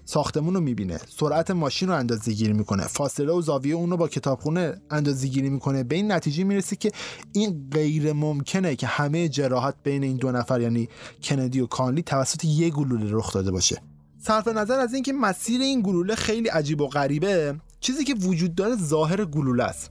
ساختمون 0.04 0.54
رو 0.54 0.60
می‌بینه 0.60 0.98
سرعت 1.08 1.50
ماشین 1.50 1.88
رو 1.88 1.94
اندازه 1.94 2.32
گیری 2.32 2.52
می‌کنه 2.52 2.86
فاصله 2.86 3.32
و 3.32 3.42
زاویه 3.42 3.74
اون 3.74 3.90
رو 3.90 3.96
با 3.96 4.08
کتابخونه 4.08 4.80
اندازه 4.90 5.28
گیری 5.28 5.50
می‌کنه 5.50 5.84
به 5.84 5.96
این 5.96 6.12
نتیجه 6.12 6.44
می‌رسه 6.44 6.76
که 6.76 6.92
این 7.32 7.68
غیر 7.72 8.12
ممکنه 8.12 8.76
که 8.76 8.86
همه 8.86 9.28
جراحت 9.28 9.74
بین 9.82 10.02
این 10.02 10.16
دو 10.16 10.32
نفر 10.32 10.60
یعنی 10.60 10.88
کندی 11.22 11.60
و 11.60 11.66
کانلی 11.66 12.02
توسط 12.02 12.44
یک 12.44 12.74
گلوله 12.74 13.06
رخ 13.10 13.32
داده 13.32 13.50
باشه. 13.50 13.82
صرف 14.18 14.48
نظر 14.48 14.78
از 14.78 14.94
اینکه 14.94 15.12
مسیر 15.12 15.60
این 15.60 15.82
گلوله 15.82 16.14
خیلی 16.14 16.48
عجیب 16.48 16.80
و 16.80 16.86
غریبه 16.86 17.54
چیزی 17.80 18.04
که 18.04 18.14
وجود 18.14 18.54
داره 18.54 18.76
ظاهر 18.76 19.24
گلوله 19.24 19.64
است. 19.64 19.90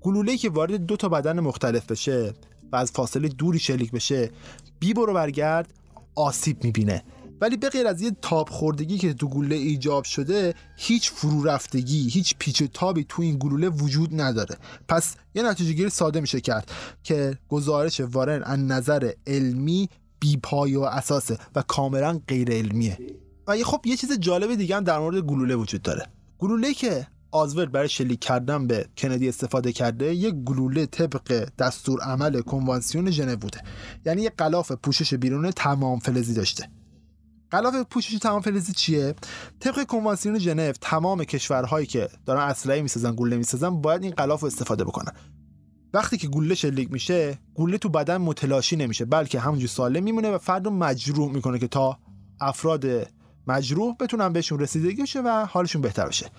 گلوله 0.00 0.36
که 0.36 0.50
وارد 0.50 0.86
دو 0.86 0.96
تا 0.96 1.08
بدن 1.08 1.40
مختلف 1.40 1.86
بشه 1.86 2.34
و 2.72 2.76
از 2.76 2.92
فاصله 2.92 3.28
دوری 3.28 3.58
شلیک 3.58 3.90
بشه 3.90 4.30
بی 4.78 4.94
برو 4.94 5.14
برگرد 5.14 5.72
آسیب 6.14 6.64
می‌بینه. 6.64 7.02
ولی 7.40 7.56
به 7.56 7.68
غیر 7.68 7.86
از 7.86 8.02
یه 8.02 8.10
تاب 8.22 8.48
خوردگی 8.48 8.98
که 8.98 9.14
تو 9.14 9.28
گلوله 9.28 9.56
ایجاب 9.56 10.04
شده 10.04 10.54
هیچ 10.76 11.10
فرو 11.10 11.44
رفتگی 11.44 12.08
هیچ 12.08 12.34
پیچ 12.38 12.62
تابی 12.62 13.06
تو 13.08 13.22
این 13.22 13.36
گلوله 13.38 13.68
وجود 13.68 14.20
نداره. 14.20 14.56
پس 14.88 15.14
یه 15.34 15.42
نتیجه 15.42 15.72
گیری 15.72 15.90
ساده 15.90 16.20
میشه 16.20 16.40
کرد 16.40 16.72
که 17.02 17.38
گزارش 17.48 18.00
وارن 18.00 18.42
از 18.42 18.58
نظر 18.58 19.10
علمی 19.26 19.88
بی 20.20 20.36
پای 20.36 20.76
و 20.76 20.80
اساسه 20.80 21.38
و 21.54 21.62
کاملا 21.62 22.20
غیر 22.28 22.50
علمیه. 22.50 22.98
و 23.46 23.56
خب 23.64 23.80
یه 23.84 23.96
چیز 23.96 24.12
جالب 24.12 24.54
دیگه 24.54 24.76
هم 24.76 24.84
در 24.84 24.98
مورد 24.98 25.18
گلوله 25.18 25.54
وجود 25.54 25.82
داره. 25.82 26.06
گلوله 26.38 26.74
که 26.74 27.06
آزورد 27.36 27.72
برای 27.72 27.88
شلیک 27.88 28.20
کردن 28.20 28.66
به 28.66 28.86
کندی 28.98 29.28
استفاده 29.28 29.72
کرده 29.72 30.14
یک 30.14 30.34
گلوله 30.34 30.86
طبق 30.86 31.48
دستور 31.58 32.00
عمل 32.00 32.40
کنوانسیون 32.40 33.10
ژنو 33.10 33.36
بوده. 33.36 33.62
یعنی 34.06 34.22
یک 34.22 34.32
غلاف 34.38 34.72
پوشش 34.72 35.14
بیرون 35.14 35.50
تمام 35.50 35.98
فلزی 35.98 36.34
داشته. 36.34 36.68
غلاف 37.52 37.74
پوشش 37.90 38.18
تمام 38.18 38.40
فلزی 38.40 38.72
چیه؟ 38.72 39.14
طبق 39.60 39.84
کنوانسیون 39.84 40.38
ژنو 40.38 40.72
تمام 40.72 41.24
کشورهایی 41.24 41.86
که 41.86 42.08
دارن 42.26 42.40
اسلحه 42.40 42.82
می‌سازن 42.82 43.14
گلوله 43.14 43.36
می‌سازن 43.36 43.80
باید 43.80 44.02
این 44.02 44.12
غلاف 44.12 44.40
رو 44.40 44.46
استفاده 44.46 44.84
بکنن. 44.84 45.12
وقتی 45.94 46.16
که 46.16 46.28
گلوله 46.28 46.54
شلیک 46.54 46.92
میشه 46.92 47.38
گلوله 47.54 47.78
تو 47.78 47.88
بدن 47.88 48.16
متلاشی 48.16 48.76
نمیشه 48.76 49.04
بلکه 49.04 49.40
همونجور 49.40 49.68
سالم 49.68 50.02
میمونه 50.02 50.30
و 50.30 50.38
فرد 50.38 50.64
رو 50.64 50.70
مجروح 50.70 51.32
می‌کنه 51.32 51.58
که 51.58 51.68
تا 51.68 51.98
افراد 52.40 52.86
مجروح 53.46 53.96
بتونن 54.00 54.32
بهشون 54.32 54.58
رسیدگی 54.58 55.02
بشه 55.02 55.20
و 55.20 55.46
حالشون 55.50 55.82
بهتر 55.82 56.06
بشه. 56.06 56.30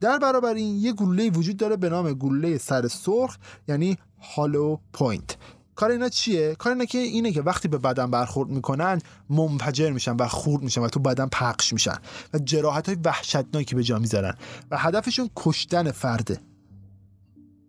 در 0.00 0.18
برابر 0.18 0.54
این 0.54 0.76
یه 0.76 0.92
گلوله 0.92 1.30
وجود 1.30 1.56
داره 1.56 1.76
به 1.76 1.88
نام 1.88 2.12
گلوله 2.12 2.58
سر 2.58 2.88
سوراخ 2.88 3.36
یعنی 3.68 3.98
hollow 4.36 4.78
point 4.92 5.36
کار 5.74 5.90
اینا 5.90 6.08
چیه؟ 6.08 6.54
کار 6.54 6.72
اینا 6.72 6.84
که 6.84 6.98
اینه 6.98 7.32
که 7.32 7.42
وقتی 7.42 7.68
به 7.68 7.78
بدن 7.78 8.10
برخورد 8.10 8.50
می‌کنن 8.50 9.00
منفجر 9.30 9.90
میشن 9.90 10.16
و 10.16 10.26
خرد 10.28 10.62
میشن 10.62 10.80
و 10.80 10.88
تو 10.88 11.00
بدن 11.00 11.26
پخش 11.26 11.72
میشن 11.72 11.96
و 12.34 12.38
جراحت 12.38 12.88
های 12.88 12.98
وحشتناکی 13.04 13.74
به 13.74 13.82
جا 13.82 13.98
می‌ذارن 13.98 14.34
و 14.70 14.78
هدفشون 14.78 15.30
کشتن 15.36 15.90
فرده. 15.90 16.40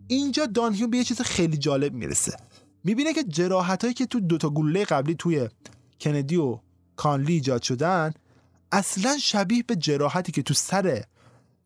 اینجا 0.08 0.46
دانهیو 0.46 0.88
به 0.88 0.98
یه 0.98 1.04
چیز 1.04 1.22
خیلی 1.22 1.58
جالب 1.58 1.94
می‌رسه. 1.94 2.38
می‌بینه 2.84 3.14
که 3.14 3.24
جراحت 3.24 3.82
هایی 3.82 3.94
که 3.94 4.06
تو 4.06 4.20
دوتا 4.20 4.50
گلوله 4.50 4.86
قبلی 4.86 5.16
توی 5.16 5.50
کندی 6.02 6.36
و 6.36 6.60
کانلی 6.96 7.34
ایجاد 7.34 7.62
شدن 7.62 8.14
اصلا 8.72 9.18
شبیه 9.18 9.64
به 9.64 9.76
جراحتی 9.76 10.32
که 10.32 10.42
تو 10.42 10.54
سر 10.54 11.04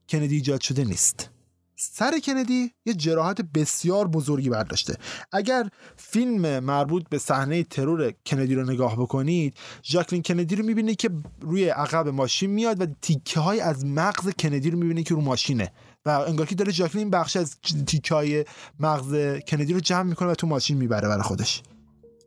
کندی 0.09 0.35
ایجاد 0.35 0.61
شده 0.61 0.83
نیست. 0.83 1.29
سر 1.75 2.19
کندی 2.19 2.71
یه 2.85 2.93
جراحت 2.93 3.41
بسیار 3.41 4.07
بزرگی 4.07 4.49
برداشته. 4.49 4.97
اگر 5.31 5.69
فیلم 5.97 6.59
مربوط 6.59 7.03
به 7.09 7.17
صحنه 7.17 7.63
ترور 7.63 8.13
کندی 8.25 8.55
رو 8.55 8.71
نگاه 8.71 8.95
بکنید 8.95 9.57
ژاکلین 9.83 10.21
کندی 10.21 10.55
رو 10.55 10.65
می‌بینید 10.65 10.97
که 10.97 11.09
روی 11.41 11.69
عقب 11.69 12.07
ماشین 12.07 12.49
میاد 12.49 12.81
و 12.81 12.85
تیکه 13.01 13.39
های 13.39 13.59
از 13.59 13.85
مغز 13.85 14.29
کندی 14.39 14.69
رو 14.69 14.79
می‌بینید 14.79 15.07
که 15.07 15.15
رو 15.15 15.21
ماشینه. 15.21 15.71
و 16.05 16.09
انگار 16.09 16.45
که 16.47 16.55
داره 16.55 16.71
ژاکلین 16.71 17.09
بخش 17.09 17.35
از 17.35 17.57
تیکه 17.87 18.15
های 18.15 18.45
مغز 18.79 19.39
کندی 19.47 19.73
رو 19.73 19.79
جمع 19.79 20.03
می‌کنه 20.03 20.29
و 20.29 20.35
تو 20.35 20.47
ماشین 20.47 20.77
می‌بره 20.77 21.07
برای 21.07 21.23
خودش. 21.23 21.63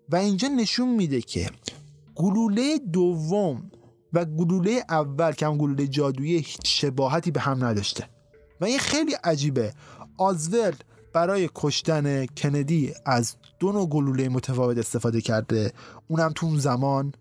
و 0.08 0.16
اینجا 0.16 0.48
نشون 0.48 0.88
میده 0.88 1.20
که 1.20 1.50
گلوله 2.14 2.78
دوم 2.78 3.70
و 4.14 4.24
گلوله 4.24 4.84
اول 4.88 5.32
که 5.32 5.46
هم 5.46 5.58
گلوله 5.58 5.86
جادویی 5.86 6.36
هیچ 6.36 6.60
شباهتی 6.64 7.30
به 7.30 7.40
هم 7.40 7.64
نداشته. 7.64 8.08
و 8.60 8.64
این 8.64 8.78
خیلی 8.78 9.14
عجیبه. 9.24 9.74
آزولد 10.18 10.84
برای 11.12 11.50
کشتن 11.54 12.26
کندی 12.26 12.94
از 13.06 13.34
دو 13.58 13.72
نوع 13.72 13.88
گلوله 13.88 14.28
متفاوت 14.28 14.78
استفاده 14.78 15.20
کرده. 15.20 15.72
اونم 16.08 16.32
تو 16.34 16.46
اون 16.46 16.58
زمان 16.58 17.12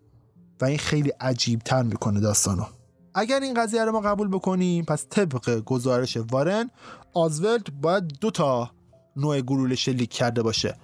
و 0.61 0.65
این 0.65 0.77
خیلی 0.77 1.09
عجیب 1.09 1.59
تر 1.59 1.83
می‌کنه 1.83 2.19
داستانو. 2.19 2.63
اگر 3.15 3.39
این 3.39 3.53
قضیه 3.53 3.85
رو 3.85 3.91
ما 3.91 4.01
قبول 4.01 4.27
بکنیم 4.27 4.85
پس 4.85 5.05
طبق 5.09 5.59
گزارش 5.59 6.17
وارن 6.17 6.69
آزولد 7.13 7.81
باید 7.81 8.07
دو 8.21 8.31
تا 8.31 8.71
نوع 9.15 9.41
گلوله 9.41 9.75
شلیک 9.75 10.09
کرده 10.09 10.41
باشه. 10.43 10.75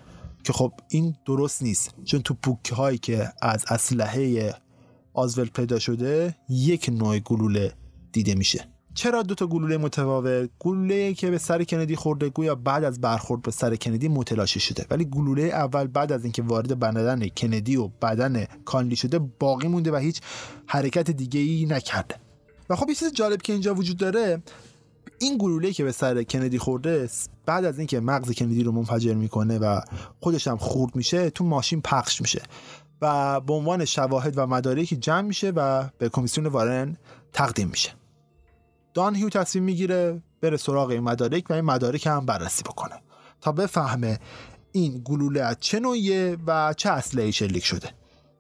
که 0.44 0.54
خب 0.54 0.74
این 0.90 1.16
درست 1.26 1.64
نیست. 1.64 1.94
چون 2.06 2.22
تو 2.22 2.34
پوکه 2.34 2.76
هایی 2.76 2.98
که 2.98 3.34
از 3.42 3.66
اسلحه 3.70 4.54
آزولد 5.20 5.50
پیدا 5.50 5.80
شده 5.80 6.36
یک 6.50 6.90
نوع 6.94 7.20
گلوله 7.20 7.74
دیده 8.12 8.36
میشه. 8.36 8.68
چرا 8.94 9.22
دو 9.22 9.36
تا 9.36 9.48
گلوله 9.48 9.78
متفاوت؟ 9.78 10.50
گلوله 10.60 11.14
که 11.14 11.30
به 11.30 11.38
سر 11.38 11.64
کندی 11.64 11.96
خورده 11.96 12.30
گویا 12.30 12.56
بعد 12.56 12.84
از 12.84 13.02
برخورد 13.02 13.42
به 13.42 13.52
سر 13.52 13.76
کندی 13.76 14.08
متلاشی 14.08 14.60
شده. 14.60 14.86
ولی 14.90 15.06
گلوله 15.06 15.42
اول 15.42 15.88
بعد 15.88 16.12
از 16.12 16.24
اینکه 16.24 16.42
وارد 16.42 16.80
بدن 16.80 17.28
کندی 17.28 17.76
و 17.76 17.88
بدن 17.88 18.46
کانلی 18.66 18.96
شده 18.96 19.20
باقی 19.20 19.68
مونده 19.68 19.92
و 19.92 19.96
هیچ 19.96 20.22
حرکت 20.68 21.12
دیگه 21.12 21.40
ای 21.40 21.66
نکرده. 21.66 22.16
و 22.70 22.76
خب 22.76 22.90
یه 22.90 22.96
چیز 22.96 23.14
جالب 23.14 23.42
که 23.42 23.54
اینجا 23.54 23.76
وجود 23.76 23.98
داره 23.98 24.42
این 25.20 25.38
گلوله 25.38 25.72
که 25.72 25.84
به 25.84 25.92
سر 25.92 26.24
کندی 26.24 26.58
خورده 26.58 27.10
بعد 27.46 27.66
از 27.66 27.78
اینکه 27.78 28.00
مغز 28.00 28.32
کندی 28.32 28.64
رو 28.64 28.72
منفجر 28.72 29.14
می‌کنه 29.14 29.60
و 29.60 29.82
خودش 30.20 30.48
هم 30.48 30.58
خورد 30.58 30.96
میشه 30.96 31.30
تو 31.30 31.44
ماشین 31.44 31.82
پخش 31.82 32.22
میشه. 32.22 32.42
و 33.02 33.40
به 33.40 33.54
عنوان 33.54 33.86
شواهد 33.86 34.38
و 34.38 34.48
مدارکی 34.48 34.96
جمع 34.96 35.22
میشه 35.22 35.50
و 35.50 35.90
به 35.98 36.10
کمیسیون 36.10 36.48
وارن 36.48 36.98
تقدیم 37.34 37.68
میشه. 37.68 37.90
دان 38.94 39.16
هیو 39.16 39.30
تصمیم 39.30 39.64
می‌گیره 39.64 40.22
بره 40.42 40.58
سراغ 40.58 40.90
این 40.90 41.04
مدارک 41.04 41.50
و 41.50 41.54
این 41.54 41.66
مدارک 41.66 42.08
هم 42.08 42.26
بررسی 42.26 42.64
بکنه 42.64 42.96
تا 43.42 43.52
بفهمه 43.52 44.20
این 44.72 45.02
گلوله 45.06 45.42
از 45.42 45.58
چه 45.60 45.80
نوعیه 45.80 46.38
و 46.48 46.74
چه 46.78 46.90
اسلحه‌ای 46.90 47.32
شلیک 47.32 47.66
شده. 47.66 47.90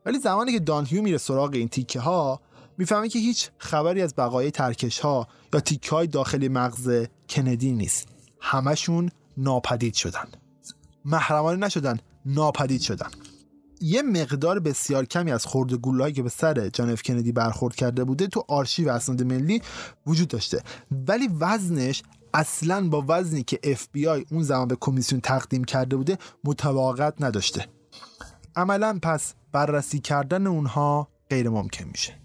ولی 0.05 0.19
زمانی 0.19 0.51
که 0.51 0.59
دان 0.59 0.85
هیو 0.85 1.01
میره 1.01 1.17
سراغ 1.17 1.53
این 1.53 1.67
تیکه 1.67 1.99
ها 1.99 2.41
می‌فهمه 2.77 3.09
که 3.09 3.19
هیچ 3.19 3.49
خبری 3.57 4.01
از 4.01 4.15
بقای 4.15 4.51
ترکش 4.51 4.99
ها 4.99 5.27
یا 5.53 5.59
تیکه 5.59 5.89
های 5.89 6.07
داخلی 6.07 6.49
مغز 6.49 7.05
کندی 7.29 7.71
نیست. 7.71 8.07
همشون 8.39 9.09
ناپدید 9.37 9.93
شدن. 9.93 10.27
محرمانه 11.05 11.65
نشدن 11.65 11.99
ناپدید 12.25 12.81
شدن. 12.81 13.09
یه 13.81 14.01
مقدار 14.01 14.59
بسیار 14.59 15.05
کمی 15.05 15.31
از 15.31 15.45
خرده 15.45 15.77
گلوله‌هایی 15.77 16.13
که 16.13 16.23
به 16.23 16.29
سر 16.29 16.69
جان 16.69 16.89
اف 16.89 17.01
کندی 17.01 17.31
برخورد 17.31 17.75
کرده 17.75 18.03
بوده 18.03 18.27
تو 18.27 18.45
آرشیو 18.47 18.89
اسناد 18.89 19.23
ملی 19.23 19.61
وجود 20.07 20.27
داشته. 20.27 20.63
ولی 21.07 21.29
وزنش 21.39 22.03
اصلا 22.33 22.89
با 22.89 23.05
وزنی 23.07 23.43
که 23.43 23.59
اف 23.63 23.87
بی 23.91 24.07
آی 24.07 24.25
اون 24.31 24.43
زمان 24.43 24.67
به 24.67 24.77
کمیسیون 24.79 25.21
تقدیم 25.21 25.63
کرده 25.63 25.95
بوده 25.95 26.17
مطابقت 26.43 27.13
نداشته. 27.19 27.65
عملا 28.55 28.99
پس 29.01 29.33
بررسی 29.51 29.99
کردن 29.99 30.47
اونها 30.47 31.07
غیر 31.29 31.49
ممکن 31.49 31.85
میشه. 31.85 32.19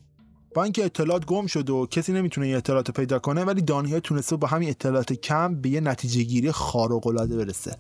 با 0.54 0.62
اینکه 0.62 0.84
اطلاعات 0.84 1.26
گم 1.26 1.46
شد 1.46 1.70
و 1.70 1.86
کسی 1.86 2.12
نمی‌تونه 2.12 2.46
این 2.46 2.56
اطلاعات 2.56 2.90
پیدا 2.90 3.18
کنه 3.18 3.44
ولی 3.44 3.62
دانیال 3.62 4.00
تونسته 4.00 4.36
با 4.36 4.48
همین 4.48 4.68
اطلاعات 4.68 5.12
کم 5.12 5.54
به 5.54 5.68
یه 5.68 5.80
نتیجه 5.80 6.22
گیری 6.22 6.52
خارق 6.52 7.06
العاده 7.06 7.36
برسه. 7.36 7.76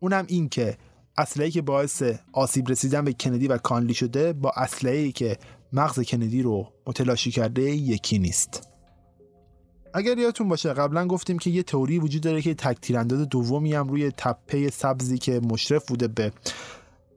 اونم 0.00 0.24
این 0.28 0.48
که 0.48 0.78
اسلحه‌ای 1.18 1.50
که 1.50 1.62
باعث 1.62 2.02
آسیب 2.32 2.68
رسیدن 2.68 3.04
به 3.04 3.12
کندی 3.12 3.48
و 3.48 3.58
کانلی 3.58 3.94
شده 3.94 4.32
با 4.32 4.52
اسلحه‌ای 4.56 5.12
که 5.12 5.38
مغز 5.72 6.00
کندی 6.00 6.42
رو 6.42 6.72
متلاشی 6.86 7.30
کرده 7.30 7.62
یکی 7.62 8.18
نیست. 8.18 8.68
اگر 9.94 10.18
یادتون 10.18 10.48
باشه 10.48 10.72
قبلا 10.72 11.06
گفتیم 11.06 11.38
که 11.38 11.50
یه 11.50 11.62
تئوری 11.62 11.98
وجود 11.98 12.22
داره 12.22 12.42
که 12.42 12.54
تک 12.54 12.80
تیرانداز 12.80 13.28
دومی 13.28 13.74
هم 13.74 13.88
روی 13.88 14.10
تپه 14.10 14.70
سبزی 14.70 15.18
که 15.18 15.40
مشرف 15.40 15.86
بوده 15.86 16.08
به 16.08 16.32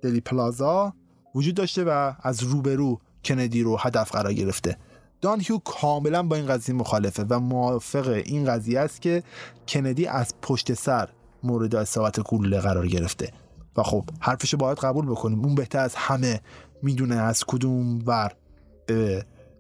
دلی 0.02 0.22
پلازا 0.22 0.94
وجود 1.36 1.56
داشته 1.56 1.84
و 1.84 2.14
از 2.22 2.44
روبرو 2.44 3.00
کندی 3.26 3.62
رو 3.62 3.78
هدف 3.78 4.12
قرار 4.12 4.34
گرفته. 4.34 4.78
دان 5.22 5.42
هیو 5.42 5.58
کاملا 5.58 6.24
با 6.24 6.36
این 6.36 6.46
قضیه 6.46 6.76
مخالفه 6.76 7.26
و 7.30 7.40
موافق 7.40 8.08
این 8.26 8.46
قضیه 8.46 8.80
است 8.80 9.02
که 9.02 9.24
کندی 9.68 10.06
از 10.06 10.34
پشت 10.42 10.74
سر 10.74 11.10
مورد 11.44 11.76
اصابت 11.76 12.20
گلوله 12.20 12.60
قرار 12.60 12.88
گرفته. 12.88 13.32
و 13.78 13.84
خب 13.84 14.10
حرفشو 14.20 14.58
باید 14.58 14.78
قبول 14.78 15.06
بکنیم. 15.06 15.40
اون 15.40 15.56
بهتر 15.56 15.80
از 15.80 15.96
همه 15.96 16.42
می‌دونه 16.84 17.16
از 17.16 17.44
کدوم 17.44 18.00
ور 18.06 18.32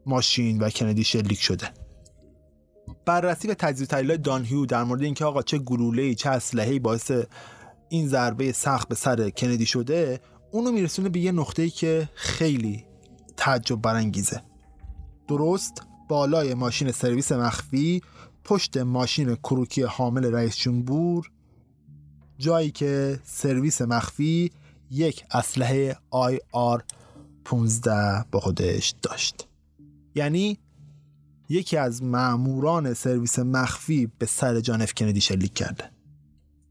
ماشین 0.05 0.59
و 0.59 0.69
کندی 0.69 1.03
شلیک 1.03 1.41
شده. 1.41 1.69
بررسی 3.05 3.47
و 3.47 3.53
تجزیه 3.53 3.87
تحلیل 3.87 4.17
دانهیو 4.17 4.65
در 4.65 4.83
مورد 4.83 5.01
اینکه 5.01 5.25
آقا 5.25 5.41
چه 5.41 5.57
گلوله 5.57 6.15
چه 6.15 6.29
اسلحه‌ای 6.29 6.79
باعث 6.79 7.11
این 7.89 8.07
ضربه 8.07 8.51
سخت 8.51 8.87
به 8.87 8.95
سر 8.95 9.29
کندی 9.29 9.65
شده 9.65 10.19
اونو 10.51 10.71
میرسونه 10.71 11.09
به 11.09 11.19
یه 11.19 11.31
نقطه‌ای 11.31 11.69
که 11.69 12.09
خیلی 12.13 12.85
تعجب 13.37 13.81
برانگیزه. 13.81 14.41
درست 15.27 15.83
بالای 16.09 16.53
ماشین 16.53 16.91
سرویس 16.91 17.31
مخفی 17.31 18.01
پشت 18.43 18.77
ماشین 18.77 19.35
کروکی 19.35 19.81
حامل 19.81 20.25
رئیس 20.25 20.57
جمهور 20.57 21.31
جایی 22.41 22.71
که 22.71 23.19
سرویس 23.23 23.81
مخفی 23.81 24.51
یک 24.91 25.25
اسلحه 25.31 25.97
AR 26.51 26.83
15 27.45 28.25
با 28.31 28.39
خودش 28.39 28.93
داشت. 29.01 29.47
یعنی 30.15 30.57
یکی 31.49 31.77
از 31.77 32.03
ماموران 32.03 32.93
سرویس 32.93 33.39
مخفی 33.39 34.11
به 34.19 34.25
سر 34.25 34.59
جان 34.59 34.81
اف 34.81 34.93
کندی 34.93 35.21
شلیک 35.21 35.53
کرده. 35.53 35.91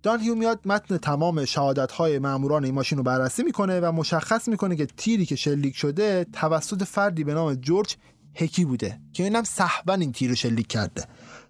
دان 0.03 0.21
میاد 0.39 0.61
متن 0.65 0.99
تمام 0.99 1.45
شهادت 1.45 1.93
های 1.93 2.19
ماموران 2.19 2.65
این 2.65 2.75
ماشین 2.75 2.99
رو 2.99 3.05
بررسی 3.05 3.43
می‌کنه 3.43 3.81
و 3.81 3.93
مشخص 3.93 4.49
می‌کنه 4.49 4.77
که 4.77 4.87
تیری 4.87 5.27
که 5.27 5.37
شلیک 5.37 5.77
شده 5.77 6.27
توسط 6.33 6.83
فردی 6.85 7.25
به 7.25 7.35
نام 7.35 7.55
جورج 7.55 7.97
هکی 8.35 8.65
بوده 8.65 9.01
که 9.13 9.23
اینم 9.23 9.45
صحبا 9.45 9.95
این 9.95 10.13
تیر 10.13 10.31
رو 10.31 10.37
شلیک 10.37 10.67
کرده. 10.67 11.05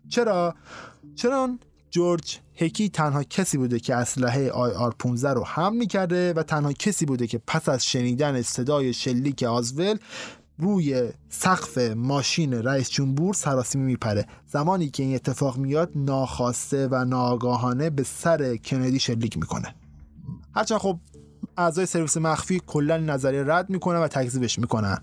چرا؟ 0.08 0.54
چرا 1.14 1.58
جورج 1.90 2.38
هکی 2.56 2.88
تنها 2.88 3.22
کسی 3.22 3.58
بوده 3.58 3.80
که 3.80 3.94
اسلحه 3.94 4.50
آی 4.50 4.72
آر 4.72 4.94
15 4.98 5.32
رو 5.32 5.44
هم 5.44 5.76
می‌کرده 5.76 6.32
و 6.32 6.42
تنها 6.42 6.72
کسی 6.72 7.06
بوده 7.06 7.26
که 7.26 7.40
پس 7.46 7.68
از 7.68 7.86
شنیدن 7.86 8.42
صدای 8.42 8.92
شلیک 8.92 9.42
آزول 9.42 9.98
روی 10.58 11.10
سقف 11.28 11.78
ماشین 11.78 12.52
رئیس 12.54 12.90
جمهور 12.90 13.34
سراسیمه 13.34 13.84
میپره. 13.84 14.26
زمانی 14.46 14.90
که 14.90 15.02
این 15.02 15.14
اتفاق 15.14 15.56
میاد 15.56 15.90
ناخواسته 15.94 16.88
و 16.90 17.04
ناگاهانه 17.04 17.90
به 17.90 18.02
سر 18.02 18.56
کندی 18.56 18.98
شلیک 18.98 19.38
می‌کنه. 19.38 19.74
هرچند 20.54 20.78
خب 20.78 20.98
اعضای 21.56 21.86
سرویس 21.86 22.16
مخفی 22.16 22.62
کلا 22.66 22.96
نظریه 22.96 23.44
رد 23.46 23.70
می‌کنه 23.70 23.98
و 23.98 24.08
تکذیبش 24.08 24.58
می‌کنن 24.58 24.98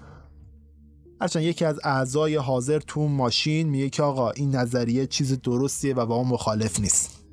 هرچند 1.22 1.44
یکی 1.44 1.66
از 1.66 1.80
اعضای 1.84 2.36
حاضر 2.36 2.80
تو 2.80 3.08
ماشین 3.08 3.70
میگه 3.70 3.90
که 3.90 4.04
آقا 4.04 4.32
این 4.32 4.56
نظریه 4.56 5.08
چیز 5.08 5.42
درستیه 5.42 5.94
و 5.94 6.06
با 6.06 6.16
اون 6.16 6.28
مخالف 6.28 6.80
نیست. 6.80 7.24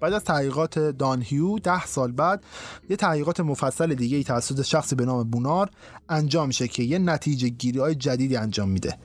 بعد 0.00 0.12
از 0.12 0.24
تحقیقات 0.24 0.78
دانهیو 0.78 1.58
ده 1.58 1.86
سال 1.86 2.12
بعد 2.12 2.44
یه 2.90 2.96
تحقیقات 2.96 3.40
مفصل 3.40 3.94
دیگه 3.94 4.16
ای 4.16 4.24
توسط 4.24 4.62
شخصی 4.62 4.94
به 4.94 5.04
نام 5.04 5.30
بونار 5.30 5.70
انجام 6.08 6.48
میشه 6.48 6.68
که 6.68 6.82
یه 6.82 6.98
نتیجه 6.98 7.48
گیری 7.48 7.78
های 7.78 7.94
جدیدی 7.94 8.36
انجام 8.36 8.68
میده. 8.68 8.98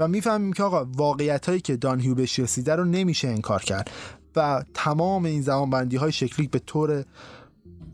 و 0.00 0.08
می‌فهمیم 0.08 0.52
که 0.52 0.62
آقا 0.62 0.84
واقعیت 0.84 1.46
هایی 1.46 1.60
که 1.60 1.76
دانهیو 1.76 2.14
بهش 2.14 2.38
رسیده 2.38 2.76
رو 2.76 2.84
نمیشه 2.84 3.28
انکار 3.28 3.62
کرد. 3.62 3.90
و 4.36 4.64
تمام 4.74 5.24
این 5.24 5.42
زمانبندی 5.42 5.96
های 5.96 6.12
شکلی 6.12 6.46
به 6.46 6.58
طور 6.58 7.04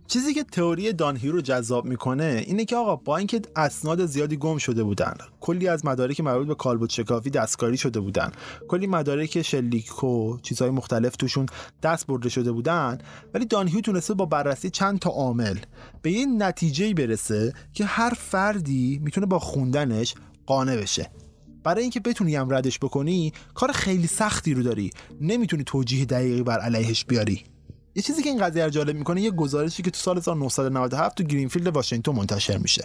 چیزی 0.08 0.34
که 0.34 0.44
تئوری 0.44 0.92
دانهی 0.92 1.28
رو 1.28 1.40
جذاب 1.40 1.84
می‌کنه 1.84 2.44
اینه 2.46 2.64
که 2.64 2.76
آقا 2.76 2.96
با 2.96 3.16
اینکه 3.16 3.42
اسناد 3.56 4.06
زیادی 4.06 4.36
گم 4.36 4.58
شده 4.58 4.84
بودن 4.84 5.14
کلی 5.40 5.68
از 5.68 5.84
مدارک 5.84 6.20
مربوط 6.20 6.46
به 6.46 6.54
کالبوت 6.54 6.90
شکافی 6.90 7.30
دستکاری 7.30 7.76
شده 7.76 8.00
بودن 8.00 8.32
کلی 8.68 8.86
مدارک 8.86 9.42
شلیک 9.42 10.04
و 10.04 10.38
چیزهای 10.42 10.70
مختلف 10.70 11.16
توشون 11.16 11.46
دست 11.82 12.06
برده 12.06 12.28
شده 12.28 12.52
بودن 12.52 12.98
ولی 13.34 13.44
دانهیو 13.44 13.80
تونسته 13.80 14.14
با 14.14 14.26
بررسی 14.26 14.70
چند 14.70 14.98
تا 14.98 15.10
عامل 15.10 15.58
به 16.02 16.10
این 16.10 16.42
نتیجه 16.42 16.94
برسه 16.94 17.52
که 17.72 17.84
هر 17.84 18.10
فردی 18.10 19.00
می‌تونه 19.02 19.26
با 19.26 19.38
خوندنش 19.38 20.14
قانع 20.46 20.76
بشه. 20.76 21.10
برای 21.64 21.82
اینکه 21.82 22.00
بتونی 22.00 22.36
هم 22.36 22.54
ردش 22.54 22.78
بکنی 22.78 23.32
کار 23.54 23.72
خیلی 23.72 24.06
سختی 24.06 24.54
رو 24.54 24.62
داری. 24.62 24.90
نمی‌تونی 25.20 25.64
توجیه 25.64 26.04
دقیقی 26.04 26.42
بر 26.42 26.58
علیهش 26.58 27.04
بیاری. 27.04 27.55
یه 27.96 28.02
چیزی 28.02 28.22
که 28.22 28.28
این 28.28 28.38
قضیه 28.38 28.64
رو 28.64 28.70
جالب 28.70 28.96
می‌کنه 28.96 29.20
یه 29.20 29.30
گزارشی 29.30 29.82
که 29.82 29.90
تو 29.90 29.98
سال 29.98 30.16
1997 30.18 31.16
تو 31.16 31.24
گرینفیلد 31.24 31.66
واشنگتن 31.66 32.12
منتشر 32.12 32.58
میشه. 32.58 32.84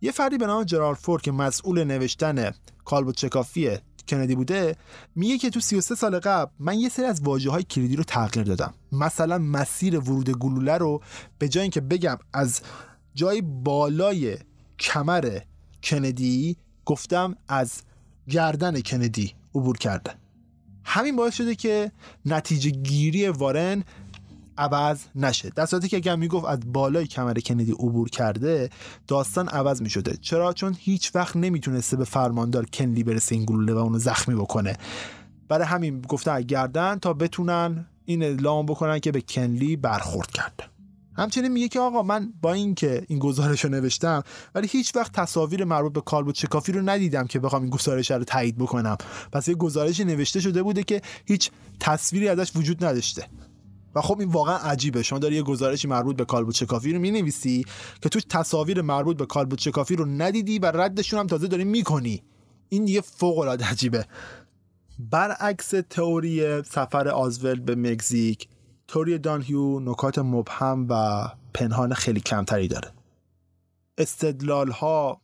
یه 0.00 0.12
فردی 0.12 0.38
به 0.38 0.46
نام 0.46 0.64
جرالد 0.64 0.94
فورد 0.94 1.20
که 1.20 1.32
مسئول 1.32 1.84
نوشتن 1.84 2.50
کالبد 2.84 3.16
شکافی 3.16 3.70
کندی 4.08 4.34
بوده 4.34 4.76
میگه 5.14 5.38
که 5.38 5.50
تو 5.50 5.60
33 5.60 5.94
سال 5.94 6.18
قبل 6.18 6.50
من 6.58 6.78
یه 6.78 6.88
سری 6.88 7.06
از 7.06 7.20
واژه 7.20 7.50
های 7.50 7.62
کلیدی 7.62 7.96
رو 7.96 8.04
تغییر 8.04 8.46
دادم. 8.46 8.74
مثلا 8.92 9.38
مسیر 9.38 9.98
ورود 9.98 10.30
گلوله 10.30 10.78
رو 10.78 11.02
به 11.38 11.48
جای 11.48 11.62
اینکه 11.62 11.80
بگم 11.80 12.18
از 12.32 12.60
جای 13.14 13.42
بالای 13.42 14.38
کمر 14.78 15.38
کندی 15.82 16.56
گفتم 16.84 17.36
از 17.48 17.82
گردن 18.28 18.80
کندی 18.80 19.34
عبور 19.54 19.78
کرده. 19.78 20.14
همین 20.84 21.16
باعث 21.16 21.34
شده 21.34 21.54
که 21.54 21.92
نتیجه 22.26 22.70
گیری 22.70 23.28
وارن 23.28 23.84
عوض 24.60 25.00
نشه. 25.14 25.50
در 25.50 25.66
صورتی 25.66 25.88
که 25.88 25.96
اگر 25.96 26.16
می‌گفت 26.16 26.46
از 26.46 26.58
بالای 26.66 27.06
کمر 27.06 27.34
کندی 27.34 27.72
عبور 27.72 28.08
کرده 28.08 28.70
داستان 29.06 29.48
عوض 29.48 29.82
می‌شده. 29.82 30.16
چرا؟ 30.20 30.52
چون 30.52 30.76
هیچ 30.78 31.14
وقت 31.14 31.36
نمی‌تونسته 31.36 31.96
به 31.96 32.04
فرماندار 32.04 32.66
کنلی 32.66 33.02
برسه 33.02 33.34
این 33.34 33.44
گلوله 33.44 33.72
و 33.72 33.78
اونو 33.78 33.98
زخمی 33.98 34.34
بکنه. 34.34 34.76
برای 35.48 35.66
همین 35.66 36.00
گفتن 36.00 36.40
گردن 36.40 36.98
تا 36.98 37.12
بتونن 37.12 37.86
این 38.04 38.22
اعلام 38.22 38.66
بکنن 38.66 38.98
که 38.98 39.12
به 39.12 39.20
کنلی 39.20 39.76
برخورد 39.76 40.30
کرده 40.30 40.64
همچنین 41.16 41.52
میگه 41.52 41.68
که 41.68 41.80
آقا 41.80 42.02
من 42.02 42.32
با 42.42 42.52
اینکه 42.52 43.04
این 43.08 43.18
گزارش 43.18 43.64
رو 43.64 43.70
نوشتم 43.70 44.22
ولی 44.54 44.66
هیچ 44.66 44.96
وقت 44.96 45.12
تصاویر 45.12 45.64
مربوط 45.64 45.92
به 45.92 46.00
کالبوت 46.00 46.34
شکافی 46.34 46.72
رو 46.72 46.82
ندیدم 46.82 47.26
که 47.26 47.38
بخوام 47.38 47.62
این 47.62 47.70
گزارش 47.70 48.10
رو 48.10 48.24
تایید 48.24 48.58
بکنم. 48.58 48.96
پس 49.32 49.48
یه 49.48 49.54
گزارشی 49.54 50.04
نوشته 50.04 50.40
شده 50.40 50.62
بوده 50.62 50.82
که 50.82 51.02
هیچ 51.26 51.50
تصویری 51.80 52.28
ازش 52.28 52.52
وجود 52.56 52.84
نداشته. 52.84 53.26
و 53.94 54.00
خب 54.00 54.20
این 54.20 54.28
واقعا 54.28 54.56
عجیبه. 54.56 55.02
شما 55.02 55.18
داری 55.18 55.34
یه 55.34 55.42
گزارشی 55.42 55.88
مربوط 55.88 56.16
به 56.16 56.24
کالبوت 56.24 56.54
شکافی 56.54 56.92
رو 56.92 56.98
می‌نویسی 56.98 57.64
که 58.02 58.08
توش 58.08 58.22
تصاویر 58.28 58.82
مربوط 58.82 59.16
به 59.16 59.26
کالبوت 59.26 59.60
شکافی 59.60 59.96
رو 59.96 60.04
ندیدی 60.04 60.58
و 60.58 60.66
ردشون 60.66 61.20
هم 61.20 61.26
تازه 61.26 61.46
داری 61.46 61.64
می‌کنی. 61.64 62.22
این 62.68 62.84
دیگه 62.84 63.00
فوق 63.00 63.38
العاده 63.38 63.64
عجیبه. 63.70 64.06
برعکس 64.98 65.74
تئوری 65.90 66.62
سفر 66.62 67.08
آزول 67.08 67.60
به 67.60 67.74
مکزیک 67.74 68.48
تئوری 68.88 69.18
دانهیو 69.18 69.80
نکات 69.80 70.18
مبهم 70.18 70.86
و 70.90 71.24
پنهان 71.54 71.94
خیلی 71.94 72.20
کمتری 72.20 72.68
داره. 72.68 72.92
استدلال 73.98 74.70
ها 74.70 75.20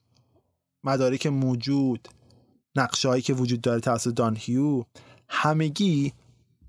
مدارک 0.84 1.26
موجود 1.26 2.08
نقشه 2.76 3.08
هایی 3.08 3.22
که 3.22 3.34
وجود 3.34 3.60
داره 3.60 3.80
توسط 3.80 4.14
دانهیو 4.14 4.84
همگی 5.28 6.12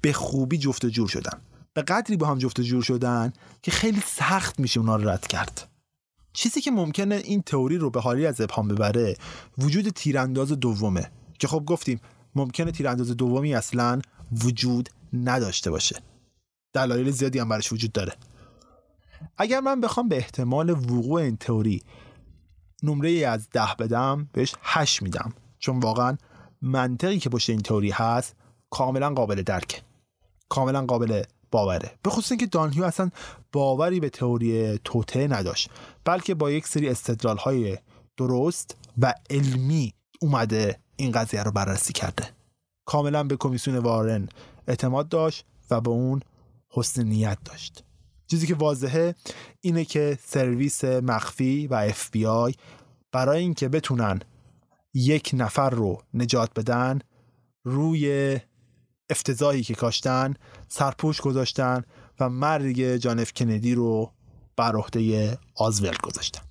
به 0.02 0.14
خوبی 0.14 0.57
جفت 0.57 0.86
و 0.86 0.90
جور 0.90 1.07
شدن. 1.07 1.41
به 1.78 1.84
قدری 1.84 2.18
با 2.18 2.28
هم 2.28 2.38
جفت 2.38 2.62
جور 2.62 2.84
شدن 2.84 3.34
که 3.62 3.72
خیلی 3.72 4.02
سخت 4.06 4.60
میشه 4.60 4.80
اونا 4.80 4.95
رو 4.95 5.10
رد 5.10 5.28
کرد. 5.28 5.70
چیزی 6.34 6.62
که 6.62 6.72
ممکنه 6.72 7.16
این 7.16 7.41
تئوری 7.41 7.78
رو 7.78 7.90
به 7.90 8.02
حالی 8.02 8.26
از 8.26 8.41
ابهام 8.41 8.68
ببره 8.68 9.18
وجود 9.58 9.90
تیرانداز 9.90 10.52
دومه. 10.52 11.12
که 11.40 11.48
خب 11.48 11.64
گفتیم 11.66 12.02
ممکنه 12.36 12.72
تیرانداز 12.72 13.12
دومی 13.12 13.56
اصلا 13.56 14.02
وجود 14.44 14.90
نداشته 15.14 15.72
باشه. 15.72 15.95
دلایل 16.74 17.12
زیادی 17.12 17.40
هم 17.40 17.49
برش 17.49 17.74
وجود 17.74 17.91
داره. 17.91 18.14
اگر 19.38 19.60
من 19.60 19.82
بخوام 19.82 20.08
به 20.08 20.18
احتمال 20.18 20.70
وقوع 20.70 21.22
این 21.22 21.38
تئوری 21.38 21.84
نمره 22.84 23.10
ای 23.10 23.24
از 23.24 23.49
ده 23.49 23.76
بدم 23.80 24.30
بهش 24.34 24.56
هشت 24.62 25.02
میدم. 25.02 25.34
چون 25.60 25.80
واقعا 25.80 26.18
منطقی 26.62 27.20
که 27.20 27.30
پشت 27.30 27.49
این 27.49 27.62
تئوری 27.62 27.91
هست 27.91 28.36
کاملا 28.70 29.10
قابل 29.10 29.41
درکه. 29.41 29.82
کاملا 30.49 30.86
قابل 30.86 31.24
باوره. 31.52 31.91
به 32.03 32.10
خصوص 32.10 32.32
اینکه 32.32 32.45
دانهیو 32.45 32.84
اصلا 32.84 33.10
باوری 33.52 33.99
به 33.99 34.10
تئوری 34.10 34.80
توته 34.84 35.28
نداشت 35.28 35.69
بلکه 36.06 36.34
با 36.36 36.52
یک 36.52 36.68
سری 36.68 36.90
استدلال 36.90 37.38
های 37.38 37.78
درست 38.18 38.76
و 38.98 39.14
علمی 39.30 39.94
اومده 40.22 40.80
این 40.95 41.11
قضیه 41.11 41.44
رو 41.44 41.52
بررسی 41.52 41.94
کرده. 41.94 42.30
کاملا 42.86 43.24
به 43.24 43.38
کمیسیون 43.38 43.78
وارن 43.78 44.30
اعتماد 44.68 45.10
داشت 45.10 45.45
و 45.72 45.82
به 45.82 45.90
اون 45.90 46.22
حسن 46.69 47.03
نیت 47.03 47.38
داشت. 47.45 47.84
چیزی 48.28 48.48
که 48.48 48.56
واضحه 48.56 49.15
اینه 49.61 49.86
که 49.86 50.18
سرویس 50.22 50.84
مخفی 50.84 51.68
و 51.68 51.74
اف 51.74 52.11
بی 52.11 52.26
آی 52.26 52.53
برای 53.11 53.40
اینکه 53.40 53.69
بتونن 53.69 54.19
یک 54.94 55.32
نفر 55.34 55.69
رو 55.69 56.02
نجات 56.14 56.60
بدن 56.60 56.99
روی 57.65 58.38
افتضاحی 59.10 59.64
که 59.64 59.76
کاشتن 59.76 60.34
سرپوش 60.68 61.22
گذاشتن 61.22 61.84
و 62.19 62.30
مرگ 62.30 62.95
جان 62.95 63.19
اف 63.19 63.34
کندی 63.34 63.76
رو 63.76 64.11
بر 64.56 64.76
عهده 64.76 65.38
اسوالد 65.56 65.95
گذاشتن. 66.03 66.41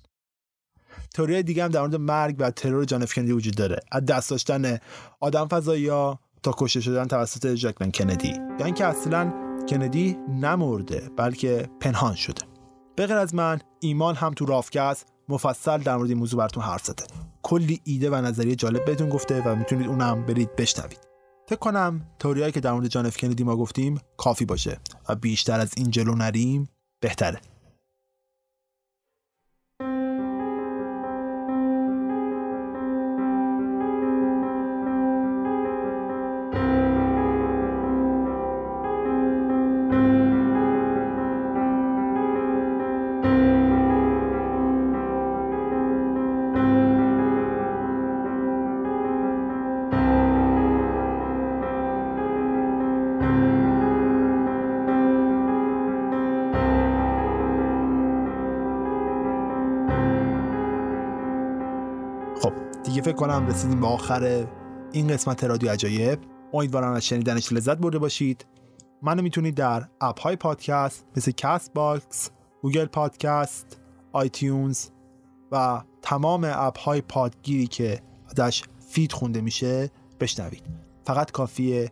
تئوری 1.13 1.43
دیگه 1.43 1.63
هم 1.63 1.69
در 1.69 1.79
مورد 1.79 1.95
مرگ 1.95 2.35
و 2.39 2.51
ترور 2.51 2.85
جان 2.85 3.03
اف 3.03 3.13
کندی 3.13 3.31
وجود 3.31 3.55
داره. 3.55 3.79
از 3.91 4.05
دست 4.05 4.29
داشتن 4.29 4.77
آدم 5.19 5.47
فضایی 5.47 5.87
ها 5.87 6.19
تا 6.43 6.55
کشته 6.57 6.81
شدن 6.81 7.05
توسط 7.05 7.47
جاکلین 7.47 7.91
کندی. 7.91 8.33
یا 8.59 8.65
اینکه 8.65 8.85
اصلا 8.85 9.33
کندی 9.69 10.17
نمرده 10.29 11.09
بلکه 11.17 11.69
پنهان 11.79 12.15
شده. 12.15 12.41
به 12.95 13.07
غیر 13.07 13.17
از 13.17 13.35
من 13.35 13.59
ایمان 13.79 14.15
هم 14.15 14.33
تو 14.33 14.45
رافکست 14.45 15.05
مفصل 15.29 15.77
در 15.77 15.97
مورد 15.97 16.09
این 16.09 16.19
موضوع 16.19 16.39
براتون 16.39 16.63
حرف 16.63 16.85
زده. 16.85 17.03
کلی 17.41 17.81
ایده 17.83 18.09
و 18.09 18.15
نظریه 18.15 18.55
جالب 18.55 18.85
بهتون 18.85 19.09
گفته 19.09 19.41
و 19.41 19.55
می‌تونید 19.55 19.87
اونم 19.87 20.25
برید 20.25 20.55
بشنوید. 20.55 21.06
فکر 21.49 21.59
کنم 21.59 22.01
تئوری‌هایی 22.19 22.51
که 22.51 22.59
در 22.59 22.71
مورد 22.71 22.87
جان 22.87 23.05
اف 23.05 23.17
کندی 23.17 23.43
ما 23.43 23.55
گفتیم 23.55 23.99
کافی 24.17 24.45
باشه 24.45 24.79
و 25.09 25.15
بیشتر 25.15 25.59
از 25.59 25.73
این 25.77 25.91
جلو 25.91 26.15
نریم 26.15 26.69
بهتره. 26.99 27.41
فکر 63.07 63.15
کنم 63.15 63.47
رسیدیم 63.47 63.81
به 63.81 63.87
آخر 63.87 64.47
این 64.91 65.07
قسمت 65.07 65.43
رادیو 65.43 65.71
عجایب. 65.71 66.19
امیدوارم 66.53 66.93
از 66.93 67.05
شنیدنش 67.05 67.53
لذت 67.53 67.77
برده 67.77 67.99
باشید. 67.99 68.45
منو 69.01 69.21
می‌تونید 69.21 69.55
در 69.55 69.87
app 70.01 70.19
های 70.19 70.35
پادکست 70.35 71.05
مثل 71.17 71.31
Castbox 71.31 72.29
Google 72.61 72.85
Podcast 72.85 73.79
iTunes 74.11 74.87
و 75.51 75.81
تمام 76.01 76.47
app 76.53 76.79
های 76.79 77.01
پادگیری 77.01 77.67
که 77.67 78.01
ازش 78.37 78.63
feed 78.87 79.11
خونده 79.11 79.41
میشه 79.41 79.89
بشنوید. 80.19 80.63
فقط 81.03 81.31
کافیه 81.31 81.91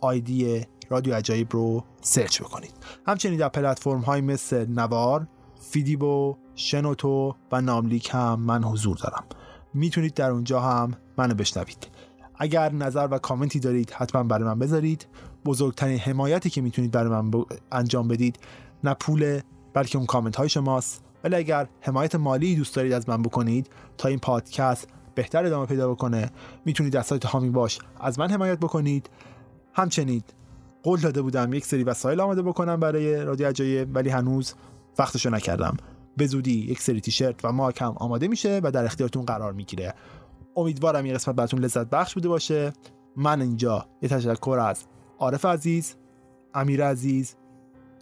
ID 0.00 0.66
رادیو 0.90 1.14
عجایب 1.14 1.48
رو 1.50 1.84
search 2.00 2.42
بکنید. 2.42 2.74
همچنین 3.06 3.38
در 3.38 3.48
پلتفرم 3.48 4.00
های 4.00 4.20
مثل 4.20 4.66
نوار 4.66 5.28
فیدیبو 5.60 6.36
شنوتو 6.54 7.34
و 7.52 7.60
ناملیک 7.60 8.10
هم 8.12 8.40
من 8.40 8.64
حضور 8.64 8.96
دارم. 8.96 9.24
می‌تونید 9.74 10.14
در 10.14 10.30
اونجا 10.30 10.60
هم 10.60 10.94
منو 11.18 11.34
بشنوید. 11.34 11.88
اگر 12.38 12.72
نظر 12.72 13.08
و 13.10 13.18
کامنتی 13.18 13.60
دارید 13.60 13.90
حتما 13.90 14.22
برای 14.22 14.44
من 14.44 14.58
بذارید. 14.58 15.06
بزرگترین 15.44 15.98
حمایتی 15.98 16.50
که 16.50 16.60
می‌تونید 16.60 16.90
برای 16.90 17.10
من 17.10 17.30
ب... 17.30 17.44
انجام 17.72 18.08
بدید 18.08 18.38
نه 18.84 18.94
پول 18.94 19.40
بلکه 19.74 19.98
اون 19.98 20.06
کامنت 20.06 20.36
های 20.36 20.48
شماست. 20.48 21.04
ولی 21.24 21.36
اگر 21.36 21.68
حمایت 21.80 22.14
مالی 22.14 22.56
دوست 22.56 22.76
دارید 22.76 22.92
از 22.92 23.08
من 23.08 23.22
بکنید 23.22 23.70
تا 23.98 24.08
این 24.08 24.18
پادکست 24.18 24.88
بهتر 25.14 25.46
ادامه 25.46 25.66
پیدا 25.66 25.90
بکنه 25.90 26.30
می‌تونید 26.64 26.96
از 26.96 27.06
سایت 27.06 27.26
هامی 27.26 27.50
باش 27.50 27.78
از 28.00 28.18
من 28.18 28.30
حمایت 28.30 28.58
بکنید. 28.58 29.10
همچنین 29.72 30.22
قول 30.82 31.00
داده 31.00 31.22
بودم 31.22 31.52
یک 31.52 31.66
سری 31.66 31.84
وسایل 31.84 32.20
آماده 32.20 32.42
بکنم 32.42 32.80
برای 32.80 33.24
رادیو 33.24 33.48
عجایب 33.48 33.96
ولی 33.96 34.10
هنوز 34.10 34.54
وقتشو 34.98 35.30
نکردم. 35.30 35.76
به 36.16 36.26
زودی 36.26 36.58
یک 36.70 36.80
سری 36.80 37.00
تیشرت 37.00 37.44
و 37.44 37.52
ماک 37.52 37.82
هم 37.82 37.94
آماده 37.96 38.28
میشه 38.28 38.60
و 38.62 38.70
در 38.70 38.84
اختیارتون 38.84 39.24
قرار 39.24 39.52
می‌گیره. 39.52 39.94
امیدوارم 40.56 41.04
این 41.04 41.14
قسمت 41.14 41.34
براتون 41.34 41.60
لذت 41.60 41.90
بخش 41.90 42.14
بوده 42.14 42.28
باشه. 42.28 42.72
من 43.16 43.40
اینجا 43.40 43.86
یه 44.02 44.08
تشکر 44.08 44.58
از 44.60 44.84
عارف 45.18 45.44
عزیز 45.44 45.94
امیر 46.54 46.84
عزیز 46.84 47.36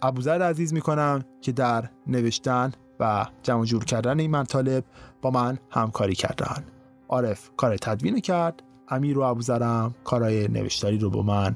ابوذر 0.01 0.41
عزیز 0.41 0.73
می‌کنم 0.73 1.23
که 1.41 1.51
در 1.51 1.89
نوشتن 2.07 2.71
و 2.99 3.25
جمع 3.43 3.65
جور 3.65 3.85
کردن 3.85 4.19
این 4.19 4.31
مطالب 4.31 4.83
با 5.21 5.31
من 5.31 5.59
همکاری 5.69 6.15
کردن. 6.15 6.63
عارف 7.09 7.49
کار 7.57 7.77
تدوین 7.77 8.19
کرد 8.19 8.63
امیر 8.87 9.19
و 9.19 9.21
ابوذرم 9.21 9.95
کارهای 10.03 10.47
نوشتاری 10.47 10.97
رو 10.97 11.09
با 11.09 11.21
من 11.21 11.55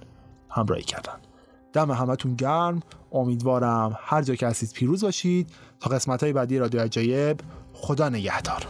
همراهی 0.50 0.84
کردن. 0.84 1.27
دم 1.78 1.92
همتون 1.92 2.36
گرم. 2.36 2.80
امیدوارم 3.12 3.98
هر 4.02 4.22
جا 4.22 4.36
که 4.36 4.48
هستید 4.48 4.72
پیروز 4.74 5.04
باشید. 5.04 5.50
تا 5.80 5.90
قسمت 5.90 6.24
های 6.24 6.34
بعدی 6.34 6.58
رادیو 6.60 6.82
عجایب 6.82 7.40
خدا 7.74 8.10
نگهدار. 8.10 8.68